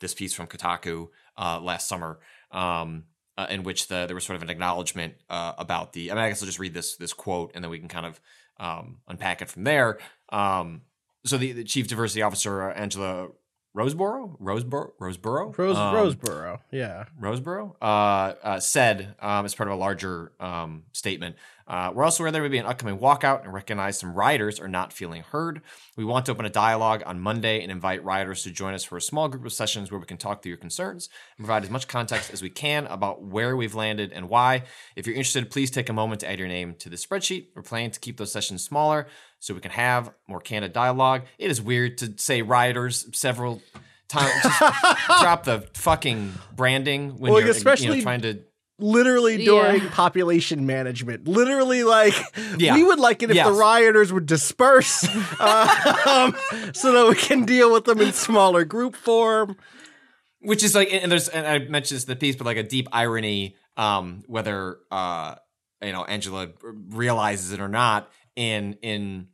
this 0.00 0.14
piece 0.14 0.34
from 0.34 0.46
Kotaku 0.46 1.08
uh, 1.38 1.60
last 1.60 1.88
summer, 1.88 2.20
um, 2.50 3.04
uh, 3.38 3.46
in 3.50 3.62
which 3.62 3.88
the, 3.88 4.06
there 4.06 4.14
was 4.14 4.24
sort 4.24 4.36
of 4.36 4.42
an 4.42 4.50
acknowledgement 4.50 5.14
uh, 5.28 5.52
about 5.58 5.92
the. 5.92 6.10
I 6.10 6.14
mean, 6.14 6.24
I 6.24 6.28
guess 6.28 6.42
I'll 6.42 6.46
just 6.46 6.58
read 6.58 6.74
this 6.74 6.96
this 6.96 7.12
quote, 7.12 7.52
and 7.54 7.64
then 7.64 7.70
we 7.70 7.78
can 7.78 7.88
kind 7.88 8.06
of 8.06 8.20
um, 8.60 8.98
unpack 9.08 9.42
it 9.42 9.48
from 9.48 9.64
there. 9.64 9.98
Um, 10.28 10.82
so 11.24 11.36
the, 11.38 11.52
the 11.52 11.64
chief 11.64 11.88
diversity 11.88 12.22
officer, 12.22 12.70
uh, 12.70 12.74
Angela 12.74 13.28
Roseborough, 13.76 14.36
Roseborough, 14.40 14.90
Roseborough, 15.00 15.56
Rose 15.56 15.76
Um, 15.76 15.94
Roseboro. 15.94 16.58
Yeah. 16.72 17.04
Roseboro, 17.20 17.74
uh, 17.80 18.34
uh, 18.42 18.60
said 18.60 19.14
um, 19.20 19.44
as 19.44 19.54
part 19.54 19.68
of 19.68 19.74
a 19.74 19.78
larger 19.78 20.32
um, 20.40 20.84
statement. 20.92 21.36
Uh, 21.70 21.92
we're 21.94 22.02
also 22.02 22.24
aware 22.24 22.32
there 22.32 22.42
will 22.42 22.48
be 22.48 22.58
an 22.58 22.66
upcoming 22.66 22.98
walkout 22.98 23.44
and 23.44 23.54
recognize 23.54 23.96
some 23.96 24.12
Rioters 24.12 24.58
are 24.58 24.66
not 24.66 24.92
feeling 24.92 25.22
heard. 25.22 25.62
We 25.96 26.04
want 26.04 26.26
to 26.26 26.32
open 26.32 26.44
a 26.44 26.50
dialogue 26.50 27.04
on 27.06 27.20
Monday 27.20 27.62
and 27.62 27.70
invite 27.70 28.02
Rioters 28.04 28.42
to 28.42 28.50
join 28.50 28.74
us 28.74 28.82
for 28.82 28.96
a 28.96 29.00
small 29.00 29.28
group 29.28 29.46
of 29.46 29.52
sessions 29.52 29.88
where 29.88 30.00
we 30.00 30.04
can 30.06 30.16
talk 30.16 30.42
through 30.42 30.50
your 30.50 30.58
concerns 30.58 31.08
and 31.38 31.46
provide 31.46 31.62
as 31.62 31.70
much 31.70 31.86
context 31.86 32.32
as 32.32 32.42
we 32.42 32.50
can 32.50 32.86
about 32.88 33.22
where 33.22 33.56
we've 33.56 33.76
landed 33.76 34.10
and 34.12 34.28
why. 34.28 34.64
If 34.96 35.06
you're 35.06 35.14
interested, 35.14 35.48
please 35.48 35.70
take 35.70 35.88
a 35.88 35.92
moment 35.92 36.22
to 36.22 36.28
add 36.28 36.40
your 36.40 36.48
name 36.48 36.74
to 36.80 36.88
the 36.90 36.96
spreadsheet. 36.96 37.50
We're 37.54 37.62
planning 37.62 37.92
to 37.92 38.00
keep 38.00 38.16
those 38.16 38.32
sessions 38.32 38.64
smaller 38.64 39.06
so 39.38 39.54
we 39.54 39.60
can 39.60 39.70
have 39.70 40.10
more 40.26 40.40
candid 40.40 40.72
dialogue. 40.72 41.22
It 41.38 41.52
is 41.52 41.62
weird 41.62 41.98
to 41.98 42.14
say 42.16 42.42
Rioters 42.42 43.06
several 43.16 43.62
times. 44.08 44.42
Drop 45.20 45.44
the 45.44 45.68
fucking 45.74 46.32
branding 46.56 47.10
when 47.18 47.30
Well, 47.30 47.40
you're 47.40 47.50
you 47.50 47.54
especially- 47.54 47.98
know, 47.98 48.02
trying 48.02 48.22
to 48.22 48.40
Literally 48.82 49.44
during 49.44 49.82
Yeah. 49.82 49.90
population 49.92 50.66
management. 50.66 51.26
Literally, 51.28 51.84
like, 51.84 52.14
Yeah. 52.58 52.74
we 52.74 52.84
would 52.84 52.98
like 52.98 53.22
it 53.22 53.30
if 53.30 53.36
the 53.44 53.52
rioters 53.52 54.12
would 54.12 54.26
disperse 54.26 55.04
um, 55.40 56.34
so 56.72 56.92
that 56.92 57.06
we 57.08 57.14
can 57.14 57.44
deal 57.44 57.72
with 57.72 57.84
them 57.84 58.00
in 58.00 58.12
smaller 58.12 58.64
group 58.64 58.96
form. 58.96 59.56
which 60.40 60.62
is 60.64 60.74
like 60.74 60.90
and 60.92 61.12
there's 61.12 61.28
and 61.28 61.46
I 61.46 61.58
mentioned 61.58 61.96
this 61.96 62.04
in 62.04 62.08
the 62.10 62.16
piece, 62.16 62.34
but 62.36 62.46
like 62.46 62.56
a 62.56 62.62
deep 62.62 62.88
irony, 62.92 63.56
um, 63.76 64.22
whether 64.26 64.78
uh 64.90 65.34
you 65.82 65.92
know 65.92 66.04
Angela 66.04 66.48
realizes 66.90 67.52
it 67.52 67.60
or 67.60 67.68
not, 67.68 68.10
in 68.36 68.78
in 68.82 69.28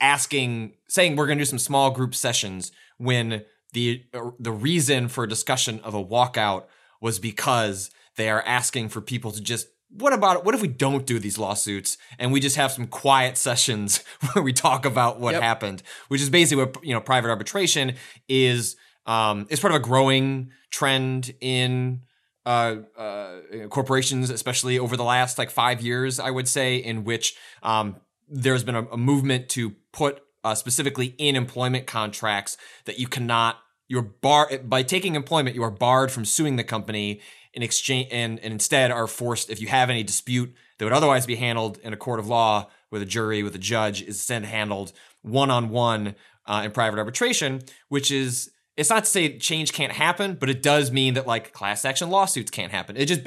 asking 0.00 0.74
saying 0.88 1.16
we're 1.16 1.26
gonna 1.26 1.40
do 1.40 1.44
some 1.44 1.58
small 1.58 1.90
group 1.90 2.14
sessions 2.14 2.70
when 2.98 3.44
the 3.72 4.04
the 4.38 4.52
reason 4.52 5.08
for 5.08 5.26
discussion 5.26 5.80
of 5.80 5.94
a 5.94 6.04
walkout 6.04 6.64
was 7.00 7.18
because 7.18 7.90
they 8.16 8.28
are 8.30 8.42
asking 8.46 8.88
for 8.88 9.00
people 9.00 9.30
to 9.32 9.40
just 9.40 9.68
what 9.90 10.12
about 10.12 10.44
what 10.44 10.54
if 10.54 10.60
we 10.60 10.68
don't 10.68 11.06
do 11.06 11.18
these 11.18 11.38
lawsuits 11.38 11.96
and 12.18 12.32
we 12.32 12.40
just 12.40 12.56
have 12.56 12.72
some 12.72 12.86
quiet 12.86 13.36
sessions 13.46 14.02
where 14.32 14.42
we 14.42 14.52
talk 14.52 14.84
about 14.84 15.20
what 15.20 15.34
Yep. 15.34 15.42
happened 15.42 15.82
which 16.08 16.20
is 16.20 16.30
basically 16.30 16.64
what 16.64 16.84
you 16.84 16.92
know 16.94 17.00
private 17.00 17.28
arbitration 17.30 17.94
is 18.28 18.76
um 19.06 19.46
is 19.48 19.60
part 19.60 19.72
of 19.72 19.80
a 19.80 19.84
growing 19.84 20.50
trend 20.70 21.32
in 21.40 22.00
uh, 22.44 22.76
uh, 22.96 23.40
corporations, 23.70 24.30
especially 24.30 24.78
over 24.78 24.96
the 24.96 25.02
last 25.02 25.36
like 25.36 25.50
five 25.50 25.80
years, 25.80 26.20
I 26.20 26.30
would 26.30 26.46
say, 26.46 26.76
in 26.76 27.02
which 27.02 27.34
um, 27.64 27.96
there's 28.28 28.62
been 28.62 28.76
a, 28.76 28.84
a 28.84 28.96
movement 28.96 29.48
to 29.50 29.70
put 29.92 30.22
uh, 30.44 30.54
specifically 30.54 31.16
in 31.18 31.34
employment 31.34 31.88
contracts 31.88 32.56
that 32.84 33.00
you 33.00 33.08
cannot 33.08 33.58
you're 33.88 34.02
bar 34.02 34.48
by 34.64 34.82
taking 34.84 35.16
employment 35.16 35.56
you 35.56 35.62
are 35.64 35.70
barred 35.72 36.12
from 36.12 36.24
suing 36.24 36.54
the 36.54 36.62
company 36.64 37.20
in 37.56 37.62
exchange 37.62 38.08
and, 38.12 38.38
and 38.40 38.52
instead 38.52 38.92
are 38.92 39.06
forced 39.06 39.50
if 39.50 39.60
you 39.60 39.66
have 39.66 39.88
any 39.90 40.02
dispute 40.02 40.54
that 40.78 40.84
would 40.84 40.92
otherwise 40.92 41.26
be 41.26 41.36
handled 41.36 41.78
in 41.78 41.94
a 41.94 41.96
court 41.96 42.20
of 42.20 42.28
law 42.28 42.68
with 42.90 43.00
a 43.00 43.06
jury 43.06 43.42
with 43.42 43.54
a 43.54 43.58
judge 43.58 44.02
is 44.02 44.16
instead 44.16 44.44
handled 44.44 44.92
one 45.22 45.50
on 45.50 45.70
one 45.70 46.14
uh, 46.46 46.62
in 46.64 46.70
private 46.70 46.98
arbitration, 46.98 47.62
which 47.88 48.12
is 48.12 48.50
it's 48.76 48.90
not 48.90 49.04
to 49.04 49.10
say 49.10 49.38
change 49.38 49.72
can't 49.72 49.92
happen, 49.92 50.34
but 50.34 50.50
it 50.50 50.62
does 50.62 50.92
mean 50.92 51.14
that 51.14 51.26
like 51.26 51.52
class 51.52 51.84
action 51.84 52.10
lawsuits 52.10 52.50
can't 52.50 52.70
happen. 52.72 52.96
It 52.96 53.06
just 53.06 53.22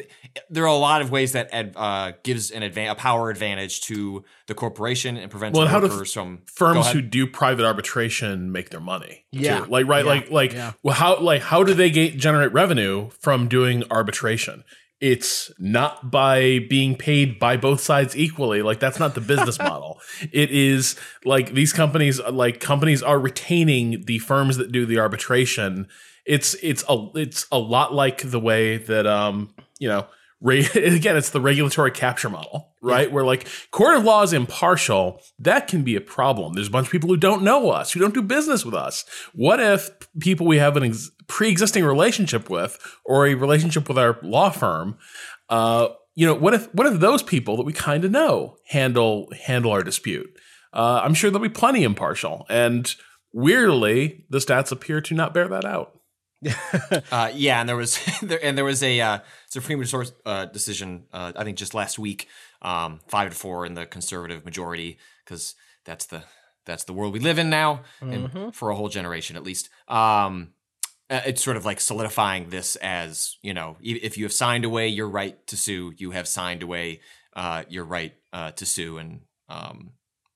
there 0.49 0.63
are 0.63 0.67
a 0.67 0.73
lot 0.75 1.01
of 1.01 1.09
ways 1.09 1.31
that 1.31 1.49
ad, 1.51 1.73
uh, 1.75 2.11
gives 2.23 2.51
an 2.51 2.61
advan- 2.61 2.91
a 2.91 2.95
power 2.95 3.29
advantage 3.31 3.81
to 3.81 4.23
the 4.47 4.53
corporation 4.53 5.17
and 5.17 5.31
prevents 5.31 5.55
Well, 5.57 5.63
and 5.63 5.71
how 5.71 5.79
do 5.79 5.87
workers 5.87 6.13
from 6.13 6.43
firms 6.45 6.91
who 6.91 7.01
do 7.01 7.25
private 7.25 7.65
arbitration 7.65 8.51
make 8.51 8.69
their 8.69 8.79
money? 8.79 9.25
too? 9.33 9.39
Yeah. 9.39 9.65
like 9.67 9.87
right, 9.87 10.05
Yeah. 10.05 10.11
like 10.11 10.29
like 10.31 10.53
Yeah. 10.53 10.73
well, 10.83 10.95
how 10.95 11.19
like 11.19 11.41
how 11.41 11.63
do 11.63 11.73
they 11.73 11.89
get, 11.89 12.17
generate 12.17 12.53
revenue 12.53 13.09
from 13.19 13.47
doing 13.47 13.83
arbitration? 13.89 14.63
It's 15.01 15.51
not 15.57 16.11
by 16.11 16.59
being 16.69 16.95
paid 16.95 17.39
by 17.39 17.55
both 17.55 17.79
sides 17.79 18.17
equally. 18.17 18.61
Like 18.61 18.79
that's 18.79 18.99
not 18.99 19.15
the 19.15 19.21
business 19.21 19.57
model. 19.59 19.99
It 20.31 20.51
is 20.51 20.95
like 21.23 21.53
these 21.53 21.73
companies, 21.73 22.19
like 22.21 22.59
companies 22.59 23.01
are 23.01 23.19
retaining 23.19 24.03
the 24.05 24.19
firms 24.19 24.57
that 24.57 24.71
do 24.71 24.85
the 24.85 24.99
arbitration. 24.99 25.87
It's 26.25 26.53
it's 26.55 26.83
a 26.89 27.07
it's 27.15 27.47
a 27.51 27.57
lot 27.57 27.93
like 27.93 28.29
the 28.29 28.39
way 28.39 28.77
that 28.77 29.07
um 29.07 29.53
you 29.79 29.87
know 29.87 30.05
re- 30.41 30.65
again 30.75 31.17
it's 31.17 31.29
the 31.29 31.41
regulatory 31.41 31.91
capture 31.91 32.29
model 32.29 32.69
right 32.81 33.11
where 33.11 33.23
like 33.23 33.47
court 33.71 33.97
of 33.97 34.03
law 34.03 34.21
is 34.23 34.33
impartial 34.33 35.21
that 35.39 35.67
can 35.67 35.83
be 35.83 35.95
a 35.95 36.01
problem 36.01 36.53
there's 36.53 36.67
a 36.67 36.71
bunch 36.71 36.87
of 36.87 36.91
people 36.91 37.09
who 37.09 37.17
don't 37.17 37.43
know 37.43 37.69
us 37.69 37.91
who 37.91 37.99
don't 37.99 38.13
do 38.13 38.21
business 38.21 38.63
with 38.63 38.73
us 38.73 39.05
what 39.33 39.59
if 39.59 39.89
people 40.19 40.45
we 40.45 40.57
have 40.57 40.77
an 40.77 40.83
ex- 40.83 41.11
pre-existing 41.29 41.85
relationship 41.85 42.49
with 42.49 42.77
or 43.05 43.25
a 43.27 43.33
relationship 43.35 43.87
with 43.87 43.97
our 43.97 44.17
law 44.23 44.49
firm 44.49 44.97
uh 45.49 45.87
you 46.15 46.25
know 46.25 46.33
what 46.33 46.53
if 46.53 46.73
what 46.73 46.85
if 46.87 46.99
those 46.99 47.23
people 47.23 47.55
that 47.55 47.63
we 47.65 47.71
kind 47.71 48.03
of 48.03 48.11
know 48.11 48.57
handle 48.67 49.31
handle 49.45 49.71
our 49.71 49.83
dispute 49.83 50.29
uh 50.73 50.99
i'm 51.03 51.13
sure 51.13 51.29
they'll 51.31 51.39
be 51.39 51.47
plenty 51.47 51.83
impartial 51.83 52.45
and 52.49 52.95
weirdly 53.31 54.25
the 54.29 54.39
stats 54.39 54.71
appear 54.71 54.99
to 55.01 55.13
not 55.13 55.33
bear 55.33 55.47
that 55.47 55.63
out 55.65 55.95
uh, 57.11 57.29
yeah, 57.33 57.59
and 57.59 57.67
there 57.67 57.75
was 57.75 57.99
there, 58.21 58.39
and 58.41 58.57
there 58.57 58.63
was 58.63 58.81
a 58.81 59.01
uh, 59.01 59.19
Supreme 59.49 59.83
Court 59.83 60.09
uh, 60.25 60.45
decision. 60.45 61.03
Uh, 61.11 61.33
I 61.35 61.43
think 61.43 61.57
just 61.57 61.73
last 61.73 61.99
week, 61.99 62.29
um, 62.61 63.01
five 63.09 63.31
to 63.31 63.35
four 63.35 63.65
in 63.65 63.73
the 63.73 63.85
conservative 63.85 64.45
majority, 64.45 64.99
because 65.25 65.53
that's 65.83 66.05
the 66.05 66.23
that's 66.65 66.85
the 66.85 66.93
world 66.93 67.11
we 67.11 67.19
live 67.19 67.39
in 67.39 67.49
now, 67.49 67.81
Mhm. 68.01 68.13
and 68.35 68.55
for 68.55 68.69
a 68.69 68.75
whole 68.77 68.87
generation 68.87 69.35
at 69.35 69.43
least. 69.43 69.67
Um, 69.89 70.53
uh, 71.09 71.21
it's 71.25 71.43
sort 71.43 71.57
of 71.57 71.65
like 71.65 71.79
solidifying 71.79 72.49
this 72.49 72.75
as 72.77 73.37
you 73.41 73.53
know, 73.53 73.77
if 73.81 74.17
you 74.17 74.25
have 74.25 74.33
signed 74.33 74.65
away 74.65 74.87
your 74.87 75.07
right 75.07 75.45
to 75.47 75.57
sue, 75.57 75.93
you 75.97 76.11
have 76.11 76.27
signed 76.27 76.63
away 76.63 77.01
uh, 77.35 77.63
your 77.69 77.83
right 77.83 78.13
uh, 78.33 78.51
to 78.51 78.65
sue, 78.65 78.97
and 78.97 79.21
um, 79.49 79.91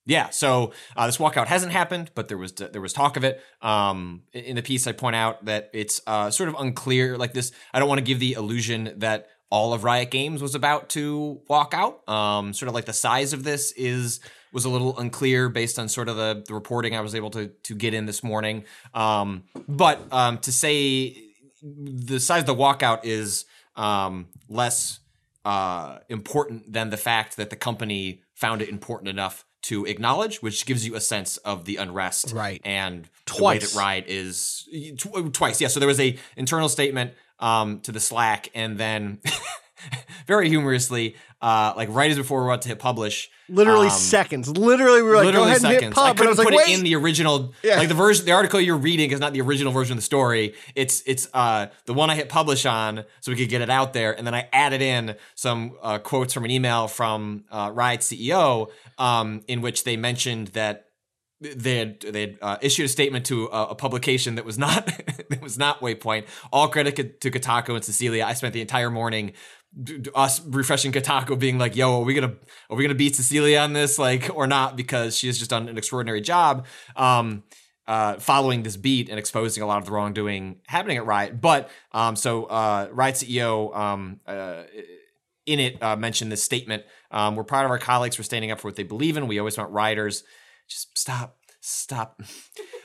yeah, 0.05 0.30
so 0.30 0.74
uh, 0.97 1.05
this 1.05 1.17
walkout 1.17 1.47
hasn't 1.47 1.71
happened, 1.71 2.11
but 2.13 2.28
there 2.28 2.38
was 2.38 2.53
there 2.53 2.82
was 2.82 2.91
talk 2.91 3.15
of 3.15 3.24
it. 3.24 3.41
Um, 3.61 4.24
in 4.34 4.55
the 4.55 4.61
piece, 4.61 4.86
I 4.86 4.91
point 4.91 5.15
out 5.15 5.45
that 5.45 5.69
it's 5.74 6.01
uh, 6.05 6.30
sort 6.30 6.49
of 6.49 6.55
unclear. 6.59 7.17
Like 7.17 7.34
this, 7.34 7.51
I 7.74 7.80
don't 7.80 7.88
want 7.88 7.99
to 7.99 8.05
give 8.05 8.19
the 8.19 8.34
illusion 8.34 8.95
that 8.97 9.28
all 9.49 9.74
of 9.74 9.84
Riot 9.84 10.11
Games 10.11 10.41
was 10.41 10.55
about 10.55 10.89
to 10.89 11.41
walk 11.47 11.74
out. 11.74 12.07
Um, 12.09 12.53
sort 12.53 12.67
of 12.67 12.76
like 12.76 12.86
the 12.86 12.93
size 12.93 13.32
of 13.32 13.43
this 13.43 13.71
is 13.74 14.19
was 14.54 14.66
a 14.66 14.70
little 14.70 14.97
unclear 14.99 15.49
based 15.49 15.80
on 15.80 15.89
sort 15.89 16.08
of 16.10 16.16
the, 16.16 16.43
the 16.47 16.54
reporting 16.54 16.95
I 16.95 17.01
was 17.01 17.16
able 17.16 17.32
to 17.32 17.47
to 17.47 17.76
get 17.76 17.93
in 17.93 18.06
this 18.06 18.24
morning. 18.24 18.66
Um, 18.93 19.43
but 19.68 19.99
um, 20.12 20.38
to 20.39 20.51
say 20.51 21.18
the 21.62 22.20
size 22.20 22.41
of 22.41 22.45
the 22.47 22.56
walkout 22.56 23.01
is 23.04 23.45
um, 23.76 24.28
less 24.49 24.99
uh, 25.45 25.99
important 26.10 26.72
than 26.72 26.89
the 26.89 26.97
fact 26.97 27.38
that 27.38 27.49
the 27.49 27.56
company 27.56 28.22
found 28.34 28.62
it 28.62 28.70
important 28.70 29.10
enough 29.10 29.45
to 29.64 29.86
acknowledge, 29.86 30.41
which 30.41 30.66
gives 30.66 30.86
you 30.86 30.93
a 30.95 30.99
sense 30.99 31.38
of 31.38 31.64
the 31.66 31.78
unrest, 31.78 32.34
Right. 32.34 32.60
And 32.66 33.06
the 33.26 33.34
way 33.43 33.60
Twice. 33.60 33.74
that 33.74 33.80
Riot 33.80 34.06
is 34.08 34.68
tw- 34.97 35.34
twice, 35.34 35.62
yeah. 35.62 35.70
So 35.70 35.80
there 35.80 35.88
was 35.88 36.01
a 36.01 36.18
internal 36.36 36.68
statement 36.68 37.14
um, 37.39 37.80
to 37.82 37.93
the 37.93 37.99
Slack, 38.01 38.49
and 38.54 38.78
then 38.78 39.20
very 40.27 40.49
humorously, 40.49 41.15
uh, 41.41 41.73
like 41.75 41.89
right 41.91 42.09
as 42.11 42.17
before 42.17 42.41
we're 42.41 42.49
about 42.49 42.61
to 42.63 42.69
hit 42.69 42.79
publish, 42.79 43.29
Literally 43.49 43.88
um, 43.88 43.93
seconds. 43.93 44.49
Literally, 44.49 45.01
we 45.01 45.09
were 45.09 45.15
like, 45.15 45.25
literally 45.25 45.45
go 45.47 45.49
ahead 45.49 45.63
and 45.63 45.71
hit 45.71 45.79
seconds. 45.81 45.95
pub. 45.95 46.05
I 46.05 46.13
couldn't 46.13 46.29
was 46.29 46.38
like, 46.38 46.47
put 46.47 46.55
wait. 46.55 46.69
it 46.69 46.77
in 46.77 46.84
the 46.84 46.95
original. 46.95 47.53
Yeah. 47.61 47.77
Like 47.77 47.89
the 47.89 47.93
version, 47.93 48.25
the 48.25 48.31
article 48.31 48.59
you're 48.59 48.77
reading 48.77 49.11
is 49.11 49.19
not 49.19 49.34
the 49.34 49.41
original 49.41 49.73
version 49.73 49.93
of 49.93 49.97
the 49.97 50.03
story. 50.03 50.53
It's 50.75 51.03
it's 51.05 51.27
uh 51.34 51.67
the 51.86 51.93
one 51.93 52.09
I 52.09 52.15
hit 52.15 52.29
publish 52.29 52.65
on, 52.65 53.03
so 53.19 53.31
we 53.31 53.38
could 53.38 53.49
get 53.49 53.61
it 53.61 53.69
out 53.69 53.93
there, 53.93 54.17
and 54.17 54.25
then 54.25 54.34
I 54.34 54.47
added 54.53 54.81
in 54.81 55.17
some 55.36 55.77
uh, 55.81 55.99
quotes 55.99 56.34
from 56.34 56.45
an 56.45 56.51
email 56.51 56.88
from 56.88 57.43
uh, 57.51 57.71
Riot 57.73 57.99
CEO, 57.99 58.69
um, 58.97 59.41
in 59.47 59.61
which 59.61 59.84
they 59.84 59.97
mentioned 59.97 60.47
that 60.49 60.86
they 61.41 61.77
had 61.77 61.99
they 61.99 62.21
had 62.21 62.38
uh, 62.41 62.57
issued 62.61 62.86
a 62.86 62.89
statement 62.89 63.25
to 63.25 63.47
a, 63.47 63.67
a 63.67 63.75
publication 63.75 64.36
that 64.36 64.45
was 64.45 64.57
not 64.57 64.86
that 65.29 65.41
was 65.41 65.57
not 65.57 65.81
Waypoint. 65.81 66.25
All 66.51 66.69
credit 66.69 67.19
to 67.21 67.31
Kotaku 67.31 67.75
and 67.75 67.84
Cecilia. 67.84 68.25
I 68.25 68.34
spent 68.34 68.53
the 68.53 68.61
entire 68.61 68.89
morning 68.89 69.34
us 70.15 70.45
refreshing 70.45 70.91
Kotaku, 70.91 71.38
being 71.38 71.57
like, 71.57 71.76
"Yo, 71.76 72.01
are 72.01 72.03
we 72.03 72.13
gonna 72.13 72.34
are 72.69 72.78
we 72.78 72.84
gonna 72.84 72.95
beat 72.95 73.15
Cecilia 73.15 73.59
on 73.59 73.74
this, 73.74 73.97
like, 73.97 74.30
or 74.34 74.47
not?" 74.47 74.76
Because 74.76 75.17
she 75.17 75.28
has 75.28 75.38
just 75.38 75.49
done 75.49 75.67
an 75.69 75.78
extraordinary 75.78 76.21
job. 76.21 76.65
Um, 76.95 77.43
uh, 77.86 78.17
following 78.17 78.63
this 78.63 78.78
beat 78.78 79.09
and 79.09 79.19
exposing 79.19 79.61
a 79.61 79.65
lot 79.65 79.78
of 79.78 79.86
the 79.86 79.91
wrongdoing 79.91 80.61
happening 80.67 80.97
at 80.97 81.05
Riot, 81.05 81.41
but 81.41 81.69
um, 81.91 82.15
so 82.15 82.45
uh, 82.45 82.88
Riot 82.91 83.15
CEO 83.15 83.76
um, 83.76 84.21
uh, 84.26 84.63
in 85.45 85.59
it 85.59 85.84
uh, 85.84 85.95
mentioned 85.95 86.32
this 86.32 86.43
statement. 86.43 86.84
Um, 87.11 87.36
we're 87.36 87.43
proud 87.43 87.65
of 87.65 87.71
our 87.71 87.80
colleagues 87.80 88.15
for 88.15 88.24
standing 88.24 88.51
up 88.51 88.59
for 88.59 88.69
what 88.69 88.76
they 88.76 88.84
believe 88.84 89.17
in. 89.17 89.28
We 89.28 89.39
always 89.39 89.57
want 89.57 89.71
rioters. 89.71 90.24
Just 90.69 90.97
stop, 90.97 91.38
stop. 91.66 92.22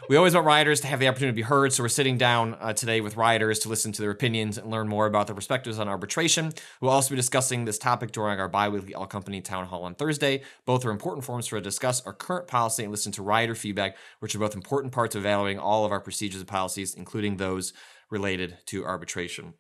we 0.09 0.17
always 0.17 0.35
want 0.35 0.47
rioters 0.47 0.81
to 0.81 0.87
have 0.87 1.01
the 1.01 1.09
opportunity 1.09 1.33
to 1.33 1.37
be 1.37 1.49
heard. 1.49 1.73
So 1.73 1.83
we're 1.83 1.89
sitting 1.89 2.17
down 2.17 2.57
uh, 2.61 2.73
today 2.73 3.01
with 3.01 3.17
rioters 3.17 3.59
to 3.61 3.69
listen 3.69 3.91
to 3.91 4.03
their 4.03 4.13
opinions 4.13 4.57
and 4.57 4.71
learn 4.71 4.87
more 4.87 5.07
about 5.07 5.27
their 5.27 5.35
perspectives 5.35 5.81
on 5.81 5.89
arbitration. 5.89 6.53
We'll 6.81 6.93
also 6.93 7.11
be 7.11 7.17
discussing 7.17 7.65
this 7.65 7.77
topic 7.77 8.13
during 8.13 8.39
our 8.39 8.49
bi-weekly 8.49 8.95
all 8.95 9.09
company 9.09 9.41
town 9.41 9.67
hall 9.67 9.83
on 9.83 9.97
Thursday. 9.97 10.43
Both 10.65 10.85
are 10.85 10.93
important 10.93 11.25
forums 11.25 11.49
for 11.49 11.57
us 11.57 11.61
to 11.61 11.65
discuss 11.65 12.07
our 12.07 12.13
current 12.13 12.47
policy 12.47 12.85
and 12.85 12.93
listen 12.93 13.11
to 13.13 13.23
rioter 13.23 13.57
feedback, 13.57 13.97
which 14.21 14.37
are 14.37 14.39
both 14.39 14.55
important 14.55 14.93
parts 14.93 15.17
of 15.17 15.23
evaluating 15.23 15.59
all 15.59 15.85
of 15.85 15.91
our 15.91 16.01
procedures 16.01 16.41
and 16.41 16.49
policies, 16.49 16.95
including 16.95 17.37
those 17.37 17.73
related 18.11 18.59
to 18.67 18.85
arbitration. 18.85 19.55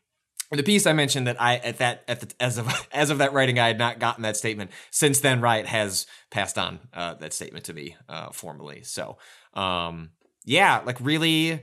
The 0.50 0.62
piece 0.62 0.86
I 0.86 0.94
mentioned 0.94 1.26
that 1.26 1.40
I 1.40 1.56
at 1.56 1.78
that 1.78 2.04
at 2.08 2.20
the 2.20 2.32
as 2.40 2.56
of 2.56 2.88
as 2.92 3.10
of 3.10 3.18
that 3.18 3.32
writing 3.34 3.58
I 3.58 3.66
had 3.68 3.78
not 3.78 3.98
gotten 3.98 4.22
that 4.22 4.36
statement. 4.36 4.70
Since 4.90 5.20
then, 5.20 5.40
Riot 5.40 5.66
has 5.66 6.06
passed 6.30 6.56
on 6.56 6.78
uh, 6.94 7.14
that 7.14 7.32
statement 7.34 7.66
to 7.66 7.74
me 7.74 7.96
uh, 8.08 8.30
formally. 8.30 8.82
So, 8.82 9.18
um, 9.52 10.10
yeah, 10.44 10.80
like 10.86 10.98
really, 11.00 11.62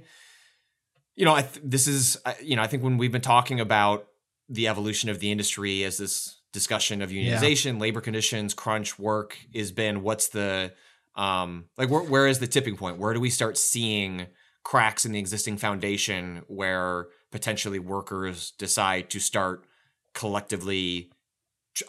you 1.15 1.25
know, 1.25 1.33
I 1.33 1.41
th- 1.41 1.61
this 1.63 1.87
is 1.87 2.17
I- 2.25 2.35
you 2.43 2.55
know 2.55 2.61
I 2.61 2.67
think 2.67 2.83
when 2.83 2.97
we've 2.97 3.11
been 3.11 3.21
talking 3.21 3.59
about 3.59 4.07
the 4.49 4.67
evolution 4.67 5.09
of 5.09 5.19
the 5.19 5.31
industry 5.31 5.83
as 5.83 5.97
this 5.97 6.39
discussion 6.53 7.01
of 7.01 7.09
unionization, 7.09 7.81
labor 7.81 8.01
conditions, 8.01 8.53
crunch 8.53 8.99
work 8.99 9.37
has 9.55 9.71
been 9.71 10.03
what's 10.03 10.27
the 10.27 10.73
um 11.15 11.65
like 11.77 11.89
where, 11.89 12.01
where 12.03 12.27
is 12.27 12.37
the 12.37 12.47
tipping 12.47 12.77
point? 12.77 12.99
Where 12.99 13.13
do 13.15 13.19
we 13.19 13.31
start 13.31 13.57
seeing 13.57 14.27
cracks 14.63 15.05
in 15.05 15.11
the 15.11 15.19
existing 15.19 15.57
foundation 15.57 16.43
where 16.47 17.07
potentially 17.35 17.79
workers 17.79 18.51
decide 18.57 19.09
to 19.09 19.19
start 19.19 19.65
collectively 20.13 21.11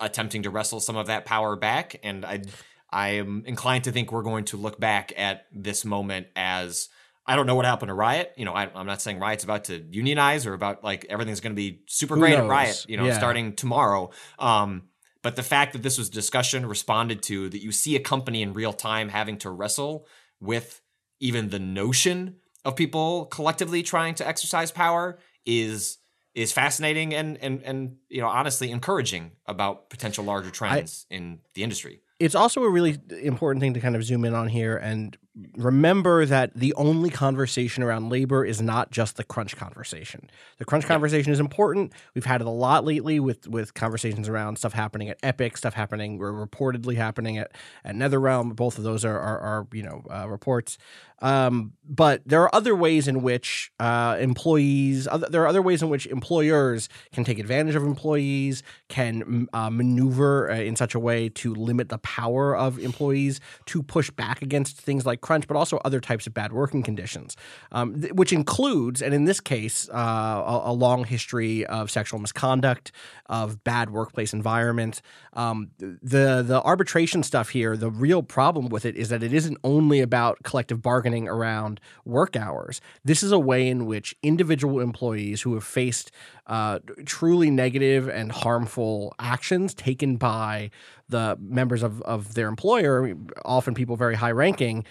attempting 0.01 0.43
to 0.43 0.51
wrestle 0.51 0.81
some 0.81 0.97
of 0.97 1.07
that 1.07 1.25
power 1.25 1.55
back 1.55 2.01
and 2.03 2.25
i 2.25 2.43
i 2.91 3.11
am 3.11 3.45
inclined 3.47 3.85
to 3.85 3.93
think 3.93 4.11
we're 4.11 4.25
going 4.25 4.45
to 4.45 4.57
look 4.57 4.81
back 4.81 5.13
at 5.17 5.47
this 5.53 5.85
moment 5.85 6.27
as 6.35 6.89
I 7.29 7.35
don't 7.35 7.47
know 7.47 7.57
what 7.57 7.65
happened 7.65 7.89
to 7.89 7.95
Riot. 7.95 8.33
You 8.37 8.45
know, 8.45 8.53
I, 8.53 8.71
I'm 8.73 8.87
not 8.87 9.03
saying 9.03 9.19
Riot's 9.19 9.43
about 9.43 9.65
to 9.65 9.85
unionize 9.91 10.47
or 10.47 10.55
about 10.55 10.85
like 10.85 11.07
everything's 11.11 11.41
going 11.41 11.51
to 11.51 11.57
be 11.57 11.81
super 11.89 12.15
Who 12.15 12.21
great 12.21 12.35
at? 12.35 12.47
Riot. 12.47 12.87
You 12.89 12.97
know, 12.97 13.07
Yeah. 13.07 13.19
starting 13.19 13.57
tomorrow. 13.57 14.11
Um, 14.39 14.83
but 15.23 15.35
the 15.35 15.43
fact 15.43 15.73
that 15.73 15.83
this 15.83 15.99
was 15.99 16.09
discussion 16.09 16.65
responded 16.67 17.23
to, 17.25 17.49
that 17.49 17.61
you 17.61 17.73
see 17.73 17.97
a 17.97 18.01
company 18.01 18.43
in 18.43 18.53
real 18.53 18.73
time 18.73 19.09
having 19.09 19.39
to 19.39 19.51
wrestle 19.51 20.07
with 20.41 20.81
even 21.19 21.49
the 21.49 21.59
notion 21.59 22.37
of 22.65 22.77
people 22.77 23.27
collectively 23.27 23.83
trying 23.83 24.15
to 24.15 24.29
exercise 24.29 24.71
power 24.71 25.19
is 25.47 25.99
is 26.35 26.53
fascinating 26.53 27.15
and 27.15 27.39
and 27.39 27.63
and 27.63 27.97
you 28.09 28.21
know 28.21 28.29
honestly 28.29 28.71
encouraging 28.71 29.33
about 29.47 29.89
potential 29.89 30.25
larger 30.25 30.51
trends 30.51 31.07
in 31.11 31.41
the 31.55 31.63
industry. 31.63 32.03
it's 32.19 32.35
also 32.35 32.63
a 32.63 32.71
really 32.71 32.99
important 33.23 33.61
thing 33.63 33.75
to 33.75 33.81
kind 33.81 33.97
of 33.97 34.05
zoom 34.05 34.25
in 34.25 34.35
on 34.35 34.49
here 34.49 34.77
and 34.77 35.17
remember 35.57 36.25
that 36.25 36.55
the 36.55 36.73
only 36.75 37.11
conversation 37.11 37.83
around 37.83 38.09
labor 38.09 38.45
is 38.45 38.63
not 38.63 38.91
just 38.91 39.17
the 39.17 39.25
crunch 39.25 39.57
conversation. 39.57 40.31
The 40.59 40.65
crunch 40.65 40.87
conversation 40.87 41.33
is 41.33 41.41
important. 41.41 41.93
We've 42.15 42.25
had 42.25 42.41
it 42.41 42.47
a 42.47 42.51
lot 42.51 42.85
lately 42.85 43.21
with 43.21 43.47
with 43.47 43.75
conversations 43.75 44.29
around 44.29 44.57
stuff 44.57 44.73
happening 44.73 45.11
at 45.11 45.19
Epic, 45.23 45.57
stuff 45.57 45.75
happening 45.75 46.21
or 46.21 46.33
reportedly 46.33 46.97
happening 46.97 47.37
at 47.37 47.53
at 47.85 47.95
NetherRealm. 47.95 48.57
Both 48.57 48.79
of 48.79 48.85
those 48.85 49.05
are 49.05 49.19
are, 49.19 49.39
are 49.41 49.67
you 49.73 49.83
know 49.83 50.03
uh, 50.11 50.29
reports. 50.29 50.79
Um, 51.23 51.73
but 51.89 52.23
there 52.27 52.43
are 52.43 52.55
other 52.55 52.75
ways 52.75 53.09
in 53.09 53.23
which 53.23 53.71
uh, 53.81 54.17
employees, 54.21 55.09
other, 55.09 55.27
there 55.31 55.43
are 55.43 55.47
other 55.47 55.63
ways 55.63 55.83
in 55.83 55.89
which 55.89 56.07
employers 56.07 56.89
can 57.13 57.25
take 57.25 57.39
advantage 57.39 57.75
of 57.75 57.83
employees, 57.85 58.63
can 58.89 59.49
uh, 59.53 59.71
maneuver 59.71 60.51
uh, 60.51 60.57
in 60.57 60.77
such 60.77 60.95
a 60.95 60.99
way 60.99 61.29
to 61.31 61.55
limit 61.55 61.89
the 61.89 61.99
power 61.99 62.55
of 62.55 62.79
employees 62.79 63.41
to 63.67 63.83
push 63.83 64.11
back 64.11 64.43
against 64.43 64.79
things 64.79 65.07
like 65.07 65.21
crunch, 65.27 65.47
but 65.49 65.57
also 65.57 65.77
other 65.79 66.01
types 66.01 66.27
of 66.27 66.33
bad 66.35 66.53
working 66.53 66.83
conditions, 66.83 67.37
um, 67.73 68.01
th- 68.01 68.13
which 68.21 68.33
includes, 68.33 69.03
and 69.03 69.13
in 69.15 69.25
this 69.25 69.41
case, 69.41 69.89
uh, 69.93 70.43
a, 70.55 70.71
a 70.73 70.75
long 70.87 71.05
history 71.05 71.67
of 71.67 71.91
sexual 71.91 72.19
misconduct, 72.21 72.93
of 73.27 73.47
bad 73.65 73.91
workplace 73.91 74.33
environment. 74.33 75.03
Um, 75.33 75.71
the 75.79 76.43
the 76.47 76.61
arbitration 76.63 77.23
stuff 77.23 77.49
here, 77.51 77.77
the 77.77 77.91
real 77.91 78.23
problem 78.23 78.69
with 78.69 78.85
it 78.85 78.97
is 78.97 79.09
that 79.09 79.23
it 79.23 79.33
isn't 79.33 79.59
only 79.63 80.01
about 80.01 80.35
collective 80.43 80.81
bargaining 80.81 81.29
around 81.29 81.81
work 82.05 82.37
hours. 82.37 82.81
This 83.05 83.23
is 83.23 83.33
a 83.33 83.39
way 83.39 83.69
in 83.69 83.87
which 83.87 84.15
individual 84.23 84.81
employees 84.81 85.43
who 85.43 85.55
have 85.55 85.65
faced 85.65 86.11
uh, 86.47 86.79
truly 87.05 87.51
negative 87.51 88.09
and 88.09 88.31
harmful 88.31 89.15
actions 89.19 89.75
taken 89.75 90.17
by 90.17 90.71
the 91.09 91.37
members 91.41 91.83
of, 91.83 92.03
of 92.03 92.35
their 92.35 92.49
employer, 92.49 93.15
often 93.45 93.75
people 93.75 93.97
very 93.97 94.15
high 94.15 94.33
ranking, 94.33 94.85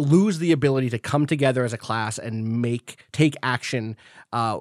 lose 0.00 0.38
the 0.38 0.52
ability 0.52 0.90
to 0.90 0.98
come 0.98 1.26
together 1.26 1.64
as 1.64 1.72
a 1.72 1.78
class 1.78 2.18
and 2.18 2.60
make 2.60 3.04
take 3.12 3.36
action 3.42 3.96
uh, 4.32 4.58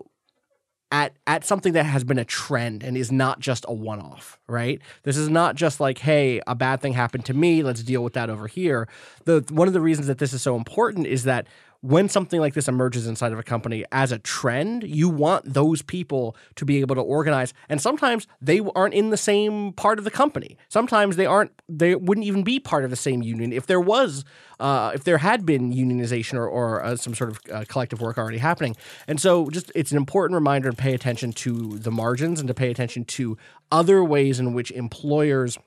at 0.91 1.13
at 1.27 1.45
something 1.45 1.73
that 1.73 1.85
has 1.85 2.03
been 2.03 2.17
a 2.17 2.25
trend 2.25 2.83
and 2.83 2.97
is 2.97 3.11
not 3.11 3.39
just 3.39 3.65
a 3.67 3.73
one 3.73 3.99
off, 3.99 4.39
right? 4.47 4.81
This 5.03 5.17
is 5.17 5.29
not 5.29 5.55
just 5.55 5.79
like, 5.79 5.99
hey, 5.99 6.41
a 6.47 6.55
bad 6.55 6.81
thing 6.81 6.93
happened 6.93 7.25
to 7.25 7.33
me, 7.33 7.63
let's 7.63 7.83
deal 7.83 8.03
with 8.03 8.13
that 8.13 8.29
over 8.29 8.47
here. 8.47 8.87
The 9.25 9.45
one 9.49 9.67
of 9.67 9.73
the 9.73 9.81
reasons 9.81 10.07
that 10.07 10.17
this 10.17 10.33
is 10.33 10.41
so 10.41 10.55
important 10.55 11.05
is 11.07 11.23
that 11.25 11.47
when 11.81 12.09
something 12.09 12.41
like 12.41 12.53
this 12.53 12.67
emerges 12.67 13.07
inside 13.07 13.31
of 13.31 13.39
a 13.39 13.43
company 13.43 13.85
as 13.91 14.11
a 14.11 14.19
trend, 14.19 14.83
you 14.83 15.07
want 15.07 15.53
those 15.53 15.81
people 15.81 16.35
to 16.55 16.65
be 16.65 16.81
able 16.81 16.95
to 16.95 17.01
organize. 17.01 17.53
And 17.69 17.81
sometimes 17.81 18.27
they 18.41 18.59
aren't 18.75 18.93
in 18.93 19.11
the 19.11 19.17
same 19.17 19.71
part 19.73 19.97
of 19.97 20.03
the 20.03 20.11
company. 20.11 20.57
Sometimes 20.67 21.15
they 21.15 21.25
aren't. 21.25 21.51
They 21.69 21.95
wouldn't 21.95 22.27
even 22.27 22.43
be 22.43 22.59
part 22.59 22.83
of 22.83 22.89
the 22.89 22.97
same 22.97 23.21
union 23.21 23.53
if 23.53 23.65
there 23.65 23.79
was, 23.79 24.25
uh, 24.59 24.91
if 24.93 25.05
there 25.05 25.19
had 25.19 25.45
been 25.45 25.71
unionization 25.71 26.33
or, 26.33 26.47
or 26.47 26.83
uh, 26.83 26.95
some 26.97 27.15
sort 27.15 27.29
of 27.29 27.39
uh, 27.51 27.63
collective 27.69 28.01
work 28.01 28.17
already 28.17 28.39
happening. 28.39 28.75
And 29.07 29.19
so, 29.21 29.49
just 29.49 29.71
it's 29.73 29.91
an 29.91 29.97
important 29.97 30.35
reminder 30.35 30.71
to 30.71 30.75
pay 30.75 30.93
attention 30.93 31.31
to 31.33 31.77
the 31.77 31.91
margins 31.91 32.39
and 32.39 32.47
to 32.47 32.53
pay 32.53 32.69
attention 32.69 33.05
to 33.05 33.37
other 33.71 34.03
ways 34.03 34.39
in 34.39 34.53
which 34.53 34.71
employers 34.71 35.57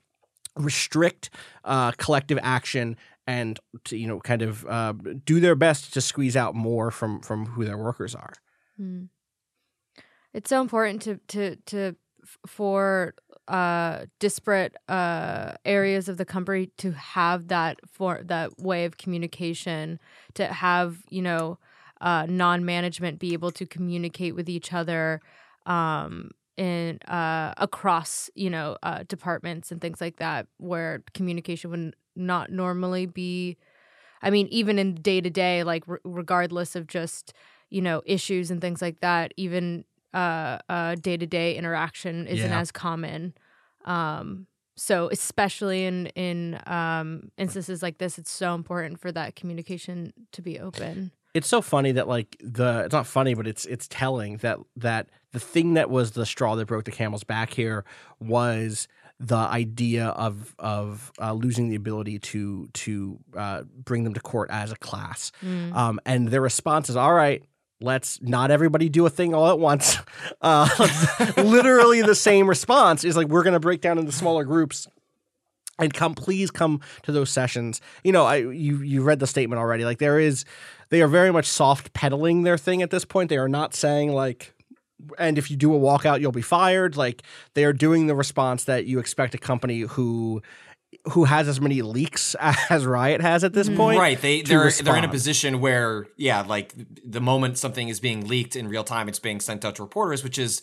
restrict 0.55 1.29
uh, 1.63 1.91
collective 1.93 2.37
action 2.43 2.95
and 3.27 3.59
to 3.85 3.97
you 3.97 4.07
know 4.07 4.19
kind 4.19 4.41
of 4.41 4.65
uh, 4.67 4.93
do 5.25 5.39
their 5.39 5.55
best 5.55 5.93
to 5.93 6.01
squeeze 6.01 6.35
out 6.35 6.55
more 6.55 6.91
from 6.91 7.21
from 7.21 7.45
who 7.45 7.65
their 7.65 7.77
workers 7.77 8.15
are. 8.15 8.33
Mm. 8.79 9.09
It's 10.33 10.49
so 10.49 10.61
important 10.61 11.01
to 11.03 11.19
to 11.29 11.55
to 11.67 11.95
for 12.47 13.13
uh 13.49 14.05
disparate 14.19 14.75
uh 14.87 15.53
areas 15.65 16.07
of 16.07 16.17
the 16.17 16.25
company 16.25 16.71
to 16.77 16.91
have 16.91 17.49
that 17.49 17.77
for 17.91 18.21
that 18.23 18.57
way 18.57 18.85
of 18.85 18.97
communication 18.97 19.99
to 20.33 20.45
have 20.47 20.99
you 21.09 21.21
know 21.21 21.59
uh 21.99 22.25
non-management 22.29 23.19
be 23.19 23.33
able 23.33 23.51
to 23.51 23.65
communicate 23.65 24.33
with 24.33 24.47
each 24.47 24.71
other 24.71 25.21
um 25.65 26.31
in 26.55 26.97
uh 27.09 27.53
across 27.57 28.29
you 28.33 28.49
know 28.49 28.77
uh 28.83 29.03
departments 29.09 29.73
and 29.73 29.81
things 29.81 29.99
like 29.99 30.15
that 30.17 30.47
where 30.57 31.03
communication 31.13 31.69
would 31.69 31.93
not 32.15 32.51
normally 32.51 33.05
be 33.05 33.57
i 34.21 34.29
mean 34.29 34.47
even 34.49 34.77
in 34.79 34.95
day 34.95 35.19
to 35.21 35.29
day 35.29 35.63
like 35.63 35.83
r- 35.87 35.99
regardless 36.03 36.75
of 36.75 36.87
just 36.87 37.33
you 37.69 37.81
know 37.81 38.01
issues 38.05 38.51
and 38.51 38.61
things 38.61 38.81
like 38.81 38.99
that 39.01 39.33
even 39.37 39.83
uh 40.13 40.57
uh 40.69 40.95
day 40.95 41.17
to 41.17 41.25
day 41.25 41.55
interaction 41.55 42.27
isn't 42.27 42.51
Yeah. 42.51 42.59
as 42.59 42.71
common 42.71 43.33
um 43.85 44.47
so 44.75 45.09
especially 45.11 45.85
in 45.85 46.07
in 46.15 46.59
um 46.65 47.31
instances 47.37 47.83
like 47.83 47.97
this 47.97 48.17
it's 48.17 48.31
so 48.31 48.55
important 48.55 48.99
for 48.99 49.11
that 49.11 49.35
communication 49.35 50.13
to 50.31 50.41
be 50.41 50.59
open 50.59 51.11
It's 51.33 51.47
so 51.47 51.61
funny 51.61 51.91
that 51.93 52.07
like 52.07 52.37
the 52.39 52.83
it's 52.85 52.93
not 52.93 53.07
funny, 53.07 53.33
but 53.33 53.47
it's 53.47 53.65
it's 53.65 53.87
telling 53.87 54.37
that 54.37 54.57
that 54.75 55.09
the 55.31 55.39
thing 55.39 55.73
that 55.73 55.89
was 55.89 56.11
the 56.11 56.25
straw 56.25 56.55
that 56.55 56.67
broke 56.67 56.85
the 56.85 56.91
camel's 56.91 57.23
back 57.23 57.53
here 57.53 57.83
was 58.19 58.87
the 59.25 59.35
idea 59.37 60.07
of 60.07 60.53
of 60.59 61.11
uh, 61.21 61.31
losing 61.33 61.69
the 61.69 61.75
ability 61.75 62.19
to 62.19 62.67
to 62.73 63.19
uh, 63.37 63.63
bring 63.63 64.03
them 64.03 64.13
to 64.13 64.19
court 64.19 64.49
as 64.51 64.71
a 64.71 64.75
class, 64.75 65.31
Mm. 65.43 65.73
um, 65.75 65.99
and 66.05 66.27
their 66.27 66.41
response 66.41 66.89
is 66.89 66.95
all 66.95 67.13
right. 67.13 67.41
Let's 67.81 68.21
not 68.21 68.51
everybody 68.51 68.87
do 68.89 69.05
a 69.05 69.09
thing 69.09 69.33
all 69.33 69.49
at 69.49 69.59
once. 69.59 69.97
Uh, 70.41 70.67
literally, 71.37 72.01
the 72.01 72.15
same 72.15 72.47
response 72.49 73.03
is 73.05 73.15
like 73.15 73.27
we're 73.27 73.43
going 73.43 73.53
to 73.53 73.59
break 73.61 73.79
down 73.81 73.97
into 73.97 74.11
smaller 74.11 74.43
groups 74.43 74.87
and 75.79 75.93
come 75.93 76.13
please 76.13 76.51
come 76.51 76.81
to 77.03 77.11
those 77.11 77.29
sessions 77.31 77.81
you 78.03 78.11
know 78.11 78.25
i 78.25 78.35
you 78.35 78.77
you 78.83 79.01
read 79.01 79.19
the 79.19 79.25
statement 79.27 79.59
already 79.59 79.83
like 79.85 79.97
there 79.97 80.19
is 80.19 80.45
they 80.89 81.01
are 81.01 81.07
very 81.07 81.31
much 81.31 81.45
soft 81.47 81.93
pedaling 81.93 82.43
their 82.43 82.57
thing 82.59 82.81
at 82.83 82.91
this 82.91 83.05
point 83.05 83.29
they 83.29 83.37
are 83.37 83.47
not 83.49 83.73
saying 83.73 84.11
like 84.11 84.53
and 85.17 85.37
if 85.37 85.51
you 85.51 85.57
do 85.57 85.73
a 85.75 85.79
walkout 85.79 86.21
you'll 86.21 86.31
be 86.31 86.41
fired. 86.41 86.95
Like 86.97 87.23
they 87.53 87.65
are 87.65 87.73
doing 87.73 88.07
the 88.07 88.15
response 88.15 88.65
that 88.65 88.85
you 88.85 88.99
expect 88.99 89.33
a 89.35 89.37
company 89.37 89.81
who 89.81 90.41
who 91.05 91.23
has 91.25 91.47
as 91.47 91.59
many 91.59 91.81
leaks 91.81 92.35
as 92.69 92.85
riot 92.85 93.19
has 93.21 93.43
at 93.43 93.51
this 93.53 93.67
point 93.67 93.99
right 93.99 94.21
They 94.21 94.41
they're 94.43 94.69
they're 94.85 94.95
in 94.97 95.03
a 95.03 95.09
position 95.09 95.59
where 95.59 96.05
yeah 96.17 96.41
like 96.41 96.73
the 97.03 97.19
moment 97.19 97.57
something 97.57 97.89
is 97.89 97.99
being 97.99 98.27
leaked 98.27 98.55
in 98.55 98.67
real 98.67 98.83
time 98.83 99.09
it's 99.09 99.19
being 99.19 99.39
sent 99.39 99.65
out 99.65 99.75
to 99.77 99.81
reporters 99.83 100.23
which 100.23 100.37
is 100.37 100.61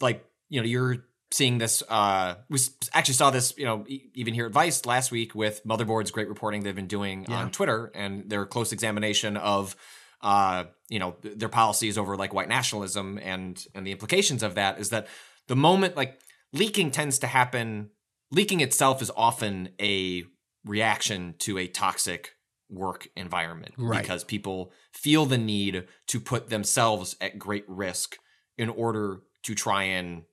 like 0.00 0.24
you 0.50 0.60
know 0.60 0.66
you're 0.66 0.98
seeing 1.32 1.56
this 1.58 1.82
uh 1.88 2.34
we 2.50 2.58
actually 2.92 3.14
saw 3.14 3.30
this 3.30 3.54
you 3.56 3.64
know 3.64 3.84
e- 3.88 4.10
even 4.14 4.34
here 4.34 4.46
at 4.46 4.52
vice 4.52 4.84
last 4.84 5.10
week 5.10 5.34
with 5.34 5.64
motherboard's 5.64 6.10
great 6.10 6.28
reporting 6.28 6.62
they've 6.62 6.76
been 6.76 6.86
doing 6.86 7.24
on 7.30 7.50
twitter 7.50 7.90
and 7.94 8.28
their 8.28 8.44
close 8.44 8.72
examination 8.72 9.38
of 9.38 9.74
uh 10.20 10.64
you 10.90 10.98
know 10.98 11.14
their 11.22 11.48
policies 11.48 11.96
over 11.96 12.16
like 12.16 12.34
white 12.34 12.48
nationalism 12.48 13.18
and 13.22 13.66
and 13.74 13.86
the 13.86 13.92
implications 13.92 14.42
of 14.42 14.54
that 14.56 14.78
is 14.78 14.90
that 14.90 15.06
the 15.48 15.56
moment 15.56 15.96
like 15.96 16.20
leaking 16.52 16.90
tends 16.90 17.18
to 17.20 17.26
happen 17.26 17.88
leaking 18.30 18.60
itself 18.60 19.00
is 19.00 19.10
often 19.16 19.70
a 19.80 20.24
reaction 20.66 21.34
to 21.38 21.56
a 21.58 21.66
toxic 21.66 22.34
work 22.68 23.08
environment 23.16 23.74
Right. 23.78 24.02
because 24.02 24.22
people 24.24 24.72
feel 24.92 25.26
the 25.26 25.38
need 25.38 25.86
to 26.08 26.20
put 26.20 26.50
themselves 26.50 27.16
at 27.20 27.38
great 27.38 27.64
risk 27.66 28.16
in 28.58 28.68
order 28.68 29.22
to 29.44 29.54
try 29.54 29.84
and 29.84 30.24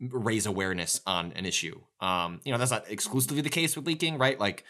raise 0.00 0.46
awareness 0.46 1.00
on 1.06 1.32
an 1.36 1.44
issue. 1.46 1.80
Um, 2.00 2.40
you 2.44 2.52
know, 2.52 2.58
that's 2.58 2.70
not 2.70 2.90
exclusively 2.90 3.42
the 3.42 3.50
case 3.50 3.76
with 3.76 3.86
leaking, 3.86 4.18
right? 4.18 4.38
Like 4.40 4.64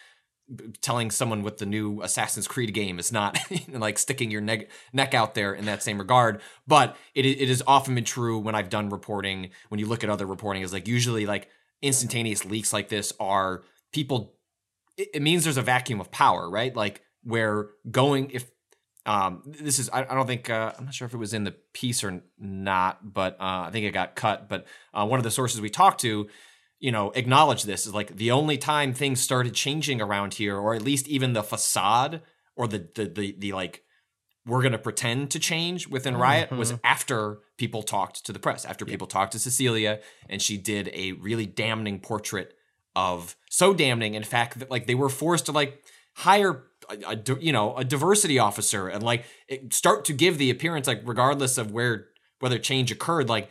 telling 0.80 1.10
someone 1.10 1.42
with 1.42 1.58
the 1.58 1.66
new 1.66 2.02
Assassin's 2.02 2.48
Creed 2.48 2.74
game 2.74 2.98
is 2.98 3.12
not 3.12 3.38
like 3.68 3.98
sticking 3.98 4.30
your 4.30 4.40
neck 4.40 4.68
neck 4.92 5.14
out 5.14 5.34
there 5.34 5.54
in 5.54 5.64
that 5.66 5.82
same 5.82 5.98
regard. 5.98 6.40
But 6.66 6.96
it 7.14 7.24
it 7.26 7.48
has 7.48 7.62
often 7.66 7.94
been 7.94 8.04
true 8.04 8.38
when 8.38 8.54
I've 8.54 8.70
done 8.70 8.88
reporting. 8.88 9.50
When 9.68 9.78
you 9.80 9.86
look 9.86 10.04
at 10.04 10.10
other 10.10 10.26
reporting, 10.26 10.62
is 10.62 10.72
like 10.72 10.88
usually 10.88 11.26
like 11.26 11.48
instantaneous 11.80 12.44
leaks 12.44 12.72
like 12.72 12.88
this 12.88 13.12
are 13.18 13.62
people. 13.92 14.34
It, 14.96 15.08
it 15.14 15.22
means 15.22 15.44
there's 15.44 15.56
a 15.56 15.62
vacuum 15.62 16.00
of 16.00 16.10
power, 16.10 16.48
right? 16.50 16.74
Like 16.74 17.02
where 17.22 17.70
going 17.90 18.30
if 18.30 18.50
um 19.06 19.42
this 19.46 19.78
is 19.78 19.90
i, 19.90 20.00
I 20.02 20.14
don't 20.14 20.26
think 20.26 20.48
uh, 20.48 20.72
i'm 20.78 20.84
not 20.84 20.94
sure 20.94 21.06
if 21.06 21.14
it 21.14 21.18
was 21.18 21.34
in 21.34 21.44
the 21.44 21.54
piece 21.72 22.04
or 22.04 22.22
not 22.38 23.12
but 23.12 23.34
uh, 23.34 23.64
i 23.66 23.70
think 23.72 23.86
it 23.86 23.92
got 23.92 24.14
cut 24.14 24.48
but 24.48 24.66
uh, 24.94 25.06
one 25.06 25.18
of 25.18 25.24
the 25.24 25.30
sources 25.30 25.60
we 25.60 25.70
talked 25.70 26.00
to 26.02 26.28
you 26.82 26.90
know 26.90 27.12
acknowledge 27.12 27.62
this 27.62 27.86
is 27.86 27.94
like 27.94 28.16
the 28.16 28.30
only 28.30 28.58
time 28.58 28.92
things 28.92 29.20
started 29.20 29.54
changing 29.54 30.02
around 30.02 30.34
here 30.34 30.56
or 30.58 30.74
at 30.74 30.82
least 30.82 31.08
even 31.08 31.32
the 31.32 31.42
facade 31.42 32.20
or 32.56 32.68
the 32.68 32.86
the 32.94 33.06
the, 33.06 33.36
the 33.38 33.52
like 33.52 33.84
we're 34.44 34.60
going 34.60 34.72
to 34.72 34.78
pretend 34.78 35.30
to 35.30 35.38
change 35.38 35.86
within 35.86 36.14
mm-hmm. 36.14 36.22
riot 36.22 36.50
was 36.50 36.74
after 36.82 37.38
people 37.56 37.84
talked 37.84 38.26
to 38.26 38.32
the 38.32 38.40
press 38.40 38.64
after 38.64 38.84
people 38.84 39.06
talked 39.06 39.32
to 39.32 39.38
cecilia 39.38 40.00
and 40.28 40.42
she 40.42 40.58
did 40.58 40.90
a 40.92 41.12
really 41.12 41.46
damning 41.46 42.00
portrait 42.00 42.52
of 42.94 43.36
so 43.48 43.72
damning 43.72 44.14
in 44.14 44.24
fact 44.24 44.58
that 44.58 44.70
like 44.70 44.86
they 44.86 44.96
were 44.96 45.08
forced 45.08 45.46
to 45.46 45.52
like 45.52 45.82
hire 46.16 46.64
a, 46.90 47.14
a 47.14 47.38
you 47.40 47.52
know 47.52 47.76
a 47.76 47.84
diversity 47.84 48.40
officer 48.40 48.88
and 48.88 49.04
like 49.04 49.24
start 49.70 50.04
to 50.04 50.12
give 50.12 50.36
the 50.36 50.50
appearance 50.50 50.88
like 50.88 51.00
regardless 51.04 51.58
of 51.58 51.70
where 51.70 52.08
whether 52.40 52.58
change 52.58 52.90
occurred 52.90 53.28
like 53.28 53.48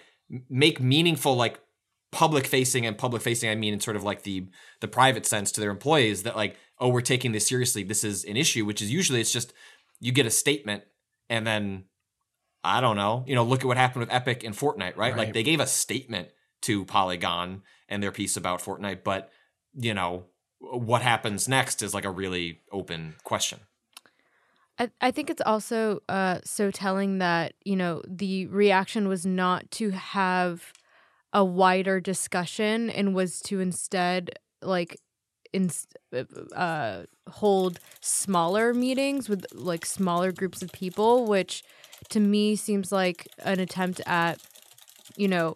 make 0.50 0.82
meaningful 0.82 1.36
like 1.36 1.62
public 2.12 2.45
facing 2.45 2.86
and 2.86 2.97
public 2.97 3.22
facing 3.22 3.49
i 3.49 3.55
mean 3.55 3.74
in 3.74 3.80
sort 3.80 3.95
of 3.95 4.03
like 4.03 4.24
the 4.24 4.45
the 4.82 4.88
private 4.88 5.26
sense 5.26 5.51
to 5.51 5.62
their 5.62 5.72
employees 5.72 6.24
that 6.24 6.36
like 6.36 6.57
oh 6.80 6.89
we're 6.89 6.99
taking 6.99 7.32
this 7.32 7.45
seriously. 7.45 7.84
This 7.84 8.03
is 8.03 8.24
an 8.26 8.36
issue 8.36 8.66
which 8.66 8.82
is 8.82 8.91
usually 8.91 9.22
it's 9.22 9.32
just 9.32 9.53
you 9.99 10.12
get 10.12 10.26
a 10.26 10.32
statement 10.32 10.84
and 11.30 11.45
then 11.45 11.86
i 12.64 12.82
don't 12.82 12.95
know 12.95 13.24
you 13.28 13.36
know 13.36 13.43
look 13.43 13.62
at 13.62 13.66
what 13.66 13.78
happened 13.78 14.01
with 14.01 14.14
epic 14.14 14.43
and 14.43 14.55
fortnite 14.55 14.97
right, 14.97 15.16
like 15.16 15.34
they 15.34 15.43
gave 15.43 15.59
a 15.59 15.68
statement 15.68 16.30
to 16.61 16.86
polygon 16.86 17.61
and 17.88 18.02
their 18.02 18.11
piece 18.11 18.36
about 18.36 18.61
fortnite 18.61 19.03
but 19.03 19.31
you 19.73 19.94
know 19.94 20.26
what 20.61 21.02
happens 21.02 21.48
next 21.48 21.81
is 21.81 21.94
like 21.94 22.06
a 22.06 22.11
really 22.11 22.61
open 22.72 23.15
question. 23.23 23.60
I, 24.77 24.90
I 25.02 25.11
think 25.11 25.30
it's 25.30 25.41
also 25.45 26.02
uh, 26.07 26.40
so 26.44 26.72
telling 26.72 27.18
that 27.18 27.53
you 27.64 27.76
know 27.76 28.02
the 28.07 28.45
reaction 28.48 29.07
was 29.07 29.26
not 29.26 29.69
to 29.72 29.90
have 29.91 30.72
a 31.34 31.44
wider 31.44 31.99
discussion 31.99 32.90
and 32.90 33.16
was 33.16 33.41
to 33.41 33.60
instead 33.60 34.32
like 34.62 34.99
in, 35.53 35.70
uh, 36.56 37.03
hold 37.30 37.80
smaller 37.99 38.74
meetings 38.74 39.28
with 39.28 39.45
like 39.53 39.86
smaller 39.86 40.32
groups 40.32 40.62
of 40.62 40.72
people, 40.72 41.26
which 41.26 41.64
to 42.10 42.20
me 42.20 42.56
seems 42.56 42.91
like 42.91 43.28
an 43.40 43.60
attempt 43.60 44.02
at 44.06 44.40
you 45.18 45.28
know 45.28 45.56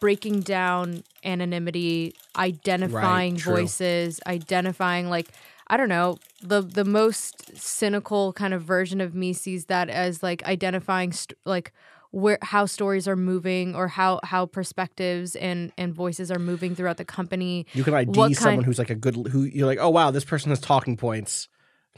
breaking 0.00 0.40
down 0.40 1.02
anonymity, 1.24 2.14
identifying 2.36 3.36
true. 3.36 3.54
voices, 3.54 4.20
identifying 4.26 5.08
like 5.08 5.28
I 5.68 5.76
don't 5.76 5.88
know, 5.88 6.18
the 6.42 6.62
the 6.62 6.84
most 6.84 7.56
cynical 7.56 8.32
kind 8.32 8.54
of 8.54 8.62
version 8.62 9.00
of 9.00 9.14
me 9.14 9.32
sees 9.32 9.66
that 9.66 9.88
as 9.90 10.22
like 10.22 10.42
identifying 10.44 11.12
st- 11.12 11.38
like 11.44 11.72
where 12.10 12.38
how 12.42 12.64
stories 12.66 13.06
are 13.06 13.16
moving 13.16 13.74
or 13.74 13.88
how 13.88 14.20
how 14.24 14.46
perspectives 14.46 15.36
and 15.36 15.72
and 15.76 15.94
voices 15.94 16.30
are 16.30 16.38
moving 16.38 16.74
throughout 16.74 16.96
the 16.96 17.04
company. 17.04 17.66
You 17.74 17.84
can 17.84 17.94
ID 17.94 18.34
someone 18.34 18.64
who's 18.64 18.78
like 18.78 18.90
a 18.90 18.94
good 18.94 19.14
who 19.30 19.42
you're 19.44 19.66
like, 19.66 19.78
oh 19.80 19.90
wow, 19.90 20.10
this 20.10 20.24
person 20.24 20.50
has 20.50 20.60
talking 20.60 20.96
points. 20.96 21.48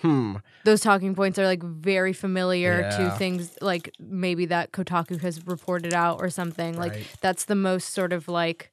Hmm. 0.01 0.37
those 0.65 0.81
talking 0.81 1.15
points 1.15 1.39
are 1.39 1.45
like 1.45 1.63
very 1.63 2.15
familiar 2.15 2.81
Yeah. 2.81 2.97
to 2.97 3.11
things 3.19 3.59
like 3.61 3.93
maybe 3.99 4.47
that 4.47 4.73
Kotaku 4.73 5.21
has 5.21 5.47
reported 5.47 5.93
out 5.93 6.21
or 6.23 6.31
something. 6.31 6.79
Like 6.79 6.95
that's 7.21 7.45
the 7.45 7.55
most 7.55 7.93
sort 7.93 8.15
of 8.15 8.27
like 8.27 8.73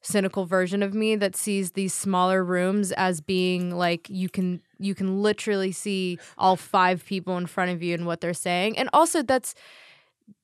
cynical 0.00 0.44
version 0.46 0.82
of 0.82 0.94
me 0.94 1.16
that 1.16 1.34
sees 1.36 1.72
these 1.72 1.94
smaller 1.94 2.44
rooms 2.44 2.92
as 2.92 3.20
being 3.20 3.74
like 3.74 4.08
you 4.10 4.28
can 4.28 4.60
you 4.78 4.94
can 4.94 5.22
literally 5.22 5.72
see 5.72 6.18
all 6.36 6.56
five 6.56 7.04
people 7.06 7.36
in 7.38 7.46
front 7.46 7.70
of 7.70 7.82
you 7.82 7.94
and 7.94 8.04
what 8.06 8.20
they're 8.20 8.34
saying. 8.34 8.78
And 8.78 8.88
also 8.92 9.22
that's 9.22 9.54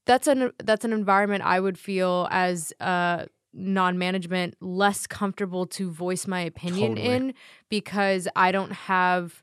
that's 0.06 0.26
an 0.26 0.52
that's 0.58 0.84
an 0.84 0.92
environment 0.92 1.44
I 1.44 1.60
would 1.60 1.78
feel 1.78 2.28
as 2.30 2.72
uh 2.80 3.26
non-management 3.52 4.54
less 4.60 5.06
comfortable 5.06 5.66
to 5.66 5.90
voice 5.90 6.26
my 6.26 6.40
opinion 6.40 6.96
Totally. 6.96 7.14
in 7.16 7.34
because 7.68 8.28
I 8.36 8.52
don't 8.52 8.72
have 8.72 9.42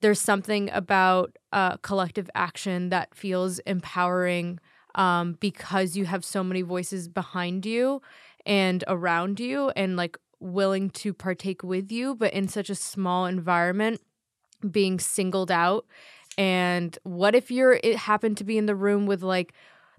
there's 0.00 0.20
something 0.20 0.68
about 0.72 1.38
uh, 1.52 1.76
collective 1.78 2.28
action 2.34 2.90
that 2.90 3.14
feels 3.14 3.60
empowering 3.60 4.58
um, 4.96 5.34
because 5.40 5.96
you 5.96 6.04
have 6.06 6.24
so 6.24 6.42
many 6.42 6.62
voices 6.62 7.08
behind 7.08 7.64
you 7.64 8.02
and 8.44 8.82
around 8.88 9.38
you 9.38 9.70
and 9.70 9.96
like 9.96 10.18
willing 10.40 10.90
to 10.90 11.14
partake 11.14 11.62
with 11.62 11.92
you, 11.92 12.16
but 12.16 12.32
in 12.32 12.48
such 12.48 12.68
a 12.68 12.74
small 12.74 13.26
environment, 13.26 14.00
being 14.68 14.98
singled 14.98 15.50
out. 15.50 15.86
And 16.38 16.96
what 17.04 17.34
if 17.34 17.50
you're 17.50 17.78
it 17.82 17.96
happened 17.96 18.36
to 18.38 18.44
be 18.44 18.58
in 18.58 18.66
the 18.66 18.74
room 18.74 19.06
with 19.06 19.22
like 19.22 19.52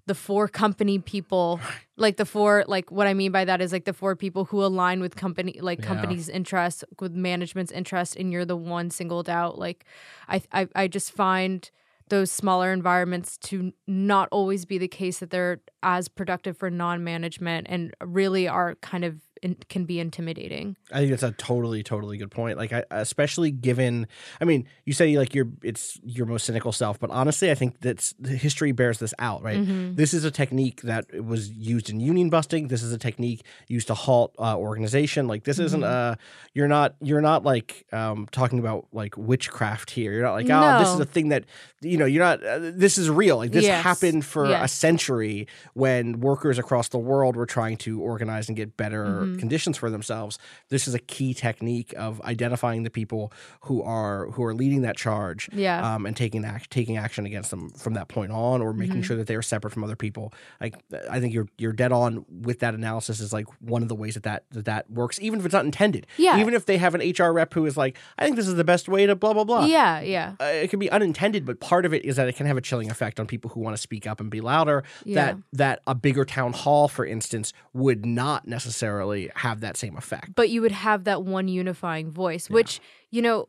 the 0.05 0.15
four 0.15 0.47
company 0.47 0.99
people? 0.99 1.59
Like 1.95 2.17
the 2.17 2.25
four 2.25 2.65
like 2.67 2.89
what 2.91 3.05
i 3.05 3.13
mean 3.13 3.31
by 3.31 3.45
that 3.45 3.61
is 3.61 3.71
like 3.71 3.85
the 3.85 3.93
four 3.93 4.15
people 4.15 4.45
who 4.45 4.63
align 4.65 4.99
with 4.99 5.15
company 5.15 5.59
like 5.61 5.79
Yeah. 5.79 5.85
companies 5.85 6.27
interests 6.27 6.83
with 6.99 7.13
management's 7.13 7.71
interest 7.71 8.15
and 8.15 8.31
you're 8.31 8.45
the 8.45 8.55
one 8.57 8.89
singled 8.89 9.29
out. 9.29 9.59
Like 9.59 9.85
I, 10.27 10.41
I 10.51 10.67
i 10.75 10.87
just 10.87 11.11
find 11.11 11.69
those 12.09 12.31
smaller 12.31 12.73
environments 12.73 13.37
to 13.49 13.71
not 13.85 14.27
always 14.31 14.65
be 14.65 14.79
the 14.79 14.87
case 14.87 15.19
that 15.19 15.29
they're 15.29 15.61
as 15.83 16.07
productive 16.07 16.57
for 16.57 16.71
non-management 16.71 17.67
and 17.69 17.93
really 18.03 18.47
are 18.47 18.73
kind 18.81 19.05
of 19.05 19.21
can 19.69 19.85
be 19.85 19.99
intimidating 19.99 20.75
I 20.91 20.99
think 20.99 21.09
that's 21.11 21.23
a 21.23 21.31
totally, 21.31 21.81
totally 21.83 22.17
good 22.17 22.31
point. 22.31 22.57
Like, 22.57 22.71
I, 22.71 22.83
especially 22.91 23.51
given, 23.51 24.07
I 24.39 24.45
mean, 24.45 24.67
you 24.85 24.93
say 24.93 25.17
like 25.17 25.33
you're, 25.33 25.49
it's 25.63 25.99
your 26.03 26.25
most 26.27 26.45
cynical 26.45 26.71
self, 26.71 26.99
but 26.99 27.09
honestly, 27.09 27.49
I 27.51 27.55
think 27.55 27.79
that's 27.81 28.13
the 28.19 28.29
history 28.31 28.71
bears 28.71 28.99
this 28.99 29.13
out, 29.19 29.41
right? 29.43 29.57
Mm-hmm. 29.59 29.95
This 29.95 30.13
is 30.13 30.23
a 30.23 30.31
technique 30.31 30.81
that 30.83 31.05
was 31.23 31.49
used 31.49 31.89
in 31.89 31.99
union 31.99 32.29
busting. 32.29 32.67
This 32.67 32.83
is 32.83 32.93
a 32.93 32.97
technique 32.97 33.43
used 33.67 33.87
to 33.87 33.93
halt 33.95 34.35
uh, 34.39 34.55
organization. 34.57 35.27
Like, 35.27 35.43
this 35.43 35.59
isn't 35.59 35.81
Mm-hmm. 35.81 36.13
uh 36.13 36.15
you're 36.53 36.67
not, 36.67 36.95
you're 37.01 37.21
not 37.21 37.43
like 37.43 37.85
um, 37.91 38.27
talking 38.31 38.59
about 38.59 38.85
like 38.91 39.17
witchcraft 39.17 39.89
here. 39.89 40.13
You're 40.13 40.21
not 40.23 40.33
like, 40.33 40.47
oh, 40.49 40.77
this 40.77 40.89
is 40.89 40.99
a 40.99 41.05
thing 41.05 41.29
that, 41.29 41.45
you 41.81 41.97
know, 41.97 42.05
you're 42.05 42.23
not, 42.23 42.43
uh, 42.45 42.59
this 42.61 42.97
is 42.99 43.09
real. 43.09 43.37
Like, 43.37 43.51
this 43.51 43.63
Yes. 43.65 43.83
happened 43.83 44.23
for 44.23 44.45
a 44.45 44.67
century 44.67 45.47
when 45.73 46.19
workers 46.19 46.59
across 46.59 46.89
the 46.89 46.99
world 46.99 47.35
were 47.35 47.47
trying 47.47 47.77
to 47.77 48.01
organize 48.01 48.47
and 48.49 48.55
get 48.55 48.77
better 48.77 49.03
Mm-hmm. 49.03 49.32
Conditions 49.39 49.77
for 49.77 49.89
themselves. 49.89 50.37
This 50.69 50.87
is 50.87 50.93
a 50.93 50.99
key 50.99 51.33
technique 51.33 51.93
of 51.97 52.21
identifying 52.21 52.83
the 52.83 52.89
people 52.89 53.31
who 53.61 53.81
are 53.83 54.27
who 54.31 54.43
are 54.43 54.53
leading 54.53 54.81
that 54.83 54.95
charge, 54.97 55.49
Yeah. 55.53 55.95
um, 55.95 56.05
and 56.05 56.15
taking 56.15 56.45
act, 56.45 56.69
taking 56.71 56.97
action 56.97 57.25
against 57.25 57.49
them 57.51 57.69
from 57.69 57.93
that 57.93 58.07
point 58.07 58.31
on, 58.31 58.61
or 58.61 58.73
making 58.73 58.93
Mm-hmm. 58.95 59.01
sure 59.03 59.17
that 59.17 59.27
they 59.27 59.35
are 59.35 59.41
separate 59.41 59.71
from 59.73 59.83
other 59.83 59.95
people. 59.95 60.33
Like 60.61 60.75
I 61.09 61.19
think 61.19 61.33
you're 61.33 61.47
you're 61.57 61.73
dead 61.73 61.91
on 61.91 62.25
with 62.29 62.59
that 62.59 62.73
analysis. 62.75 63.19
Is 63.19 63.33
like 63.33 63.47
one 63.61 63.81
of 63.81 63.89
the 63.89 63.95
ways 63.95 64.13
that 64.15 64.23
that 64.23 64.43
that, 64.51 64.65
that 64.65 64.89
works, 64.91 65.19
even 65.21 65.39
if 65.39 65.45
it's 65.45 65.53
not 65.53 65.65
intended. 65.65 66.07
Yeah. 66.17 66.39
Even 66.39 66.53
if 66.53 66.65
they 66.65 66.77
have 66.77 66.95
an 66.95 67.01
HR 67.01 67.31
rep 67.31 67.53
who 67.53 67.65
is 67.65 67.75
like, 67.77 67.97
I 68.17 68.23
think 68.25 68.35
this 68.35 68.47
is 68.47 68.55
the 68.55 68.63
best 68.63 68.87
way 68.89 69.05
to 69.05 69.15
blah 69.15 69.33
blah 69.33 69.43
blah 69.43 69.65
yeah 69.65 69.99
yeah 70.01 70.35
uh, 70.39 70.45
it 70.45 70.69
can 70.69 70.79
be 70.79 70.89
unintended, 70.91 71.45
but 71.45 71.59
part 71.59 71.85
of 71.85 71.93
it 71.93 72.03
is 72.05 72.15
that 72.17 72.27
it 72.27 72.35
can 72.35 72.45
have 72.45 72.57
a 72.57 72.61
chilling 72.61 72.89
effect 72.91 73.19
on 73.19 73.27
people 73.27 73.49
who 73.51 73.59
want 73.61 73.75
to 73.75 73.81
speak 73.81 74.05
up 74.07 74.19
and 74.19 74.29
be 74.29 74.41
louder. 74.41 74.83
Yeah. 75.05 75.15
That 75.15 75.37
that 75.53 75.79
a 75.87 75.95
bigger 75.95 76.25
town 76.25 76.53
hall, 76.53 76.87
for 76.87 77.05
instance, 77.05 77.53
would 77.73 78.05
not 78.05 78.47
necessarily 78.47 79.12
have 79.35 79.61
that 79.61 79.77
same 79.77 79.95
effect. 79.97 80.35
but 80.35 80.49
you 80.49 80.61
would 80.61 80.71
have 80.71 81.03
that 81.03 81.23
one 81.23 81.47
unifying 81.47 82.11
voice, 82.11 82.49
which, 82.49 82.79
you 83.11 83.21
know, 83.21 83.47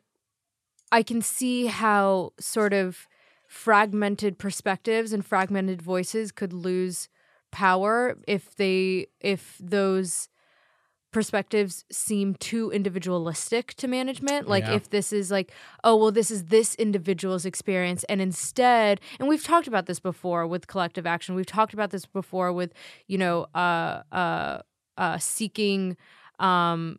I 0.92 1.02
can 1.02 1.20
see 1.22 1.66
how 1.66 2.32
sort 2.38 2.72
of 2.72 3.08
fragmented 3.48 4.38
perspectives 4.38 5.12
and 5.12 5.24
fragmented 5.24 5.80
voices 5.82 6.32
could 6.32 6.52
lose 6.52 7.08
power 7.50 8.16
if 8.26 8.54
they 8.56 9.06
if 9.20 9.56
those 9.60 10.28
perspectives 11.12 11.84
seem 11.92 12.34
too 12.34 12.70
individualistic 12.72 13.72
to 13.74 13.86
management 13.86 14.48
like 14.48 14.64
Yeah. 14.64 14.74
if 14.74 14.90
this 14.90 15.12
is 15.12 15.30
like 15.30 15.52
oh 15.84 15.94
well 15.94 16.10
this 16.10 16.32
is 16.32 16.46
this 16.46 16.74
individual's 16.74 17.44
experience 17.46 18.02
and 18.08 18.20
instead 18.20 19.00
and 19.20 19.28
we've 19.28 19.44
talked 19.44 19.68
about 19.68 19.86
this 19.86 20.00
before 20.00 20.44
with 20.48 20.66
collective 20.66 21.06
action 21.06 21.36
we've 21.36 21.46
talked 21.46 21.72
about 21.72 21.90
this 21.90 22.04
before 22.06 22.52
with 22.52 22.72
you 23.06 23.18
know 23.18 23.46
uh 23.54 24.02
uh 24.10 24.58
uh 24.98 25.18
seeking 25.18 25.96
um 26.38 26.98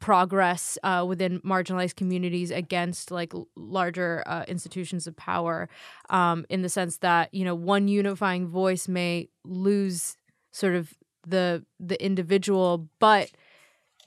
progress 0.00 0.76
uh, 0.82 1.04
within 1.06 1.38
marginalized 1.42 1.94
communities 1.94 2.50
against 2.50 3.12
like 3.12 3.32
larger 3.54 4.24
uh, 4.26 4.44
institutions 4.48 5.06
of 5.06 5.14
power 5.16 5.68
um, 6.10 6.44
in 6.48 6.62
the 6.62 6.68
sense 6.68 6.96
that 6.98 7.32
you 7.32 7.44
know 7.44 7.54
one 7.54 7.86
unifying 7.86 8.48
voice 8.48 8.88
may 8.88 9.28
lose 9.44 10.16
sort 10.50 10.74
of 10.74 10.92
the 11.24 11.64
the 11.78 12.02
individual 12.04 12.88
but 12.98 13.30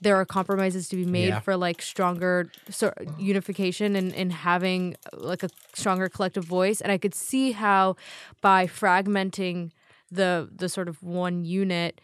there 0.02 0.16
are 0.16 0.26
compromises 0.26 0.86
to 0.90 0.96
be 0.96 1.06
made 1.06 1.28
Yeah. 1.28 1.40
for 1.40 1.56
like 1.56 1.80
stronger 1.80 2.50
so, 2.68 2.92
unification 3.18 3.96
and, 3.96 4.14
and 4.14 4.30
having 4.30 4.96
like 5.14 5.42
a 5.42 5.48
stronger 5.74 6.10
collective 6.10 6.44
voice 6.44 6.82
and 6.82 6.92
i 6.92 6.98
could 6.98 7.14
see 7.14 7.52
how 7.52 7.96
by 8.42 8.66
fragmenting 8.66 9.70
the 10.10 10.50
the 10.54 10.68
sort 10.68 10.88
of 10.90 11.02
one 11.02 11.46
unit 11.46 12.02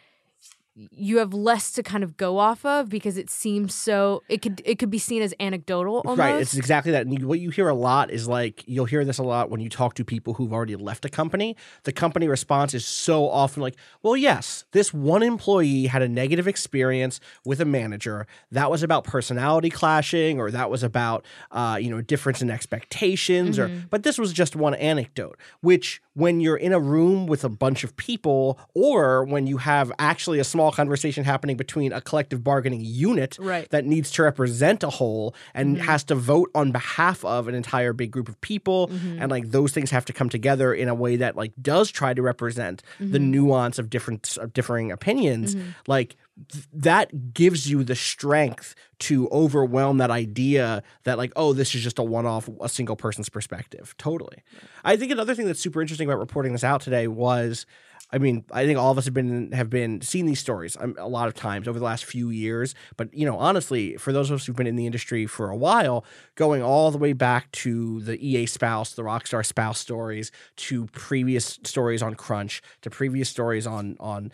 you 0.74 1.18
have 1.18 1.34
less 1.34 1.70
to 1.72 1.82
kind 1.82 2.02
of 2.02 2.16
go 2.16 2.38
off 2.38 2.64
of 2.64 2.88
because 2.88 3.18
it 3.18 3.28
seems 3.28 3.74
so 3.74 4.22
it 4.28 4.40
could 4.40 4.62
it 4.64 4.78
could 4.78 4.90
be 4.90 4.98
seen 4.98 5.20
as 5.20 5.34
anecdotal 5.38 5.96
almost. 6.04 6.18
Right, 6.18 6.40
it's 6.40 6.54
exactly 6.56 6.92
that. 6.92 7.06
And 7.06 7.24
what 7.24 7.40
you 7.40 7.50
hear 7.50 7.68
a 7.68 7.74
lot 7.74 8.10
is 8.10 8.26
like 8.26 8.64
you'll 8.66 8.86
hear 8.86 9.04
this 9.04 9.18
a 9.18 9.22
lot 9.22 9.50
when 9.50 9.60
you 9.60 9.68
talk 9.68 9.94
to 9.94 10.04
people 10.04 10.34
who've 10.34 10.52
already 10.52 10.76
left 10.76 11.04
a 11.04 11.10
company. 11.10 11.56
The 11.84 11.92
company 11.92 12.26
response 12.26 12.72
is 12.72 12.86
so 12.86 13.28
often 13.28 13.62
like, 13.62 13.76
"Well, 14.02 14.16
yes, 14.16 14.64
this 14.72 14.94
one 14.94 15.22
employee 15.22 15.86
had 15.86 16.00
a 16.00 16.08
negative 16.08 16.48
experience 16.48 17.20
with 17.44 17.60
a 17.60 17.66
manager. 17.66 18.26
That 18.50 18.70
was 18.70 18.82
about 18.82 19.04
personality 19.04 19.68
clashing, 19.68 20.40
or 20.40 20.50
that 20.50 20.70
was 20.70 20.82
about 20.82 21.26
uh, 21.50 21.78
you 21.80 21.90
know 21.90 22.00
difference 22.00 22.40
in 22.40 22.50
expectations, 22.50 23.58
or 23.58 23.70
but 23.90 24.04
this 24.04 24.16
was 24.16 24.32
just 24.32 24.56
one 24.56 24.74
anecdote." 24.74 25.38
Which 25.60 26.00
when 26.14 26.40
you're 26.40 26.56
in 26.56 26.72
a 26.72 26.80
room 26.80 27.26
with 27.26 27.44
a 27.44 27.48
bunch 27.48 27.84
of 27.84 27.94
people, 27.96 28.58
or 28.74 29.24
when 29.24 29.46
you 29.46 29.58
have 29.58 29.92
actually 29.98 30.38
a 30.38 30.44
small 30.44 30.61
conversation 30.70 31.24
happening 31.24 31.56
between 31.56 31.92
a 31.92 32.00
collective 32.00 32.44
bargaining 32.44 32.82
unit 32.82 33.36
Right. 33.40 33.68
that 33.70 33.84
needs 33.84 34.10
to 34.12 34.22
represent 34.22 34.82
a 34.82 34.90
whole 34.90 35.34
and 35.54 35.76
mm-hmm. 35.76 35.86
has 35.86 36.04
to 36.04 36.14
vote 36.14 36.50
on 36.54 36.70
behalf 36.70 37.24
of 37.24 37.48
an 37.48 37.54
entire 37.54 37.92
big 37.92 38.10
group 38.10 38.28
of 38.28 38.40
people. 38.40 38.88
Mm-hmm. 38.88 39.22
And 39.22 39.30
like 39.30 39.50
those 39.50 39.72
things 39.72 39.90
have 39.90 40.04
to 40.04 40.12
come 40.12 40.28
together 40.28 40.72
in 40.72 40.88
a 40.88 40.94
way 40.94 41.16
that 41.16 41.36
like 41.36 41.52
does 41.60 41.90
try 41.90 42.14
to 42.14 42.22
represent 42.22 42.82
the 43.00 43.18
mm-hmm. 43.18 43.30
nuance 43.30 43.78
of 43.78 43.90
different 43.90 44.36
of 44.36 44.52
differing 44.52 44.92
opinions. 44.92 45.56
Like 45.86 46.16
th- 46.50 46.66
that 46.72 47.34
gives 47.34 47.68
you 47.68 47.82
the 47.84 47.96
strength 47.96 48.74
to 49.00 49.28
overwhelm 49.30 49.98
that 49.98 50.10
idea 50.10 50.82
that 51.04 51.18
like 51.18 51.32
oh 51.34 51.52
this 51.52 51.74
is 51.74 51.82
just 51.82 51.98
a 51.98 52.02
one-off 52.02 52.48
a 52.60 52.68
single 52.68 52.96
person's 52.96 53.28
perspective. 53.28 53.94
Totally. 53.98 54.42
I 54.84 54.96
think 54.96 55.10
another 55.10 55.34
thing 55.34 55.46
that's 55.46 55.60
super 55.60 55.80
interesting 55.80 56.08
about 56.08 56.18
reporting 56.20 56.52
this 56.52 56.64
out 56.64 56.80
today 56.80 57.08
was 57.08 57.66
I 58.10 58.18
mean, 58.18 58.44
I 58.52 58.66
think 58.66 58.78
all 58.78 58.90
of 58.90 58.98
us 58.98 59.06
have 59.06 59.14
been 59.14 59.52
have 59.52 59.70
been 59.70 60.00
seen 60.00 60.26
these 60.26 60.40
stories 60.40 60.76
um, 60.78 60.94
a 60.98 61.08
lot 61.08 61.28
of 61.28 61.34
times 61.34 61.66
over 61.66 61.78
the 61.78 61.84
last 61.84 62.04
few 62.04 62.30
years. 62.30 62.74
But 62.96 63.12
you 63.14 63.24
know, 63.24 63.38
honestly, 63.38 63.96
for 63.96 64.12
those 64.12 64.30
of 64.30 64.36
us 64.36 64.46
who've 64.46 64.56
been 64.56 64.66
in 64.66 64.76
the 64.76 64.86
industry 64.86 65.26
for 65.26 65.48
a 65.48 65.56
while, 65.56 66.04
going 66.34 66.62
all 66.62 66.90
the 66.90 66.98
way 66.98 67.12
back 67.12 67.50
to 67.52 68.00
the 68.00 68.18
EA 68.26 68.46
spouse, 68.46 68.94
the 68.94 69.02
Rockstar 69.02 69.44
spouse 69.44 69.78
stories, 69.78 70.30
to 70.56 70.86
previous 70.86 71.58
stories 71.64 72.02
on 72.02 72.14
Crunch, 72.14 72.62
to 72.82 72.90
previous 72.90 73.28
stories 73.28 73.66
on 73.66 73.96
on 73.98 74.30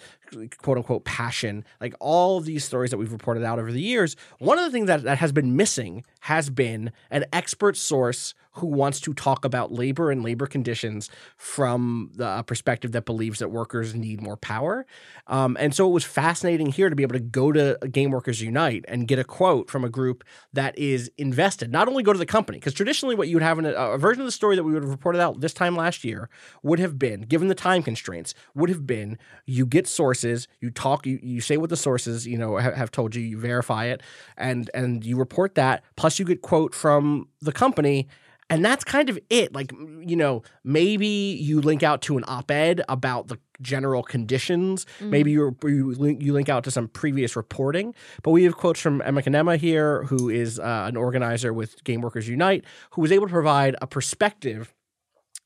quote 0.58 0.78
unquote 0.78 1.04
passion, 1.04 1.64
like 1.80 1.94
all 2.00 2.38
of 2.38 2.44
these 2.44 2.64
stories 2.64 2.90
that 2.90 2.98
we've 2.98 3.12
reported 3.12 3.44
out 3.44 3.58
over 3.58 3.72
the 3.72 3.80
years. 3.80 4.16
One 4.38 4.58
of 4.58 4.64
the 4.64 4.70
things 4.70 4.86
that, 4.88 5.02
that 5.04 5.18
has 5.18 5.32
been 5.32 5.56
missing 5.56 6.04
has 6.20 6.50
been 6.50 6.92
an 7.10 7.24
expert 7.32 7.76
source 7.76 8.34
who 8.58 8.66
wants 8.66 9.00
to 9.00 9.14
talk 9.14 9.44
about 9.44 9.72
labor 9.72 10.10
and 10.10 10.22
labor 10.22 10.46
conditions 10.46 11.10
from 11.36 12.10
the 12.14 12.42
perspective 12.44 12.92
that 12.92 13.04
believes 13.04 13.38
that 13.38 13.48
workers 13.48 13.94
need 13.94 14.20
more 14.20 14.36
power. 14.36 14.86
Um, 15.26 15.56
and 15.58 15.74
so 15.74 15.88
it 15.88 15.92
was 15.92 16.04
fascinating 16.04 16.66
here 16.66 16.90
to 16.90 16.96
be 16.96 17.02
able 17.02 17.14
to 17.14 17.20
go 17.20 17.52
to 17.52 17.78
Game 17.90 18.10
Workers 18.10 18.40
Unite 18.40 18.84
and 18.88 19.08
get 19.08 19.18
a 19.18 19.24
quote 19.24 19.70
from 19.70 19.84
a 19.84 19.88
group 19.88 20.24
that 20.52 20.78
is 20.78 21.10
invested. 21.18 21.72
Not 21.72 21.88
only 21.88 22.02
go 22.02 22.12
to 22.12 22.18
the 22.18 22.26
company, 22.26 22.58
because 22.58 22.74
traditionally 22.74 23.14
what 23.14 23.28
you 23.28 23.36
would 23.36 23.42
have 23.42 23.58
in 23.58 23.66
a, 23.66 23.72
a 23.72 23.98
version 23.98 24.20
of 24.20 24.26
the 24.26 24.32
story 24.32 24.56
that 24.56 24.64
we 24.64 24.72
would 24.72 24.82
have 24.82 24.90
reported 24.90 25.20
out 25.20 25.40
this 25.40 25.54
time 25.54 25.76
last 25.76 26.04
year 26.04 26.28
would 26.62 26.78
have 26.78 26.98
been, 26.98 27.22
given 27.22 27.48
the 27.48 27.54
time 27.54 27.82
constraints, 27.82 28.34
would 28.54 28.68
have 28.68 28.86
been 28.86 29.18
you 29.46 29.66
get 29.66 29.86
sources, 29.86 30.48
you 30.60 30.70
talk, 30.70 31.06
you, 31.06 31.18
you 31.22 31.40
say 31.40 31.56
what 31.56 31.70
the 31.70 31.76
sources 31.76 32.26
you 32.26 32.38
know 32.38 32.56
have 32.56 32.90
told 32.90 33.14
you, 33.14 33.22
you 33.22 33.38
verify 33.38 33.86
it, 33.86 34.02
and 34.36 34.70
and 34.74 35.04
you 35.04 35.16
report 35.16 35.54
that. 35.54 35.82
Plus 35.96 36.18
you 36.18 36.24
get 36.24 36.42
quote 36.42 36.74
from 36.74 37.28
the 37.40 37.52
company 37.52 38.08
and 38.50 38.64
that's 38.64 38.84
kind 38.84 39.10
of 39.10 39.18
it. 39.28 39.54
Like, 39.54 39.72
you 39.72 40.16
know, 40.16 40.42
maybe 40.64 41.06
you 41.06 41.60
link 41.60 41.82
out 41.82 42.02
to 42.02 42.16
an 42.16 42.24
op 42.26 42.50
ed 42.50 42.82
about 42.88 43.28
the 43.28 43.38
general 43.60 44.02
conditions. 44.02 44.86
Mm. 45.00 45.10
Maybe 45.10 45.30
you, 45.32 45.56
you, 45.64 45.94
link, 45.94 46.22
you 46.22 46.32
link 46.32 46.48
out 46.48 46.64
to 46.64 46.70
some 46.70 46.88
previous 46.88 47.36
reporting. 47.36 47.94
But 48.22 48.30
we 48.30 48.44
have 48.44 48.56
quotes 48.56 48.80
from 48.80 49.02
Emma 49.02 49.22
Kinema 49.22 49.58
here, 49.58 50.04
who 50.04 50.28
is 50.30 50.58
uh, 50.58 50.84
an 50.86 50.96
organizer 50.96 51.52
with 51.52 51.82
Game 51.84 52.00
Workers 52.00 52.28
Unite, 52.28 52.64
who 52.92 53.02
was 53.02 53.12
able 53.12 53.26
to 53.26 53.32
provide 53.32 53.76
a 53.82 53.86
perspective 53.86 54.74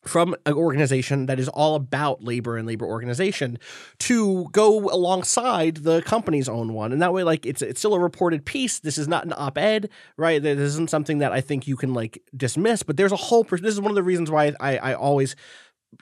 from 0.05 0.35
an 0.47 0.55
organization 0.55 1.27
that 1.27 1.39
is 1.39 1.49
all 1.49 1.77
about 1.77 2.23
labor 2.23 2.57
and 2.57 2.67
labor 2.67 2.87
organization 2.87 3.59
to 3.99 4.49
go 4.53 4.91
alongside 4.91 5.79
the 5.79 6.03
company's 6.03 6.49
own 6.49 6.73
one. 6.73 6.93
And 6.93 7.01
that 7.01 7.13
way 7.13 7.23
like 7.23 7.47
it's 7.47 7.63
it's 7.63 7.81
still 7.81 7.95
a 7.95 8.01
reported 8.01 8.45
piece. 8.45 8.81
This 8.81 8.99
is 8.99 9.09
not 9.09 9.25
an 9.25 9.33
op-ed 9.37 9.91
right? 10.17 10.43
This 10.43 10.59
isn't 10.59 10.91
something 10.91 11.19
that 11.19 11.33
i 11.33 11.41
think 11.41 11.67
you 11.67 11.77
can 11.77 11.95
like 11.95 12.23
dismiss. 12.37 12.83
But 12.83 12.97
there's 12.97 13.13
a 13.13 13.17
whole 13.17 13.45
this 13.45 13.75
is 13.75 13.81
one 13.81 13.91
of 13.91 13.97
the 13.97 14.03
reasons 14.03 14.31
why 14.31 14.55
i 14.61 14.77
i 14.79 14.95
always 14.95 15.37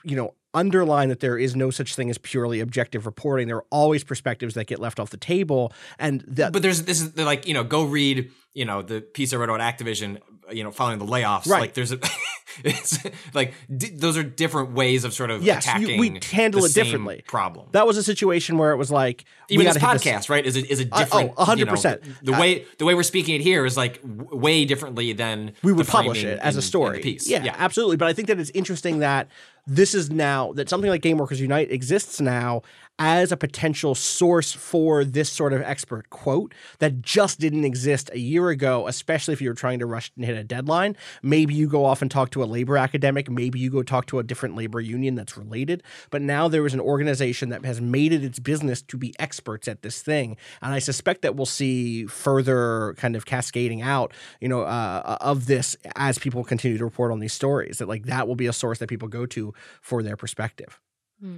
you 0.03 0.15
know 0.15 0.33
underline 0.53 1.09
that 1.09 1.19
there 1.21 1.37
is 1.37 1.55
no 1.55 1.69
such 1.71 1.95
thing 1.95 2.09
as 2.09 2.17
purely 2.17 2.59
objective 2.59 3.05
reporting 3.05 3.47
there 3.47 3.57
are 3.57 3.65
always 3.69 4.03
perspectives 4.03 4.53
that 4.55 4.67
get 4.67 4.79
left 4.79 4.99
off 4.99 5.09
the 5.09 5.17
table 5.17 5.71
and 5.99 6.21
that 6.27 6.51
But 6.53 6.61
there's 6.61 6.83
this 6.83 7.01
is 7.01 7.15
like 7.17 7.47
you 7.47 7.53
know 7.53 7.63
go 7.63 7.83
read 7.85 8.29
you 8.53 8.65
know 8.65 8.81
the 8.81 8.99
piece 9.01 9.31
I 9.33 9.37
wrote 9.37 9.49
about 9.49 9.61
Activision 9.61 10.19
you 10.51 10.63
know 10.63 10.71
following 10.71 10.99
the 10.99 11.05
layoffs 11.05 11.47
Right. 11.47 11.61
like 11.61 11.73
there's 11.73 11.93
a 11.93 11.99
it's 12.65 12.99
like 13.33 13.53
d- 13.75 13.91
those 13.91 14.17
are 14.17 14.23
different 14.23 14.71
ways 14.73 15.05
of 15.05 15.13
sort 15.13 15.31
of 15.31 15.41
yes 15.41 15.65
you, 15.65 15.71
attacking 15.71 15.99
we 15.99 16.19
handle 16.31 16.65
it 16.65 16.73
differently 16.73 17.23
problem 17.25 17.69
that 17.71 17.87
was 17.87 17.95
a 17.95 18.03
situation 18.03 18.57
where 18.57 18.71
it 18.73 18.75
was 18.75 18.91
like 18.91 19.23
we 19.49 19.53
even 19.55 19.67
this 19.67 19.77
podcast 19.77 20.29
right 20.29 20.45
is 20.45 20.57
a, 20.57 20.69
is 20.71 20.81
a 20.81 20.83
Uh, 20.91 20.97
oh, 20.97 21.05
different 21.05 21.35
100%. 21.37 21.57
you 21.57 21.65
know, 22.11 22.15
the 22.23 22.33
Uh, 22.33 22.39
way 22.41 22.65
the 22.77 22.83
way 22.83 22.93
we're 22.93 23.03
speaking 23.03 23.35
it 23.35 23.41
here 23.41 23.65
is 23.65 23.77
like 23.77 24.01
w- 24.01 24.35
way 24.35 24.65
differently 24.65 25.13
than 25.13 25.53
we 25.63 25.71
would 25.71 25.87
publish 25.87 26.25
it 26.25 26.39
as 26.39 26.57
a 26.57 26.61
story. 26.61 26.99
piece 26.99 27.29
Yeah, 27.29 27.55
absolutely. 27.57 27.95
But 27.95 28.09
I 28.09 28.13
think 28.13 28.27
that 28.27 28.37
it's 28.39 28.51
interesting 28.53 28.99
that 28.99 29.29
this 29.67 29.93
is 29.93 30.09
now 30.09 30.51
that 30.53 30.69
something 30.69 30.89
like 30.89 31.01
Game 31.01 31.17
Workers 31.17 31.39
Unite 31.39 31.71
exists 31.71 32.19
now 32.19 32.61
as 33.03 33.31
a 33.31 33.37
potential 33.37 33.95
source 33.95 34.51
for 34.51 35.03
this 35.03 35.27
sort 35.27 35.53
of 35.53 35.61
expert 35.63 36.11
quote 36.11 36.53
that 36.77 37.01
just 37.01 37.39
didn't 37.39 37.65
exist 37.65 38.11
a 38.13 38.19
year 38.19 38.49
ago, 38.49 38.85
especially 38.85 39.33
if 39.33 39.41
you 39.41 39.49
were 39.49 39.55
trying 39.55 39.79
to 39.79 39.87
rush 39.87 40.11
and 40.15 40.23
hit 40.23 40.37
a 40.37 40.43
deadline. 40.43 40.95
Maybe 41.23 41.55
you 41.55 41.67
go 41.67 41.83
off 41.83 42.03
and 42.03 42.11
talk 42.11 42.29
to 42.29 42.43
a 42.43 42.45
labor 42.45 42.77
academic, 42.77 43.27
maybe 43.27 43.57
you 43.57 43.71
go 43.71 43.81
talk 43.81 44.05
to 44.07 44.19
a 44.19 44.23
different 44.23 44.55
labor 44.55 44.79
union 44.79 45.15
that's 45.15 45.35
related. 45.35 45.81
But 46.11 46.21
now 46.21 46.47
there 46.47 46.63
is 46.63 46.75
an 46.75 46.79
organization 46.79 47.49
that 47.49 47.65
has 47.65 47.81
made 47.81 48.13
it 48.13 48.23
its 48.23 48.37
business 48.37 48.83
to 48.83 48.97
be 48.97 49.15
experts 49.17 49.67
at 49.67 49.81
this 49.81 50.03
thing. 50.03 50.37
And 50.61 50.71
I 50.71 50.77
suspect 50.77 51.23
that 51.23 51.35
we'll 51.35 51.47
see 51.47 52.05
further 52.05 52.93
kind 52.99 53.15
of 53.15 53.25
cascading 53.25 53.81
out, 53.81 54.13
you 54.39 54.47
know, 54.47 54.61
uh, 54.61 55.17
of 55.21 55.47
this 55.47 55.75
as 55.95 56.19
people 56.19 56.43
continue 56.43 56.77
to 56.77 56.85
report 56.85 57.11
on 57.11 57.19
these 57.19 57.33
stories. 57.33 57.79
That 57.79 57.87
like 57.87 58.05
that 58.05 58.27
will 58.27 58.35
be 58.35 58.45
a 58.45 58.53
source 58.53 58.77
that 58.77 58.89
people 58.89 59.07
go 59.07 59.25
to 59.25 59.55
for 59.81 60.03
their 60.03 60.15
perspective. 60.15 60.79
Hmm. 61.19 61.37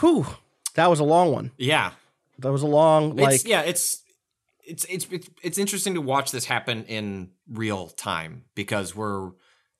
Whew, 0.00 0.26
that 0.76 0.88
was 0.88 1.00
a 1.00 1.04
long 1.04 1.32
one. 1.32 1.50
yeah 1.58 1.90
That 2.38 2.52
was 2.52 2.62
a 2.62 2.66
long 2.66 3.16
like 3.16 3.34
it's, 3.36 3.44
yeah, 3.46 3.62
it's, 3.62 4.02
it's 4.64 4.84
it's 4.86 5.06
it's 5.10 5.28
it's 5.42 5.58
interesting 5.58 5.94
to 5.94 6.00
watch 6.00 6.30
this 6.32 6.44
happen 6.44 6.84
in 6.84 7.30
real 7.50 7.88
time 7.88 8.44
because 8.54 8.94
we're 8.96 9.30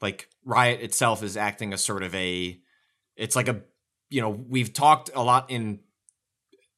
like 0.01 0.29
Riot 0.45 0.81
itself 0.81 1.23
is 1.23 1.37
acting 1.37 1.73
as 1.73 1.83
sort 1.83 2.03
of 2.03 2.15
a 2.15 2.59
it's 3.17 3.35
like 3.37 3.49
a 3.49 3.63
you 4.11 4.21
know 4.21 4.31
we've 4.31 4.73
talked 4.73 5.11
a 5.15 5.23
lot 5.23 5.51
in 5.51 5.81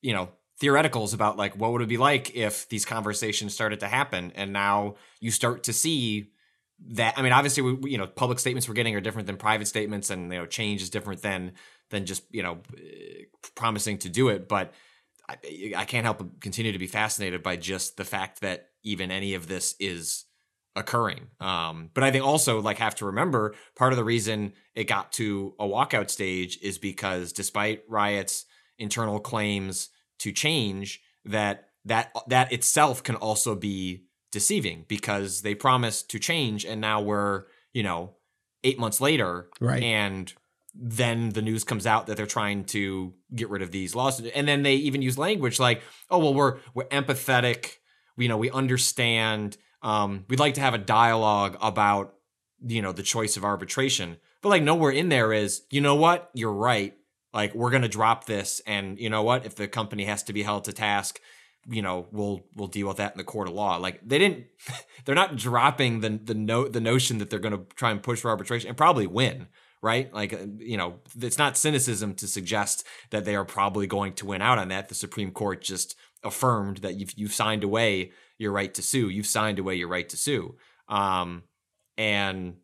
you 0.01 0.15
know 0.15 0.31
theoreticals 0.63 1.13
about 1.15 1.37
like 1.37 1.55
what 1.57 1.71
would 1.73 1.83
it 1.83 1.89
be 1.89 1.97
like 1.99 2.35
if 2.35 2.69
these 2.69 2.85
conversations 2.85 3.53
started 3.55 3.81
to 3.81 3.87
happen 3.89 4.33
and 4.35 4.53
now 4.53 4.95
you 5.21 5.31
start 5.31 5.65
to 5.65 5.73
see 5.73 6.31
that 6.89 7.15
i 7.19 7.23
mean 7.23 7.33
obviously 7.33 7.63
we, 7.63 7.73
we- 7.75 7.91
you 7.93 7.99
know 7.99 8.07
public 8.07 8.39
statements 8.39 8.67
we're 8.69 8.75
getting 8.75 8.95
are 8.97 9.01
different 9.01 9.27
than 9.27 9.37
private 9.37 9.67
statements 9.69 10.11
and 10.11 10.33
you 10.33 10.39
know 10.39 10.47
change 10.47 10.81
is 10.83 10.91
different 10.91 11.23
than 11.23 11.53
than 11.91 12.07
just 12.07 12.23
you 12.31 12.43
know 12.43 12.59
eh, 12.77 13.25
promising 13.55 13.99
to 13.99 14.09
do 14.09 14.29
it 14.29 14.49
but 14.49 14.73
I, 15.29 15.37
I 15.77 15.85
can't 15.85 16.05
help 16.05 16.19
but 16.19 16.41
continue 16.41 16.73
to 16.73 16.79
be 16.79 16.87
fascinated 16.87 17.43
by 17.43 17.57
just 17.57 17.97
the 17.97 18.05
fact 18.05 18.41
that 18.41 18.69
even 18.83 19.11
any 19.11 19.35
of 19.35 19.47
this 19.47 19.75
is 19.79 20.25
occurring. 20.75 21.27
Um, 21.41 21.91
but 21.93 22.05
I 22.05 22.11
think 22.11 22.25
also 22.25 22.61
like 22.61 22.79
have 22.79 22.95
to 22.97 23.07
remember 23.07 23.55
part 23.77 23.93
of 23.93 23.97
the 23.97 24.05
reason 24.05 24.53
it 24.75 24.85
got 24.85 25.13
to 25.13 25.55
a 25.59 25.67
walkout 25.67 26.09
stage 26.09 26.59
is 26.63 26.79
because 26.79 27.33
despite 27.33 27.83
riots 27.89 28.47
internal 28.79 29.19
claims 29.19 29.89
to 30.21 30.33
change 30.33 31.01
that 31.25 31.69
that 31.85 32.13
that 32.29 32.53
itself 32.53 33.03
can 33.03 33.17
also 33.17 33.55
be 33.55 34.05
deceiving 34.31 34.85
because 34.89 35.43
they 35.43 35.55
promised 35.55 36.11
to 36.11 36.19
change 36.19 36.65
and 36.65 36.81
now 36.81 37.01
we're 37.01 37.45
you 37.73 37.83
know 37.83 38.15
8 38.63 38.79
months 38.79 39.01
later 39.01 39.49
Right. 39.61 39.83
and 39.83 40.33
then 40.81 41.31
the 41.31 41.43
news 41.43 41.65
comes 41.65 41.87
out 41.87 42.07
that 42.07 42.17
they're 42.17 42.27
trying 42.27 42.65
to 42.65 43.13
get 43.35 43.51
rid 43.51 43.63
of 43.63 43.73
these 43.73 43.97
lawsuits. 43.97 44.31
And 44.35 44.47
then 44.47 44.63
they 44.63 44.75
even 44.77 45.03
use 45.03 45.19
language 45.19 45.59
like 45.59 45.83
oh 46.09 46.19
well 46.19 46.35
we're 46.35 46.59
we're 46.73 46.85
empathetic. 46.85 47.73
You 48.17 48.29
know 48.29 48.37
we 48.37 48.51
understand 48.51 49.57
um 49.83 50.25
we'd 50.29 50.39
like 50.39 50.55
to 50.55 50.61
have 50.61 50.75
a 50.75 50.79
dialogue 50.79 51.57
about 51.61 52.15
you 52.65 52.81
know 52.81 52.93
the 52.93 53.03
choice 53.03 53.37
of 53.37 53.45
arbitration. 53.45 54.19
But 54.41 54.51
like 54.51 54.63
nowhere 54.63 54.93
in 54.93 55.09
there 55.09 55.33
is 55.33 55.63
you 55.71 55.81
know 55.81 55.97
what? 55.97 56.31
You're 56.33 56.53
right. 56.53 56.95
Like 57.35 57.55
we're 57.55 57.71
to 57.71 57.89
drop 57.89 58.27
this. 58.27 58.63
And 58.65 59.01
you 59.01 59.11
know 59.11 59.25
what? 59.25 59.45
If 59.45 59.57
the 59.57 59.67
company 59.67 60.05
has 60.05 60.23
to 60.25 60.33
be 60.33 60.45
held 60.45 60.65
to 60.65 60.73
task 60.73 61.21
you 61.71 61.83
know 61.83 62.07
we'll 62.13 62.41
we'll 62.55 62.69
deal 62.69 62.89
with 62.89 62.97
that 62.97 63.13
in 63.13 63.19
the 63.19 63.25
court 63.25 63.49
of 63.49 63.53
law. 63.53 63.77
Like 63.77 64.01
they 64.07 64.19
didn't 64.19 64.47
they're 65.05 65.17
not 65.17 65.37
dropping 65.37 66.01
the 66.01 66.11
the 66.11 66.35
no, 66.35 66.69
the 66.69 66.81
notion 66.81 67.19
that 67.19 67.31
they're 67.31 67.41
to 67.41 67.67
try 67.75 67.91
and 67.91 68.03
push 68.03 68.21
for 68.21 68.31
arbitration 68.31 68.69
and 68.69 68.77
probably 68.77 69.09
win 69.09 69.49
right 69.83 70.13
like 70.13 70.33
uh, 70.33 70.39
you 70.59 70.77
know 70.77 70.99
it's 71.21 71.39
not 71.39 71.57
cynicism 71.57 72.15
to 72.15 72.27
suggest 72.27 72.85
that 73.11 73.25
they 73.25 73.37
are 73.37 73.45
probably 73.45 73.87
going 73.87 74.13
to 74.13 74.27
win 74.27 74.43
out 74.43 74.59
on 74.59 74.69
that 74.69 74.89
the 74.89 74.95
supreme 74.95 75.31
court 75.31 75.63
just 75.63 75.95
affirmed 76.25 76.79
that 76.79 76.95
you've 76.97 77.13
you've 77.17 77.33
signed 77.35 77.63
away 77.65 78.11
your 78.39 78.53
right 78.53 78.75
to 78.75 78.83
sue 78.83 79.09
you've 79.09 79.27
signed 79.27 79.59
away 79.59 79.75
your 79.75 79.89
right 79.89 80.09
to 80.09 80.17
sue 80.17 80.57
um 80.89 81.43
and 81.97 82.57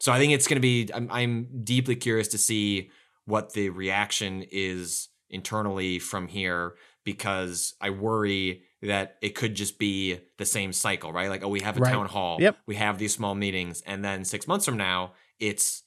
so 0.00 0.12
i 0.12 0.18
think 0.18 0.32
it's 0.32 0.46
going 0.46 0.56
to 0.56 0.60
be 0.60 0.88
I'm, 0.92 1.08
I'm 1.10 1.62
deeply 1.64 1.96
curious 1.96 2.28
to 2.28 2.38
see 2.38 2.90
what 3.24 3.52
the 3.52 3.70
reaction 3.70 4.44
is 4.50 5.08
internally 5.30 5.98
from 5.98 6.28
here 6.28 6.74
because 7.04 7.74
I 7.80 7.90
worry 7.90 8.62
that 8.82 9.16
it 9.22 9.30
could 9.34 9.54
just 9.54 9.78
be 9.78 10.18
the 10.38 10.44
same 10.46 10.72
cycle, 10.72 11.12
right? 11.12 11.28
Like, 11.30 11.42
oh, 11.42 11.48
we 11.48 11.60
have 11.60 11.76
a 11.76 11.80
Right. 11.80 11.92
town 11.92 12.06
hall, 12.06 12.38
Yep. 12.40 12.56
we 12.66 12.76
have 12.76 12.98
these 12.98 13.14
small 13.14 13.34
meetings, 13.34 13.82
and 13.86 14.04
then 14.04 14.24
six 14.24 14.46
months 14.46 14.64
from 14.66 14.76
now, 14.76 15.12
it's 15.38 15.82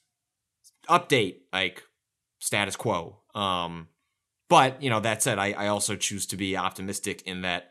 update 0.90 1.38
like 1.54 1.84
status 2.40 2.76
quo. 2.76 3.18
Um, 3.36 3.88
but 4.50 4.82
you 4.84 4.90
know, 4.90 5.00
that 5.00 5.24
said, 5.24 5.40
I, 5.40 5.52
I 5.54 5.68
also 5.68 5.96
choose 5.96 6.26
to 6.28 6.38
be 6.38 6.58
optimistic 6.58 7.22
in 7.24 7.42
that 7.44 7.70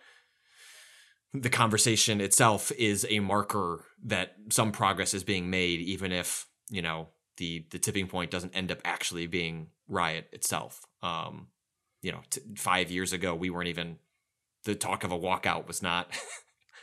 the 1.33 1.51
conversation 1.51 2.21
itself 2.21 2.73
is 2.73 3.07
a 3.09 3.21
marker 3.21 3.85
that 4.05 4.35
some 4.51 4.73
progress 4.73 5.15
is 5.15 5.23
being 5.25 5.51
made, 5.51 5.81
even 5.81 6.11
if 6.13 6.47
you 6.71 6.83
know 6.83 7.09
the 7.37 7.67
the 7.71 7.79
tipping 7.79 8.07
point 8.09 8.31
doesn't 8.31 8.57
end 8.57 8.73
up 8.73 8.79
actually 8.85 9.27
being 9.27 9.69
riot 9.89 10.29
itself. 10.33 10.85
Um, 11.03 11.49
you 12.03 12.13
know, 12.13 12.21
t- 12.31 12.41
five 12.57 12.91
years 12.91 13.13
ago, 13.13 13.35
we 13.35 13.51
weren't 13.51 13.69
even 13.69 13.99
the 14.65 14.75
talk 14.75 15.05
of 15.05 15.13
a 15.13 15.19
walkout 15.19 15.67
was 15.67 15.83
not. 15.83 16.11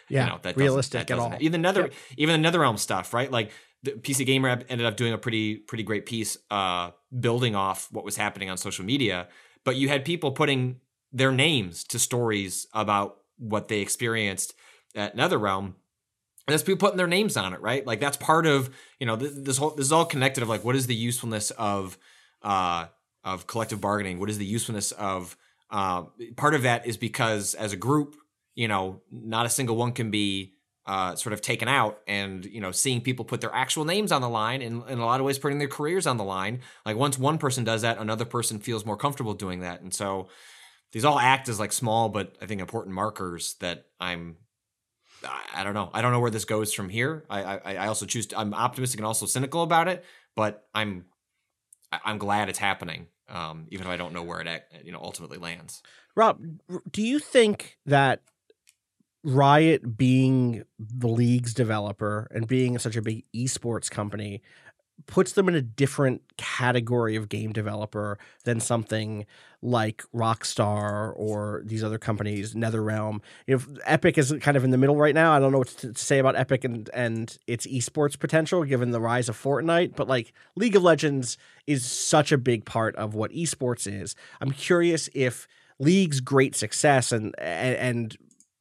Yeah, 0.09 0.23
you 0.23 0.29
know, 0.29 0.35
that 0.37 0.43
doesn't- 0.55 0.59
realistic 0.61 1.07
that 1.07 1.11
at 1.11 1.19
all. 1.19 1.35
Even 1.41 1.61
Nether, 1.61 1.81
Yep. 1.81 1.93
even 2.15 2.41
the 2.41 2.49
NetherRealm 2.49 2.79
stuff, 2.79 3.13
right? 3.13 3.29
Like 3.29 3.51
the 3.83 3.91
PC 3.91 4.25
Gamer 4.25 4.49
ended 4.69 4.85
up 4.85 4.97
doing 4.97 5.13
a 5.13 5.17
pretty 5.17 5.55
pretty 5.55 5.83
great 5.83 6.05
piece, 6.05 6.37
uh, 6.49 6.91
building 7.17 7.55
off 7.55 7.87
what 7.91 8.05
was 8.05 8.17
happening 8.17 8.49
on 8.49 8.57
social 8.57 8.85
media. 8.85 9.27
But 9.63 9.75
you 9.75 9.89
had 9.89 10.05
people 10.05 10.31
putting 10.31 10.79
their 11.11 11.31
names 11.31 11.83
to 11.85 11.99
stories 11.99 12.67
about 12.73 13.17
what 13.37 13.67
they 13.67 13.79
experienced 13.79 14.53
at 14.95 15.15
NetherRealm. 15.15 15.65
And 15.65 16.53
that's 16.53 16.63
people 16.63 16.87
putting 16.87 16.97
their 16.97 17.07
names 17.07 17.35
on 17.35 17.53
it, 17.53 17.61
right? 17.61 17.85
Like 17.85 17.99
that's 17.99 18.17
part 18.17 18.45
of 18.45 18.69
you 18.99 19.05
know 19.05 19.15
this, 19.15 19.33
this 19.35 19.57
whole 19.57 19.71
this 19.71 19.85
is 19.87 19.91
all 19.91 20.05
connected 20.05 20.43
of 20.43 20.49
like 20.49 20.63
what 20.63 20.75
is 20.75 20.87
the 20.87 20.95
usefulness 20.95 21.51
of 21.51 21.97
uh 22.41 22.87
of 23.23 23.47
collective 23.47 23.81
bargaining? 23.81 24.19
What 24.19 24.29
is 24.29 24.37
the 24.37 24.45
usefulness 24.45 24.91
of 24.93 25.35
uh, 25.69 26.03
part 26.35 26.53
of 26.53 26.63
that 26.63 26.87
is 26.87 26.97
because 26.97 27.53
as 27.55 27.73
a 27.73 27.75
group, 27.75 28.15
you 28.55 28.67
know, 28.67 29.01
not 29.11 29.45
a 29.45 29.49
single 29.49 29.75
one 29.75 29.91
can 29.91 30.09
be 30.11 30.53
uh, 30.87 31.15
sort 31.15 31.33
of 31.33 31.41
taken 31.41 31.67
out 31.67 31.99
and 32.07 32.45
you 32.45 32.61
know 32.61 32.71
seeing 32.71 33.01
people 33.01 33.25
put 33.25 33.41
their 33.41 33.53
actual 33.53 33.85
names 33.85 34.11
on 34.11 34.21
the 34.21 34.29
line 34.29 34.61
and 34.61 34.89
in 34.89 34.99
a 34.99 35.05
lot 35.05 35.19
of 35.19 35.25
ways 35.25 35.37
putting 35.37 35.59
their 35.59 35.67
careers 35.67 36.07
on 36.07 36.17
the 36.17 36.23
line. 36.23 36.61
Like 36.85 36.95
once 36.95 37.19
one 37.19 37.37
person 37.37 37.63
does 37.63 37.81
that 37.81 37.99
another 37.99 38.25
person 38.25 38.59
feels 38.59 38.85
more 38.85 38.97
comfortable 38.97 39.33
doing 39.33 39.59
that. 39.59 39.81
And 39.81 39.93
so 39.93 40.29
these 40.93 41.05
all 41.05 41.19
act 41.19 41.49
as 41.49 41.59
like 41.59 41.73
small 41.73 42.09
but 42.09 42.35
i 42.41 42.45
think 42.45 42.61
important 42.61 42.95
markers 42.95 43.55
that 43.59 43.85
i'm 43.99 44.37
i 45.53 45.63
don't 45.63 45.73
know. 45.73 45.89
I 45.93 46.01
don't 46.01 46.11
know 46.11 46.19
where 46.19 46.31
this 46.31 46.45
goes 46.45 46.73
from 46.73 46.89
here. 46.89 47.25
I 47.29 47.43
i, 47.43 47.75
I 47.75 47.87
also 47.87 48.05
choose 48.05 48.27
to, 48.27 48.39
i'm 48.39 48.53
optimistic 48.53 48.99
and 48.99 49.05
also 49.05 49.25
cynical 49.25 49.63
about 49.63 49.87
it 49.87 50.05
but 50.35 50.67
i'm 50.73 51.05
i'm 51.91 52.17
glad 52.17 52.49
it's 52.49 52.59
happening 52.59 53.07
um, 53.29 53.67
even 53.69 53.85
if 53.85 53.91
i 53.91 53.97
don't 53.97 54.13
know 54.13 54.23
where 54.23 54.39
it 54.39 54.63
you 54.83 54.91
know 54.91 54.99
ultimately 55.01 55.37
lands. 55.37 55.81
Rob, 56.15 56.41
do 56.89 57.03
you 57.03 57.19
think 57.19 57.77
that 57.85 58.21
Riot 59.27 59.97
being 59.97 60.63
the 60.79 61.09
league's 61.09 61.53
developer 61.53 62.29
and 62.31 62.47
being 62.47 62.77
such 62.79 62.95
a 62.95 63.01
big 63.01 63.25
esports 63.35 63.89
company 63.89 64.41
puts 65.05 65.33
them 65.33 65.49
in 65.49 65.53
a 65.53 65.61
different 65.61 66.21
category 66.37 67.17
of 67.17 67.27
game 67.27 67.51
developer 67.51 68.17
than 68.45 68.61
something 68.61 69.25
like 69.61 70.01
Rockstar 70.15 71.11
or 71.17 71.61
these 71.65 71.83
other 71.83 71.97
companies, 71.97 72.55
NetherRealm. 72.55 73.19
If 73.47 73.67
Epic 73.83 74.17
is 74.17 74.33
kind 74.39 74.55
of 74.55 74.63
in 74.63 74.71
the 74.71 74.77
middle 74.77 74.95
right 74.95 75.13
now, 75.13 75.33
I 75.33 75.39
don't 75.39 75.51
know 75.51 75.57
what 75.59 75.67
to 75.79 75.93
say 75.95 76.19
about 76.19 76.37
Epic 76.37 76.63
and 76.63 76.89
and 76.93 77.37
its 77.47 77.67
esports 77.67 78.17
potential 78.17 78.63
given 78.63 78.91
the 78.91 79.01
rise 79.01 79.27
of 79.27 79.37
Fortnite, 79.37 79.97
but 79.97 80.07
like 80.07 80.31
League 80.55 80.77
of 80.77 80.83
Legends 80.83 81.37
is 81.67 81.85
such 81.85 82.31
a 82.31 82.37
big 82.37 82.63
part 82.63 82.95
of 82.95 83.13
what 83.13 83.31
esports 83.31 83.91
is. 83.91 84.15
I'm 84.39 84.51
curious 84.51 85.09
if 85.13 85.49
League's 85.79 86.21
great 86.21 86.55
success 86.55 87.11
and 87.11 87.35
and, 87.37 87.75
and 87.75 88.17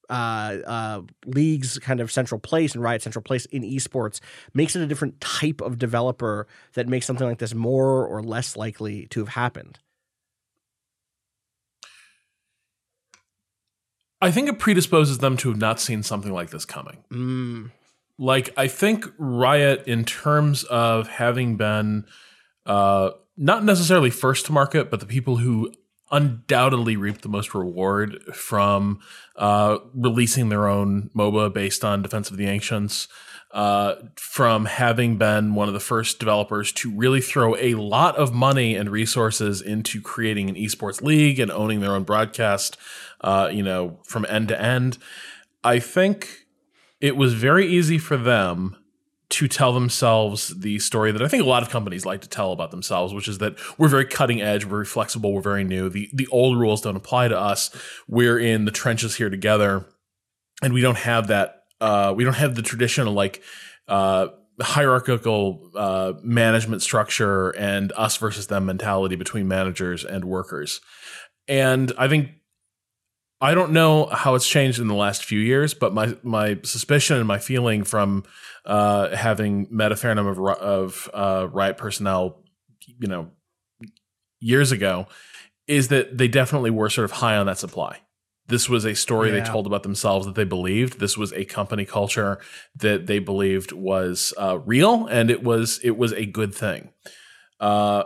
uh, 0.08 0.58
uh, 0.66 1.02
League's 1.24 1.78
kind 1.78 2.00
of 2.00 2.10
central 2.12 2.40
place 2.40 2.74
and 2.74 2.82
Riot 2.82 3.02
central 3.02 3.22
place 3.22 3.46
in 3.46 3.62
esports 3.62 4.20
makes 4.54 4.76
it 4.76 4.82
a 4.82 4.86
different 4.86 5.20
type 5.20 5.60
of 5.60 5.78
developer 5.78 6.46
that 6.74 6.88
makes 6.88 7.06
something 7.06 7.26
like 7.26 7.38
this 7.38 7.54
more 7.54 8.06
or 8.06 8.22
less 8.22 8.56
likely 8.56 9.06
to 9.08 9.20
have 9.20 9.30
happened. 9.30 9.78
I 14.20 14.30
think 14.30 14.48
it 14.48 14.58
predisposes 14.58 15.18
them 15.18 15.36
to 15.38 15.50
have 15.50 15.58
not 15.58 15.78
seen 15.78 16.02
something 16.02 16.32
like 16.32 16.50
this 16.50 16.64
coming. 16.64 17.04
Mm. 17.12 17.70
Like 18.18 18.50
I 18.56 18.66
think 18.66 19.06
Riot, 19.18 19.86
in 19.86 20.04
terms 20.04 20.64
of 20.64 21.06
having 21.08 21.56
been 21.56 22.06
uh, 22.64 23.10
not 23.36 23.64
necessarily 23.64 24.10
first 24.10 24.46
to 24.46 24.52
market, 24.52 24.90
but 24.90 25.00
the 25.00 25.06
people 25.06 25.36
who 25.36 25.72
undoubtedly 26.10 26.96
reaped 26.96 27.22
the 27.22 27.28
most 27.28 27.54
reward 27.54 28.22
from 28.34 29.00
uh, 29.36 29.78
releasing 29.94 30.48
their 30.48 30.68
own 30.68 31.10
MOBA 31.14 31.52
based 31.52 31.84
on 31.84 32.02
Defense 32.02 32.30
of 32.30 32.36
the 32.36 32.46
Ancients, 32.46 33.08
uh, 33.52 33.94
from 34.16 34.66
having 34.66 35.16
been 35.16 35.54
one 35.54 35.68
of 35.68 35.74
the 35.74 35.80
first 35.80 36.18
developers 36.18 36.72
to 36.72 36.90
really 36.94 37.20
throw 37.20 37.56
a 37.56 37.74
lot 37.74 38.16
of 38.16 38.32
money 38.32 38.74
and 38.74 38.90
resources 38.90 39.62
into 39.62 40.00
creating 40.00 40.48
an 40.48 40.56
esports 40.56 41.00
league 41.00 41.40
and 41.40 41.50
owning 41.50 41.80
their 41.80 41.92
own 41.92 42.02
broadcast, 42.02 42.76
uh, 43.22 43.48
you 43.50 43.62
know, 43.62 43.98
from 44.04 44.26
end 44.28 44.48
to 44.48 44.60
end. 44.60 44.98
I 45.64 45.78
think 45.78 46.46
it 47.00 47.16
was 47.16 47.34
very 47.34 47.66
easy 47.66 47.98
for 47.98 48.16
them 48.16 48.76
to 49.28 49.48
tell 49.48 49.72
themselves 49.72 50.48
the 50.60 50.78
story 50.78 51.10
that 51.10 51.20
I 51.20 51.28
think 51.28 51.42
a 51.42 51.46
lot 51.46 51.62
of 51.62 51.68
companies 51.68 52.06
like 52.06 52.20
to 52.20 52.28
tell 52.28 52.52
about 52.52 52.70
themselves, 52.70 53.12
which 53.12 53.26
is 53.26 53.38
that 53.38 53.56
we're 53.76 53.88
very 53.88 54.06
cutting 54.06 54.40
edge, 54.40 54.64
we're 54.64 54.70
very 54.70 54.84
flexible, 54.84 55.32
we're 55.32 55.40
very 55.40 55.64
new. 55.64 55.88
The 55.88 56.08
the 56.12 56.28
old 56.28 56.58
rules 56.58 56.80
don't 56.80 56.96
apply 56.96 57.28
to 57.28 57.38
us. 57.38 57.70
We're 58.06 58.38
in 58.38 58.66
the 58.66 58.70
trenches 58.70 59.16
here 59.16 59.30
together, 59.30 59.86
and 60.62 60.72
we 60.72 60.80
don't 60.80 60.98
have 60.98 61.26
that. 61.26 61.64
Uh, 61.80 62.14
we 62.16 62.24
don't 62.24 62.34
have 62.34 62.54
the 62.54 62.62
traditional 62.62 63.12
like 63.14 63.42
uh, 63.88 64.28
hierarchical 64.60 65.70
uh, 65.74 66.12
management 66.22 66.82
structure 66.82 67.50
and 67.50 67.92
us 67.96 68.16
versus 68.16 68.46
them 68.46 68.66
mentality 68.66 69.16
between 69.16 69.48
managers 69.48 70.04
and 70.04 70.24
workers. 70.24 70.80
And 71.48 71.92
I 71.98 72.08
think 72.08 72.30
I 73.40 73.54
don't 73.54 73.72
know 73.72 74.06
how 74.06 74.34
it's 74.34 74.48
changed 74.48 74.78
in 74.78 74.88
the 74.88 74.94
last 74.94 75.24
few 75.24 75.38
years, 75.38 75.74
but 75.74 75.92
my 75.92 76.16
my 76.22 76.58
suspicion 76.62 77.18
and 77.18 77.26
my 77.26 77.38
feeling 77.38 77.84
from 77.84 78.24
uh, 78.64 79.14
having 79.14 79.66
met 79.70 79.92
a 79.92 79.96
fair 79.96 80.14
number 80.14 80.50
of, 80.50 80.58
of 80.58 81.10
uh, 81.12 81.48
riot 81.52 81.76
personnel, 81.76 82.42
you 82.98 83.08
know, 83.08 83.30
years 84.40 84.72
ago, 84.72 85.06
is 85.66 85.88
that 85.88 86.16
they 86.16 86.28
definitely 86.28 86.70
were 86.70 86.88
sort 86.88 87.04
of 87.04 87.12
high 87.12 87.36
on 87.36 87.46
that 87.46 87.58
supply. 87.58 88.00
This 88.48 88.68
was 88.68 88.84
a 88.84 88.94
story 88.94 89.30
Yeah. 89.30 89.40
they 89.40 89.46
told 89.50 89.66
about 89.66 89.82
themselves 89.82 90.24
that 90.26 90.34
they 90.34 90.44
believed. 90.44 90.98
This 91.00 91.18
was 91.18 91.32
a 91.32 91.44
company 91.44 91.84
culture 91.84 92.38
that 92.76 93.06
they 93.06 93.18
believed 93.18 93.72
was 93.72 94.32
uh, 94.38 94.58
real, 94.64 95.06
and 95.06 95.30
it 95.30 95.42
was 95.42 95.78
it 95.82 95.98
was 95.98 96.12
a 96.12 96.24
good 96.24 96.54
thing. 96.54 96.90
Uh, 97.60 98.04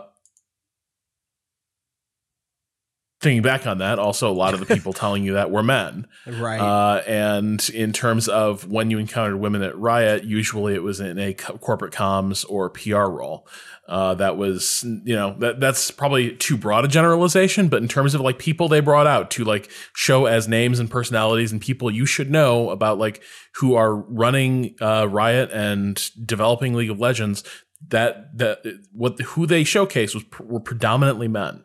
thinking 3.21 3.43
back 3.43 3.67
on 3.67 3.77
that, 3.77 3.99
also 3.99 4.31
a 4.31 4.33
lot 4.33 4.55
of 4.55 4.59
the 4.59 4.65
people 4.65 4.93
telling 4.93 5.23
you 5.23 5.33
that 5.33 5.51
were 5.51 5.63
men. 5.63 6.07
Right. 6.27 6.59
Uh, 6.59 7.01
and 7.07 7.67
in 7.69 7.93
terms 7.93 8.27
of 8.27 8.69
when 8.69 8.91
you 8.91 8.99
encountered 8.99 9.37
women 9.37 9.63
at 9.63 9.77
Riot, 9.77 10.23
usually 10.23 10.75
it 10.75 10.83
was 10.83 10.99
in 10.99 11.17
a 11.17 11.33
co- 11.33 11.57
corporate 11.57 11.93
comms 11.93 12.45
or 12.47 12.69
PR 12.69 13.05
role. 13.05 13.47
Uh, 13.87 14.13
that 14.13 14.37
was, 14.37 14.83
you 15.03 15.15
know, 15.15 15.35
that 15.39 15.59
that's 15.59 15.91
probably 15.91 16.35
too 16.35 16.57
broad 16.57 16.85
a 16.85 16.87
generalization, 16.87 17.67
but 17.67 17.81
in 17.81 17.87
terms 17.87 18.13
of 18.13 18.21
like 18.21 18.39
people 18.39 18.69
they 18.69 18.79
brought 18.79 19.07
out 19.07 19.31
to 19.31 19.43
like 19.43 19.69
show 19.93 20.25
as 20.25 20.47
names 20.47 20.79
and 20.79 20.89
personalities 20.89 21.51
and 21.51 21.59
people 21.59 21.91
you 21.91 22.05
should 22.05 22.31
know 22.31 22.69
about 22.69 22.97
like 22.97 23.21
who 23.55 23.75
are 23.75 23.95
running 23.95 24.75
uh, 24.79 25.07
Riot 25.09 25.51
and 25.51 26.09
developing 26.25 26.75
League 26.75 26.91
of 26.91 26.99
Legends, 26.99 27.43
that 27.89 28.37
that 28.37 28.63
what 28.93 29.19
who 29.19 29.45
they 29.45 29.63
showcased 29.63 30.13
was 30.13 30.23
were 30.39 30.59
predominantly 30.59 31.27
men. 31.27 31.63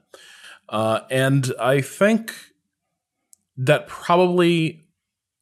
Uh, 0.69 1.01
and 1.11 1.53
I 1.61 1.81
think 1.81 2.35
that 3.57 3.87
probably 3.87 4.87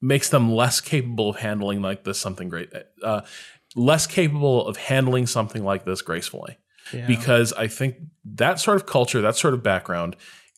makes 0.01 0.29
them 0.29 0.53
less 0.53 0.81
capable 0.81 1.31
of 1.31 1.37
handling 1.37 1.81
like 1.81 2.05
this 2.05 2.19
something 2.19 2.49
great, 2.49 2.71
uh, 3.03 3.23
less 3.75 4.07
capable 4.07 4.67
of 4.67 4.77
handling 4.77 5.27
something 5.27 5.65
like 5.65 5.85
this 5.85 6.03
gracefully. 6.03 6.59
Yeah. 6.93 7.07
Because 7.07 7.53
I 7.55 7.67
think 7.67 7.97
that 8.25 8.61
sort 8.61 8.77
of 8.77 8.87
culture, 8.87 9.23
that 9.23 9.37
sort 9.37 9.55
of 9.55 9.63
background, 9.63 10.17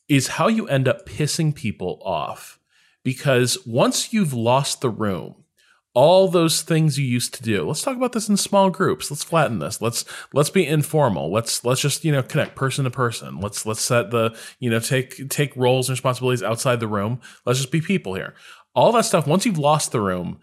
is 0.08 0.28
how 0.28 0.48
you 0.48 0.66
end 0.66 0.88
up 0.88 1.06
pissing 1.06 1.54
people 1.54 2.00
off. 2.04 2.58
Because 3.04 3.56
once 3.64 4.12
you've 4.12 4.34
lost 4.34 4.80
the 4.80 4.90
room, 4.90 5.44
all 5.96 6.28
those 6.28 6.60
things 6.60 6.98
you 6.98 7.06
used 7.06 7.32
to 7.32 7.42
do. 7.42 7.66
Let's 7.66 7.80
talk 7.80 7.96
about 7.96 8.12
this 8.12 8.28
in 8.28 8.36
small 8.36 8.68
groups. 8.68 9.10
Let's 9.10 9.24
flatten 9.24 9.60
this. 9.60 9.80
Let's 9.80 10.04
let's 10.34 10.50
be 10.50 10.66
informal. 10.66 11.32
Let's 11.32 11.64
let's 11.64 11.80
just 11.80 12.04
you 12.04 12.12
know 12.12 12.22
connect 12.22 12.54
person 12.54 12.84
to 12.84 12.90
person. 12.90 13.40
Let's 13.40 13.64
let's 13.64 13.80
set 13.80 14.10
the 14.10 14.38
you 14.60 14.68
know 14.68 14.78
take 14.78 15.30
take 15.30 15.56
roles 15.56 15.88
and 15.88 15.94
responsibilities 15.94 16.42
outside 16.42 16.80
the 16.80 16.86
room. 16.86 17.22
Let's 17.46 17.58
just 17.58 17.72
be 17.72 17.80
people 17.80 18.12
here. 18.12 18.34
All 18.74 18.92
that 18.92 19.06
stuff. 19.06 19.26
Once 19.26 19.46
you've 19.46 19.56
lost 19.56 19.90
the 19.90 20.02
room, 20.02 20.38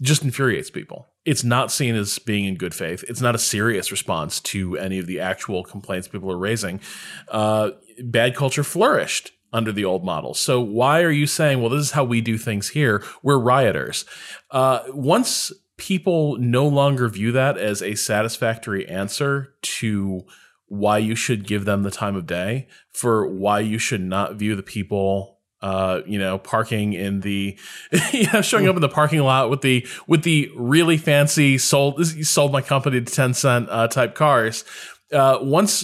just 0.00 0.22
infuriates 0.22 0.70
people. 0.70 1.08
It's 1.26 1.44
not 1.44 1.70
seen 1.70 1.94
as 1.96 2.18
being 2.18 2.46
in 2.46 2.54
good 2.54 2.74
faith. 2.74 3.04
It's 3.06 3.20
not 3.20 3.34
a 3.34 3.38
serious 3.38 3.90
response 3.90 4.40
to 4.40 4.78
any 4.78 4.98
of 4.98 5.06
the 5.06 5.20
actual 5.20 5.64
complaints 5.64 6.08
people 6.08 6.32
are 6.32 6.38
raising. 6.38 6.80
Uh, 7.28 7.72
bad 8.02 8.34
culture 8.34 8.64
flourished 8.64 9.32
under 9.54 9.72
the 9.72 9.84
old 9.84 10.04
model. 10.04 10.34
So 10.34 10.60
why 10.60 11.00
are 11.02 11.12
you 11.12 11.26
saying, 11.26 11.60
well, 11.60 11.70
this 11.70 11.80
is 11.80 11.90
how 11.92 12.04
we 12.04 12.20
do 12.20 12.36
things 12.36 12.70
here? 12.70 13.02
We're 13.22 13.38
rioters. 13.38 14.04
Uh, 14.50 14.80
once 14.88 15.52
people 15.76 16.36
no 16.38 16.66
longer 16.66 17.08
view 17.08 17.32
that 17.32 17.56
as 17.56 17.80
a 17.80 17.94
satisfactory 17.94 18.86
answer 18.88 19.54
to 19.62 20.26
why 20.66 20.98
you 20.98 21.14
should 21.14 21.46
give 21.46 21.64
them 21.64 21.84
the 21.84 21.90
time 21.90 22.16
of 22.16 22.26
day, 22.26 22.66
for 22.92 23.28
why 23.28 23.60
you 23.60 23.78
should 23.78 24.02
not 24.02 24.34
view 24.34 24.56
the 24.56 24.62
people 24.62 25.30
uh, 25.62 26.02
you 26.04 26.18
know, 26.18 26.36
parking 26.36 26.92
in 26.92 27.20
the, 27.20 27.58
you 28.12 28.26
know, 28.30 28.42
showing 28.42 28.68
up 28.68 28.76
in 28.76 28.82
the 28.82 28.88
parking 28.88 29.20
lot 29.20 29.48
with 29.48 29.62
the 29.62 29.86
with 30.06 30.22
the 30.22 30.50
really 30.54 30.98
fancy 30.98 31.56
sold 31.56 32.04
sold 32.04 32.52
my 32.52 32.60
company 32.60 33.00
to 33.00 33.10
Tencent 33.10 33.66
uh, 33.70 33.88
type 33.88 34.14
cars. 34.14 34.64
Uh, 35.10 35.38
once 35.40 35.82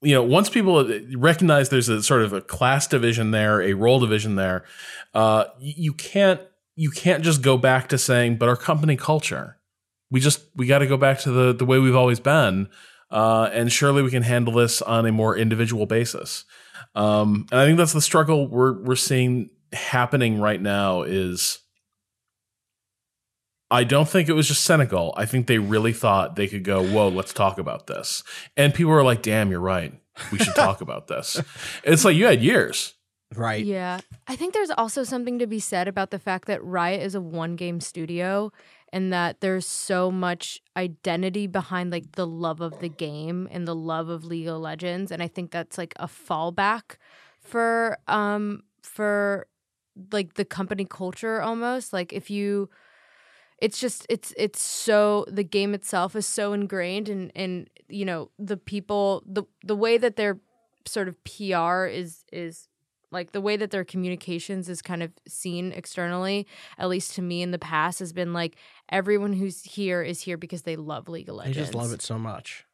you 0.00 0.14
know, 0.14 0.22
once 0.22 0.48
people 0.48 0.88
recognize 1.16 1.68
there's 1.68 1.88
a 1.88 2.02
sort 2.02 2.22
of 2.22 2.32
a 2.32 2.40
class 2.40 2.86
division 2.86 3.32
there, 3.32 3.60
a 3.60 3.72
role 3.72 3.98
division 3.98 4.36
there, 4.36 4.64
uh, 5.14 5.44
you 5.58 5.92
can't 5.92 6.40
you 6.76 6.90
can't 6.90 7.24
just 7.24 7.42
go 7.42 7.56
back 7.56 7.88
to 7.88 7.98
saying, 7.98 8.36
but 8.36 8.48
our 8.48 8.56
company 8.56 8.96
culture, 8.96 9.56
we 10.10 10.20
just 10.20 10.42
we 10.54 10.66
got 10.66 10.78
to 10.78 10.86
go 10.86 10.96
back 10.96 11.18
to 11.20 11.30
the 11.30 11.52
the 11.52 11.64
way 11.64 11.78
we've 11.78 11.96
always 11.96 12.20
been, 12.20 12.68
uh, 13.10 13.50
and 13.52 13.72
surely 13.72 14.02
we 14.02 14.10
can 14.10 14.22
handle 14.22 14.54
this 14.54 14.80
on 14.82 15.04
a 15.06 15.12
more 15.12 15.36
individual 15.36 15.86
basis. 15.86 16.44
Um, 16.94 17.46
and 17.50 17.60
I 17.60 17.66
think 17.66 17.78
that's 17.78 17.92
the 17.92 18.00
struggle 18.00 18.46
we're 18.46 18.80
we're 18.80 18.96
seeing 18.96 19.50
happening 19.72 20.40
right 20.40 20.62
now. 20.62 21.02
Is 21.02 21.58
I 23.70 23.84
don't 23.84 24.08
think 24.08 24.28
it 24.28 24.32
was 24.32 24.48
just 24.48 24.64
Senegal. 24.64 25.12
I 25.16 25.26
think 25.26 25.46
they 25.46 25.58
really 25.58 25.92
thought 25.92 26.36
they 26.36 26.48
could 26.48 26.64
go, 26.64 26.82
whoa, 26.82 27.08
let's 27.08 27.32
talk 27.32 27.58
about 27.58 27.86
this. 27.86 28.22
And 28.56 28.72
people 28.72 28.92
were 28.92 29.04
like, 29.04 29.22
damn, 29.22 29.50
you're 29.50 29.60
right. 29.60 29.92
We 30.32 30.38
should 30.38 30.54
talk 30.56 30.80
about 30.80 31.06
this. 31.06 31.40
It's 31.84 32.04
like 32.04 32.16
you 32.16 32.26
had 32.26 32.42
years. 32.42 32.94
right. 33.34 33.62
Yeah. 33.62 34.00
I 34.26 34.36
think 34.36 34.54
there's 34.54 34.70
also 34.70 35.04
something 35.04 35.38
to 35.38 35.46
be 35.46 35.60
said 35.60 35.86
about 35.86 36.10
the 36.10 36.18
fact 36.18 36.46
that 36.46 36.64
Riot 36.64 37.02
is 37.02 37.14
a 37.14 37.20
one 37.20 37.56
game 37.56 37.80
studio 37.80 38.50
and 38.90 39.12
that 39.12 39.40
there's 39.42 39.66
so 39.66 40.10
much 40.10 40.62
identity 40.74 41.46
behind 41.46 41.90
like 41.90 42.12
the 42.12 42.26
love 42.26 42.62
of 42.62 42.78
the 42.80 42.88
game 42.88 43.46
and 43.50 43.68
the 43.68 43.74
love 43.74 44.08
of 44.08 44.24
League 44.24 44.48
of 44.48 44.58
Legends 44.58 45.12
and 45.12 45.22
I 45.22 45.28
think 45.28 45.50
that's 45.50 45.76
like 45.76 45.92
a 45.96 46.06
fallback 46.06 46.96
for 47.40 47.98
um 48.08 48.62
for 48.82 49.46
like 50.10 50.34
the 50.34 50.44
company 50.46 50.86
culture 50.88 51.42
almost 51.42 51.92
like 51.92 52.14
if 52.14 52.30
you 52.30 52.70
it's 53.60 53.80
just 53.80 54.06
it's 54.08 54.32
it's 54.36 54.60
so 54.60 55.24
the 55.28 55.44
game 55.44 55.74
itself 55.74 56.14
is 56.14 56.26
so 56.26 56.52
ingrained 56.52 57.08
and 57.08 57.32
and 57.34 57.68
you 57.88 58.04
know 58.04 58.30
the 58.38 58.56
people 58.56 59.22
the 59.26 59.42
the 59.64 59.76
way 59.76 59.98
that 59.98 60.16
their 60.16 60.38
sort 60.86 61.08
of 61.08 61.16
PR 61.24 61.84
is 61.84 62.24
is 62.32 62.68
like 63.10 63.32
the 63.32 63.40
way 63.40 63.56
that 63.56 63.70
their 63.70 63.84
communications 63.84 64.68
is 64.68 64.82
kind 64.82 65.02
of 65.02 65.10
seen 65.26 65.72
externally 65.72 66.46
at 66.78 66.88
least 66.88 67.14
to 67.14 67.22
me 67.22 67.42
in 67.42 67.50
the 67.50 67.58
past 67.58 67.98
has 67.98 68.12
been 68.12 68.32
like 68.32 68.56
everyone 68.90 69.32
who's 69.32 69.62
here 69.62 70.02
is 70.02 70.20
here 70.22 70.36
because 70.36 70.62
they 70.62 70.76
love 70.76 71.08
League 71.08 71.28
of 71.28 71.36
Legends. 71.36 71.58
I 71.58 71.60
just 71.60 71.74
love 71.74 71.92
it 71.92 72.02
so 72.02 72.18
much. 72.18 72.64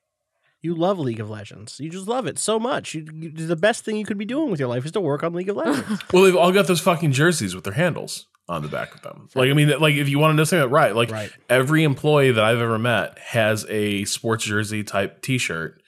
You 0.61 0.75
love 0.75 0.99
League 0.99 1.21
of 1.21 1.29
Legends. 1.29 1.79
You 1.79 1.91
just 1.91 2.09
love 2.09 2.27
it 2.27 2.39
so 2.39 2.59
much. 2.59 2.95
You, 2.95 3.07
you, 3.13 3.31
the 3.31 3.55
best 3.55 3.85
thing 3.85 3.99
you 3.99 4.07
could 4.07 4.17
be 4.17 4.25
doing 4.25 4.51
with 4.51 4.59
your 4.59 4.71
life 4.71 4.87
is 4.87 4.93
to 4.93 5.01
work 5.01 5.23
on 5.23 5.35
League 5.35 5.51
of 5.51 5.57
Legends. 5.59 6.03
Well, 6.11 6.23
they've 6.23 6.35
all 6.35 6.53
got 6.53 6.67
those 6.67 6.81
fucking 6.81 7.13
jerseys 7.13 7.55
with 7.55 7.65
their 7.65 7.75
handles 7.75 8.27
on 8.49 8.63
the 8.63 8.69
back 8.69 8.95
of 8.95 9.01
them. 9.03 9.29
Like, 9.35 9.51
I 9.51 9.55
mean, 9.55 9.69
like 9.81 9.95
if 9.95 10.09
you 10.09 10.19
want 10.19 10.33
to 10.33 10.37
know 10.37 10.45
something, 10.45 10.71
right? 10.71 10.95
Like 10.95 11.11
Right. 11.11 11.31
every 11.49 11.83
employee 11.85 12.31
that 12.33 12.45
I've 12.45 12.61
ever 12.61 12.79
met 12.79 13.19
has 13.19 13.65
a 13.69 14.05
sports 14.05 14.45
jersey 14.45 14.85
type 14.85 15.23
T-shirt 15.23 15.81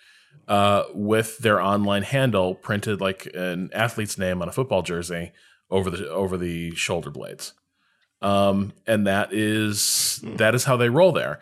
uh, 0.49 0.85
with 0.95 1.39
their 1.39 1.61
online 1.61 2.03
handle 2.03 2.55
printed 2.55 3.01
like 3.01 3.27
an 3.35 3.69
athlete's 3.74 4.16
name 4.16 4.41
on 4.41 4.49
a 4.49 4.53
football 4.53 4.83
jersey 4.83 5.33
over 5.70 5.91
the 5.91 6.09
over 6.09 6.37
the 6.39 6.74
shoulder 6.74 7.11
blades. 7.11 7.53
Um, 8.23 8.73
and 8.87 9.07
that 9.07 9.33
is 9.33 10.20
that 10.23 10.55
is 10.55 10.65
how 10.65 10.77
they 10.77 10.89
roll 10.89 11.12
there. 11.12 11.41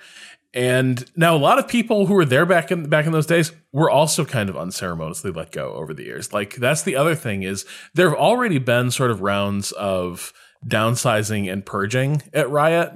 And 0.53 1.05
now 1.16 1.35
a 1.35 1.39
lot 1.39 1.59
of 1.59 1.66
people 1.69 2.07
who 2.07 2.15
were 2.15 2.24
there 2.24 2.47
back 2.47 2.70
in 2.70 2.89
back 2.89 3.07
in 3.07 3.12
those 3.12 3.27
days 3.27 3.53
were 3.73 3.91
also 3.91 4.24
kind 4.24 4.49
of 4.49 4.57
unceremoniously 4.57 5.31
let 5.32 5.53
go 5.53 5.74
over 5.74 5.93
the 5.93 6.05
years. 6.05 6.32
Like 6.32 6.57
that's 6.57 6.82
the 6.82 6.97
other 6.97 7.15
thing 7.15 7.43
is 7.43 7.65
there 7.95 8.09
have 8.09 8.19
already 8.19 8.59
been 8.59 8.91
sort 8.91 9.11
of 9.11 9.20
rounds 9.20 9.73
of 9.73 10.32
downsizing 10.66 11.53
and 11.53 11.65
purging 11.65 12.23
at 12.32 12.51
Riot 12.51 12.93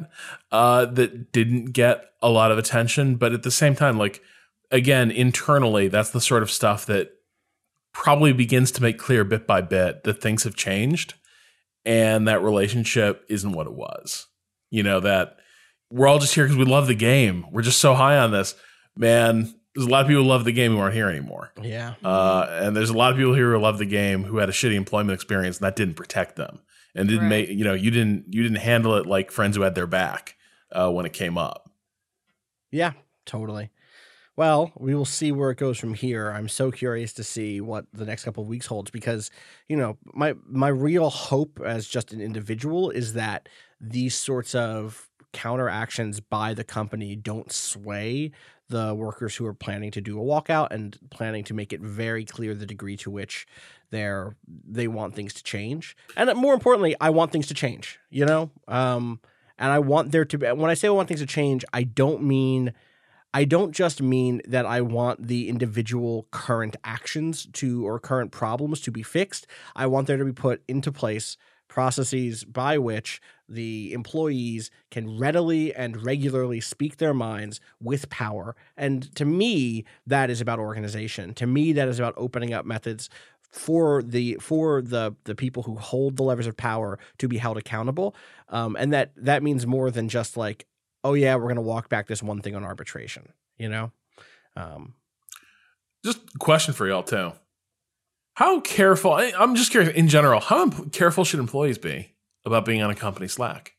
uh, 0.51 0.87
that 0.87 1.33
didn't 1.33 1.67
get 1.73 2.05
a 2.23 2.29
lot 2.29 2.51
of 2.51 2.59
attention, 2.59 3.17
but 3.17 3.33
at 3.33 3.43
the 3.43 3.51
same 3.51 3.75
time, 3.75 3.99
like 3.99 4.23
again 4.71 5.11
internally, 5.11 5.89
that's 5.89 6.11
the 6.11 6.21
sort 6.21 6.43
of 6.43 6.51
stuff 6.51 6.87
that 6.87 7.11
probably 7.93 8.33
begins 8.33 8.71
to 8.73 8.83
make 8.83 8.99
clear 8.99 9.25
bit 9.25 9.47
by 9.47 9.61
bit 9.61 10.05
that 10.05 10.21
things 10.21 10.45
have 10.45 10.55
changed 10.55 11.15
and 11.85 12.29
that 12.29 12.43
relationship 12.43 13.25
isn't 13.29 13.53
what 13.53 13.67
it 13.67 13.73
was. 13.73 14.27
You 14.71 14.83
know 14.83 15.01
that 15.01 15.39
we're 15.91 16.07
all 16.07 16.19
just 16.19 16.35
here 16.35 16.45
because 16.45 16.59
we 16.59 16.65
love 16.65 16.87
the 16.87 16.95
game. 16.95 17.47
We're 17.51 17.63
just 17.63 17.81
so 17.81 17.95
high 17.95 18.19
on 18.19 18.31
this, 18.31 18.55
man. 18.97 19.55
There's 19.75 19.87
a 19.87 19.91
lot 19.91 20.03
of 20.03 20.09
people 20.09 20.25
who 20.25 20.29
love 20.29 20.45
the 20.45 20.53
game 20.53 20.73
who 20.73 20.79
aren't 20.79 20.95
here 20.95 21.09
anymore. 21.09 21.53
yeah. 21.63 21.95
Uh, 22.03 22.47
and 22.51 22.77
there's 22.77 22.91
a 22.91 22.97
lot 22.97 23.13
of 23.13 23.17
people 23.17 23.35
here 23.35 23.53
who 23.53 23.61
love 23.61 23.79
the 23.79 23.87
game 23.87 24.25
who 24.25 24.39
had 24.39 24.49
a 24.49 24.53
shitty 24.53 24.75
employment 24.75 25.15
experience 25.15 25.59
and 25.59 25.67
that 25.67 25.77
didn't 25.77 25.95
protect 25.95 26.35
them 26.35 26.61
and 26.95 27.09
didn't 27.09 27.29
Right. 27.29 27.29
make 27.29 27.49
you 27.49 27.65
know 27.65 27.75
you 27.75 27.91
didn't 27.91 28.33
you 28.33 28.43
didn't 28.43 28.59
handle 28.59 28.95
it 28.95 29.07
like 29.07 29.31
friends 29.31 29.57
who 29.57 29.63
had 29.63 29.75
their 29.75 29.87
back 29.87 30.37
uh, 30.73 30.91
when 30.91 31.07
it 31.07 31.13
came 31.13 31.39
up. 31.39 31.71
Yeah, 32.71 32.93
totally. 33.27 33.71
Well, 34.37 34.73
we 34.77 34.95
will 34.95 35.07
see 35.07 35.33
where 35.33 35.51
it 35.51 35.59
goes 35.59 35.79
from 35.79 35.95
here. 35.95 36.31
I'm 36.31 36.49
so 36.49 36.71
curious 36.73 37.13
to 37.15 37.25
see 37.25 37.61
what 37.61 37.87
the 37.93 38.07
next 38.07 38.25
couple 38.25 38.43
of 38.45 38.49
weeks 38.51 38.67
holds 38.67 38.91
because, 38.91 39.31
you 39.69 39.77
know, 39.77 39.99
my 40.15 40.35
my 40.47 40.69
real 40.69 41.11
hope 41.11 41.61
as 41.65 41.89
just 41.89 42.13
an 42.13 42.21
individual 42.21 42.91
is 42.91 43.15
that 43.15 43.49
these 43.81 44.15
sorts 44.17 44.55
of 44.55 45.11
counteractions 45.33 46.21
by 46.21 46.55
the 46.55 46.65
company 46.65 47.17
don't 47.17 47.53
sway 47.53 48.33
the 48.69 48.95
workers 48.95 49.37
who 49.37 49.47
are 49.47 49.55
planning 49.55 49.91
to 49.93 50.01
do 50.01 50.21
a 50.21 50.25
walkout 50.25 50.69
and 50.73 50.99
planning 51.11 51.45
to 51.45 51.55
make 51.55 51.73
it 51.73 51.81
very 51.81 52.25
clear 52.25 52.55
the 52.55 52.67
degree 52.67 52.97
to 52.99 53.11
which 53.11 53.47
they're 53.91 54.37
they 54.47 54.89
want 54.89 55.15
things 55.15 55.35
to 55.35 55.43
change. 55.43 55.97
And 56.17 56.35
more 56.37 56.55
importantly, 56.55 56.95
I 57.01 57.11
want 57.11 57.33
things 57.33 57.47
to 57.49 57.55
change, 57.55 57.99
you 58.11 58.25
know? 58.25 58.51
Um 58.67 59.21
and 59.59 59.73
I 59.73 59.79
want 59.79 60.13
there 60.13 60.25
to 60.25 60.39
be 60.39 60.47
when 60.47 60.71
I 60.71 60.75
say 60.75 60.89
I 60.89 60.93
want 60.93 61.09
things 61.09 61.21
to 61.21 61.27
change, 61.27 61.65
I 61.73 61.83
don't 61.83 62.23
mean 62.23 62.73
I 63.35 63.45
don't 63.45 63.73
just 63.73 64.01
mean 64.01 64.41
that 64.49 64.65
I 64.65 64.81
want 64.81 65.27
the 65.27 65.49
individual 65.49 66.27
current 66.31 66.77
actions 66.83 67.47
to 67.55 67.87
or 67.87 68.01
current 68.01 68.33
problems 68.33 68.81
to 68.83 68.91
be 68.91 69.03
fixed. 69.03 69.47
I 69.77 69.87
want 69.87 70.07
there 70.07 70.17
to 70.17 70.25
be 70.25 70.33
put 70.33 70.63
into 70.67 70.91
place 70.91 71.37
processes 71.69 72.45
by 72.45 72.79
which 72.79 73.21
the 73.49 73.93
employees 73.93 74.71
can 74.91 75.19
readily 75.19 75.75
and 75.75 76.03
regularly 76.03 76.61
speak 76.61 76.97
their 76.97 77.15
minds 77.15 77.61
with 77.81 78.09
power. 78.09 78.57
And 78.77 79.15
to 79.17 79.25
me, 79.25 79.85
that 80.07 80.31
is 80.31 80.41
about 80.41 80.59
organization. 80.59 81.35
To 81.35 81.47
me, 81.47 81.73
that 81.75 81.89
is 81.89 81.99
about 81.99 82.15
opening 82.17 82.53
up 82.53 82.65
methods 82.65 83.11
for 83.51 84.03
the 84.03 84.35
for 84.41 84.83
the 84.83 85.15
the 85.25 85.35
people 85.35 85.63
who 85.63 85.77
hold 85.77 86.17
the 86.17 86.23
levers 86.23 86.47
of 86.47 86.57
power 86.57 86.99
to 87.19 87.29
be 87.29 87.39
held 87.39 87.57
accountable. 87.57 88.15
Um, 88.49 88.77
and 88.79 88.93
that 88.93 89.13
that 89.17 89.43
means 89.43 89.67
more 89.67 89.91
than 89.91 90.09
just 90.09 90.37
like 90.37 90.67
oh 91.05 91.15
yeah, 91.15 91.37
we're 91.37 91.49
gonna 91.49 91.63
walk 91.63 91.89
back 91.89 92.07
this 92.07 92.23
one 92.23 92.41
thing 92.41 92.55
on 92.55 92.65
arbitration. 92.65 93.33
You 93.59 93.69
know, 93.69 93.93
um, 94.57 94.95
Just 96.05 96.19
a 96.35 96.39
question 96.39 96.75
for 96.75 96.87
y'all 96.87 97.03
too. 97.03 97.33
How 98.35 98.61
careful? 98.61 99.13
I, 99.13 99.33
I'm 99.37 99.57
just 99.57 99.73
curious 99.73 99.93
in 99.95 100.09
general. 100.09 100.41
How 100.41 100.71
careful 100.93 101.25
should 101.25 101.41
employees 101.41 101.79
be 101.79 102.15
about 102.45 102.65
being 102.65 102.83
on 102.83 102.91
a 102.91 102.95
company 102.95 103.27
Slack? 103.27 103.75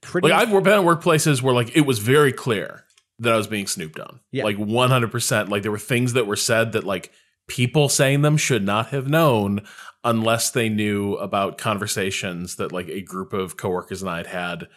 pretty. 0.00 0.28
Like 0.28 0.48
I've 0.48 0.50
been 0.50 0.72
at 0.72 0.84
workplaces 0.84 1.42
where 1.42 1.54
like 1.54 1.76
it 1.76 1.82
was 1.82 1.98
very 1.98 2.32
clear 2.32 2.84
that 3.20 3.32
I 3.32 3.36
was 3.36 3.46
being 3.46 3.66
snooped 3.66 3.98
on. 3.98 4.20
Yeah. 4.32 4.44
Like 4.44 4.56
100%. 4.56 5.48
Like 5.48 5.62
there 5.62 5.70
were 5.70 5.78
things 5.78 6.14
that 6.14 6.26
were 6.26 6.36
said 6.36 6.72
that 6.72 6.84
like 6.84 7.12
people 7.46 7.88
saying 7.88 8.22
them 8.22 8.36
should 8.36 8.64
not 8.64 8.88
have 8.88 9.08
known 9.08 9.62
unless 10.02 10.50
they 10.50 10.68
knew 10.68 11.14
about 11.14 11.58
conversations 11.58 12.56
that 12.56 12.72
like 12.72 12.88
a 12.88 13.02
group 13.02 13.32
of 13.32 13.56
coworkers 13.56 14.02
and 14.02 14.10
I 14.10 14.18
had 14.18 14.26
had 14.26 14.68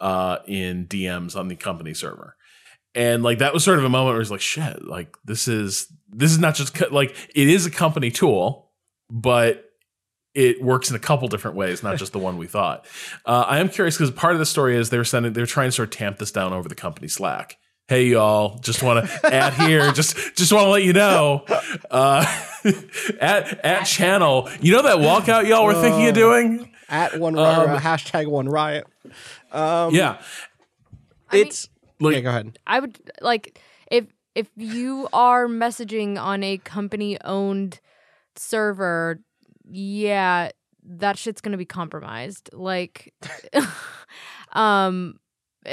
uh, 0.00 0.38
in 0.46 0.86
DMs 0.86 1.36
on 1.36 1.48
the 1.48 1.56
company 1.56 1.94
server. 1.94 2.36
And 2.94 3.22
like 3.22 3.38
that 3.38 3.52
was 3.52 3.64
sort 3.64 3.78
of 3.78 3.84
a 3.84 3.88
moment 3.88 4.14
where 4.14 4.22
it's 4.22 4.30
like 4.30 4.40
shit, 4.40 4.84
like 4.84 5.16
this 5.24 5.48
is 5.48 5.92
this 6.08 6.30
is 6.30 6.38
not 6.38 6.54
just 6.54 6.74
co- 6.74 6.88
like 6.90 7.14
it 7.34 7.48
is 7.48 7.66
a 7.66 7.70
company 7.70 8.10
tool, 8.10 8.70
but 9.10 9.64
it 10.34 10.62
works 10.62 10.90
in 10.90 10.96
a 10.96 10.98
couple 11.00 11.28
different 11.28 11.56
ways, 11.56 11.82
not 11.82 11.96
just 11.96 12.12
the 12.12 12.18
one 12.18 12.36
we 12.36 12.46
thought. 12.46 12.86
Uh, 13.24 13.44
I 13.46 13.58
am 13.58 13.70
curious 13.70 13.96
because 13.96 14.10
part 14.10 14.34
of 14.34 14.38
the 14.38 14.46
story 14.46 14.76
is 14.76 14.90
they're 14.90 15.04
sending, 15.04 15.32
they're 15.32 15.46
trying 15.46 15.68
to 15.68 15.72
sort 15.72 15.88
of 15.88 15.94
tamp 15.96 16.18
this 16.18 16.30
down 16.30 16.52
over 16.52 16.68
the 16.68 16.74
company 16.74 17.08
Slack. 17.08 17.56
Hey 17.88 18.06
y'all, 18.06 18.58
just 18.58 18.82
want 18.82 19.06
to 19.08 19.32
add 19.32 19.54
here, 19.54 19.92
just 19.92 20.16
just 20.36 20.52
want 20.52 20.64
to 20.66 20.70
let 20.70 20.82
you 20.82 20.92
know, 20.92 21.44
uh, 21.90 22.26
at 23.20 23.64
at 23.64 23.84
channel, 23.84 24.50
you 24.60 24.72
know 24.72 24.82
that 24.82 24.96
walkout 24.96 25.46
y'all 25.46 25.64
were 25.64 25.74
thinking 25.74 26.08
of 26.08 26.14
doing? 26.14 26.72
at 26.88 27.18
one 27.18 27.34
riot, 27.34 27.68
Um, 27.70 27.78
hashtag 27.78 28.26
one 28.28 28.48
riot. 28.48 28.86
Um, 29.52 29.94
yeah, 29.94 30.20
I 31.30 31.36
mean- 31.36 31.46
it's 31.46 31.68
Like- 32.00 32.14
yeah. 32.14 32.20
Go 32.22 32.28
ahead. 32.30 32.58
I 32.66 32.80
would 32.80 32.98
like 33.20 33.60
if 33.90 34.06
if 34.34 34.48
you 34.56 35.08
are 35.12 35.46
messaging 35.46 36.18
on 36.20 36.42
a 36.42 36.58
company 36.58 37.18
owned 37.24 37.80
server, 38.34 39.20
yeah, 39.70 40.50
that 40.84 41.18
shit's 41.18 41.40
gonna 41.40 41.56
be 41.56 41.64
compromised. 41.64 42.50
Like 42.52 43.14
um 44.52 45.18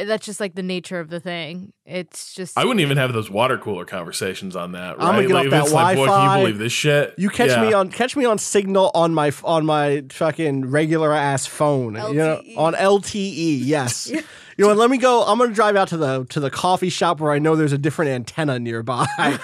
that's 0.05 0.25
just 0.25 0.39
like 0.39 0.55
the 0.55 0.63
nature 0.63 0.99
of 0.99 1.09
the 1.09 1.19
thing. 1.19 1.73
It's 1.85 2.33
just 2.33 2.57
I 2.57 2.63
wouldn't 2.65 2.81
even 2.81 2.97
have 2.97 3.13
those 3.13 3.29
water 3.29 3.57
cooler 3.57 3.85
conversations 3.85 4.55
on 4.55 4.71
that. 4.73 4.97
Right? 4.97 5.05
I'm 5.07 5.15
gonna 5.15 5.27
get 5.27 5.33
like, 5.33 5.39
off 5.41 5.45
if 5.45 5.51
that 5.51 5.63
it's 5.63 5.71
like, 5.73 5.95
boy, 5.97 6.05
can 6.05 6.13
Wi-Fi. 6.13 6.37
you 6.37 6.43
believe 6.45 6.57
this 6.59 6.73
shit? 6.73 7.13
You 7.17 7.29
catch 7.29 7.49
Yeah. 7.49 7.61
me 7.61 7.73
on 7.73 7.89
catch 7.89 8.15
me 8.15 8.25
on 8.25 8.37
Signal 8.37 8.91
on 8.93 9.13
my 9.13 9.31
on 9.43 9.65
my 9.65 10.03
fucking 10.11 10.69
regular 10.71 11.13
ass 11.13 11.45
phone. 11.45 11.95
You 11.95 12.13
know, 12.13 12.41
LTE. 12.43 12.57
on 12.57 12.73
LTE. 12.73 13.59
Yes. 13.63 14.11
You 14.55 14.65
know, 14.65 14.67
what, 14.69 14.77
let 14.77 14.91
me 14.91 14.99
go. 14.99 15.23
I'm 15.23 15.39
gonna 15.39 15.51
drive 15.51 15.75
out 15.75 15.87
to 15.87 15.97
the 15.97 16.25
to 16.29 16.39
the 16.39 16.51
coffee 16.51 16.89
shop 16.89 17.19
where 17.19 17.31
I 17.31 17.39
know 17.39 17.55
there's 17.55 17.73
a 17.73 17.77
different 17.79 18.11
antenna 18.11 18.59
nearby. 18.59 19.07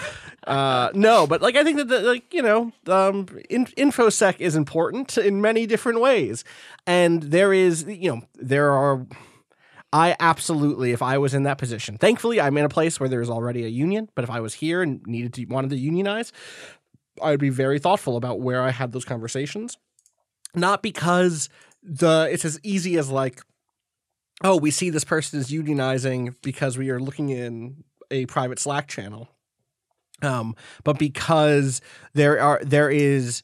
uh, 0.45 0.89
no, 0.93 1.25
but 1.25 1.41
like 1.41 1.55
I 1.55 1.63
think 1.63 1.77
that 1.77 1.87
the, 1.87 2.01
like 2.01 2.31
you 2.31 2.43
know, 2.43 2.71
um, 2.85 3.25
in, 3.49 3.65
infosec 3.65 4.39
is 4.39 4.55
important 4.55 5.17
in 5.17 5.41
many 5.41 5.65
different 5.65 5.99
ways, 5.99 6.43
and 6.85 7.23
there 7.23 7.53
is 7.53 7.85
you 7.87 8.11
know 8.11 8.21
there 8.35 8.71
are. 8.71 9.07
I 9.91 10.15
absolutely, 10.19 10.91
if 10.91 11.01
I 11.01 11.17
was 11.17 11.33
in 11.33 11.43
that 11.43 11.57
position, 11.57 11.97
thankfully 11.97 12.39
I'm 12.39 12.57
in 12.57 12.65
a 12.65 12.69
place 12.69 12.99
where 12.99 13.09
there's 13.09 13.29
already 13.29 13.63
a 13.65 13.69
union. 13.69 14.09
But 14.15 14.23
if 14.23 14.29
I 14.29 14.39
was 14.39 14.53
here 14.53 14.81
and 14.81 15.01
needed 15.07 15.33
to 15.33 15.45
wanted 15.45 15.71
to 15.71 15.77
unionize, 15.77 16.31
I'd 17.21 17.39
be 17.39 17.49
very 17.49 17.79
thoughtful 17.79 18.15
about 18.15 18.39
where 18.39 18.61
I 18.61 18.69
had 18.69 18.91
those 18.91 19.05
conversations. 19.05 19.77
Not 20.55 20.83
because 20.83 21.49
the 21.81 22.27
it's 22.31 22.45
as 22.45 22.59
easy 22.63 22.97
as 22.97 23.09
like, 23.09 23.41
oh, 24.43 24.57
we 24.57 24.71
see 24.71 24.89
this 24.89 25.03
person 25.03 25.39
is 25.39 25.49
unionizing 25.49 26.35
because 26.41 26.77
we 26.77 26.89
are 26.91 26.99
looking 26.99 27.29
in 27.29 27.83
a 28.11 28.25
private 28.27 28.59
Slack 28.59 28.87
channel. 28.87 29.29
Um, 30.21 30.55
but 30.83 30.99
because 30.99 31.81
there 32.13 32.39
are 32.41 32.61
there 32.63 32.89
is 32.89 33.41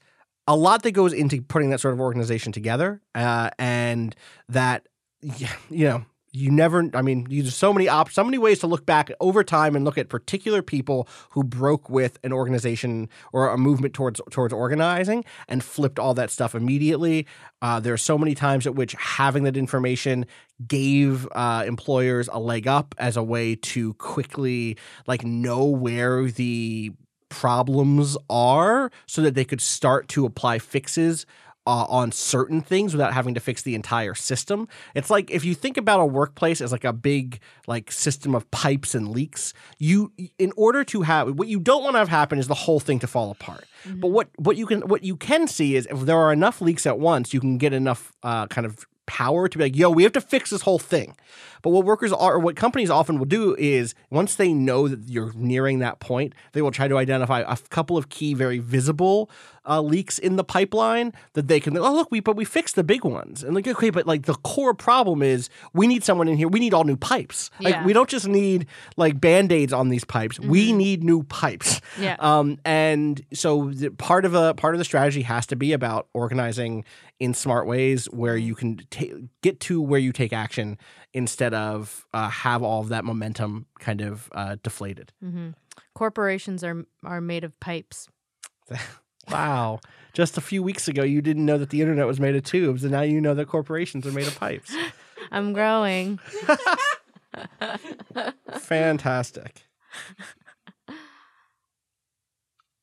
a 0.47 0.55
lot 0.55 0.83
that 0.83 0.91
goes 0.91 1.13
into 1.13 1.41
putting 1.41 1.71
that 1.71 1.79
sort 1.79 1.93
of 1.93 1.99
organization 1.99 2.51
together, 2.51 3.01
uh, 3.15 3.49
and 3.57 4.15
that 4.49 4.87
you 5.21 5.87
know 5.87 6.05
you 6.35 6.51
never 6.51 6.89
i 6.93 7.01
mean 7.01 7.25
there's 7.29 7.55
so 7.55 7.71
many 7.71 7.87
op- 7.87 8.11
so 8.11 8.23
many 8.23 8.37
ways 8.37 8.59
to 8.59 8.67
look 8.67 8.85
back 8.85 9.09
over 9.19 9.43
time 9.43 9.75
and 9.75 9.85
look 9.85 9.97
at 9.97 10.09
particular 10.09 10.61
people 10.61 11.07
who 11.31 11.43
broke 11.43 11.89
with 11.89 12.19
an 12.23 12.33
organization 12.33 13.09
or 13.33 13.49
a 13.49 13.57
movement 13.57 13.93
towards 13.93 14.21
towards 14.29 14.53
organizing 14.53 15.23
and 15.47 15.63
flipped 15.63 15.99
all 15.99 16.13
that 16.13 16.29
stuff 16.29 16.53
immediately. 16.55 17.25
Uh, 17.61 17.79
there 17.79 17.93
are 17.93 17.97
so 17.97 18.17
many 18.17 18.35
times 18.35 18.67
at 18.67 18.75
which 18.75 18.93
having 18.93 19.43
that 19.43 19.57
information 19.57 20.25
gave 20.67 21.27
uh, 21.33 21.63
employers 21.65 22.29
a 22.31 22.39
leg 22.39 22.67
up 22.67 22.93
as 22.97 23.17
a 23.17 23.23
way 23.23 23.55
to 23.55 23.93
quickly 23.95 24.77
like 25.07 25.23
know 25.23 25.65
where 25.65 26.25
the 26.25 26.91
problems 27.29 28.15
are 28.29 28.91
so 29.07 29.21
that 29.21 29.35
they 29.35 29.43
could 29.45 29.61
start 29.61 30.07
to 30.07 30.25
apply 30.25 30.59
fixes 30.59 31.25
uh, 31.67 31.85
on 31.89 32.11
certain 32.11 32.61
things 32.61 32.93
without 32.93 33.13
having 33.13 33.33
to 33.33 33.39
fix 33.39 33.61
the 33.63 33.75
entire 33.75 34.13
system. 34.13 34.67
It's 34.93 35.09
like 35.09 35.31
if 35.31 35.43
you 35.43 35.55
think 35.55 35.77
about 35.77 35.99
a 35.99 36.05
workplace 36.05 36.61
as 36.61 36.71
like 36.71 36.83
a 36.83 36.93
big 36.93 37.39
like 37.67 37.91
system 37.91 38.35
of 38.35 38.49
pipes 38.51 38.93
and 38.93 39.09
leaks, 39.09 39.53
you 39.79 40.11
in 40.37 40.51
order 40.55 40.83
to 40.85 41.01
have 41.01 41.37
what 41.37 41.47
you 41.47 41.59
don't 41.59 41.83
want 41.83 41.95
to 41.95 41.99
have 41.99 42.09
happen 42.09 42.39
is 42.39 42.47
the 42.47 42.53
whole 42.53 42.79
thing 42.79 42.99
to 42.99 43.07
fall 43.07 43.31
apart. 43.31 43.65
But 43.85 44.09
what 44.09 44.29
what 44.37 44.57
you 44.57 44.65
can 44.65 44.81
what 44.81 45.03
you 45.03 45.15
can 45.15 45.47
see 45.47 45.75
is 45.75 45.87
if 45.89 46.01
there 46.01 46.17
are 46.17 46.31
enough 46.31 46.61
leaks 46.61 46.85
at 46.85 46.99
once, 46.99 47.33
you 47.33 47.39
can 47.39 47.57
get 47.57 47.73
enough 47.73 48.13
uh, 48.23 48.47
kind 48.47 48.65
of 48.65 48.85
power 49.05 49.47
to 49.47 49.57
be 49.57 49.65
like, 49.65 49.75
yo, 49.75 49.89
we 49.89 50.03
have 50.03 50.13
to 50.13 50.21
fix 50.21 50.49
this 50.49 50.61
whole 50.61 50.79
thing. 50.79 51.15
But 51.61 51.71
what 51.71 51.85
workers 51.85 52.11
are, 52.11 52.35
or 52.35 52.39
what 52.39 52.55
companies 52.55 52.89
often 52.89 53.17
will 53.17 53.25
do 53.25 53.55
is 53.57 53.95
once 54.09 54.35
they 54.35 54.53
know 54.53 54.87
that 54.87 54.99
you're 55.07 55.33
nearing 55.33 55.79
that 55.79 55.99
point, 55.99 56.33
they 56.53 56.61
will 56.61 56.71
try 56.71 56.87
to 56.87 56.97
identify 56.97 57.41
a 57.41 57.57
couple 57.69 57.97
of 57.97 58.09
key, 58.09 58.33
very 58.33 58.59
visible 58.59 59.29
uh, 59.67 59.81
leaks 59.81 60.19
in 60.19 60.35
the 60.35 60.43
pipeline 60.43 61.13
that 61.33 61.47
they 61.47 61.59
can. 61.59 61.77
Oh, 61.77 61.93
look, 61.93 62.11
we 62.11 62.19
but 62.19 62.35
we 62.35 62.45
fixed 62.45 62.75
the 62.75 62.83
big 62.83 63.03
ones, 63.03 63.43
and 63.43 63.55
like 63.55 63.67
okay, 63.67 63.89
but 63.89 64.05
like 64.07 64.23
the 64.23 64.35
core 64.35 64.73
problem 64.73 65.21
is 65.21 65.49
we 65.73 65.87
need 65.87 66.03
someone 66.03 66.27
in 66.27 66.37
here. 66.37 66.47
We 66.47 66.59
need 66.59 66.73
all 66.73 66.83
new 66.83 66.97
pipes. 66.97 67.49
Like 67.59 67.85
we 67.85 67.93
don't 67.93 68.09
just 68.09 68.27
need 68.27 68.67
like 68.97 69.19
band 69.19 69.51
aids 69.51 69.73
on 69.73 69.89
these 69.89 70.03
pipes. 70.03 70.39
We 70.39 70.71
need 70.73 71.03
new 71.03 71.23
pipes. 71.23 71.81
Yeah. 71.99 72.15
Um, 72.19 72.57
and 72.65 73.23
so 73.33 73.71
the, 73.71 73.89
part 73.91 74.25
of 74.25 74.33
a 74.33 74.53
part 74.53 74.75
of 74.75 74.79
the 74.79 74.85
strategy 74.85 75.21
has 75.23 75.45
to 75.47 75.55
be 75.55 75.73
about 75.73 76.07
organizing 76.13 76.83
in 77.19 77.33
smart 77.33 77.65
ways 77.65 78.05
where 78.07 78.35
you 78.35 78.55
can 78.55 78.77
ta- 78.89 79.05
get 79.41 79.59
to 79.61 79.81
where 79.81 79.99
you 79.99 80.11
take 80.11 80.33
action 80.33 80.77
instead 81.13 81.53
of 81.53 82.05
uh, 82.13 82.27
have 82.29 82.61
all 82.61 82.81
of 82.81 82.89
that 82.89 83.05
momentum 83.05 83.65
kind 83.79 84.01
of 84.01 84.29
uh, 84.33 84.57
deflated. 84.63 85.11
hmm 85.21 85.49
Corporations 85.93 86.61
are 86.63 86.85
are 87.03 87.21
made 87.21 87.43
of 87.45 87.57
pipes. 87.61 88.07
Wow. 89.31 89.79
Just 90.13 90.37
a 90.37 90.41
few 90.41 90.63
weeks 90.63 90.87
ago, 90.87 91.03
you 91.03 91.21
didn't 91.21 91.45
know 91.45 91.57
that 91.57 91.69
the 91.71 91.81
internet 91.81 92.07
was 92.07 92.19
made 92.19 92.35
of 92.35 92.43
tubes, 92.43 92.83
and 92.83 92.91
now 92.91 93.01
you 93.01 93.19
know 93.19 93.33
that 93.33 93.47
corporations 93.47 94.05
are 94.07 94.11
made 94.11 94.27
of 94.27 94.39
pipes. 94.39 94.73
I'm 95.31 95.51
growing. 95.53 96.19
Fantastic. 98.59 99.63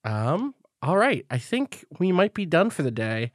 Um. 0.05 0.55
All 0.83 0.97
right. 0.97 1.25
I 1.31 1.39
think 1.39 1.85
we 2.01 2.11
might 2.11 2.35
be 2.35 2.45
done 2.45 2.71
for 2.71 2.83
the 2.83 2.91
day. 2.91 3.31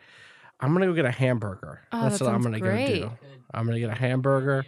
I'm 0.59 0.73
gonna 0.73 0.85
go 0.87 0.93
get 0.93 1.05
a 1.05 1.11
hamburger. 1.11 1.81
Oh, 1.91 2.01
That's 2.03 2.19
that 2.19 2.25
what 2.25 2.33
I'm 2.33 2.43
sounds 2.43 2.57
gonna 2.57 2.59
great. 2.59 3.01
go 3.01 3.07
do. 3.09 3.11
I'm 3.53 3.65
gonna 3.65 3.79
get 3.79 3.89
a 3.89 3.95
hamburger 3.95 4.65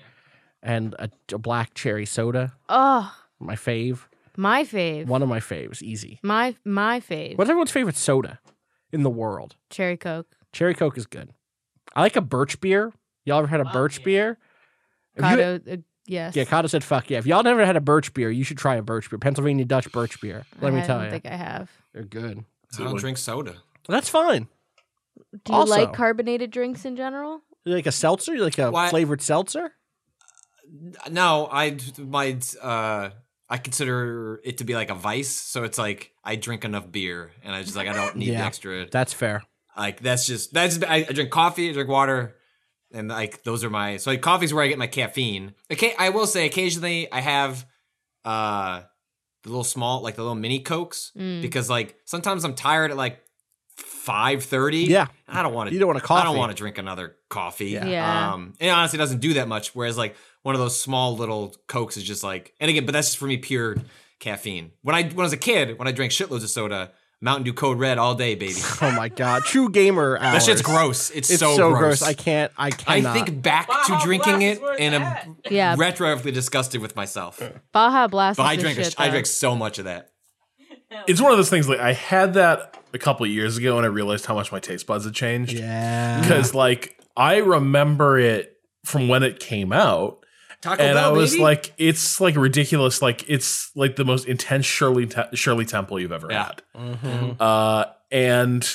and 0.63 0.95
a, 0.97 1.09
a 1.33 1.37
black 1.37 1.73
cherry 1.73 2.05
soda. 2.05 2.53
Oh, 2.69 3.13
My 3.39 3.55
fave. 3.55 3.99
My 4.39 4.63
fave. 4.63 5.05
One 5.07 5.21
of 5.21 5.27
my 5.29 5.39
faves. 5.41 5.81
Easy. 5.81 6.19
My 6.23 6.55
my 6.63 6.99
fave. 7.01 7.37
What's 7.37 7.49
everyone's 7.49 7.71
favorite 7.71 7.97
soda 7.97 8.39
in 8.93 9.03
the 9.03 9.09
world? 9.09 9.55
Cherry 9.69 9.97
Coke. 9.97 10.33
Cherry 10.53 10.73
Coke 10.73 10.97
is 10.97 11.05
good. 11.05 11.31
I 11.95 12.01
like 12.01 12.15
a 12.15 12.21
birch 12.21 12.61
beer. 12.61 12.93
Y'all 13.25 13.39
ever 13.39 13.47
had 13.47 13.59
a 13.59 13.65
birch 13.65 14.03
beer? 14.03 14.37
Have 15.17 15.31
you- 15.37 15.37
Kato, 15.59 15.73
uh, 15.73 15.77
yes. 16.07 16.35
yeah, 16.35 16.45
Kato 16.45 16.67
said 16.67 16.83
fuck 16.83 17.09
yeah. 17.09 17.17
If 17.17 17.25
y'all 17.25 17.43
never 17.43 17.65
had 17.65 17.75
a 17.75 17.81
birch 17.81 18.13
beer, 18.13 18.29
you 18.31 18.43
should 18.45 18.57
try 18.57 18.75
a 18.75 18.81
birch 18.81 19.09
beer. 19.09 19.19
Pennsylvania 19.19 19.65
Dutch 19.65 19.91
birch 19.91 20.21
beer. 20.21 20.45
Let 20.61 20.73
me 20.73 20.79
I 20.81 20.85
tell 20.85 20.99
don't 21.01 21.09
think 21.09 21.25
I 21.25 21.35
have. 21.35 21.69
They're 21.93 22.03
good. 22.03 22.45
I 22.79 22.83
don't 22.83 22.97
drink 22.97 23.17
soda. 23.17 23.55
That's 23.87 24.07
fine. 24.09 24.47
Do 25.43 25.51
you 25.51 25.59
Also- 25.59 25.71
like 25.71 25.93
carbonated 25.93 26.49
drinks 26.51 26.85
in 26.85 26.95
general? 26.95 27.41
You 27.65 27.73
like 27.73 27.87
a 27.87 27.91
seltzer? 27.91 28.33
You 28.33 28.43
like 28.43 28.57
a 28.57 28.71
Why- 28.71 28.89
flavored 28.89 29.21
seltzer? 29.21 29.73
No, 31.09 31.49
I 31.51 31.77
my 31.97 32.37
uh 32.61 33.09
I 33.49 33.57
consider 33.57 34.39
it 34.43 34.59
to 34.59 34.63
be 34.63 34.75
like 34.75 34.89
a 34.91 34.95
vice. 34.95 35.29
So 35.29 35.63
it's 35.63 35.77
like 35.77 36.11
I 36.23 36.35
drink 36.35 36.65
enough 36.65 36.91
beer, 36.91 37.31
and 37.43 37.55
I 37.55 37.63
just 37.63 37.75
like 37.75 37.87
I 37.87 37.93
don't 37.93 38.15
need 38.17 38.29
the 38.29 38.33
Yeah. 38.33 38.45
extra. 38.45 38.87
That's 38.89 39.13
fair. 39.13 39.41
Like 39.77 40.01
that's 40.01 40.25
just 40.27 40.53
that's 40.53 40.81
I, 40.83 40.97
I 41.09 41.13
drink 41.13 41.31
coffee, 41.31 41.69
I 41.69 41.73
drink 41.73 41.89
water, 41.89 42.35
and 42.93 43.07
like 43.07 43.43
those 43.43 43.63
are 43.63 43.69
my 43.69 43.97
so 43.97 44.11
like 44.11 44.21
coffee's 44.21 44.53
where 44.53 44.63
I 44.63 44.67
get 44.67 44.77
my 44.77 44.87
caffeine. 44.87 45.53
Okay, 45.71 45.93
I 45.97 46.09
will 46.09 46.27
say 46.27 46.45
occasionally 46.45 47.11
I 47.11 47.21
have 47.21 47.65
uh 48.25 48.81
the 49.43 49.49
little 49.49 49.63
small 49.63 50.01
like 50.01 50.15
the 50.15 50.21
little 50.21 50.35
mini 50.35 50.59
cokes 50.59 51.11
Mm. 51.17 51.41
because 51.41 51.69
like 51.69 51.95
sometimes 52.05 52.43
I'm 52.43 52.55
tired 52.55 52.91
at 52.91 52.97
like 52.97 53.21
five 53.77 54.43
thirty. 54.43 54.79
Yeah. 54.85 55.07
I 55.27 55.41
don't 55.43 55.53
want 55.53 55.69
to. 55.69 55.73
You 55.73 55.79
don't 55.79 55.87
want 55.87 55.99
a 55.99 56.03
I 56.03 56.05
coffee. 56.05 56.21
I 56.21 56.23
don't 56.25 56.37
want 56.37 56.51
to 56.51 56.57
drink 56.57 56.77
another 56.77 57.15
coffee. 57.29 57.67
Yeah. 57.69 57.85
Yeah. 57.85 58.33
Um, 58.33 58.53
it 58.59 58.69
honestly 58.69 58.97
doesn't 58.97 59.19
do 59.19 59.35
that 59.35 59.47
much. 59.47 59.73
Whereas 59.75 59.97
like 59.97 60.15
one 60.43 60.55
of 60.55 60.59
those 60.61 60.79
small 60.81 61.15
little 61.15 61.55
cokes 61.67 61.97
is 61.97 62.03
just 62.03 62.23
like, 62.23 62.53
and 62.59 62.69
again, 62.69 62.85
but 62.85 62.93
that's 62.93 63.07
just 63.07 63.17
for 63.17 63.25
me 63.25 63.37
pure 63.37 63.75
caffeine. 64.19 64.71
When 64.81 64.95
I 64.95 65.03
when 65.03 65.19
I 65.19 65.23
was 65.23 65.33
a 65.33 65.37
kid, 65.37 65.77
when 65.79 65.87
I 65.87 65.91
drank 65.91 66.11
shitloads 66.11 66.43
of 66.43 66.49
soda, 66.49 66.91
Mountain 67.21 67.43
Dew 67.43 67.53
Code 67.53 67.77
Red 67.79 67.97
all 67.97 68.15
day, 68.15 68.35
baby. 68.35 68.53
Oh 68.81 68.91
my 68.91 69.09
god. 69.09 69.43
True 69.43 69.69
gamer 69.69 70.17
hours. 70.17 70.45
That 70.45 70.51
shit's 70.51 70.61
gross. 70.61 71.09
It's, 71.11 71.29
It's 71.29 71.39
so, 71.39 71.55
so, 71.57 71.69
gross. 71.71 71.99
gross. 71.99 72.01
I 72.03 72.13
can't 72.13 72.51
I 72.57 72.71
I 72.87 73.01
think 73.01 73.41
back 73.41 73.67
to 73.87 73.99
drinking 74.03 74.41
it 74.43 74.61
and 74.79 74.95
I'm 74.95 75.37
Yeah. 75.49 75.75
retroactively 75.75 76.33
disgusted 76.33 76.81
with 76.81 76.95
myself. 76.95 77.41
Baja 77.73 78.07
Blast. 78.07 78.37
But 78.37 78.43
I 78.43 78.55
drank 78.55 78.77
shit, 78.77 78.95
I 78.97 79.09
drank 79.09 79.25
so 79.25 79.55
much 79.55 79.79
of 79.79 79.85
that. 79.85 80.11
It's 81.07 81.21
one 81.21 81.31
of 81.31 81.37
those 81.37 81.49
things 81.51 81.69
like 81.69 81.79
I 81.79 81.93
had 81.93 82.33
that 82.33 82.75
a 82.93 82.97
couple 82.97 83.23
of 83.25 83.31
years 83.31 83.57
ago 83.57 83.77
and 83.77 83.85
I 83.85 83.89
realized 83.89 84.25
how 84.25 84.33
much 84.33 84.51
my 84.51 84.59
taste 84.59 84.87
buds 84.87 85.05
had 85.05 85.13
changed. 85.13 85.53
Yeah. 85.53 86.19
Because 86.21 86.55
like 86.55 86.97
I 87.15 87.37
remember 87.37 88.17
it 88.17 88.57
from 88.85 89.07
when 89.07 89.21
it 89.23 89.39
came 89.39 89.71
out. 89.71 90.18
Taco 90.61 90.83
and 90.83 90.95
Bell, 90.95 91.09
I 91.13 91.17
was 91.17 91.31
baby. 91.31 91.43
like, 91.43 91.73
it's 91.77 92.19
like 92.19 92.35
ridiculous. 92.35 93.01
Like 93.01 93.29
it's 93.29 93.71
like 93.75 93.95
the 93.95 94.03
most 94.05 94.27
intense 94.27 94.65
Shirley 94.65 95.05
Te- 95.07 95.35
Shirley 95.35 95.65
Temple 95.65 95.99
you've 95.99 96.11
ever 96.11 96.27
Yeah. 96.29 96.51
had. 96.75 97.37
Uh, 97.39 97.85
and 98.11 98.67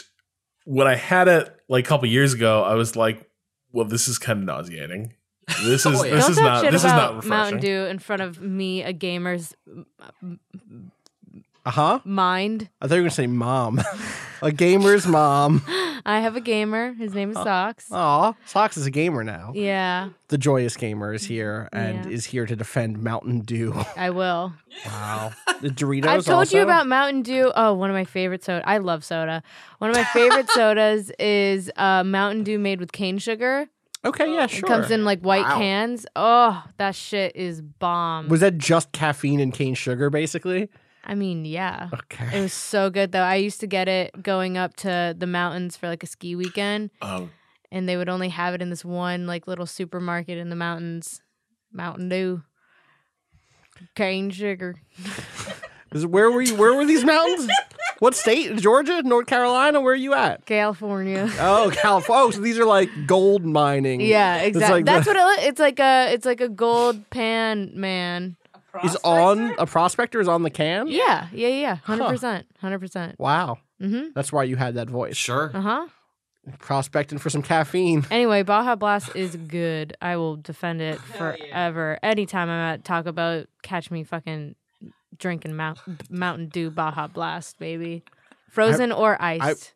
when 0.65 0.87
I 0.87 0.95
had 0.95 1.29
it 1.29 1.55
like 1.69 1.85
a 1.85 1.89
couple 1.89 2.09
years 2.09 2.33
ago, 2.33 2.63
I 2.63 2.75
was 2.75 2.97
like, 2.97 3.29
well, 3.73 3.85
this 3.85 4.09
is 4.09 4.19
kind 4.19 4.39
of 4.39 4.45
nauseating. 4.47 5.13
This 5.63 5.85
is 5.87 6.01
Oh, 6.01 6.05
yeah. 6.05 6.15
this 6.15 6.23
Don't 6.25 6.31
is 6.33 6.39
not 6.39 6.63
this 6.71 6.75
is 6.85 6.85
not 6.85 7.17
refreshing. 7.17 7.29
Mountain 7.31 7.61
Dew 7.61 7.85
in 7.87 7.99
front 7.99 8.23
of 8.23 8.41
me, 8.41 8.83
a 8.83 8.93
gamer's 8.95 9.55
Uh-huh. 11.67 12.01
mind. 12.05 12.69
I 12.81 12.87
thought 12.87 12.95
you 12.97 13.01
were 13.03 13.09
gonna 13.09 13.15
say 13.15 13.27
mom. 13.27 13.81
a 14.43 14.53
gamer's 14.53 15.07
mom. 15.07 15.63
I 16.07 16.21
have 16.21 16.37
a 16.37 16.41
gamer. 16.41 16.93
His 16.93 17.15
name 17.15 17.31
is 17.31 17.37
Socks. 17.37 17.87
Aw. 17.91 18.35
Socks 18.45 18.77
is 18.77 18.85
a 18.87 18.91
gamer 18.91 19.25
now. 19.25 19.53
Yeah, 19.55 20.11
The 20.29 20.37
joyous 20.37 20.77
gamer 20.77 21.15
is 21.15 21.25
here 21.25 21.69
and 21.73 22.05
Yeah. 22.05 22.11
is 22.11 22.27
here 22.27 22.45
to 22.45 22.55
defend 22.55 23.03
Mountain 23.03 23.41
Dew. 23.41 23.73
I 23.97 24.11
will. 24.11 24.53
Wow. 24.85 25.33
The 25.63 25.69
Doritos. 25.71 26.07
I've 26.07 26.25
told 26.25 26.39
also? 26.41 26.57
you 26.59 26.63
about 26.63 26.87
Mountain 26.87 27.23
Dew. 27.23 27.51
Oh, 27.57 27.73
one 27.75 27.89
of 27.89 27.95
my 27.95 28.05
favorite 28.05 28.45
soda. 28.45 28.69
I 28.69 28.79
love 28.79 29.03
soda. 29.05 29.43
One 29.79 29.89
of 29.91 29.97
my 29.97 30.05
favorite 30.05 30.51
sodas 30.55 31.11
is 31.19 31.71
uh, 31.77 32.05
Mountain 32.05 32.45
Dew 32.45 32.59
made 32.59 32.81
with 32.81 32.93
cane 32.93 33.17
sugar. 33.19 33.67
Okay, 34.05 34.31
yeah, 34.35 34.47
sure. 34.47 34.59
It 34.59 34.67
comes 34.67 34.91
in 34.91 35.07
like 35.07 35.21
white 35.21 35.45
Wow. 35.47 35.57
cans. 35.57 36.05
Oh, 36.15 36.63
that 36.77 36.95
shit 36.95 37.35
is 37.35 37.63
bomb. 37.63 38.29
Was 38.29 38.41
that 38.41 38.59
just 38.59 38.93
caffeine 38.93 39.41
and 39.41 39.55
cane 39.55 39.73
sugar, 39.75 40.11
basically? 40.11 40.69
I 41.07 41.15
mean, 41.15 41.45
yeah. 41.45 41.91
Okay. 41.93 42.39
It 42.39 42.41
was 42.41 42.53
so 42.53 42.89
good 42.91 43.13
though. 43.13 43.23
I 43.23 43.37
used 43.37 43.61
to 43.61 43.67
get 43.67 43.89
it 43.89 44.23
going 44.23 44.57
up 44.57 44.75
to 44.77 45.15
the 45.17 45.27
mountains 45.27 45.77
for 45.77 45.87
like 45.89 46.03
a 46.03 46.07
ski 46.07 46.35
weekend, 46.35 46.91
Oh, 47.03 47.29
and 47.71 47.89
they 47.89 47.97
would 47.97 48.09
only 48.09 48.31
have 48.31 48.55
it 48.55 48.63
in 48.63 48.71
this 48.71 48.85
one 48.85 49.27
like 49.27 49.47
little 49.47 49.67
supermarket 49.67 50.39
in 50.39 50.49
the 50.49 50.57
mountains. 50.57 51.21
Mountain 51.73 52.09
Dew, 52.09 52.43
cane 53.95 54.31
sugar. 54.31 54.77
Is- 55.93 56.07
where 56.07 56.31
were 56.31 56.43
you? 56.43 56.57
Where 56.57 56.75
were 56.75 56.85
these 56.87 57.05
mountains? 57.05 57.49
what 58.01 58.15
state? 58.17 58.57
Georgia, 58.57 59.03
North 59.03 59.27
Carolina? 59.27 59.81
Where 59.81 59.93
are 59.93 59.97
you 59.97 60.13
at? 60.15 60.45
California. 60.47 61.29
Oh, 61.39 61.71
California. 61.73 62.25
Oh, 62.27 62.31
so 62.33 62.41
these 62.41 62.59
are 62.59 62.65
like 62.65 62.89
gold 63.07 63.45
mining. 63.45 64.01
Yeah, 64.01 64.39
exactly. 64.39 64.77
like 64.79 64.85
That's 64.87 65.07
the- 65.07 65.15
what 65.15 65.39
it. 65.41 65.47
It's 65.47 65.61
like 65.61 65.79
a. 65.79 66.13
It's 66.13 66.27
like 66.27 66.41
a 66.41 66.49
gold 66.49 67.09
pan 67.11 67.71
man. 67.75 68.37
Is 68.83 68.97
on 69.05 69.55
a 69.59 69.67
prospector 69.67 70.21
is 70.21 70.29
on 70.29 70.43
the 70.43 70.51
can. 70.51 70.89
Yeah, 70.89 71.29
yeah, 71.33 71.49
yeah. 71.49 71.77
Hundred 71.77 72.09
percent. 72.09 72.47
Hundred 72.61 72.81
percent. 72.81 73.19
Wow. 73.19 73.59
Mm-hmm. 73.81 74.09
That's 74.15 74.33
why 74.33 74.45
you 74.45 74.57
had 74.57 74.75
that 74.75 74.91
voice. 74.91 75.17
Sure. 75.17 75.51
Uh 75.55 75.61
huh. 75.61 75.87
Prospecting 76.59 77.19
for 77.19 77.31
some 77.31 77.43
caffeine. 77.43 78.05
Anyway, 78.11 78.43
Baja 78.43 78.75
Blast 78.75 79.15
is 79.17 79.37
good. 79.37 79.97
I 80.03 80.17
will 80.17 80.37
defend 80.37 80.83
it 80.83 80.99
forever. 80.99 81.99
Anytime 82.03 82.51
I'm 82.51 82.75
at 82.75 82.85
Taco 82.85 83.13
Bell, 83.13 83.45
catch 83.63 83.91
me 83.91 84.05
fucking 84.05 84.55
drinking 85.17 85.57
Mount, 85.57 85.79
Mountain 86.11 86.49
Dew 86.49 86.71
Baja 86.71 87.07
Blast, 87.07 87.59
baby. 87.59 88.03
Frozen 88.51 88.93
or 88.93 89.21
iced. 89.23 89.73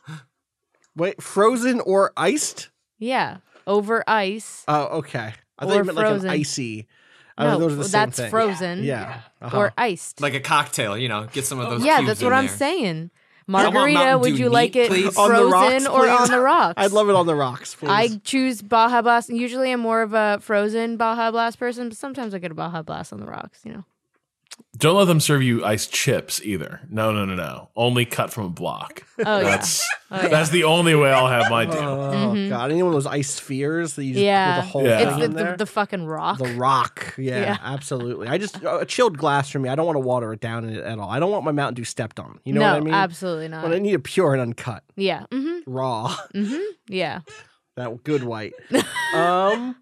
Wait, 0.96 1.22
frozen 1.22 1.80
or 1.80 2.12
iced? 2.16 2.70
yeah, 2.98 3.38
over 3.66 4.02
ice. 4.08 4.64
Oh, 4.66 4.98
okay. 4.98 5.34
I 5.58 5.64
thought 5.66 5.72
or 5.72 5.76
you 5.78 5.84
meant 5.84 5.96
like 5.96 6.06
frozen. 6.06 6.28
an 6.28 6.34
icy. 6.34 6.86
I 7.38 7.44
No, 7.44 7.50
thought 7.52 7.60
those 7.60 7.72
are 7.72 7.76
the 7.76 7.84
same 7.84 7.90
that's 8.06 8.18
thing. 8.18 8.30
frozen. 8.30 8.84
Yeah. 8.84 9.20
Uh-huh. 9.42 9.56
Or 9.58 9.72
iced. 9.76 10.20
Like 10.20 10.34
a 10.34 10.40
cocktail, 10.40 10.96
you 10.96 11.08
know, 11.08 11.26
get 11.32 11.44
some 11.44 11.58
of 11.60 11.68
those. 11.70 11.84
yeah, 11.84 11.96
cubes 11.98 12.08
that's 12.08 12.20
in 12.20 12.26
what 12.26 12.32
I'm 12.32 12.46
there. 12.46 12.56
saying. 12.56 13.10
Margarita, 13.48 14.18
would 14.18 14.34
Dew 14.34 14.42
you 14.44 14.48
like 14.48 14.74
it 14.74 14.88
please? 14.88 15.16
On 15.16 15.28
the 15.30 15.36
frozen 15.36 15.52
rocks, 15.52 15.86
or 15.86 16.08
on 16.08 16.28
the 16.30 16.40
rocks? 16.40 16.74
I'd 16.76 16.90
love 16.90 17.08
it 17.08 17.14
on 17.14 17.26
the 17.26 17.34
rocks, 17.36 17.76
please. 17.76 17.88
I 17.90 18.08
choose 18.24 18.60
Baja 18.60 19.02
Blast. 19.02 19.28
Usually, 19.28 19.70
I'm 19.70 19.78
more 19.80 20.02
of 20.02 20.14
a 20.14 20.38
frozen 20.40 20.96
Baja 20.96 21.30
Blast 21.30 21.56
person, 21.58 21.88
but 21.90 21.96
sometimes 21.96 22.34
I 22.34 22.38
get 22.38 22.50
a 22.50 22.54
Baja 22.54 22.82
Blast 22.82 23.12
on 23.12 23.20
the 23.20 23.26
rocks. 23.26 23.60
You 23.64 23.72
know. 23.74 23.84
Don't 24.76 24.96
let 24.96 25.04
them 25.06 25.20
serve 25.20 25.42
you 25.42 25.64
iced 25.64 25.92
chips 25.92 26.40
either. 26.42 26.80
No, 26.90 27.12
no, 27.12 27.24
no, 27.24 27.34
no. 27.34 27.70
Only 27.76 28.04
cut 28.04 28.32
from 28.32 28.44
a 28.46 28.48
block. 28.50 29.02
Oh 29.18 29.42
That's 29.42 29.80
yeah. 30.10 30.18
Oh, 30.18 30.22
yeah. 30.22 30.28
that's 30.28 30.50
the 30.50 30.64
only 30.64 30.94
way 30.94 31.10
I'll 31.12 31.28
have 31.28 31.50
my 31.50 31.64
deal. 31.64 31.74
Oh 31.80 32.48
god! 32.48 32.70
Any 32.70 32.82
one 32.82 32.88
of 32.90 32.94
those 32.94 33.06
ice 33.06 33.30
spheres 33.30 33.94
that 33.94 34.04
you 34.04 34.12
just 34.12 34.24
Yeah. 34.24 34.56
put 34.60 34.60
the 34.66 34.70
whole 34.70 34.84
Yeah. 34.84 34.98
thing 34.98 35.08
It's 35.08 35.16
the, 35.18 35.24
in 35.24 35.32
there? 35.34 35.50
the, 35.52 35.56
the 35.58 35.66
fucking 35.66 36.04
rock. 36.04 36.38
The 36.38 36.54
rock, 36.54 37.14
yeah, 37.16 37.40
Yeah. 37.40 37.58
absolutely. 37.62 38.28
I 38.28 38.38
just 38.38 38.58
a 38.62 38.84
chilled 38.86 39.16
glass 39.18 39.48
for 39.50 39.58
me. 39.58 39.68
I 39.68 39.74
don't 39.74 39.86
want 39.86 39.96
to 39.96 40.00
water 40.00 40.32
it 40.32 40.40
down 40.40 40.64
in 40.64 40.74
it 40.76 40.84
at 40.84 40.98
all. 40.98 41.08
I 41.08 41.18
don't 41.20 41.30
want 41.30 41.44
my 41.44 41.52
Mountain 41.52 41.74
Dew 41.74 41.84
stepped 41.84 42.20
on. 42.20 42.38
You 42.44 42.52
know 42.52 42.60
no, 42.60 42.72
what 42.72 42.76
I 42.76 42.80
mean? 42.80 42.94
absolutely 42.94 43.48
not. 43.48 43.62
But 43.62 43.72
I 43.72 43.78
need 43.78 43.94
it 43.94 44.04
pure 44.04 44.32
and 44.32 44.42
uncut, 44.42 44.82
yeah. 44.96 45.24
Mm-hmm. 45.32 45.70
raw. 45.70 46.14
Mm-hmm. 46.34 46.62
Yeah. 46.88 47.20
that 47.76 48.04
good 48.04 48.22
white. 48.24 48.52
um, 49.14 49.76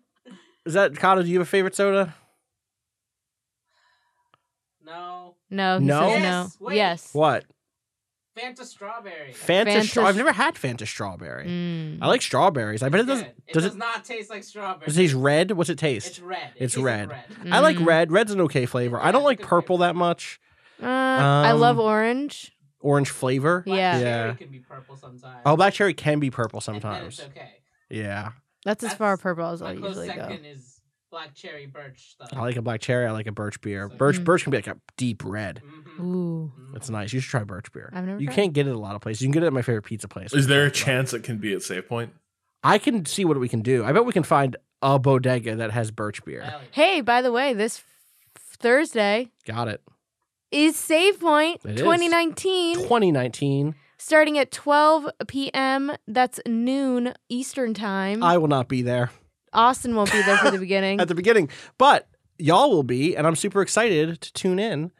is 0.64 0.74
that 0.74 0.96
Kato? 0.96 1.22
Do 1.22 1.28
you 1.28 1.38
have 1.38 1.46
a 1.46 1.50
favorite 1.50 1.74
soda? 1.74 2.14
No. 5.54 5.78
No. 5.78 5.80
He 5.80 5.86
No? 5.86 6.08
says 6.10 6.22
Yes, 6.22 6.56
no. 6.60 6.66
wait. 6.66 6.76
Yes. 6.76 7.14
What? 7.14 7.44
Fanta 8.36 8.64
strawberry. 8.64 9.32
Fanta. 9.32 9.66
Fanta 9.66 9.82
Stra- 9.88 10.04
I've 10.06 10.16
never 10.16 10.32
had 10.32 10.56
Fanta 10.56 10.84
strawberry. 10.86 11.46
Mm. 11.46 11.98
I 12.02 12.08
like 12.08 12.20
strawberries. 12.20 12.82
I 12.82 12.88
bet 12.88 13.00
it 13.02 13.06
doesn't. 13.06 13.26
Good. 13.26 13.42
It 13.46 13.52
Does 13.54 13.62
does, 13.62 13.74
it? 13.74 13.78
not 13.78 14.04
taste 14.04 14.28
like 14.28 14.42
strawberry. 14.42 14.86
Does 14.86 14.98
it 14.98 15.02
taste 15.02 15.14
red? 15.14 15.52
What's 15.52 15.70
it 15.70 15.78
taste? 15.78 16.08
It's 16.08 16.20
red. 16.20 16.50
It 16.56 16.64
It's 16.64 16.74
tastes 16.74 16.84
red. 16.84 17.08
like 17.10 17.26
I 17.52 17.60
like 17.60 17.76
Mm. 17.76 17.86
red. 17.86 18.10
Red's 18.10 18.32
an 18.32 18.40
okay 18.40 18.66
flavor. 18.66 19.00
I 19.00 19.12
don't 19.12 19.22
like 19.22 19.40
purple 19.40 19.76
flavor. 19.76 19.86
that 19.92 19.96
much. 19.96 20.40
Uh, 20.82 20.86
I 20.86 21.52
love 21.52 21.78
Um, 21.78 21.84
orange. 21.86 22.50
Orange 22.80 23.08
flavor. 23.10 23.62
Black 23.64 23.78
Yeah. 23.78 23.92
cherry 24.00 24.28
Yeah. 24.30 24.34
can 24.34 24.48
be 24.50 24.58
purple 24.58 24.96
sometimes. 24.96 25.40
Oh, 25.46 25.54
black 25.56 25.72
cherry 25.74 25.94
can 25.94 26.18
be 26.18 26.30
purple 26.30 26.58
and 26.66 26.74
then 26.74 26.80
sometimes. 26.82 27.18
it's 27.20 27.28
okay. 27.28 27.52
Yeah. 27.88 28.32
That's 28.64 28.82
as 28.82 28.94
far 28.94 29.16
purple 29.16 29.46
as 29.46 29.62
I 29.62 29.76
close 29.76 29.96
usually 29.96 30.08
go. 30.16 30.26
is 30.44 30.73
black 31.14 31.32
cherry 31.34 31.66
birch 31.66 32.10
stuff. 32.10 32.30
I 32.32 32.40
like 32.40 32.56
a 32.56 32.62
black 32.62 32.80
cherry. 32.80 33.06
I 33.06 33.12
like 33.12 33.28
a 33.28 33.32
birch 33.32 33.60
beer. 33.60 33.88
So- 33.88 33.96
Birch 33.96 34.18
Mm. 34.18 34.24
birch 34.24 34.42
can 34.42 34.50
be 34.50 34.58
like 34.58 34.66
a 34.66 34.76
deep 34.96 35.22
red. 35.24 35.62
Mhm. 35.64 36.00
Ooh. 36.04 36.52
It's 36.74 36.90
nice. 36.90 37.12
You 37.12 37.20
should 37.20 37.30
try 37.30 37.44
birch 37.44 37.70
beer. 37.72 37.88
I've 37.94 38.04
never 38.04 38.18
You 38.20 38.26
tried 38.26 38.34
can't 38.34 38.52
get 38.52 38.66
it 38.66 38.70
at 38.70 38.76
a 38.76 38.78
lot 38.80 38.96
of 38.96 39.00
places. 39.00 39.22
You 39.22 39.26
can 39.28 39.32
get 39.34 39.42
it 39.44 39.46
at 39.46 39.52
my 39.52 39.62
favorite 39.62 39.82
pizza 39.82 40.08
place. 40.08 40.32
Is 40.34 40.48
there 40.48 40.66
a 40.66 40.70
chance 40.72 41.14
it 41.14 41.22
can 41.22 41.38
be 41.38 41.52
at 41.54 41.62
Save 41.62 41.86
Point? 41.88 42.12
I 42.64 42.78
can 42.78 43.04
see 43.06 43.24
what 43.24 43.38
we 43.38 43.48
can 43.48 43.60
do. 43.62 43.84
I 43.84 43.92
bet 43.92 44.04
we 44.04 44.12
can 44.12 44.24
find 44.24 44.56
a 44.82 44.98
bodega 44.98 45.54
that 45.54 45.70
has 45.70 45.92
birch 45.92 46.24
beer. 46.24 46.52
Hey, 46.72 47.00
by 47.00 47.22
the 47.22 47.30
way, 47.30 47.54
this 47.54 47.78
f- 47.78 48.42
Thursday 48.58 49.30
Got 49.46 49.68
it. 49.68 49.82
is 50.50 50.74
Save 50.76 51.20
Point 51.20 51.60
It 51.64 51.76
is. 51.76 51.80
2019, 51.80 52.74
2019. 52.76 53.76
starting 53.98 54.36
at 54.36 54.50
12 54.50 55.06
p.m. 55.28 55.92
That's 56.08 56.40
noon 56.46 57.14
Eastern 57.28 57.72
time. 57.72 58.20
I 58.22 58.36
will 58.36 58.48
not 58.48 58.68
be 58.68 58.82
there 58.82 59.10
Austin 59.54 59.94
won't 59.94 60.12
be 60.12 60.22
there 60.22 60.36
for 60.38 60.50
the 60.50 60.58
beginning. 60.66 61.00
at 61.00 61.08
the 61.08 61.14
beginning, 61.14 61.48
but 61.78 62.08
y'all 62.38 62.70
will 62.70 62.82
be, 62.82 63.16
and 63.16 63.26
I'm 63.26 63.36
super 63.36 63.62
excited 63.62 64.20
to 64.20 64.32
tune 64.32 64.58
in. 64.58 64.90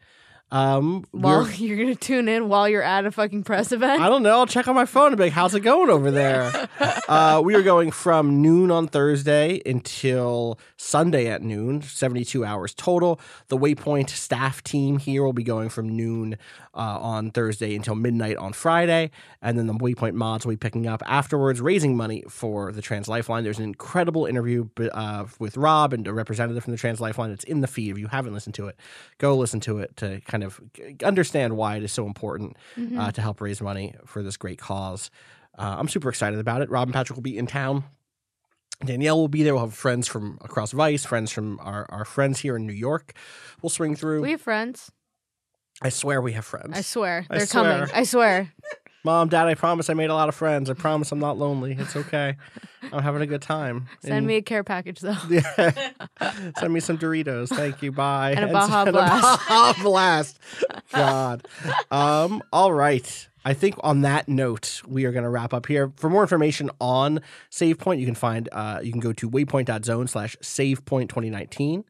Um, 0.50 1.04
while 1.10 1.50
you're 1.56 1.76
gonna 1.76 1.96
tune 1.96 2.28
in 2.28 2.48
while 2.48 2.68
you're 2.68 2.82
at 2.82 3.06
a 3.06 3.10
fucking 3.10 3.42
press 3.42 3.72
event. 3.72 4.00
I 4.00 4.08
don't 4.08 4.22
know. 4.22 4.38
I'll 4.38 4.46
check 4.46 4.68
on 4.68 4.74
my 4.76 4.84
phone 4.84 5.08
and 5.08 5.16
be 5.16 5.24
like, 5.24 5.32
how's 5.32 5.54
it 5.54 5.60
going 5.60 5.90
over 5.90 6.12
there? 6.12 6.68
uh, 7.08 7.40
we 7.44 7.56
are 7.56 7.62
going 7.62 7.90
from 7.90 8.40
noon 8.40 8.70
on 8.70 8.86
Thursday 8.86 9.60
until 9.66 10.58
Sunday 10.76 11.26
at 11.26 11.42
noon, 11.42 11.82
72 11.82 12.44
hours 12.44 12.72
total. 12.72 13.18
The 13.48 13.56
Waypoint 13.58 14.10
staff 14.10 14.62
team 14.62 14.98
here 14.98 15.24
will 15.24 15.32
be 15.32 15.42
going 15.42 15.70
from 15.70 15.96
noon 15.96 16.36
uh, 16.74 16.98
on 17.00 17.30
Thursday 17.30 17.74
until 17.76 17.94
midnight 17.94 18.36
on 18.36 18.52
Friday. 18.52 19.10
And 19.40 19.56
then 19.58 19.66
the 19.66 19.74
Waypoint 19.74 20.14
mods 20.14 20.44
will 20.44 20.52
be 20.52 20.56
picking 20.56 20.86
up 20.86 21.02
afterwards, 21.06 21.60
raising 21.60 21.96
money 21.96 22.24
for 22.28 22.72
the 22.72 22.82
Trans 22.82 23.08
Lifeline. 23.08 23.44
There's 23.44 23.58
an 23.58 23.64
incredible 23.64 24.26
interview 24.26 24.68
uh, 24.92 25.26
with 25.38 25.56
Rob 25.56 25.92
and 25.92 26.06
a 26.06 26.12
representative 26.12 26.64
from 26.64 26.72
the 26.72 26.78
Trans 26.78 27.00
Lifeline. 27.00 27.30
It's 27.30 27.44
in 27.44 27.60
the 27.60 27.66
feed. 27.68 27.92
If 27.92 27.98
you 27.98 28.08
haven't 28.08 28.34
listened 28.34 28.54
to 28.56 28.66
it, 28.68 28.78
go 29.18 29.36
listen 29.36 29.60
to 29.60 29.78
it 29.78 29.96
to 29.98 30.20
kind 30.22 30.42
of 30.44 30.60
understand 31.04 31.56
why 31.56 31.76
it 31.76 31.82
is 31.84 31.92
so 31.92 32.06
important 32.06 32.56
Mm-hmm. 32.76 32.98
uh, 32.98 33.12
to 33.12 33.20
help 33.22 33.40
raise 33.40 33.60
money 33.60 33.94
for 34.04 34.22
this 34.22 34.36
great 34.36 34.58
cause. 34.58 35.10
Uh, 35.56 35.76
I'm 35.78 35.88
super 35.88 36.08
excited 36.08 36.38
about 36.38 36.60
it. 36.62 36.70
Rob 36.70 36.88
and 36.88 36.94
Patrick 36.94 37.16
will 37.16 37.22
be 37.22 37.38
in 37.38 37.46
town. 37.46 37.84
Danielle 38.84 39.16
will 39.18 39.28
be 39.28 39.42
there. 39.44 39.54
We'll 39.54 39.64
have 39.66 39.74
friends 39.74 40.08
from 40.08 40.38
across 40.42 40.72
Vice, 40.72 41.04
friends 41.04 41.30
from 41.30 41.60
our, 41.62 41.86
our 41.90 42.04
friends 42.04 42.40
here 42.40 42.56
in 42.56 42.66
New 42.66 42.72
York. 42.72 43.14
We'll 43.62 43.70
swing 43.70 43.94
through. 43.94 44.22
we 44.22 44.32
have 44.32 44.40
friends. 44.40 44.90
I 45.82 45.88
swear 45.88 46.20
we 46.22 46.32
have 46.32 46.44
friends. 46.44 46.70
I 46.76 46.80
swear 46.82 47.26
I 47.28 47.38
they're 47.38 47.46
swear. 47.46 47.64
coming. 47.86 47.94
I 47.94 48.04
swear. 48.04 48.52
Mom, 49.06 49.28
Dad, 49.28 49.46
I 49.48 49.54
promise 49.54 49.90
I 49.90 49.94
made 49.94 50.08
a 50.08 50.14
lot 50.14 50.30
of 50.30 50.34
friends. 50.34 50.70
I 50.70 50.72
promise 50.72 51.12
I'm 51.12 51.18
not 51.18 51.36
lonely. 51.36 51.76
It's 51.78 51.94
okay. 51.94 52.36
I'm 52.90 53.02
having 53.02 53.20
a 53.20 53.26
good 53.26 53.42
time. 53.42 53.86
Send 54.00 54.14
And- 54.14 54.26
me 54.26 54.36
a 54.36 54.42
care 54.42 54.64
package 54.64 55.00
though. 55.00 55.16
Yeah. 55.28 55.72
Send 56.58 56.72
me 56.72 56.80
some 56.80 56.96
Doritos. 56.96 57.48
Thank 57.50 57.82
you. 57.82 57.92
Bye. 57.92 58.32
And 58.32 58.46
a 58.48 58.52
Baja 58.52 58.82
and 58.84 58.92
Blast. 58.92 59.46
Baja 59.48 59.82
Blast. 59.82 60.38
God. 60.92 61.46
Um, 61.90 62.42
all 62.50 62.72
right. 62.72 63.28
I 63.44 63.52
think 63.52 63.74
on 63.80 64.00
that 64.02 64.26
note, 64.26 64.80
we 64.86 65.04
are 65.04 65.12
going 65.12 65.24
to 65.24 65.28
wrap 65.28 65.52
up 65.52 65.66
here. 65.66 65.92
For 65.96 66.08
more 66.08 66.22
information 66.22 66.70
on 66.80 67.20
SavePoint, 67.50 68.00
you 68.00 68.06
can 68.06 68.14
find, 68.14 68.48
uh, 68.52 68.80
you 68.82 68.90
can 68.90 69.02
go 69.02 69.12
to 69.12 69.28
waypoint.zone 69.28 70.06
slash 70.06 70.34
SavePoint 70.40 71.10
2019. 71.10 71.84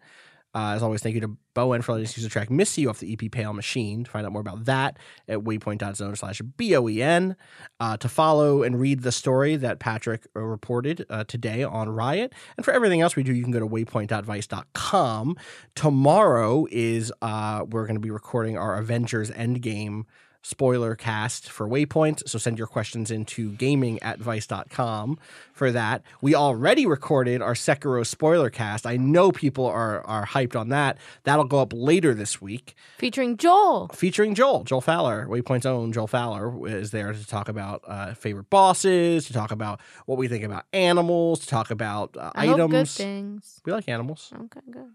Uh, 0.55 0.73
as 0.75 0.83
always, 0.83 1.03
thank 1.03 1.15
you 1.15 1.21
to 1.21 1.37
Boen 1.55 1.83
for 1.83 1.93
letting 1.93 2.07
us 2.07 2.17
use 2.17 2.25
the 2.25 2.31
track 2.31 2.51
Miss 2.51 2.77
You 2.79 2.91
off 2.91 3.01
the 3.01 3.13
EP 3.13 3.31
Pale 3.31 3.53
Machine. 3.55 4.05
To 4.05 4.11
find 4.11 4.25
out 4.27 4.33
more 4.33 4.41
about 4.41 4.65
that 4.67 4.99
at 5.29 5.39
waypoint.zone 5.39 6.17
slash 6.17 6.41
B-O-E-N. 6.57 7.37
Uh, 7.81 7.97
to 7.97 8.09
follow 8.09 8.63
and 8.63 8.79
read 8.79 9.03
the 9.03 9.13
story 9.13 9.57
that 9.57 9.79
Patrick 9.79 10.27
uh, 10.37 10.41
reported 10.41 11.07
uh, 11.11 11.25
today 11.25 11.65
on 11.65 11.89
Riot. 11.89 12.33
And 12.57 12.65
for 12.65 12.73
everything 12.73 13.01
else 13.01 13.17
we 13.17 13.23
do, 13.23 13.33
you 13.33 13.43
can 13.43 13.53
go 13.53 13.61
to 13.61 13.67
waypoint.vice.com. 13.67 15.37
Tomorrow 15.75 16.67
is, 16.71 17.13
uh, 17.23 17.65
we're 17.69 17.87
going 17.87 17.97
to 17.97 18.01
be 18.01 18.11
recording 18.11 18.57
our 18.57 18.77
Avengers 18.77 19.31
Endgame 19.31 20.05
spoiler 20.45 20.95
cast 20.95 21.51
for 21.51 21.67
Waypoint. 21.67 22.29
So 22.29 22.39
send 22.39 22.59
your 22.59 22.67
questions 22.67 23.11
into 23.11 23.51
gaming 23.53 24.01
at 24.03 24.19
vice.com 24.21 25.19
for 25.55 25.73
that. 25.73 26.03
We 26.21 26.35
already 26.35 26.85
recorded 26.85 27.41
our 27.41 27.55
Sekiro 27.55 28.07
spoiler 28.07 28.51
cast. 28.51 28.87
I 28.87 28.97
know 28.99 29.33
people 29.33 29.65
are, 29.67 30.03
are 30.07 30.27
hyped 30.27 30.55
on 30.55 30.69
that. 30.69 30.99
That'll 31.25 31.47
go 31.47 31.61
up 31.61 31.73
later 31.75 32.13
this 32.15 32.43
week 32.43 32.75
Featuring 32.99 33.39
Joel. 33.39 33.89
featuring 33.89 34.35
Joel, 34.35 34.65
Joel 34.65 34.83
Fowler, 34.83 35.27
Waypoint's 35.27 35.65
own 35.67 35.93
Joel 35.93 36.07
Fowler 36.09 36.69
is 36.69 36.91
there 36.91 37.13
to 37.15 37.27
talk 37.27 37.49
about 37.49 37.83
uh, 37.87 38.13
favorite 38.15 38.51
bosses, 38.51 39.27
to 39.27 39.33
talk 39.33 39.51
about 39.51 39.81
what 40.05 40.19
we 40.19 40.29
think 40.29 40.45
about 40.45 40.67
animals, 40.75 41.41
to 41.41 41.47
talk 41.47 41.71
about 41.71 42.17
uh, 42.19 42.31
I 42.35 42.47
hope 42.47 42.57
good 42.59 42.75
items. 42.75 42.97
things. 42.97 43.61
We 43.65 43.73
like 43.73 43.89
animals. 43.89 44.31
Okay, 44.35 44.61
good. 44.71 44.91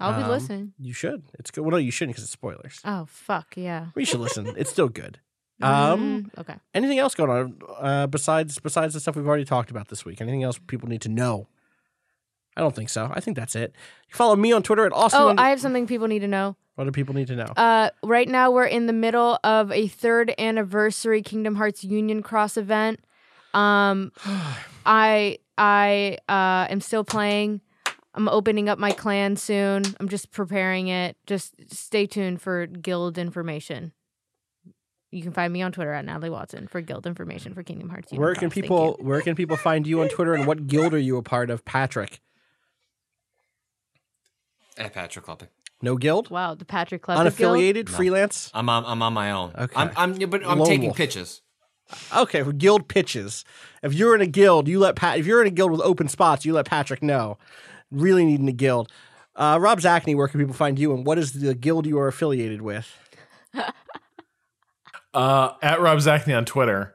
I'll 0.00 0.16
be 0.16 0.22
Um, 0.22 0.30
listening. 0.30 0.72
You 0.78 0.92
should. 0.92 1.22
It's 1.38 1.50
good. 1.50 1.62
Well, 1.62 1.72
no, 1.72 1.76
you 1.76 1.90
shouldn't 1.90 2.14
because 2.14 2.24
it's 2.24 2.32
spoilers. 2.32 2.80
Oh 2.84 3.06
fuck 3.08 3.56
yeah. 3.56 3.86
We 3.94 4.04
should 4.04 4.20
listen. 4.20 4.46
It's 4.56 4.70
still 4.70 4.88
good. 4.88 5.18
Um, 5.60 6.30
Mm, 6.32 6.38
okay. 6.40 6.54
anything 6.72 6.98
else 7.00 7.16
going 7.16 7.30
on 7.30 7.58
uh, 7.80 8.06
besides 8.06 8.58
besides 8.60 8.94
the 8.94 9.00
stuff 9.00 9.16
we've 9.16 9.26
already 9.26 9.44
talked 9.44 9.70
about 9.72 9.88
this 9.88 10.04
week? 10.04 10.20
Anything 10.20 10.44
else 10.44 10.58
people 10.68 10.88
need 10.88 11.00
to 11.02 11.08
know? 11.08 11.48
I 12.56 12.60
don't 12.60 12.74
think 12.74 12.88
so. 12.90 13.10
I 13.12 13.20
think 13.20 13.36
that's 13.36 13.54
it. 13.56 13.72
You 14.08 14.14
follow 14.14 14.36
me 14.36 14.52
on 14.52 14.62
Twitter 14.62 14.84
at 14.86 14.92
Austin. 14.92 15.20
Oh, 15.20 15.34
I 15.36 15.50
have 15.50 15.60
something 15.60 15.86
people 15.86 16.06
need 16.08 16.20
to 16.20 16.28
know. 16.28 16.56
what 16.76 16.84
do 16.84 16.90
people 16.92 17.14
need 17.14 17.26
to 17.28 17.36
know? 17.36 17.52
Uh, 17.56 17.90
right 18.04 18.28
now 18.28 18.50
we're 18.52 18.66
in 18.66 18.86
the 18.86 18.92
middle 18.92 19.38
of 19.42 19.70
a 19.72 19.88
third 19.88 20.32
anniversary 20.38 21.22
Kingdom 21.22 21.56
Hearts 21.56 21.82
Union 21.84 22.22
Cross 22.22 22.56
event. 22.56 23.00
Um, 23.54 24.12
I 24.86 25.38
I 25.56 26.18
uh 26.28 26.66
am 26.70 26.80
still 26.80 27.02
playing. 27.04 27.60
I'm 28.14 28.28
opening 28.28 28.68
up 28.68 28.78
my 28.78 28.92
clan 28.92 29.36
soon. 29.36 29.82
I'm 30.00 30.08
just 30.08 30.30
preparing 30.30 30.88
it. 30.88 31.16
Just 31.26 31.54
stay 31.72 32.06
tuned 32.06 32.40
for 32.40 32.66
guild 32.66 33.18
information. 33.18 33.92
You 35.10 35.22
can 35.22 35.32
find 35.32 35.52
me 35.52 35.62
on 35.62 35.72
Twitter 35.72 35.92
at 35.92 36.04
Natalie 36.04 36.30
Watson 36.30 36.66
for 36.68 36.80
guild 36.80 37.06
information 37.06 37.54
for 37.54 37.62
Kingdom 37.62 37.88
Hearts. 37.88 38.12
Union 38.12 38.22
where 38.22 38.34
can 38.34 38.50
people 38.50 38.98
where 39.00 39.20
can 39.22 39.34
people 39.34 39.56
find 39.56 39.86
you 39.86 40.02
on 40.02 40.08
Twitter 40.08 40.34
and 40.34 40.46
what 40.46 40.66
guild 40.66 40.92
are 40.92 40.98
you 40.98 41.16
a 41.16 41.22
part 41.22 41.48
of, 41.50 41.64
Patrick? 41.64 42.20
At 44.76 44.92
Patrick 44.92 45.24
Klepek. 45.24 45.48
No 45.80 45.96
guild? 45.96 46.28
Wow, 46.28 46.54
the 46.54 46.64
Patrick 46.64 47.02
Klepek 47.02 47.36
Guild? 47.36 47.56
Unaffiliated? 47.56 47.88
No. 47.88 47.96
freelance? 47.96 48.50
I'm 48.52 48.68
on, 48.68 48.84
I'm 48.84 49.00
on 49.00 49.12
my 49.12 49.30
own. 49.30 49.52
Okay. 49.56 49.76
I'm, 49.76 49.90
I'm 49.96 50.14
yeah, 50.14 50.26
but 50.26 50.44
I'm 50.44 50.58
Lone 50.58 50.66
taking 50.68 50.86
wolf. 50.86 50.96
pitches. 50.96 51.42
Okay, 52.14 52.42
for 52.42 52.52
guild 52.52 52.88
pitches. 52.88 53.44
If 53.82 53.94
you're 53.94 54.14
in 54.14 54.20
a 54.20 54.26
guild, 54.26 54.68
you 54.68 54.78
let 54.78 54.96
Pat 54.96 55.18
if 55.18 55.26
you're 55.26 55.40
in 55.40 55.46
a 55.46 55.50
guild 55.50 55.70
with 55.70 55.80
open 55.80 56.08
spots, 56.08 56.44
you 56.44 56.52
let 56.52 56.66
Patrick 56.66 57.02
know. 57.02 57.38
Really 57.90 58.24
needing 58.24 58.48
a 58.48 58.52
guild. 58.52 58.90
Uh, 59.34 59.58
Rob 59.60 59.80
Zacny, 59.80 60.16
where 60.16 60.28
can 60.28 60.40
people 60.40 60.54
find 60.54 60.78
you 60.78 60.92
and 60.92 61.06
what 61.06 61.16
is 61.16 61.32
the 61.32 61.54
guild 61.54 61.86
you 61.86 61.98
are 61.98 62.08
affiliated 62.08 62.62
with? 62.62 62.88
Uh, 65.14 65.54
at 65.62 65.80
Rob 65.80 65.98
Zacny 65.98 66.36
on 66.36 66.44
Twitter. 66.44 66.94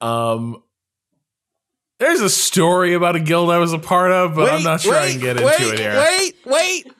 Um, 0.00 0.62
There's 1.98 2.20
a 2.20 2.28
story 2.28 2.94
about 2.94 3.16
a 3.16 3.20
guild 3.20 3.50
I 3.50 3.58
was 3.58 3.72
a 3.72 3.78
part 3.78 4.12
of, 4.12 4.34
but 4.36 4.52
I'm 4.52 4.62
not 4.62 4.82
sure 4.82 4.94
I 4.94 5.10
can 5.10 5.20
get 5.20 5.36
into 5.38 5.44
wait, 5.44 5.60
it 5.60 5.78
here. 5.78 5.96
Wait, 5.96 6.36
wait. 6.44 6.92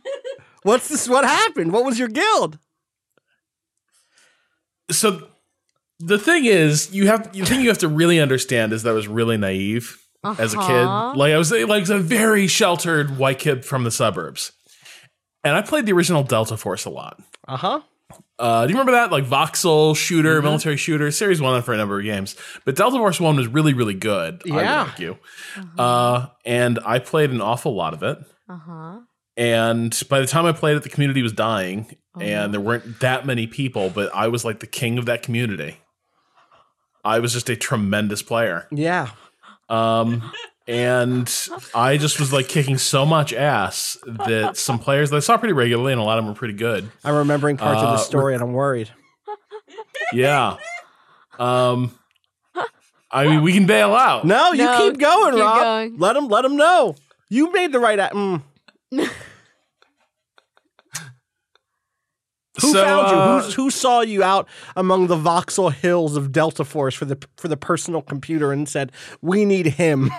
What's 0.63 0.89
this? 0.89 1.09
What 1.09 1.25
happened? 1.25 1.73
What 1.73 1.85
was 1.85 1.99
your 1.99 2.09
guild? 2.09 2.59
So 4.91 5.29
the 6.01 6.19
thing 6.19 6.47
is, 6.47 6.93
you 6.93 7.07
have 7.07 7.33
the 7.33 7.45
thing 7.45 7.61
you 7.61 7.69
have 7.69 7.79
to 7.79 7.89
really 7.89 8.19
understand 8.19 8.73
is 8.73 8.83
that 8.83 8.91
I 8.91 8.95
was 8.95 9.07
really 9.07 9.37
naive 9.37 10.08
as 10.25 10.55
a 10.55 10.59
Uh-huh. 10.59 11.13
kid. 11.13 11.19
Like 11.19 11.33
I 11.33 11.39
was 11.39 11.51
like 11.53 11.89
a 11.89 11.99
very 11.99 12.47
sheltered 12.47 13.19
white 13.19 13.39
kid 13.39 13.65
from 13.65 13.85
the 13.85 13.91
suburbs, 13.91 14.53
and 15.45 15.55
I 15.57 15.63
played 15.63 15.87
the 15.87 15.93
original 15.93 16.23
Delta 16.23 16.57
Force 16.57 16.85
a 16.85 16.91
lot. 16.91 17.21
Uh 17.47 17.57
huh. 17.57 17.81
Uh, 18.39 18.67
do 18.67 18.73
you 18.73 18.79
remember 18.79 18.93
that? 18.93 19.11
Like 19.13 19.25
voxel 19.25 19.95
shooter, 19.97 20.41
military 20.41 20.77
shooter, 20.77 21.11
series 21.11 21.41
one 21.43 21.61
for 21.63 21.75
a 21.75 21.77
number 21.77 21.99
of 21.99 22.05
games. 22.05 22.37
But 22.65 22.77
Delta 22.77 22.97
Force 22.97 23.21
one 23.21 23.37
was 23.37 23.49
really, 23.49 23.75
really 23.75 23.95
good. 23.95 24.43
I 24.51 24.55
would 24.55 24.61
Yeah. 24.65 24.83
argue. 24.85 25.17
Uh, 25.77 26.27
and 26.47 26.79
I 26.87 27.01
played 27.01 27.31
an 27.31 27.41
awful 27.41 27.75
lot 27.75 27.95
of 27.95 28.03
it. 28.03 28.19
Uh 28.49 28.57
huh. 28.59 29.01
And 29.37 30.01
by 30.09 30.21
the 30.21 30.27
time 30.27 30.47
I 30.47 30.53
played 30.53 30.77
it, 30.77 30.83
the 30.85 30.89
community 30.89 31.23
was 31.23 31.33
dying, 31.33 31.97
Oh. 32.17 32.21
and 32.21 32.53
there 32.55 32.61
weren't 32.61 33.01
that 33.01 33.27
many 33.27 33.47
people. 33.47 33.91
But 33.91 34.11
I 34.15 34.29
was 34.29 34.45
like 34.45 34.61
the 34.61 34.67
king 34.67 34.99
of 34.99 35.07
that 35.07 35.23
community. 35.23 35.79
I 37.05 37.19
was 37.21 37.33
just 37.33 37.49
a 37.49 37.57
tremendous 37.57 38.23
player. 38.23 38.67
Yeah. 38.71 39.11
Um, 39.69 40.33
and 40.67 41.33
I 41.75 41.97
just 41.97 42.21
was 42.21 42.33
like 42.33 42.49
kicking 42.49 42.79
so 42.79 43.07
much 43.07 43.33
ass 43.33 43.97
that 44.07 44.57
some 44.57 44.79
players 44.79 45.11
that 45.11 45.17
I 45.17 45.21
saw 45.21 45.37
pretty 45.37 45.55
regularly, 45.55 45.93
and 45.93 46.01
a 46.01 46.05
lot 46.05 46.19
of 46.19 46.25
them 46.25 46.33
were 46.35 46.39
pretty 46.39 46.55
good. 46.55 46.91
I'm 47.05 47.15
remembering 47.15 47.57
parts 47.57 47.81
of 47.81 47.89
Uh, 47.89 47.93
the 47.93 47.99
story, 47.99 48.35
and 48.35 48.43
I'm 48.43 48.53
worried. 48.53 48.91
Yeah. 50.13 50.57
Um. 51.39 51.93
I 53.11 53.27
mean, 53.27 53.43
we 53.43 53.55
can 53.55 53.65
bail 53.67 53.95
out. 53.95 54.27
No, 54.27 54.53
you 54.53 54.65
No, 54.65 54.79
keep 54.91 54.99
going, 55.01 55.33
keep 55.35 55.43
Rob. 55.43 55.61
going. 55.63 55.99
Let 55.99 56.17
him. 56.17 56.29
Let 56.29 56.45
him 56.45 56.57
know. 56.57 56.95
You 57.31 57.51
made 57.53 57.73
the 57.73 57.79
right. 57.81 57.99
a- 57.99 58.11
Mm. 58.13 58.43
Who 62.69 62.73
So, 62.73 62.85
found 62.85 63.11
you? 63.11 63.17
uh, 63.17 63.41
Who's, 63.43 63.55
who 63.55 63.71
saw 63.71 64.01
you 64.01 64.23
out 64.23 64.49
among 64.77 65.07
the 65.09 65.17
voxel 65.17 65.73
hills 65.73 66.17
of 66.17 66.33
Delta 66.33 66.65
Force 66.65 66.95
for 66.95 67.05
the 67.05 67.19
for 67.37 67.49
the 67.49 67.57
personal 67.57 68.03
computer 68.03 68.53
and 68.53 68.69
said, 68.69 68.93
"We 69.21 69.45
need 69.45 69.67
him." 69.67 70.11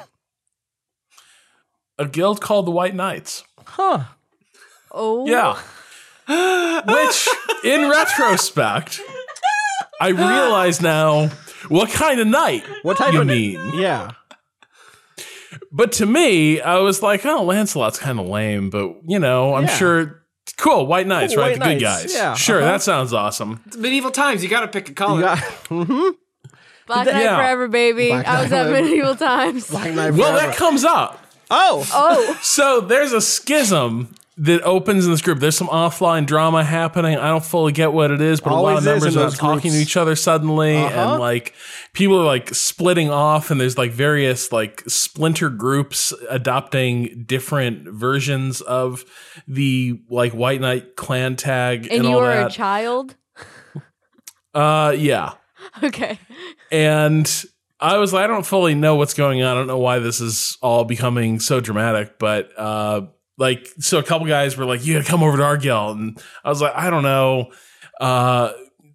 a 1.98 2.06
guild 2.08 2.42
called 2.42 2.66
the 2.68 2.72
White 2.72 2.96
Knights. 2.96 3.44
Huh? 3.66 4.04
Oh. 4.92 5.28
Yeah. 5.28 5.60
Which, 6.86 7.28
in 7.64 7.90
retrospect, 7.90 9.02
I 10.00 10.10
realize 10.10 10.82
now 10.82 11.28
what 11.68 11.90
kind 11.90 12.20
of 12.20 12.28
knight 12.28 12.64
What 12.84 12.98
type 12.98 13.14
you 13.14 13.22
of 13.22 13.28
mean. 13.28 13.60
Yeah. 13.76 14.12
But 15.72 15.92
to 15.94 16.06
me, 16.06 16.62
I 16.62 16.78
was 16.80 17.02
like, 17.04 17.26
oh, 17.26 17.44
Lancelot's 17.44 17.98
kind 18.00 18.20
of 18.20 18.28
lame, 18.28 18.70
but 18.70 18.94
you 19.08 19.20
know, 19.20 19.56
I'm 19.56 19.64
Yeah. 19.64 19.78
sure. 19.78 20.19
Cool, 20.58 20.86
White 20.88 21.08
Knights, 21.08 21.34
Cool, 21.34 21.44
right? 21.44 21.60
White 21.60 21.68
the 21.68 21.74
good 21.76 21.82
guys. 21.82 22.14
yeah, 22.14 22.34
Sure, 22.36 22.62
uh-huh. 22.62 22.72
that 22.72 22.82
sounds 22.82 23.14
awesome. 23.14 23.62
It's 23.68 23.78
medieval 23.78 24.12
times. 24.12 24.44
You 24.44 24.50
got 24.50 24.62
to 24.62 24.68
pick 24.68 24.90
a 24.90 24.94
color. 24.94 25.22
Got, 25.22 25.38
mm-hmm. 25.38 26.10
Black 26.88 27.06
Knight 27.06 27.22
Yeah. 27.24 27.36
Forever, 27.38 27.68
baby. 27.68 28.08
Black 28.10 28.28
I 28.28 28.42
was 28.42 28.52
Knight 28.52 28.66
at 28.68 28.72
medieval 28.72 29.16
times. 29.16 29.70
Black 29.70 29.94
Knight 29.94 30.14
Well, 30.14 30.34
that 30.34 30.56
comes 30.56 30.84
up. 30.84 31.24
oh, 31.52 31.88
Oh. 31.94 32.40
So 32.42 32.82
there's 32.82 33.14
a 33.14 33.22
schism 33.22 34.14
that 34.42 34.62
opens 34.64 35.06
in 35.06 35.12
this 35.12 35.22
group. 35.22 35.40
There's 35.40 35.58
some 35.58 35.68
offline 35.68 36.26
drama 36.26 36.64
happening. 36.64 37.18
I 37.18 37.28
don't 37.28 37.44
fully 37.44 37.72
get 37.74 37.92
what 37.92 38.10
it 38.10 38.22
is, 38.22 38.40
but 38.40 38.54
a 38.54 38.56
lot 38.56 38.78
of 38.78 38.86
members 38.86 39.16
are 39.18 39.20
those 39.20 39.38
talking 39.38 39.72
to 39.72 39.78
each 39.78 39.98
other 39.98 40.16
suddenly, 40.16 40.78
Uh-huh. 40.78 41.12
and 41.14 41.20
like 41.20 41.54
people 41.94 42.20
are 42.22 42.26
like 42.26 42.54
splitting 42.56 43.10
off, 43.10 43.52
and 43.52 43.60
there's 43.60 43.78
like 43.78 43.92
various 43.92 44.52
like 44.52 44.82
splinter 44.88 45.50
groups 45.50 46.14
adopting 46.30 47.24
different 47.28 47.88
versions 47.90 48.62
of 48.62 49.04
the 49.48 50.00
like 50.10 50.32
White 50.34 50.62
Knight 50.62 50.96
clan 50.96 51.36
tag 51.36 51.84
and, 51.88 51.92
And 51.92 52.04
you 52.06 52.12
all 52.16 52.22
were 52.22 52.32
a 52.32 52.50
child? 52.50 53.16
uh, 54.54 54.96
yeah. 54.98 55.34
Okay. 55.84 56.18
and 56.72 57.46
I 57.80 57.98
was 57.98 58.12
like, 58.12 58.24
I 58.24 58.28
don't 58.28 58.46
fully 58.46 58.74
know 58.76 58.96
what's 58.96 59.14
going 59.14 59.42
on. 59.44 59.50
I 59.52 59.54
don't 59.54 59.68
know 59.68 59.78
why 59.78 60.00
this 60.00 60.20
is 60.20 60.58
all 60.62 60.84
becoming 60.84 61.40
so 61.40 61.60
dramatic, 61.60 62.18
but 62.20 62.50
uh, 62.58 63.02
like, 63.40 63.68
so 63.80 63.98
a 63.98 64.04
couple 64.04 64.28
guys 64.28 64.58
were 64.58 64.66
like, 64.66 64.86
"You 64.86 64.96
gotta 64.96 65.10
come 65.10 65.24
over 65.24 65.38
to 65.38 65.44
our 65.44 65.58
guild," 65.58 65.98
and 65.98 66.22
I 66.44 66.50
was 66.50 66.62
like, 66.62 66.76
I 66.76 66.90
don't 66.90 67.04
know. 67.04 67.52
Uh, 68.00 68.52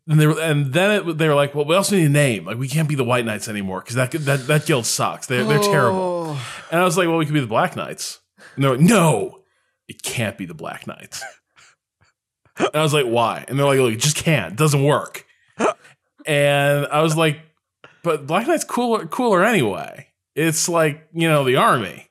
and 0.07 0.21
they 0.21 0.27
were, 0.27 0.39
and 0.39 0.73
then 0.73 0.91
it, 1.09 1.19
they 1.19 1.27
were 1.29 1.35
like, 1.35 1.55
"Well, 1.55 1.65
we 1.65 1.75
also 1.75 1.97
need 1.97 2.05
a 2.05 2.11
name. 2.11 2.45
Like, 2.45 2.59
we 2.59 2.69
can't 2.69 2.89
be 2.89 2.95
the 2.95 3.05
White 3.05 3.25
Knights 3.25 3.49
anymore 3.49 3.81
because 3.81 3.97
that 3.97 4.11
that 4.13 4.47
that 4.47 4.67
guild 4.67 4.85
sucks. 4.85 5.27
They're 5.27 5.45
they're 5.45 5.59
terrible." 5.59 6.37
And 6.71 6.81
I 6.81 6.85
was 6.85 6.99
like, 6.99 7.09
"Well, 7.09 7.17
we 7.17 7.25
could 7.25 7.35
be 7.35 7.41
the 7.41 7.47
Black 7.47 7.75
Knights." 7.75 8.21
And 8.55 8.63
they're 8.63 8.73
like, 8.73 8.81
"No, 8.81 9.41
it 9.89 10.03
can't 10.03 10.37
be 10.37 10.45
the 10.45 10.55
Black 10.55 10.87
Knights." 10.87 11.25
and 12.59 12.71
I 12.75 12.83
was 12.83 12.93
like, 12.93 13.07
"Why?" 13.07 13.47
And 13.49 13.59
they're 13.59 13.67
like, 13.67 13.79
"Look, 13.79 13.95
it 13.95 14.01
just 14.01 14.17
can't. 14.17 14.53
It 14.53 14.59
doesn't 14.59 14.85
work." 14.85 15.25
and 16.27 16.87
I 16.87 17.01
was 17.01 17.17
like, 17.17 17.41
"But 18.03 18.27
Black 18.27 18.47
Knight's 18.47 18.65
cooler 18.65 19.07
cooler 19.07 19.43
anyway. 19.43 20.09
It's 20.35 20.69
like 20.69 21.09
you 21.15 21.29
know 21.29 21.45
the 21.45 21.57
army." 21.57 22.11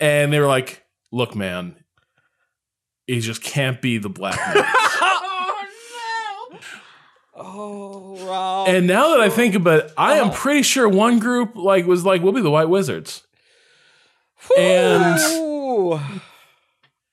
And 0.00 0.32
they 0.32 0.40
were 0.40 0.46
like, 0.46 0.79
"Look, 1.12 1.34
man, 1.34 1.76
it 3.06 3.20
just 3.20 3.42
can't 3.42 3.80
be 3.80 3.98
the 3.98 4.08
Black 4.08 4.36
Knights." 4.36 4.68
oh, 5.02 5.66
no. 6.52 6.58
Oh, 7.42 8.26
Rob. 8.26 8.68
and 8.68 8.86
now 8.86 9.10
that 9.10 9.20
I 9.20 9.30
think 9.30 9.54
about 9.54 9.84
it, 9.84 9.92
I 9.96 10.18
am 10.18 10.28
oh. 10.28 10.32
pretty 10.32 10.62
sure 10.62 10.88
one 10.88 11.18
group 11.18 11.56
like 11.56 11.86
was 11.86 12.04
like, 12.04 12.22
"We'll 12.22 12.32
be 12.32 12.42
the 12.42 12.50
White 12.50 12.68
Wizards." 12.68 13.26
And 14.56 15.16
oh, 15.20 16.00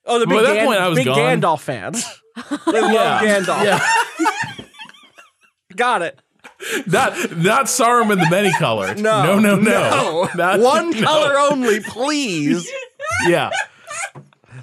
the 0.06 0.28
big, 0.28 0.38
at 0.38 0.44
that 0.44 0.54
Gan- 0.56 0.66
point, 0.66 0.80
I 0.80 0.88
was 0.88 0.98
big 0.98 1.06
gone. 1.06 1.18
Gandalf 1.18 1.60
fans. 1.60 2.06
they 2.66 2.82
love 2.82 2.94
Yeah. 2.94 3.22
Gandalf. 3.22 3.64
Yeah. 3.64 4.66
Got 5.76 6.02
it. 6.02 6.20
not 6.88 7.14
not 7.38 7.66
Saruman 7.66 8.20
the 8.20 8.30
many 8.32 8.52
colored. 8.54 9.00
No, 9.00 9.40
no, 9.40 9.56
no, 9.56 9.56
no. 9.58 10.30
Not- 10.36 10.60
One 10.60 10.92
no. 10.92 11.02
color 11.02 11.38
only, 11.38 11.82
please. 11.82 12.70
Yeah. 13.28 13.52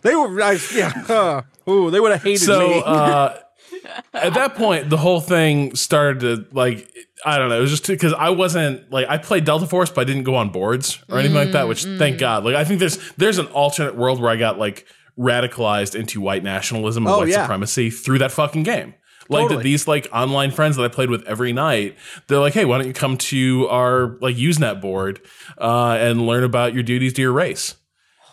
They 0.04 0.14
were, 0.14 0.40
I, 0.40 0.58
yeah. 0.72 0.92
uh, 1.08 1.42
ooh, 1.68 1.90
they 1.90 1.98
would 1.98 2.12
have 2.12 2.22
hated 2.22 2.40
So 2.44 2.68
me. 2.68 2.82
uh, 2.86 3.30
at 4.14 4.34
that 4.34 4.54
point, 4.54 4.88
the 4.90 4.96
whole 4.96 5.20
thing 5.20 5.74
started 5.74 6.20
to 6.20 6.46
like 6.56 6.88
I 7.26 7.38
don't 7.38 7.48
know. 7.48 7.56
It 7.58 7.62
was 7.62 7.70
just 7.70 7.86
because 7.86 8.12
I 8.12 8.30
wasn't 8.30 8.92
like 8.92 9.08
I 9.08 9.18
played 9.18 9.44
Delta 9.44 9.66
Force, 9.66 9.90
but 9.90 10.02
I 10.02 10.04
didn't 10.04 10.24
go 10.24 10.34
on 10.36 10.50
boards 10.50 11.02
or 11.08 11.18
anything 11.18 11.36
like 11.36 11.52
that. 11.52 11.66
Which 11.68 11.84
thank 11.84 12.18
God. 12.18 12.44
Like 12.44 12.54
I 12.54 12.64
think 12.64 12.78
there's 12.80 12.98
there's 13.14 13.38
an 13.38 13.46
alternate 13.46 13.96
world 13.96 14.20
where 14.20 14.30
I 14.30 14.36
got 14.36 14.58
like 14.58 14.86
radicalized 15.18 15.94
into 15.98 16.20
white 16.20 16.42
nationalism 16.44 17.06
and 17.06 17.14
Oh, 17.14 17.18
white 17.18 17.28
yeah. 17.28 17.42
supremacy 17.42 17.90
through 17.90 18.18
that 18.18 18.30
fucking 18.32 18.62
game. 18.62 18.94
Like 19.30 19.42
Totally. 19.44 19.56
that 19.58 19.62
these 19.64 19.88
like 19.88 20.06
online 20.12 20.50
friends 20.50 20.76
that 20.76 20.82
I 20.84 20.88
played 20.88 21.08
with 21.08 21.24
every 21.26 21.54
night, 21.54 21.96
they're 22.26 22.40
like, 22.40 22.52
hey, 22.52 22.66
why 22.66 22.76
don't 22.76 22.86
you 22.86 22.92
come 22.92 23.16
to 23.16 23.68
our 23.68 24.18
like 24.20 24.36
Usenet 24.36 24.82
board 24.82 25.22
uh, 25.56 25.96
and 25.98 26.26
learn 26.26 26.44
about 26.44 26.74
your 26.74 26.82
duties 26.82 27.14
to 27.14 27.22
your 27.22 27.32
race? 27.32 27.74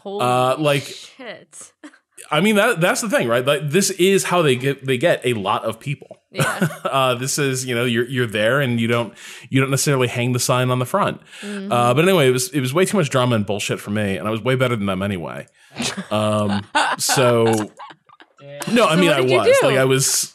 Holy 0.02 0.24
Uh, 0.26 0.58
like 0.58 0.84
shit. 0.84 1.72
I 2.32 2.40
mean 2.40 2.56
that 2.56 2.80
that's 2.80 3.02
the 3.02 3.10
thing, 3.10 3.28
right? 3.28 3.46
Like 3.46 3.70
this 3.70 3.90
is 3.90 4.24
how 4.24 4.42
they 4.42 4.56
get 4.56 4.86
they 4.86 4.98
get 4.98 5.22
a 5.26 5.34
lot 5.34 5.64
of 5.66 5.80
people. 5.80 6.18
Yeah. 6.34 6.70
uh, 6.86 7.16
this 7.16 7.38
is 7.38 7.66
you 7.66 7.76
know 7.76 7.84
you're 7.84 8.08
you're 8.08 8.26
there 8.26 8.62
and 8.62 8.80
you 8.80 8.88
don't 8.88 9.14
you 9.50 9.60
don't 9.60 9.70
necessarily 9.70 10.08
hang 10.08 10.32
the 10.32 10.40
sign 10.40 10.70
on 10.72 10.80
the 10.80 10.86
front. 10.86 11.20
Mm-hmm. 11.42 11.70
Uh, 11.70 11.94
but 11.94 12.08
anyway, 12.08 12.30
it 12.30 12.32
was 12.32 12.48
it 12.54 12.62
was 12.62 12.74
way 12.74 12.86
too 12.86 12.96
much 12.96 13.10
drama 13.10 13.36
and 13.36 13.46
bullshit 13.46 13.82
for 13.82 13.90
me, 13.92 14.16
and 14.16 14.26
I 14.26 14.32
was 14.32 14.40
way 14.42 14.56
better 14.56 14.78
than 14.78 14.86
them 14.86 15.02
anyway. 15.02 15.48
Um, 16.10 16.66
so 16.98 17.44
no, 18.72 18.86
I 18.86 18.96
So 18.96 19.02
mean 19.02 19.10
I 19.12 19.20
was 19.20 19.60
do? 19.60 19.68
like 19.68 19.78
I 19.78 19.84
was. 19.84 20.34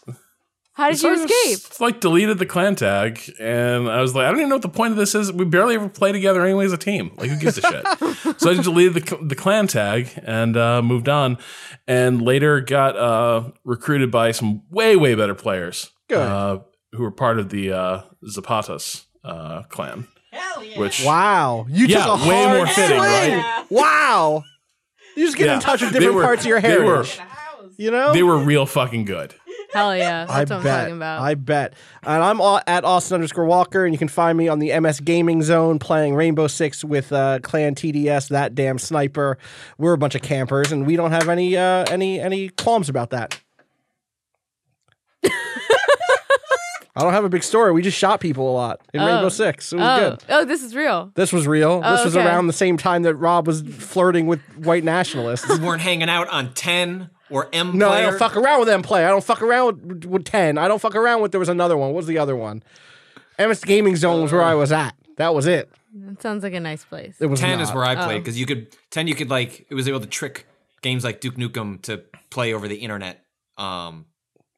How 0.77 0.91
did 0.91 0.99
so 0.99 1.09
you 1.09 1.15
I 1.15 1.27
just, 1.27 1.33
escape? 1.65 1.81
like 1.81 2.01
deleted 2.01 2.39
the 2.39 2.45
clan 2.45 2.77
tag, 2.77 3.19
and 3.41 3.89
I 3.89 4.03
was 4.03 4.15
like, 4.15 4.27
I 4.27 4.29
don't 4.31 4.41
even 4.41 4.51
know 4.51 4.57
what 4.57 4.63
the 4.63 4.69
point 4.69 4.91
of 4.91 4.99
this 4.99 5.15
is. 5.15 5.33
We 5.33 5.47
barely 5.47 5.75
ever 5.75 5.89
play 5.89 6.13
together 6.13 6.45
anyway 6.45 6.67
as 6.67 6.73
a 6.75 6.77
team. 6.77 7.13
Like, 7.17 7.31
who 7.31 7.37
gives 7.39 7.57
a 7.57 7.63
shit? 7.63 7.87
so 8.41 8.51
I 8.51 8.55
just 8.55 8.65
deleted 8.65 8.93
the 9.07 9.19
the 9.25 9.35
clan 9.35 9.69
tag 9.69 10.11
and 10.23 10.55
uh, 10.55 10.83
moved 10.83 11.09
on, 11.09 11.39
and 11.89 12.21
later 12.21 12.61
got 12.61 12.95
uh, 12.97 13.53
recruited 13.65 14.11
by 14.11 14.33
some 14.33 14.63
way 14.71 14.97
way 14.97 15.15
better 15.15 15.35
players, 15.35 15.91
uh, 16.15 16.59
who 16.93 17.03
were 17.03 17.11
part 17.11 17.39
of 17.39 17.49
the 17.49 17.73
uh, 17.73 18.03
Zapatas 18.31 19.07
uh, 19.25 19.63
clan. 19.71 20.07
Hell 20.31 20.63
yeah. 20.63 20.79
Which 20.79 21.03
wow. 21.07 21.65
You 21.71 21.87
Yeah, 21.87 22.05
took 22.05 22.21
a 22.21 22.29
way 22.29 22.45
hard 22.45 22.57
more 22.59 22.67
fitting, 22.67 22.99
swing. 22.99 23.01
right? 23.01 23.65
Wow. 23.71 24.45
You 25.17 25.25
just 25.25 25.39
get 25.39 25.47
Yeah. 25.47 25.55
in 25.55 25.61
touch 25.61 25.81
with 25.81 25.95
different 25.95 26.17
were- 26.17 26.23
parts 26.23 26.43
of 26.43 26.49
your 26.49 26.61
they 26.61 26.77
were- 26.77 26.85
heritage. 27.05 27.19
You 27.79 27.91
know? 27.91 28.13
they 28.15 28.23
were 28.23 28.37
real 28.39 28.65
fucking 28.67 29.05
good. 29.07 29.35
Hell 29.77 29.97
yeah. 29.97 30.25
That's 30.25 30.31
I 30.31 30.41
what 30.41 30.53
I'm 30.53 30.63
bet. 30.63 30.81
talking 30.81 30.97
about. 30.97 31.21
I 31.23 31.35
bet. 31.35 31.75
And 32.03 32.23
I'm 32.23 32.41
au- 32.41 32.61
at 32.67 32.85
Austin 32.85 33.15
underscore 33.17 33.45
Walker, 33.45 33.85
and 33.85 33.95
you 33.95 33.99
can 33.99 34.09
find 34.09 34.37
me 34.37 34.49
on 34.49 34.59
the 34.59 34.79
MS 34.81 35.01
Gaming 35.01 35.43
Zone 35.43 35.79
playing 35.79 36.15
Rainbow 36.15 36.47
Six 36.47 36.85
with 36.85 37.13
uh, 37.13 37.39
Clan 37.43 37.75
TDS. 37.75 38.29
That 38.29 38.55
damn 38.55 38.79
sniper. 38.79 39.39
We're 39.79 39.93
a 39.93 39.99
bunch 39.99 40.15
of 40.15 40.23
campers, 40.23 40.73
and 40.73 40.87
we 40.87 40.97
don't 40.97 41.11
have 41.13 41.29
any 41.29 41.57
uh, 41.57 41.85
any 41.91 42.19
any 42.21 42.49
qualms 42.51 42.89
about 42.89 43.11
that. 43.11 43.41
I 46.99 47.03
don't 47.03 47.13
have 47.13 47.25
a 47.25 47.29
big 47.29 47.43
story. 47.43 47.73
We 47.73 47.83
just 47.83 47.99
shot 47.99 48.21
people 48.21 48.49
a 48.51 48.55
lot 48.55 48.81
in 48.95 49.01
Oh. 49.01 49.07
Rainbow 49.07 49.29
Six. 49.29 49.73
It 49.75 49.77
was 49.77 49.85
oh. 49.85 50.11
good. 50.11 50.23
oh, 50.31 50.45
this 50.47 50.63
is 50.63 50.75
real. 50.75 51.13
This 51.15 51.31
was 51.31 51.47
real. 51.47 51.83
Oh, 51.85 51.91
this 51.97 52.05
was 52.07 52.17
okay. 52.17 52.25
around 52.27 52.47
the 52.47 52.55
same 52.55 52.79
time 52.79 53.03
that 53.03 53.17
Rob 53.17 53.47
was 53.47 53.61
flirting 53.61 54.27
with 54.27 54.41
white 54.57 54.83
nationalists. 54.85 55.47
We 55.47 55.59
weren't 55.59 55.83
hanging 55.83 56.09
out 56.09 56.29
on 56.29 56.55
10 56.55 57.11
or 57.31 57.49
M 57.53 57.77
No, 57.79 57.91
I 57.91 58.01
don't 58.03 58.19
fuck 58.19 58.37
around 58.37 58.61
with 58.61 58.69
M 58.69 58.83
play. 58.83 59.05
I 59.05 59.09
don't 59.09 59.25
fuck 59.25 59.43
around 59.43 59.83
with, 59.87 60.05
with 60.05 60.25
10. 60.25 60.59
I 60.59 60.69
don't 60.69 60.81
fuck 60.81 60.95
around 60.95 61.23
with 61.23 61.33
there 61.33 61.41
was 61.41 61.49
another 61.49 61.77
one. 61.77 61.89
What 61.91 61.97
was 61.97 62.07
the 62.07 62.19
other 62.19 62.37
one? 62.37 62.63
MS 63.39 63.61
Gaming 63.65 63.97
Zone 63.97 64.23
was 64.23 64.33
where 64.33 64.43
I 64.43 64.55
was 64.55 64.73
at. 64.73 64.95
That 65.17 65.35
was 65.35 65.47
it. 65.47 65.71
That 65.95 66.21
sounds 66.23 66.43
like 66.43 66.53
a 66.55 66.61
nice 66.61 66.85
place. 66.85 67.17
It 67.21 67.27
was 67.27 67.41
10 67.41 67.61
is 67.61 67.73
where 67.73 67.85
I 67.85 67.95
Oh. 67.97 68.05
played 68.05 68.19
because 68.23 68.39
you 68.39 68.47
could 68.47 68.69
10 68.91 69.07
you 69.09 69.15
could 69.15 69.31
like 69.31 69.67
it 69.71 69.75
was 69.75 69.89
able 69.89 70.01
to 70.01 70.07
trick 70.07 70.47
games 70.83 71.05
like 71.05 71.21
Duke 71.21 71.37
Nukem 71.37 71.81
to 71.83 72.03
play 72.31 72.53
over 72.53 72.69
the 72.69 72.77
internet. 72.77 73.25
Um 73.59 74.07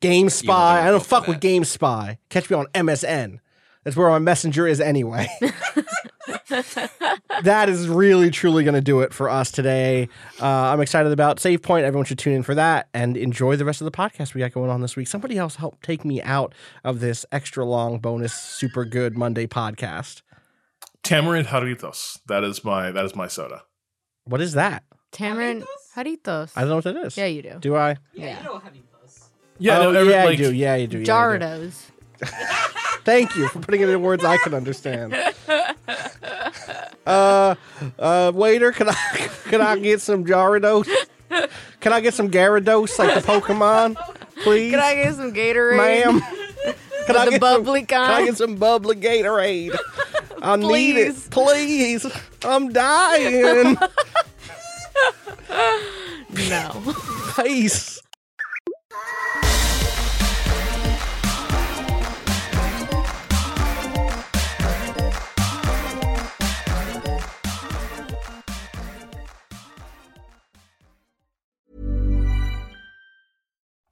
GameSpy. 0.01 0.47
don't 0.47 0.57
I 0.57 0.90
don't 0.90 1.05
fuck 1.05 1.27
with. 1.27 1.40
GameSpy. 1.40 2.19
Catch 2.28 2.51
me 2.51 2.57
on 2.57 2.66
MSN. 2.74 3.40
That's 3.85 3.97
where 3.97 4.09
my 4.11 4.19
messenger 4.19 4.66
is 4.66 4.81
anyway. 4.81 5.28
that 7.43 7.69
is 7.69 7.89
really 7.89 8.31
truly 8.31 8.65
going 8.65 8.75
to 8.75 8.81
do 8.81 9.01
it 9.01 9.13
for 9.13 9.29
us 9.29 9.51
today. 9.51 10.09
Uh, 10.41 10.47
I'm 10.47 10.81
excited 10.81 11.13
about 11.13 11.41
Save 11.41 11.63
Point. 11.63 11.85
Everyone 11.85 12.05
should 12.05 12.19
tune 12.19 12.35
in 12.35 12.43
for 12.43 12.55
that 12.55 12.89
and 12.95 13.17
enjoy 13.17 13.57
the 13.57 13.65
rest 13.65 13.81
of 13.81 13.85
the 13.85 13.91
podcast 13.91 14.35
we 14.35 14.41
got 14.41 14.53
going 14.53 14.71
on 14.71 14.81
this 14.81 14.97
week. 14.97 15.09
Somebody 15.09 15.39
else 15.39 15.57
help 15.57 15.81
take 15.83 16.05
me 16.05 16.23
out 16.23 16.55
of 16.85 17.01
this 17.01 17.25
extra 17.33 17.65
long 17.65 17.99
bonus 17.99 18.35
super 18.35 18.85
good 18.85 19.17
Monday 19.17 19.47
podcast. 19.47 20.23
Tamarind 21.03 21.47
Jarritos. 21.49 22.19
That 22.27 22.45
is 22.45 22.65
my 22.65 22.91
that 22.91 23.05
is 23.05 23.15
my 23.15 23.29
soda. 23.29 23.63
What 24.25 24.41
is 24.41 24.53
that? 24.55 24.85
Tamarind 25.13 25.65
Jarritos. 25.95 26.53
I 26.55 26.61
don't 26.63 26.71
know 26.71 26.75
what 26.77 26.85
that 26.85 26.97
is. 26.97 27.17
Yeah, 27.17 27.27
you 27.27 27.43
do. 27.43 27.59
Do 27.61 27.77
I? 27.77 27.97
Yeah. 28.13 28.39
You 28.39 28.45
know 28.45 28.59
Jarritos. 28.59 29.29
Yeah, 29.59 29.79
oh, 29.79 29.93
no, 29.93 30.01
every- 30.01 30.13
yeah, 30.13 30.25
like, 30.25 30.39
I 30.39 30.43
do. 30.43 30.53
Yeah, 30.55 30.77
you 30.77 30.87
do. 30.87 30.99
Yeah, 30.99 31.17
I 31.17 31.39
do. 31.39 31.45
Jardos. 31.45 31.83
Thank 33.09 33.36
you 33.36 33.48
for 33.48 33.60
putting 33.60 33.80
it 33.80 33.89
in 33.89 34.02
words 34.02 34.22
I 34.22 34.36
can 34.36 34.52
understand. 34.52 35.16
Uh, 37.06 37.55
uh, 37.98 38.32
waiter, 38.35 38.70
can 38.70 38.90
I 38.90 39.28
can 39.48 39.62
I 39.62 39.78
get 39.78 40.02
some 40.02 40.26
Gyarados? 40.26 40.86
Can 41.80 41.94
I 41.94 42.01
get 42.02 42.12
some 42.12 42.30
Gyarados 42.30 42.98
like 42.98 43.14
the 43.14 43.26
Pokemon, 43.26 43.97
please, 44.43 44.72
Can 44.72 44.80
I 44.80 44.94
get 44.94 45.14
some 45.14 45.32
Gatorade? 45.32 45.78
ma'am? 45.78 46.20
Can 47.06 47.16
I 47.16 47.24
the 47.24 47.30
get 47.30 47.40
bubbly 47.40 47.80
some, 47.80 47.86
Can 47.86 48.01
I 48.02 48.14
kind? 48.14 48.26
get 48.26 48.36
some 48.36 48.56
bubbly 48.56 48.97
Gatorade? 48.97 49.74
I 50.43 50.56
need 50.56 50.97
it, 50.98 51.16
please. 51.30 52.05
I'm 52.44 52.70
dying. 52.74 53.78
No. 56.51 56.94
Peace. 57.36 57.98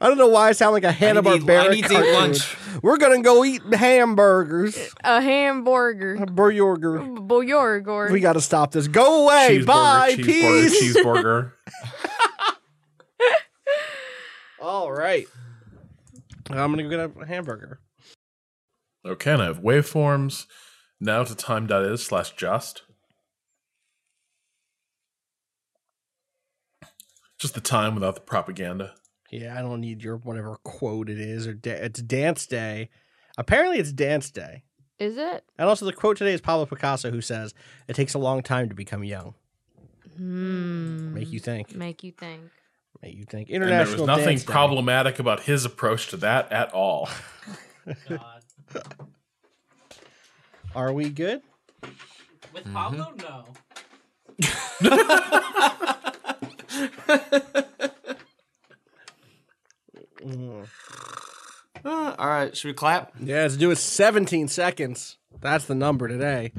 I 0.00 0.08
don't 0.08 0.16
know 0.18 0.28
why 0.28 0.48
I 0.48 0.52
sound 0.52 0.72
like 0.72 0.84
a 0.84 0.92
Hanna 0.92 1.20
need- 1.20 1.42
Barbera 1.42 1.64
I 1.64 1.68
need 1.68 1.84
to 1.84 1.92
eat 1.92 1.94
cartoon. 1.94 2.14
lunch. 2.14 2.56
We're 2.82 2.96
gonna 2.96 3.20
go 3.22 3.44
eat 3.44 3.60
hamburgers. 3.72 4.78
A 5.04 5.20
hamburger. 5.20 6.14
A 6.14 6.26
burger. 6.26 7.00
Boyorgor. 7.00 8.10
We 8.10 8.20
got 8.20 8.32
to 8.34 8.40
stop 8.40 8.72
this. 8.72 8.88
Go 8.88 9.24
away. 9.24 9.58
cheeseburger, 9.60 9.66
Bye. 9.66 10.14
cheeseburger, 10.16 10.24
Peace. 10.24 10.96
cheeseburger. 10.96 11.52
All 14.62 14.90
right. 14.92 15.26
I'm 16.50 16.70
gonna 16.72 16.82
go 16.84 16.90
get 16.90 17.22
a 17.22 17.26
hamburger. 17.26 17.80
Okay, 19.06 19.32
and 19.32 19.42
I 19.42 19.46
have 19.46 19.60
waveforms. 19.60 20.46
Now 21.00 21.24
to 21.24 21.34
time.is 21.34 22.04
slash 22.04 22.32
just. 22.32 22.82
Just 27.38 27.54
the 27.54 27.60
time 27.60 27.94
without 27.94 28.14
the 28.16 28.20
propaganda. 28.20 28.94
Yeah, 29.30 29.56
I 29.56 29.62
don't 29.62 29.80
need 29.80 30.02
your 30.02 30.16
whatever 30.16 30.56
quote 30.64 31.08
it 31.08 31.20
is 31.20 31.46
or 31.46 31.54
da- 31.54 31.70
it's 31.84 32.02
dance 32.02 32.46
day. 32.46 32.90
Apparently, 33.38 33.78
it's 33.78 33.92
dance 33.92 34.30
day. 34.30 34.64
Is 34.98 35.16
it? 35.16 35.44
And 35.58 35.68
also, 35.68 35.86
the 35.86 35.92
quote 35.92 36.16
today 36.18 36.32
is 36.34 36.40
Pablo 36.40 36.66
Picasso, 36.66 37.10
who 37.10 37.20
says, 37.20 37.54
"It 37.88 37.94
takes 37.94 38.12
a 38.14 38.18
long 38.18 38.42
time 38.42 38.68
to 38.68 38.74
become 38.74 39.04
young." 39.04 39.34
Hmm. 40.16 41.14
Make 41.14 41.30
you 41.32 41.38
think. 41.40 41.74
Make 41.74 42.02
you 42.04 42.12
think. 42.12 42.42
Make 43.02 43.14
you 43.14 43.24
think. 43.24 43.48
And 43.50 43.62
there 43.62 43.80
was 43.86 44.02
nothing 44.02 44.26
Dance 44.36 44.44
Day. 44.44 44.52
problematic 44.52 45.18
about 45.18 45.40
his 45.44 45.64
approach 45.64 46.08
to 46.08 46.16
that 46.18 46.52
at 46.52 46.72
all. 46.74 47.08
God. 48.08 48.42
Are 50.74 50.92
we 50.92 51.08
good? 51.08 51.40
With 52.52 52.64
Mm-hmm. 52.64 52.74
Pablo, 52.74 53.14
no. 53.16 53.44
Mm. 60.24 60.66
uh, 61.84 62.14
all 62.18 62.26
right, 62.28 62.56
should 62.56 62.68
we 62.68 62.74
clap? 62.74 63.12
Yeah, 63.20 63.42
let's 63.42 63.56
do 63.56 63.70
it. 63.70 63.76
17 63.76 64.48
seconds. 64.48 65.16
That's 65.40 65.66
the 65.66 65.74
number 65.74 66.08
today. 66.08 66.52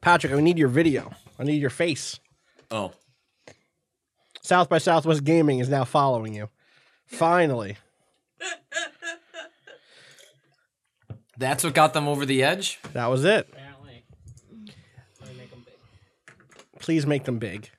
Patrick, 0.00 0.32
I 0.32 0.40
need 0.40 0.58
your 0.58 0.68
video. 0.68 1.12
I 1.38 1.44
need 1.44 1.60
your 1.60 1.70
face. 1.70 2.20
Oh. 2.70 2.92
South 4.42 4.68
by 4.68 4.78
Southwest 4.78 5.24
Gaming 5.24 5.60
is 5.60 5.68
now 5.68 5.84
following 5.84 6.34
you. 6.34 6.50
Finally. 7.06 7.76
That's 11.38 11.64
what 11.64 11.74
got 11.74 11.94
them 11.94 12.06
over 12.06 12.26
the 12.26 12.42
edge? 12.42 12.78
That 12.92 13.06
was 13.06 13.24
it. 13.24 13.48
Apparently. 13.50 14.04
Make 15.36 15.50
them 15.50 15.64
big. 15.64 15.74
Please 16.80 17.06
make 17.06 17.24
them 17.24 17.38
big. 17.38 17.70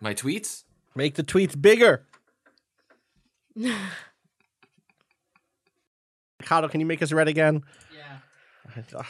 My 0.00 0.14
tweets? 0.14 0.64
Make 0.94 1.14
the 1.14 1.22
tweets 1.22 1.60
bigger. 1.60 2.06
Kato, 6.42 6.68
can 6.68 6.80
you 6.80 6.86
make 6.86 7.02
us 7.02 7.12
red 7.12 7.28
again? 7.28 7.62
Yeah. 7.94 9.02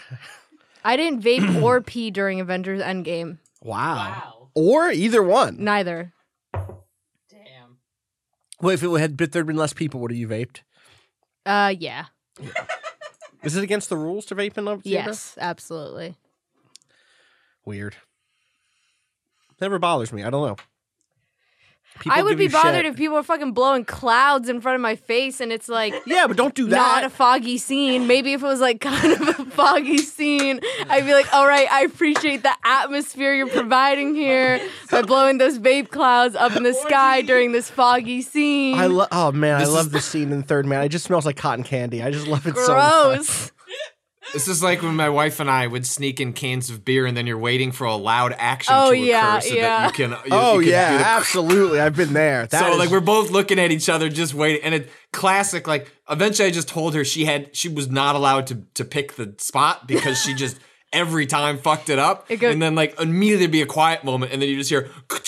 I 0.84 0.96
didn't 0.96 1.22
vape 1.22 1.62
or 1.62 1.80
pee 1.80 2.10
during 2.10 2.40
Avengers 2.40 2.82
Endgame. 2.82 3.38
Wow. 3.62 3.96
Wow. 3.96 4.48
Or 4.54 4.90
either 4.90 5.22
one. 5.22 5.62
Neither. 5.62 6.12
Damn. 6.52 7.78
Well, 8.60 8.74
if 8.74 8.82
it 8.82 8.90
had 8.98 9.16
been, 9.16 9.30
there'd 9.30 9.46
been 9.46 9.56
less 9.56 9.72
people, 9.72 10.00
would 10.00 10.10
have 10.10 10.18
you 10.18 10.26
vaped? 10.28 10.60
Uh, 11.46 11.72
yeah. 11.78 12.06
Is 13.42 13.56
it 13.56 13.62
against 13.62 13.88
the 13.88 13.96
rules 13.96 14.26
to 14.26 14.34
vape 14.34 14.58
in 14.58 14.68
a 14.68 14.76
theater? 14.78 15.08
Yes, 15.08 15.38
absolutely. 15.40 16.16
Weird. 17.64 17.96
Never 19.60 19.78
bothers 19.78 20.12
me. 20.12 20.24
I 20.24 20.30
don't 20.30 20.46
know. 20.46 20.56
People 21.98 22.18
I 22.18 22.22
would 22.22 22.38
be 22.38 22.48
bothered 22.48 22.76
shit. 22.76 22.86
if 22.86 22.96
people 22.96 23.16
were 23.16 23.22
fucking 23.22 23.52
blowing 23.52 23.84
clouds 23.84 24.48
in 24.48 24.62
front 24.62 24.74
of 24.76 24.80
my 24.80 24.96
face 24.96 25.38
and 25.38 25.52
it's 25.52 25.68
like 25.68 25.92
Yeah, 26.06 26.26
but 26.26 26.36
don't 26.38 26.54
do 26.54 26.66
that. 26.68 26.76
not 26.76 27.04
a 27.04 27.10
foggy 27.10 27.58
scene. 27.58 28.06
Maybe 28.06 28.32
if 28.32 28.42
it 28.42 28.46
was 28.46 28.60
like 28.60 28.80
kind 28.80 29.12
of 29.12 29.20
a 29.40 29.44
foggy 29.44 29.98
scene, 29.98 30.60
I'd 30.88 31.04
be 31.04 31.12
like, 31.12 31.30
all 31.34 31.46
right, 31.46 31.70
I 31.70 31.82
appreciate 31.82 32.42
the 32.42 32.52
atmosphere 32.64 33.34
you're 33.34 33.48
providing 33.50 34.14
here 34.14 34.60
by 34.90 35.02
blowing 35.02 35.36
those 35.36 35.58
vape 35.58 35.90
clouds 35.90 36.34
up 36.36 36.56
in 36.56 36.62
the 36.62 36.72
sky 36.86 37.20
during 37.20 37.52
this 37.52 37.68
foggy 37.68 38.22
scene. 38.22 38.78
I 38.78 38.86
love. 38.86 39.08
Oh 39.12 39.30
man, 39.32 39.58
This 39.58 39.68
I 39.68 39.70
is- 39.70 39.76
love 39.76 39.92
the 39.92 40.00
scene 40.10 40.32
in 40.32 40.42
Third 40.42 40.64
Man. 40.64 40.82
It 40.82 40.88
just 40.88 41.04
smells 41.04 41.26
like 41.26 41.36
cotton 41.36 41.64
candy. 41.64 42.02
I 42.02 42.10
just 42.10 42.26
love 42.26 42.46
it 42.46 42.56
so 42.56 42.74
much. 42.74 43.50
Gross. 44.32 44.44
This 44.46 44.48
is 44.48 44.62
like 44.62 44.82
when 44.82 44.96
my 44.96 45.08
wife 45.08 45.40
and 45.40 45.50
I 45.50 45.66
would 45.66 45.86
sneak 45.86 46.20
in 46.20 46.32
cans 46.32 46.70
of 46.70 46.84
beer, 46.84 47.06
and 47.06 47.16
then 47.16 47.26
you're 47.26 47.38
waiting 47.38 47.72
for 47.72 47.84
a 47.86 47.94
loud 47.96 48.34
action 48.38 48.74
Oh, 48.76 48.90
to 48.92 48.96
occur 48.96 49.04
yeah, 49.06 49.38
so 49.40 49.54
yeah. 49.54 49.62
that 49.62 49.98
you 49.98 50.08
can. 50.08 50.10
You, 50.10 50.16
oh 50.32 50.58
you 50.60 50.70
can 50.70 50.74
oh, 50.74 50.80
yeah, 50.80 50.98
do 50.98 51.04
absolutely. 51.04 51.80
I've 51.80 51.96
been 51.96 52.12
there. 52.12 52.46
That 52.46 52.60
so 52.60 52.72
is- 52.72 52.78
like 52.78 52.90
we're 52.90 53.00
both 53.00 53.30
looking 53.30 53.58
at 53.58 53.70
each 53.70 53.88
other, 53.88 54.08
just 54.08 54.34
waiting, 54.34 54.62
and 54.62 54.74
it 54.74 54.90
classic. 55.12 55.66
Like 55.66 55.90
eventually, 56.08 56.48
I 56.48 56.52
just 56.52 56.68
told 56.68 56.94
her 56.94 57.04
she 57.04 57.24
had 57.24 57.54
she 57.56 57.68
was 57.68 57.88
not 57.90 58.14
allowed 58.16 58.46
to 58.48 58.62
to 58.74 58.84
pick 58.84 59.14
the 59.14 59.34
spot 59.38 59.86
because 59.86 60.20
she 60.20 60.34
just 60.34 60.58
every 60.92 61.26
time 61.26 61.58
fucked 61.58 61.88
it 61.90 61.98
up, 61.98 62.26
It 62.28 62.36
go- 62.38 62.50
and 62.50 62.60
then 62.60 62.74
like 62.74 62.98
immediately 63.00 63.46
there'd 63.46 63.52
be 63.52 63.62
a 63.62 63.66
quiet 63.66 64.04
moment, 64.04 64.32
and 64.32 64.40
then 64.42 64.48
you 64.48 64.56
just 64.56 64.70
hear. 64.70 64.88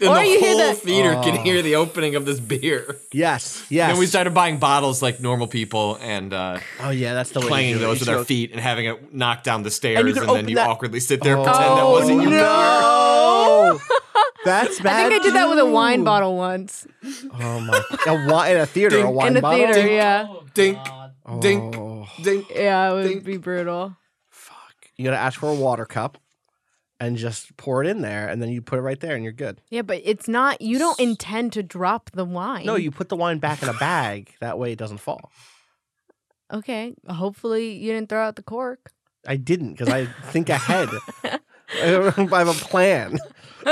And 0.00 0.10
Or 0.10 0.14
the 0.16 0.26
you 0.26 0.40
hear 0.40 0.56
whole 0.56 0.68
the- 0.70 0.74
theater 0.74 1.12
can 1.22 1.38
Oh. 1.38 1.42
hear 1.42 1.62
the 1.62 1.76
opening 1.76 2.16
of 2.16 2.24
this 2.24 2.40
beer. 2.40 2.96
yes, 3.12 3.64
yes. 3.68 3.90
Then 3.92 4.00
we 4.00 4.06
started 4.06 4.34
buying 4.34 4.58
bottles 4.58 5.00
like 5.00 5.20
normal 5.20 5.46
people 5.46 5.96
and 6.00 6.32
uh, 6.34 6.58
Oh 6.80 6.90
yeah, 6.90 7.14
that's 7.14 7.30
the 7.30 7.38
way. 7.38 7.44
to 7.44 7.48
clanging 7.48 7.78
those 7.78 8.00
with 8.00 8.08
our 8.08 8.24
feet 8.24 8.50
and 8.50 8.58
having 8.60 8.86
it 8.86 9.14
knock 9.14 9.44
down 9.44 9.62
the 9.62 9.70
stairs, 9.70 10.00
And 10.00 10.08
and, 10.08 10.28
then 10.28 10.48
you 10.48 10.56
that- 10.56 10.68
awkwardly 10.68 10.98
sit 10.98 11.22
there 11.22 11.38
Oh, 11.38 11.44
pretend 11.44 11.78
that 11.78 11.84
wasn't 11.86 12.20
your 12.22 12.30
beer. 12.30 12.40
no. 12.40 13.80
That's 14.44 14.80
bad. 14.80 15.06
I 15.06 15.08
think 15.08 15.20
I 15.20 15.24
did 15.24 15.34
that 15.34 15.48
with 15.48 15.60
a 15.60 15.66
wine 15.66 16.02
bottle 16.02 16.36
once 16.36 16.84
Oh 17.38 17.60
my! 17.60 17.80
A 18.08 18.28
wine 18.28 18.56
in 18.56 18.60
a 18.60 18.66
theater, 18.66 18.98
a 19.04 19.08
wine 19.10 19.28
in 19.32 19.36
a 19.36 19.40
bottle. 19.40 19.58
theater. 19.72 19.74
Ding. 19.82 19.92
Yeah, 19.94 20.26
Dink, 20.54 20.78
dink, 21.40 21.76
Oh. 21.76 22.08
dink. 22.24 22.46
yeah, 22.52 22.90
it 22.90 22.94
would 22.94 23.08
Ding. 23.08 23.20
be 23.20 23.36
brutal. 23.36 23.94
You 25.02 25.10
gotta 25.10 25.20
ask 25.20 25.40
for 25.40 25.48
a 25.48 25.54
water 25.54 25.84
cup, 25.84 26.18
and 27.00 27.16
just 27.16 27.56
pour 27.56 27.82
it 27.82 27.88
in 27.88 28.02
there, 28.02 28.28
and 28.28 28.40
then 28.40 28.50
you 28.50 28.62
put 28.62 28.78
it 28.78 28.82
right 28.82 29.00
there, 29.00 29.16
and 29.16 29.24
you're 29.24 29.32
good. 29.32 29.60
Yeah, 29.68 29.82
but 29.82 30.00
it's 30.04 30.28
not. 30.28 30.60
You 30.60 30.78
don't 30.78 31.00
intend 31.00 31.52
to 31.54 31.62
drop 31.64 32.12
the 32.12 32.24
wine. 32.24 32.66
No, 32.66 32.76
you 32.76 32.92
put 32.92 33.08
the 33.08 33.16
wine 33.16 33.38
back 33.38 33.64
in 33.64 33.68
a 33.68 33.74
bag. 33.74 34.32
That 34.40 34.60
way, 34.60 34.70
it 34.70 34.78
doesn't 34.78 34.98
fall. 34.98 35.32
Okay. 36.52 36.94
Hopefully, 37.08 37.72
you 37.72 37.92
didn't 37.92 38.10
throw 38.10 38.22
out 38.22 38.36
the 38.36 38.44
cork. 38.44 38.92
I 39.26 39.34
didn't 39.34 39.72
because 39.72 39.88
I 39.88 40.06
think 40.30 40.48
ahead. 40.48 40.88
I 41.24 41.86
have 41.86 42.48
a 42.48 42.52
plan. 42.52 43.18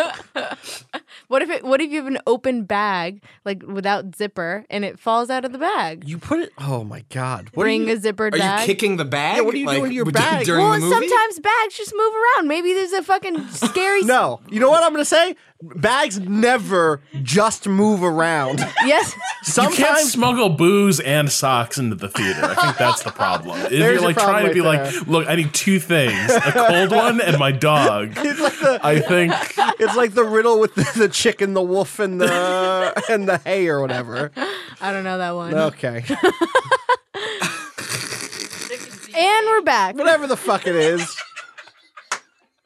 What 1.28 1.42
if 1.42 1.51
it? 1.51 1.64
What 1.64 1.80
if 1.80 1.90
you 1.90 1.98
have 1.98 2.06
an 2.06 2.18
open 2.26 2.64
bag, 2.64 3.22
like 3.44 3.62
without 3.66 4.14
zipper, 4.16 4.64
and 4.70 4.84
it 4.84 4.98
falls 4.98 5.30
out 5.30 5.44
of 5.44 5.52
the 5.52 5.59
bag? 5.59 6.09
You 6.09 6.18
put 6.18 6.40
it. 6.40 6.52
Oh 6.59 6.84
my 6.84 7.05
god! 7.10 7.51
What 7.55 7.64
Bring 7.64 7.82
are 7.82 7.92
you, 7.92 7.97
a 7.97 7.98
zippered 7.98 8.34
Are 8.34 8.38
bag. 8.38 8.60
you 8.60 8.66
kicking 8.66 8.97
the 8.97 9.05
bag? 9.05 9.36
Yeah, 9.36 9.42
what 9.42 9.55
are 9.55 9.59
you 9.59 9.66
like, 9.66 9.78
doing 9.78 9.90
to 9.90 9.94
your 9.94 10.05
would- 10.05 10.14
bag? 10.14 10.47
during 10.47 10.64
well, 10.64 10.72
the 10.74 10.80
movie? 10.80 11.09
sometimes 11.09 11.38
bags 11.40 11.76
just 11.76 11.94
move 11.97 12.12
around. 12.14 12.48
Maybe 12.48 12.72
there's 12.72 12.92
a 12.92 13.02
fucking 13.02 13.48
scary. 13.51 14.02
No, 14.02 14.40
you 14.48 14.60
know 14.60 14.70
what 14.70 14.82
I'm 14.82 14.92
gonna 14.92 15.05
say? 15.05 15.36
Bags 15.62 16.18
never 16.18 17.02
just 17.22 17.68
move 17.68 18.02
around. 18.02 18.60
Yes. 18.86 19.14
You 19.14 19.20
can't 19.20 19.74
Sometimes 19.74 20.12
smuggle 20.12 20.48
booze 20.51 21.01
and 21.01 21.30
socks 21.30 21.76
into 21.78 21.94
the 21.97 22.09
theater. 22.09 22.40
I 22.42 22.55
think 22.55 22.76
that's 22.78 23.02
the 23.02 23.10
problem. 23.10 23.59
If 23.66 23.72
you're 23.72 24.01
like 24.01 24.16
problem 24.16 24.34
trying 24.42 24.48
to 24.48 24.55
be 24.55 24.60
right 24.60 24.82
like, 24.82 24.92
there. 24.92 25.02
look, 25.02 25.28
I 25.28 25.34
need 25.36 25.52
two 25.52 25.78
things: 25.78 26.30
a 26.30 26.52
cold 26.52 26.90
one 26.92 27.20
and 27.20 27.38
my 27.38 27.52
dog. 27.52 28.12
it's 28.16 28.40
like 28.40 28.59
the 28.59 28.80
I 28.82 29.01
think 29.01 29.32
it's 29.78 29.97
like 29.97 30.12
the 30.14 30.24
riddle 30.24 30.60
with 30.60 30.74
the, 30.74 30.90
the 30.97 31.09
chicken, 31.11 31.55
the 31.55 31.62
wolf, 31.62 31.99
and 31.99 32.20
the 32.20 33.03
and 33.11 33.28
the 33.28 33.39
hay 33.39 33.69
or 33.69 33.81
whatever. 33.81 34.31
I 34.81 34.93
don't 34.93 35.05
know 35.05 35.19
that 35.19 35.32
one. 35.35 35.55
Okay, 35.55 36.05
And 39.12 39.47
we're 39.47 39.62
back. 39.62 39.97
whatever 39.97 40.27
the 40.27 40.37
fuck 40.37 40.66
it 40.66 40.77
is. 40.77 41.15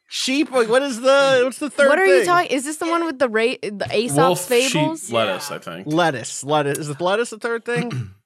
Sheep. 0.09 0.51
Like, 0.53 0.69
what 0.69 0.83
is 0.83 1.01
the 1.01 1.41
what's 1.45 1.59
the 1.59 1.71
third? 1.71 1.89
What 1.89 1.99
are 1.99 2.05
you 2.07 2.19
thing? 2.19 2.27
talking? 2.27 2.51
Is 2.51 2.65
this 2.65 2.77
the 2.77 2.87
one 2.87 3.05
with 3.05 3.19
the 3.19 3.29
ra- 3.29 3.55
the 3.63 3.89
Aesop's 3.93 4.17
wolf, 4.19 4.41
fables? 4.47 5.05
sheep, 5.07 5.13
lettuce. 5.13 5.51
I 5.51 5.59
think. 5.59 5.87
Lettuce. 5.89 6.45
Lettuce. 6.45 6.79
Is 6.79 6.89
it 6.91 7.01
lettuce 7.01 7.31
the 7.31 7.39
third 7.39 7.65
thing? 7.65 8.11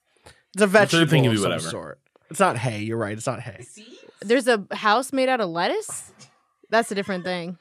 It's 0.54 0.62
a 0.62 0.66
vegetable 0.66 1.06
thing 1.08 1.22
can 1.24 1.30
of 1.30 1.36
be 1.36 1.42
some 1.42 1.50
whatever. 1.50 1.68
sort. 1.70 2.00
It's 2.30 2.40
not 2.40 2.56
hay. 2.56 2.80
You're 2.80 2.96
right. 2.96 3.12
It's 3.12 3.26
not 3.26 3.38
hay. 3.40 3.64
There's 4.22 4.48
a 4.48 4.66
house 4.72 5.12
made 5.12 5.28
out 5.28 5.40
of 5.40 5.50
lettuce. 5.50 6.10
That's 6.70 6.90
a 6.90 6.94
different 6.94 7.22
thing. 7.24 7.58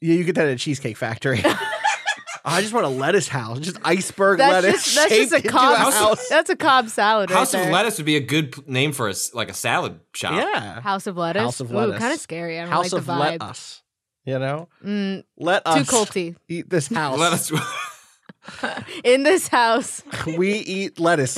Yeah, 0.00 0.14
you 0.14 0.24
get 0.24 0.34
that 0.36 0.46
at 0.46 0.52
a 0.52 0.56
cheesecake 0.56 0.96
factory. 0.96 1.42
I 2.44 2.62
just 2.62 2.72
want 2.72 2.86
a 2.86 2.88
lettuce 2.88 3.28
house, 3.28 3.60
just 3.60 3.76
iceberg 3.84 4.38
That's 4.38 4.64
lettuce. 4.64 4.84
just 4.84 4.96
that's 4.96 5.14
just 5.14 5.32
a 5.32 5.36
into 5.36 5.48
cob. 5.50 5.76
house. 5.92 6.26
That's 6.28 6.48
a 6.48 6.56
Cobb 6.56 6.88
salad. 6.88 7.28
House 7.30 7.52
right 7.52 7.60
of 7.60 7.66
there. 7.66 7.72
Lettuce 7.74 7.98
would 7.98 8.06
be 8.06 8.16
a 8.16 8.20
good 8.20 8.52
p- 8.52 8.62
name 8.66 8.92
for 8.92 9.10
us, 9.10 9.34
like 9.34 9.50
a 9.50 9.54
salad 9.54 10.00
shop. 10.14 10.32
Yeah, 10.34 10.80
House 10.80 11.06
of 11.06 11.18
lettuce. 11.18 11.42
House 11.42 11.60
of 11.60 11.70
Ooh, 11.70 11.76
lettuce. 11.76 11.98
kind 11.98 12.14
of 12.14 12.18
scary. 12.20 12.58
I 12.58 12.62
don't 12.62 12.70
house 12.72 12.92
like 12.92 13.00
of 13.00 13.06
the 13.06 13.12
vibe. 13.12 13.18
let 13.18 13.42
us. 13.42 13.82
You 14.24 14.38
know, 14.38 14.68
Mm, 14.84 15.24
let 15.36 15.64
too 15.66 15.70
culty. 15.82 16.36
eat 16.48 16.70
this 16.70 16.86
house. 16.94 17.18
Let 17.18 17.32
us. 17.34 17.52
In 19.04 19.22
this 19.22 19.48
house, 19.48 20.02
we 20.38 20.52
eat 20.54 20.98
lettuce. 20.98 21.36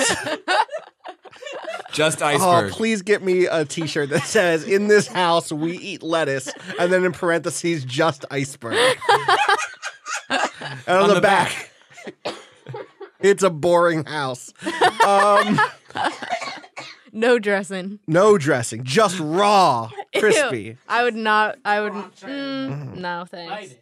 Just 1.92 2.22
iceberg. 2.22 2.42
oh, 2.46 2.50
iceberg. 2.50 2.72
please 2.72 3.02
get 3.02 3.22
me 3.22 3.46
a 3.46 3.64
T-shirt 3.64 4.08
that 4.10 4.22
says 4.24 4.64
"In 4.64 4.88
this 4.88 5.06
house 5.06 5.52
we 5.52 5.76
eat 5.78 6.02
lettuce," 6.02 6.50
and 6.78 6.92
then 6.92 7.04
in 7.04 7.12
parentheses, 7.12 7.84
just 7.84 8.24
iceberg. 8.30 8.96
and 10.28 10.40
on, 10.88 11.08
the, 11.08 11.14
the 11.16 11.20
back, 11.20 11.70
it's 13.20 13.42
a 13.42 13.50
boring 13.50 14.04
house. 14.04 14.52
Um, 15.06 15.60
no 17.12 17.38
dressing. 17.38 17.98
no 18.06 18.38
dressing, 18.38 18.84
just 18.84 19.18
raw, 19.20 19.90
crispy. 20.16 20.62
Ew. 20.62 20.76
I 20.88 21.04
would 21.04 21.14
not. 21.16 21.58
I 21.64 21.80
would. 21.82 21.92
Mm, 21.92 22.96
no, 22.96 23.26
thanks. 23.30 23.74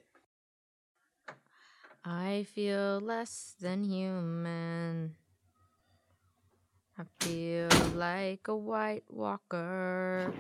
I 2.05 2.47
feel 2.55 2.99
less 3.01 3.55
than 3.61 3.85
human. 3.85 5.15
I 7.01 7.25
feel 7.25 7.69
like 7.95 8.47
a 8.49 8.55
White 8.57 9.05
Walker. 9.09 10.33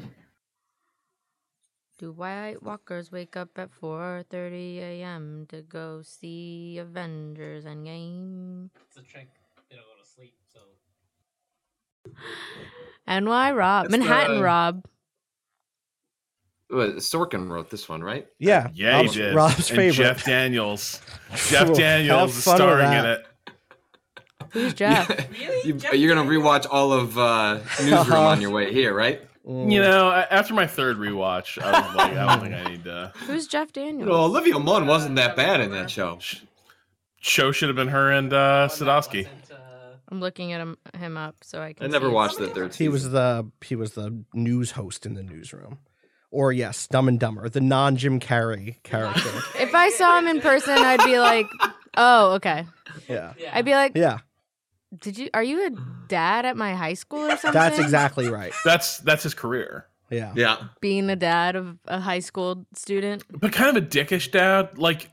Do 1.99 2.13
White 2.13 2.63
Walkers 2.63 3.11
wake 3.11 3.35
up 3.37 3.51
at 3.57 3.71
4:30 3.81 4.79
a.m. 4.79 5.47
to 5.49 5.63
go 5.63 6.03
see 6.03 6.77
Avengers 6.79 7.65
Endgame? 7.65 8.69
It's 8.89 8.97
a 8.99 9.03
trick. 9.03 9.29
They 9.71 9.77
don't 9.77 9.85
go 9.87 10.03
to 10.03 10.07
sleep, 10.09 10.35
so 10.53 10.61
NY 13.21 13.53
Rob, 13.53 13.85
That's 13.87 13.93
Manhattan 13.99 14.37
the- 14.37 14.43
Rob. 14.43 14.85
What, 16.69 16.97
Sorkin 16.99 17.49
wrote 17.51 17.69
this 17.69 17.89
one, 17.89 18.01
right? 18.05 18.29
Yeah, 18.39 18.69
Yeah, 18.75 18.99
he 18.99 19.03
Rob's, 19.07 19.15
did. 19.15 19.35
Rob's 19.35 19.71
and 19.71 19.77
favorite. 19.77 19.95
Jeff 20.05 20.25
Daniels. 20.25 21.01
Jeff 21.49 21.67
Have 21.69 21.77
Daniels 21.77 22.37
is 22.37 22.45
fun 22.45 22.53
with 22.53 22.59
starring 22.59 22.93
in 22.93 23.03
that. 23.03 23.21
it. 23.21 23.27
Who's 24.51 24.75
Jeff? 24.83 25.09
You, 25.65 25.79
you're 25.93 26.15
gonna 26.15 26.29
rewatch 26.29 26.67
all 26.71 26.93
of 26.93 27.17
uh, 27.19 27.61
Newsroom 27.83 28.13
on 28.21 28.41
your 28.41 28.51
way 28.51 28.73
here, 28.73 28.95
right? 28.95 29.21
You 29.47 29.81
know, 29.81 30.11
after 30.31 30.55
my 30.55 30.67
third 30.67 30.99
rewatch, 30.99 31.61
I 31.61 31.81
was 31.87 31.95
like, 31.97 32.13
I 32.13 32.27
don't 32.37 32.41
think 32.43 32.55
I 32.55 32.71
need 32.71 32.85
to. 32.85 33.13
Who's 33.27 33.47
Jeff 33.49 33.73
Daniels? 33.73 34.09
Well, 34.09 34.25
Olivia 34.27 34.59
Munn 34.59 34.87
wasn't 34.87 35.17
that 35.17 35.35
bad 35.35 35.61
in 35.61 35.73
that 35.73 35.91
show. 35.91 36.19
Show 37.21 37.51
should 37.51 37.69
have 37.69 37.77
been 37.77 37.89
her 37.89 38.11
and 38.13 38.33
uh, 38.33 38.69
Sadoski. 38.71 39.27
I'm 40.13 40.21
looking 40.21 40.53
at 40.53 40.61
him 40.61 40.77
him 40.99 41.17
up 41.17 41.37
so 41.43 41.61
I 41.63 41.73
can. 41.73 41.87
I 41.87 41.89
never 41.89 42.09
see. 42.09 42.13
watched 42.13 42.39
that 42.39 42.55
third 42.55 42.73
He 42.75 42.79
season. 42.87 42.93
was 42.93 43.11
the 43.11 43.51
he 43.65 43.77
was 43.77 43.93
the 43.95 44.25
news 44.35 44.73
host 44.73 45.07
in 45.07 45.15
the 45.15 45.23
newsroom, 45.23 45.79
or 46.31 46.53
yes, 46.53 46.87
Dumb 46.89 47.07
and 47.09 47.19
Dumber, 47.19 47.49
the 47.49 47.61
non 47.61 47.97
Jim 47.97 48.19
Carrey 48.21 48.83
character. 48.83 49.31
If 49.59 49.75
I 49.75 49.91
saw 49.91 50.19
him 50.19 50.27
in 50.27 50.41
person, 50.41 50.75
I'd 50.77 51.05
be 51.05 51.19
like, 51.21 51.47
"Oh, 51.97 52.33
okay." 52.35 52.67
yeah, 53.09 53.33
I'd 53.53 53.65
be 53.65 53.73
like, 53.75 53.93
yeah, 53.95 54.19
"Did 54.99 55.19
you? 55.19 55.31
Are 55.35 55.43
you 55.43 55.67
a 55.67 55.71
dad 56.09 56.45
at 56.47 56.57
my 56.57 56.75
high 56.75 56.95
school 56.95 57.21
or 57.21 57.31
something?" 57.37 57.53
that's 57.53 57.79
exactly 57.79 58.29
right. 58.29 58.53
That's 58.65 58.99
that's 58.99 59.23
his 59.23 59.35
career. 59.35 59.87
Yeah, 60.11 60.33
yeah. 60.35 60.57
being 60.81 61.09
a 61.09 61.15
dad 61.17 61.55
of 61.55 61.79
a 61.87 62.01
high 62.01 62.19
school 62.19 62.67
student. 62.75 63.23
But 63.31 63.53
kind 63.53 63.77
of 63.77 63.83
a 63.83 63.87
dickish 63.87 64.33
dad. 64.33 64.77
Like 64.77 65.09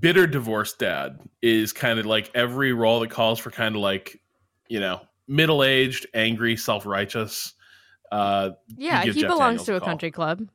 bitter 0.00 0.26
divorced 0.26 0.78
dad 0.80 1.20
is 1.42 1.72
kind 1.72 1.98
of 2.00 2.06
like 2.06 2.30
every 2.34 2.72
role 2.72 3.00
that 3.00 3.10
calls 3.10 3.38
for 3.38 3.50
kind 3.52 3.76
of 3.76 3.80
like, 3.80 4.20
you 4.68 4.80
know, 4.80 5.00
middle 5.28 5.62
aged, 5.62 6.06
angry, 6.14 6.56
self 6.56 6.86
righteous. 6.86 7.54
Uh, 8.10 8.50
Yeah, 8.76 9.02
he 9.02 9.12
Jeff 9.12 9.30
belongs 9.30 9.60
Daniels 9.60 9.66
to 9.66 9.74
a 9.76 9.80
call. 9.80 9.88
country 9.88 10.10
club. 10.10 10.48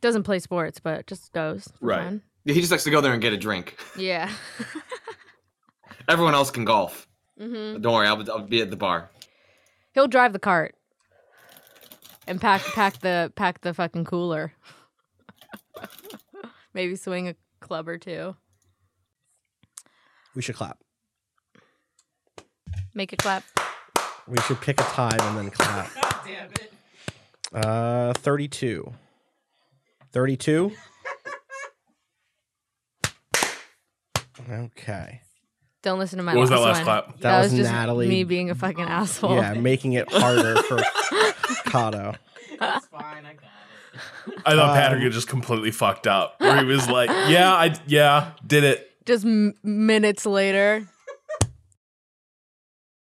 Doesn't 0.00 0.22
play 0.24 0.38
sports, 0.38 0.80
but 0.80 1.06
just 1.06 1.32
goes. 1.32 1.68
for 1.78 1.86
Right. 1.86 2.02
fun. 2.04 2.22
He 2.44 2.54
just 2.54 2.70
likes 2.70 2.84
to 2.84 2.90
go 2.90 3.00
there 3.00 3.12
and 3.12 3.20
get 3.20 3.32
a 3.32 3.36
drink. 3.36 3.76
Yeah. 3.98 4.30
Everyone 6.10 6.34
else 6.34 6.50
can 6.50 6.64
golf. 6.64 7.06
hmm 7.38 7.80
Don't 7.80 7.94
worry, 7.94 8.08
I'll, 8.08 8.30
I'll 8.32 8.40
be 8.42 8.60
at 8.62 8.70
the 8.70 8.76
bar. 8.76 9.08
He'll 9.94 10.08
drive 10.08 10.32
the 10.32 10.40
cart 10.40 10.74
and 12.26 12.40
pack 12.40 12.62
pack 12.74 12.98
the 13.00 13.32
pack 13.36 13.60
the 13.60 13.72
fucking 13.72 14.04
cooler. 14.06 14.52
Maybe 16.74 16.96
swing 16.96 17.28
a 17.28 17.34
club 17.60 17.88
or 17.88 17.96
two. 17.96 18.34
we 20.34 20.42
should 20.42 20.56
clap. 20.56 20.78
Make 22.92 23.12
it 23.12 23.20
clap. 23.20 23.44
We 24.26 24.38
should 24.42 24.60
pick 24.60 24.80
a 24.80 24.84
time 24.84 25.18
and 25.20 25.38
then 25.38 25.50
clap. 25.50 25.94
God 26.00 26.14
damn 26.26 26.50
it. 26.52 26.72
Uh, 27.52 28.12
thirty-two. 28.14 28.92
Thirty-two. 30.12 30.72
Okay. 34.50 35.20
Don't 35.82 35.98
listen 35.98 36.18
to 36.18 36.22
my 36.22 36.34
What 36.34 36.42
was 36.42 36.50
that 36.50 36.60
last 36.60 36.76
one. 36.78 36.84
clap? 36.84 37.06
That, 37.06 37.20
That 37.22 37.38
was, 37.42 37.52
was 37.52 37.60
just 37.60 37.72
Natalie. 37.72 38.08
me 38.08 38.24
being 38.24 38.50
a 38.50 38.54
fucking 38.54 38.84
asshole. 38.84 39.36
Yeah, 39.36 39.54
making 39.54 39.94
it 39.94 40.10
harder 40.12 40.56
for 40.62 40.76
Kato. 41.70 42.14
That's 42.58 42.86
fine. 42.86 43.24
I 43.24 43.32
got 43.34 43.44
it. 43.44 44.42
I 44.46 44.50
thought 44.54 44.68
Um, 44.70 44.74
Patrick 44.76 45.02
had 45.02 45.12
just 45.12 45.28
completely 45.28 45.70
fucked 45.70 46.06
up. 46.06 46.34
Where 46.38 46.58
he 46.58 46.64
was 46.64 46.88
like, 46.88 47.08
"Yeah, 47.28 47.50
I 47.52 47.74
yeah 47.86 48.32
did 48.46 48.64
it." 48.64 48.90
Just 49.06 49.24
m- 49.24 49.54
minutes 49.62 50.26
later. 50.26 50.86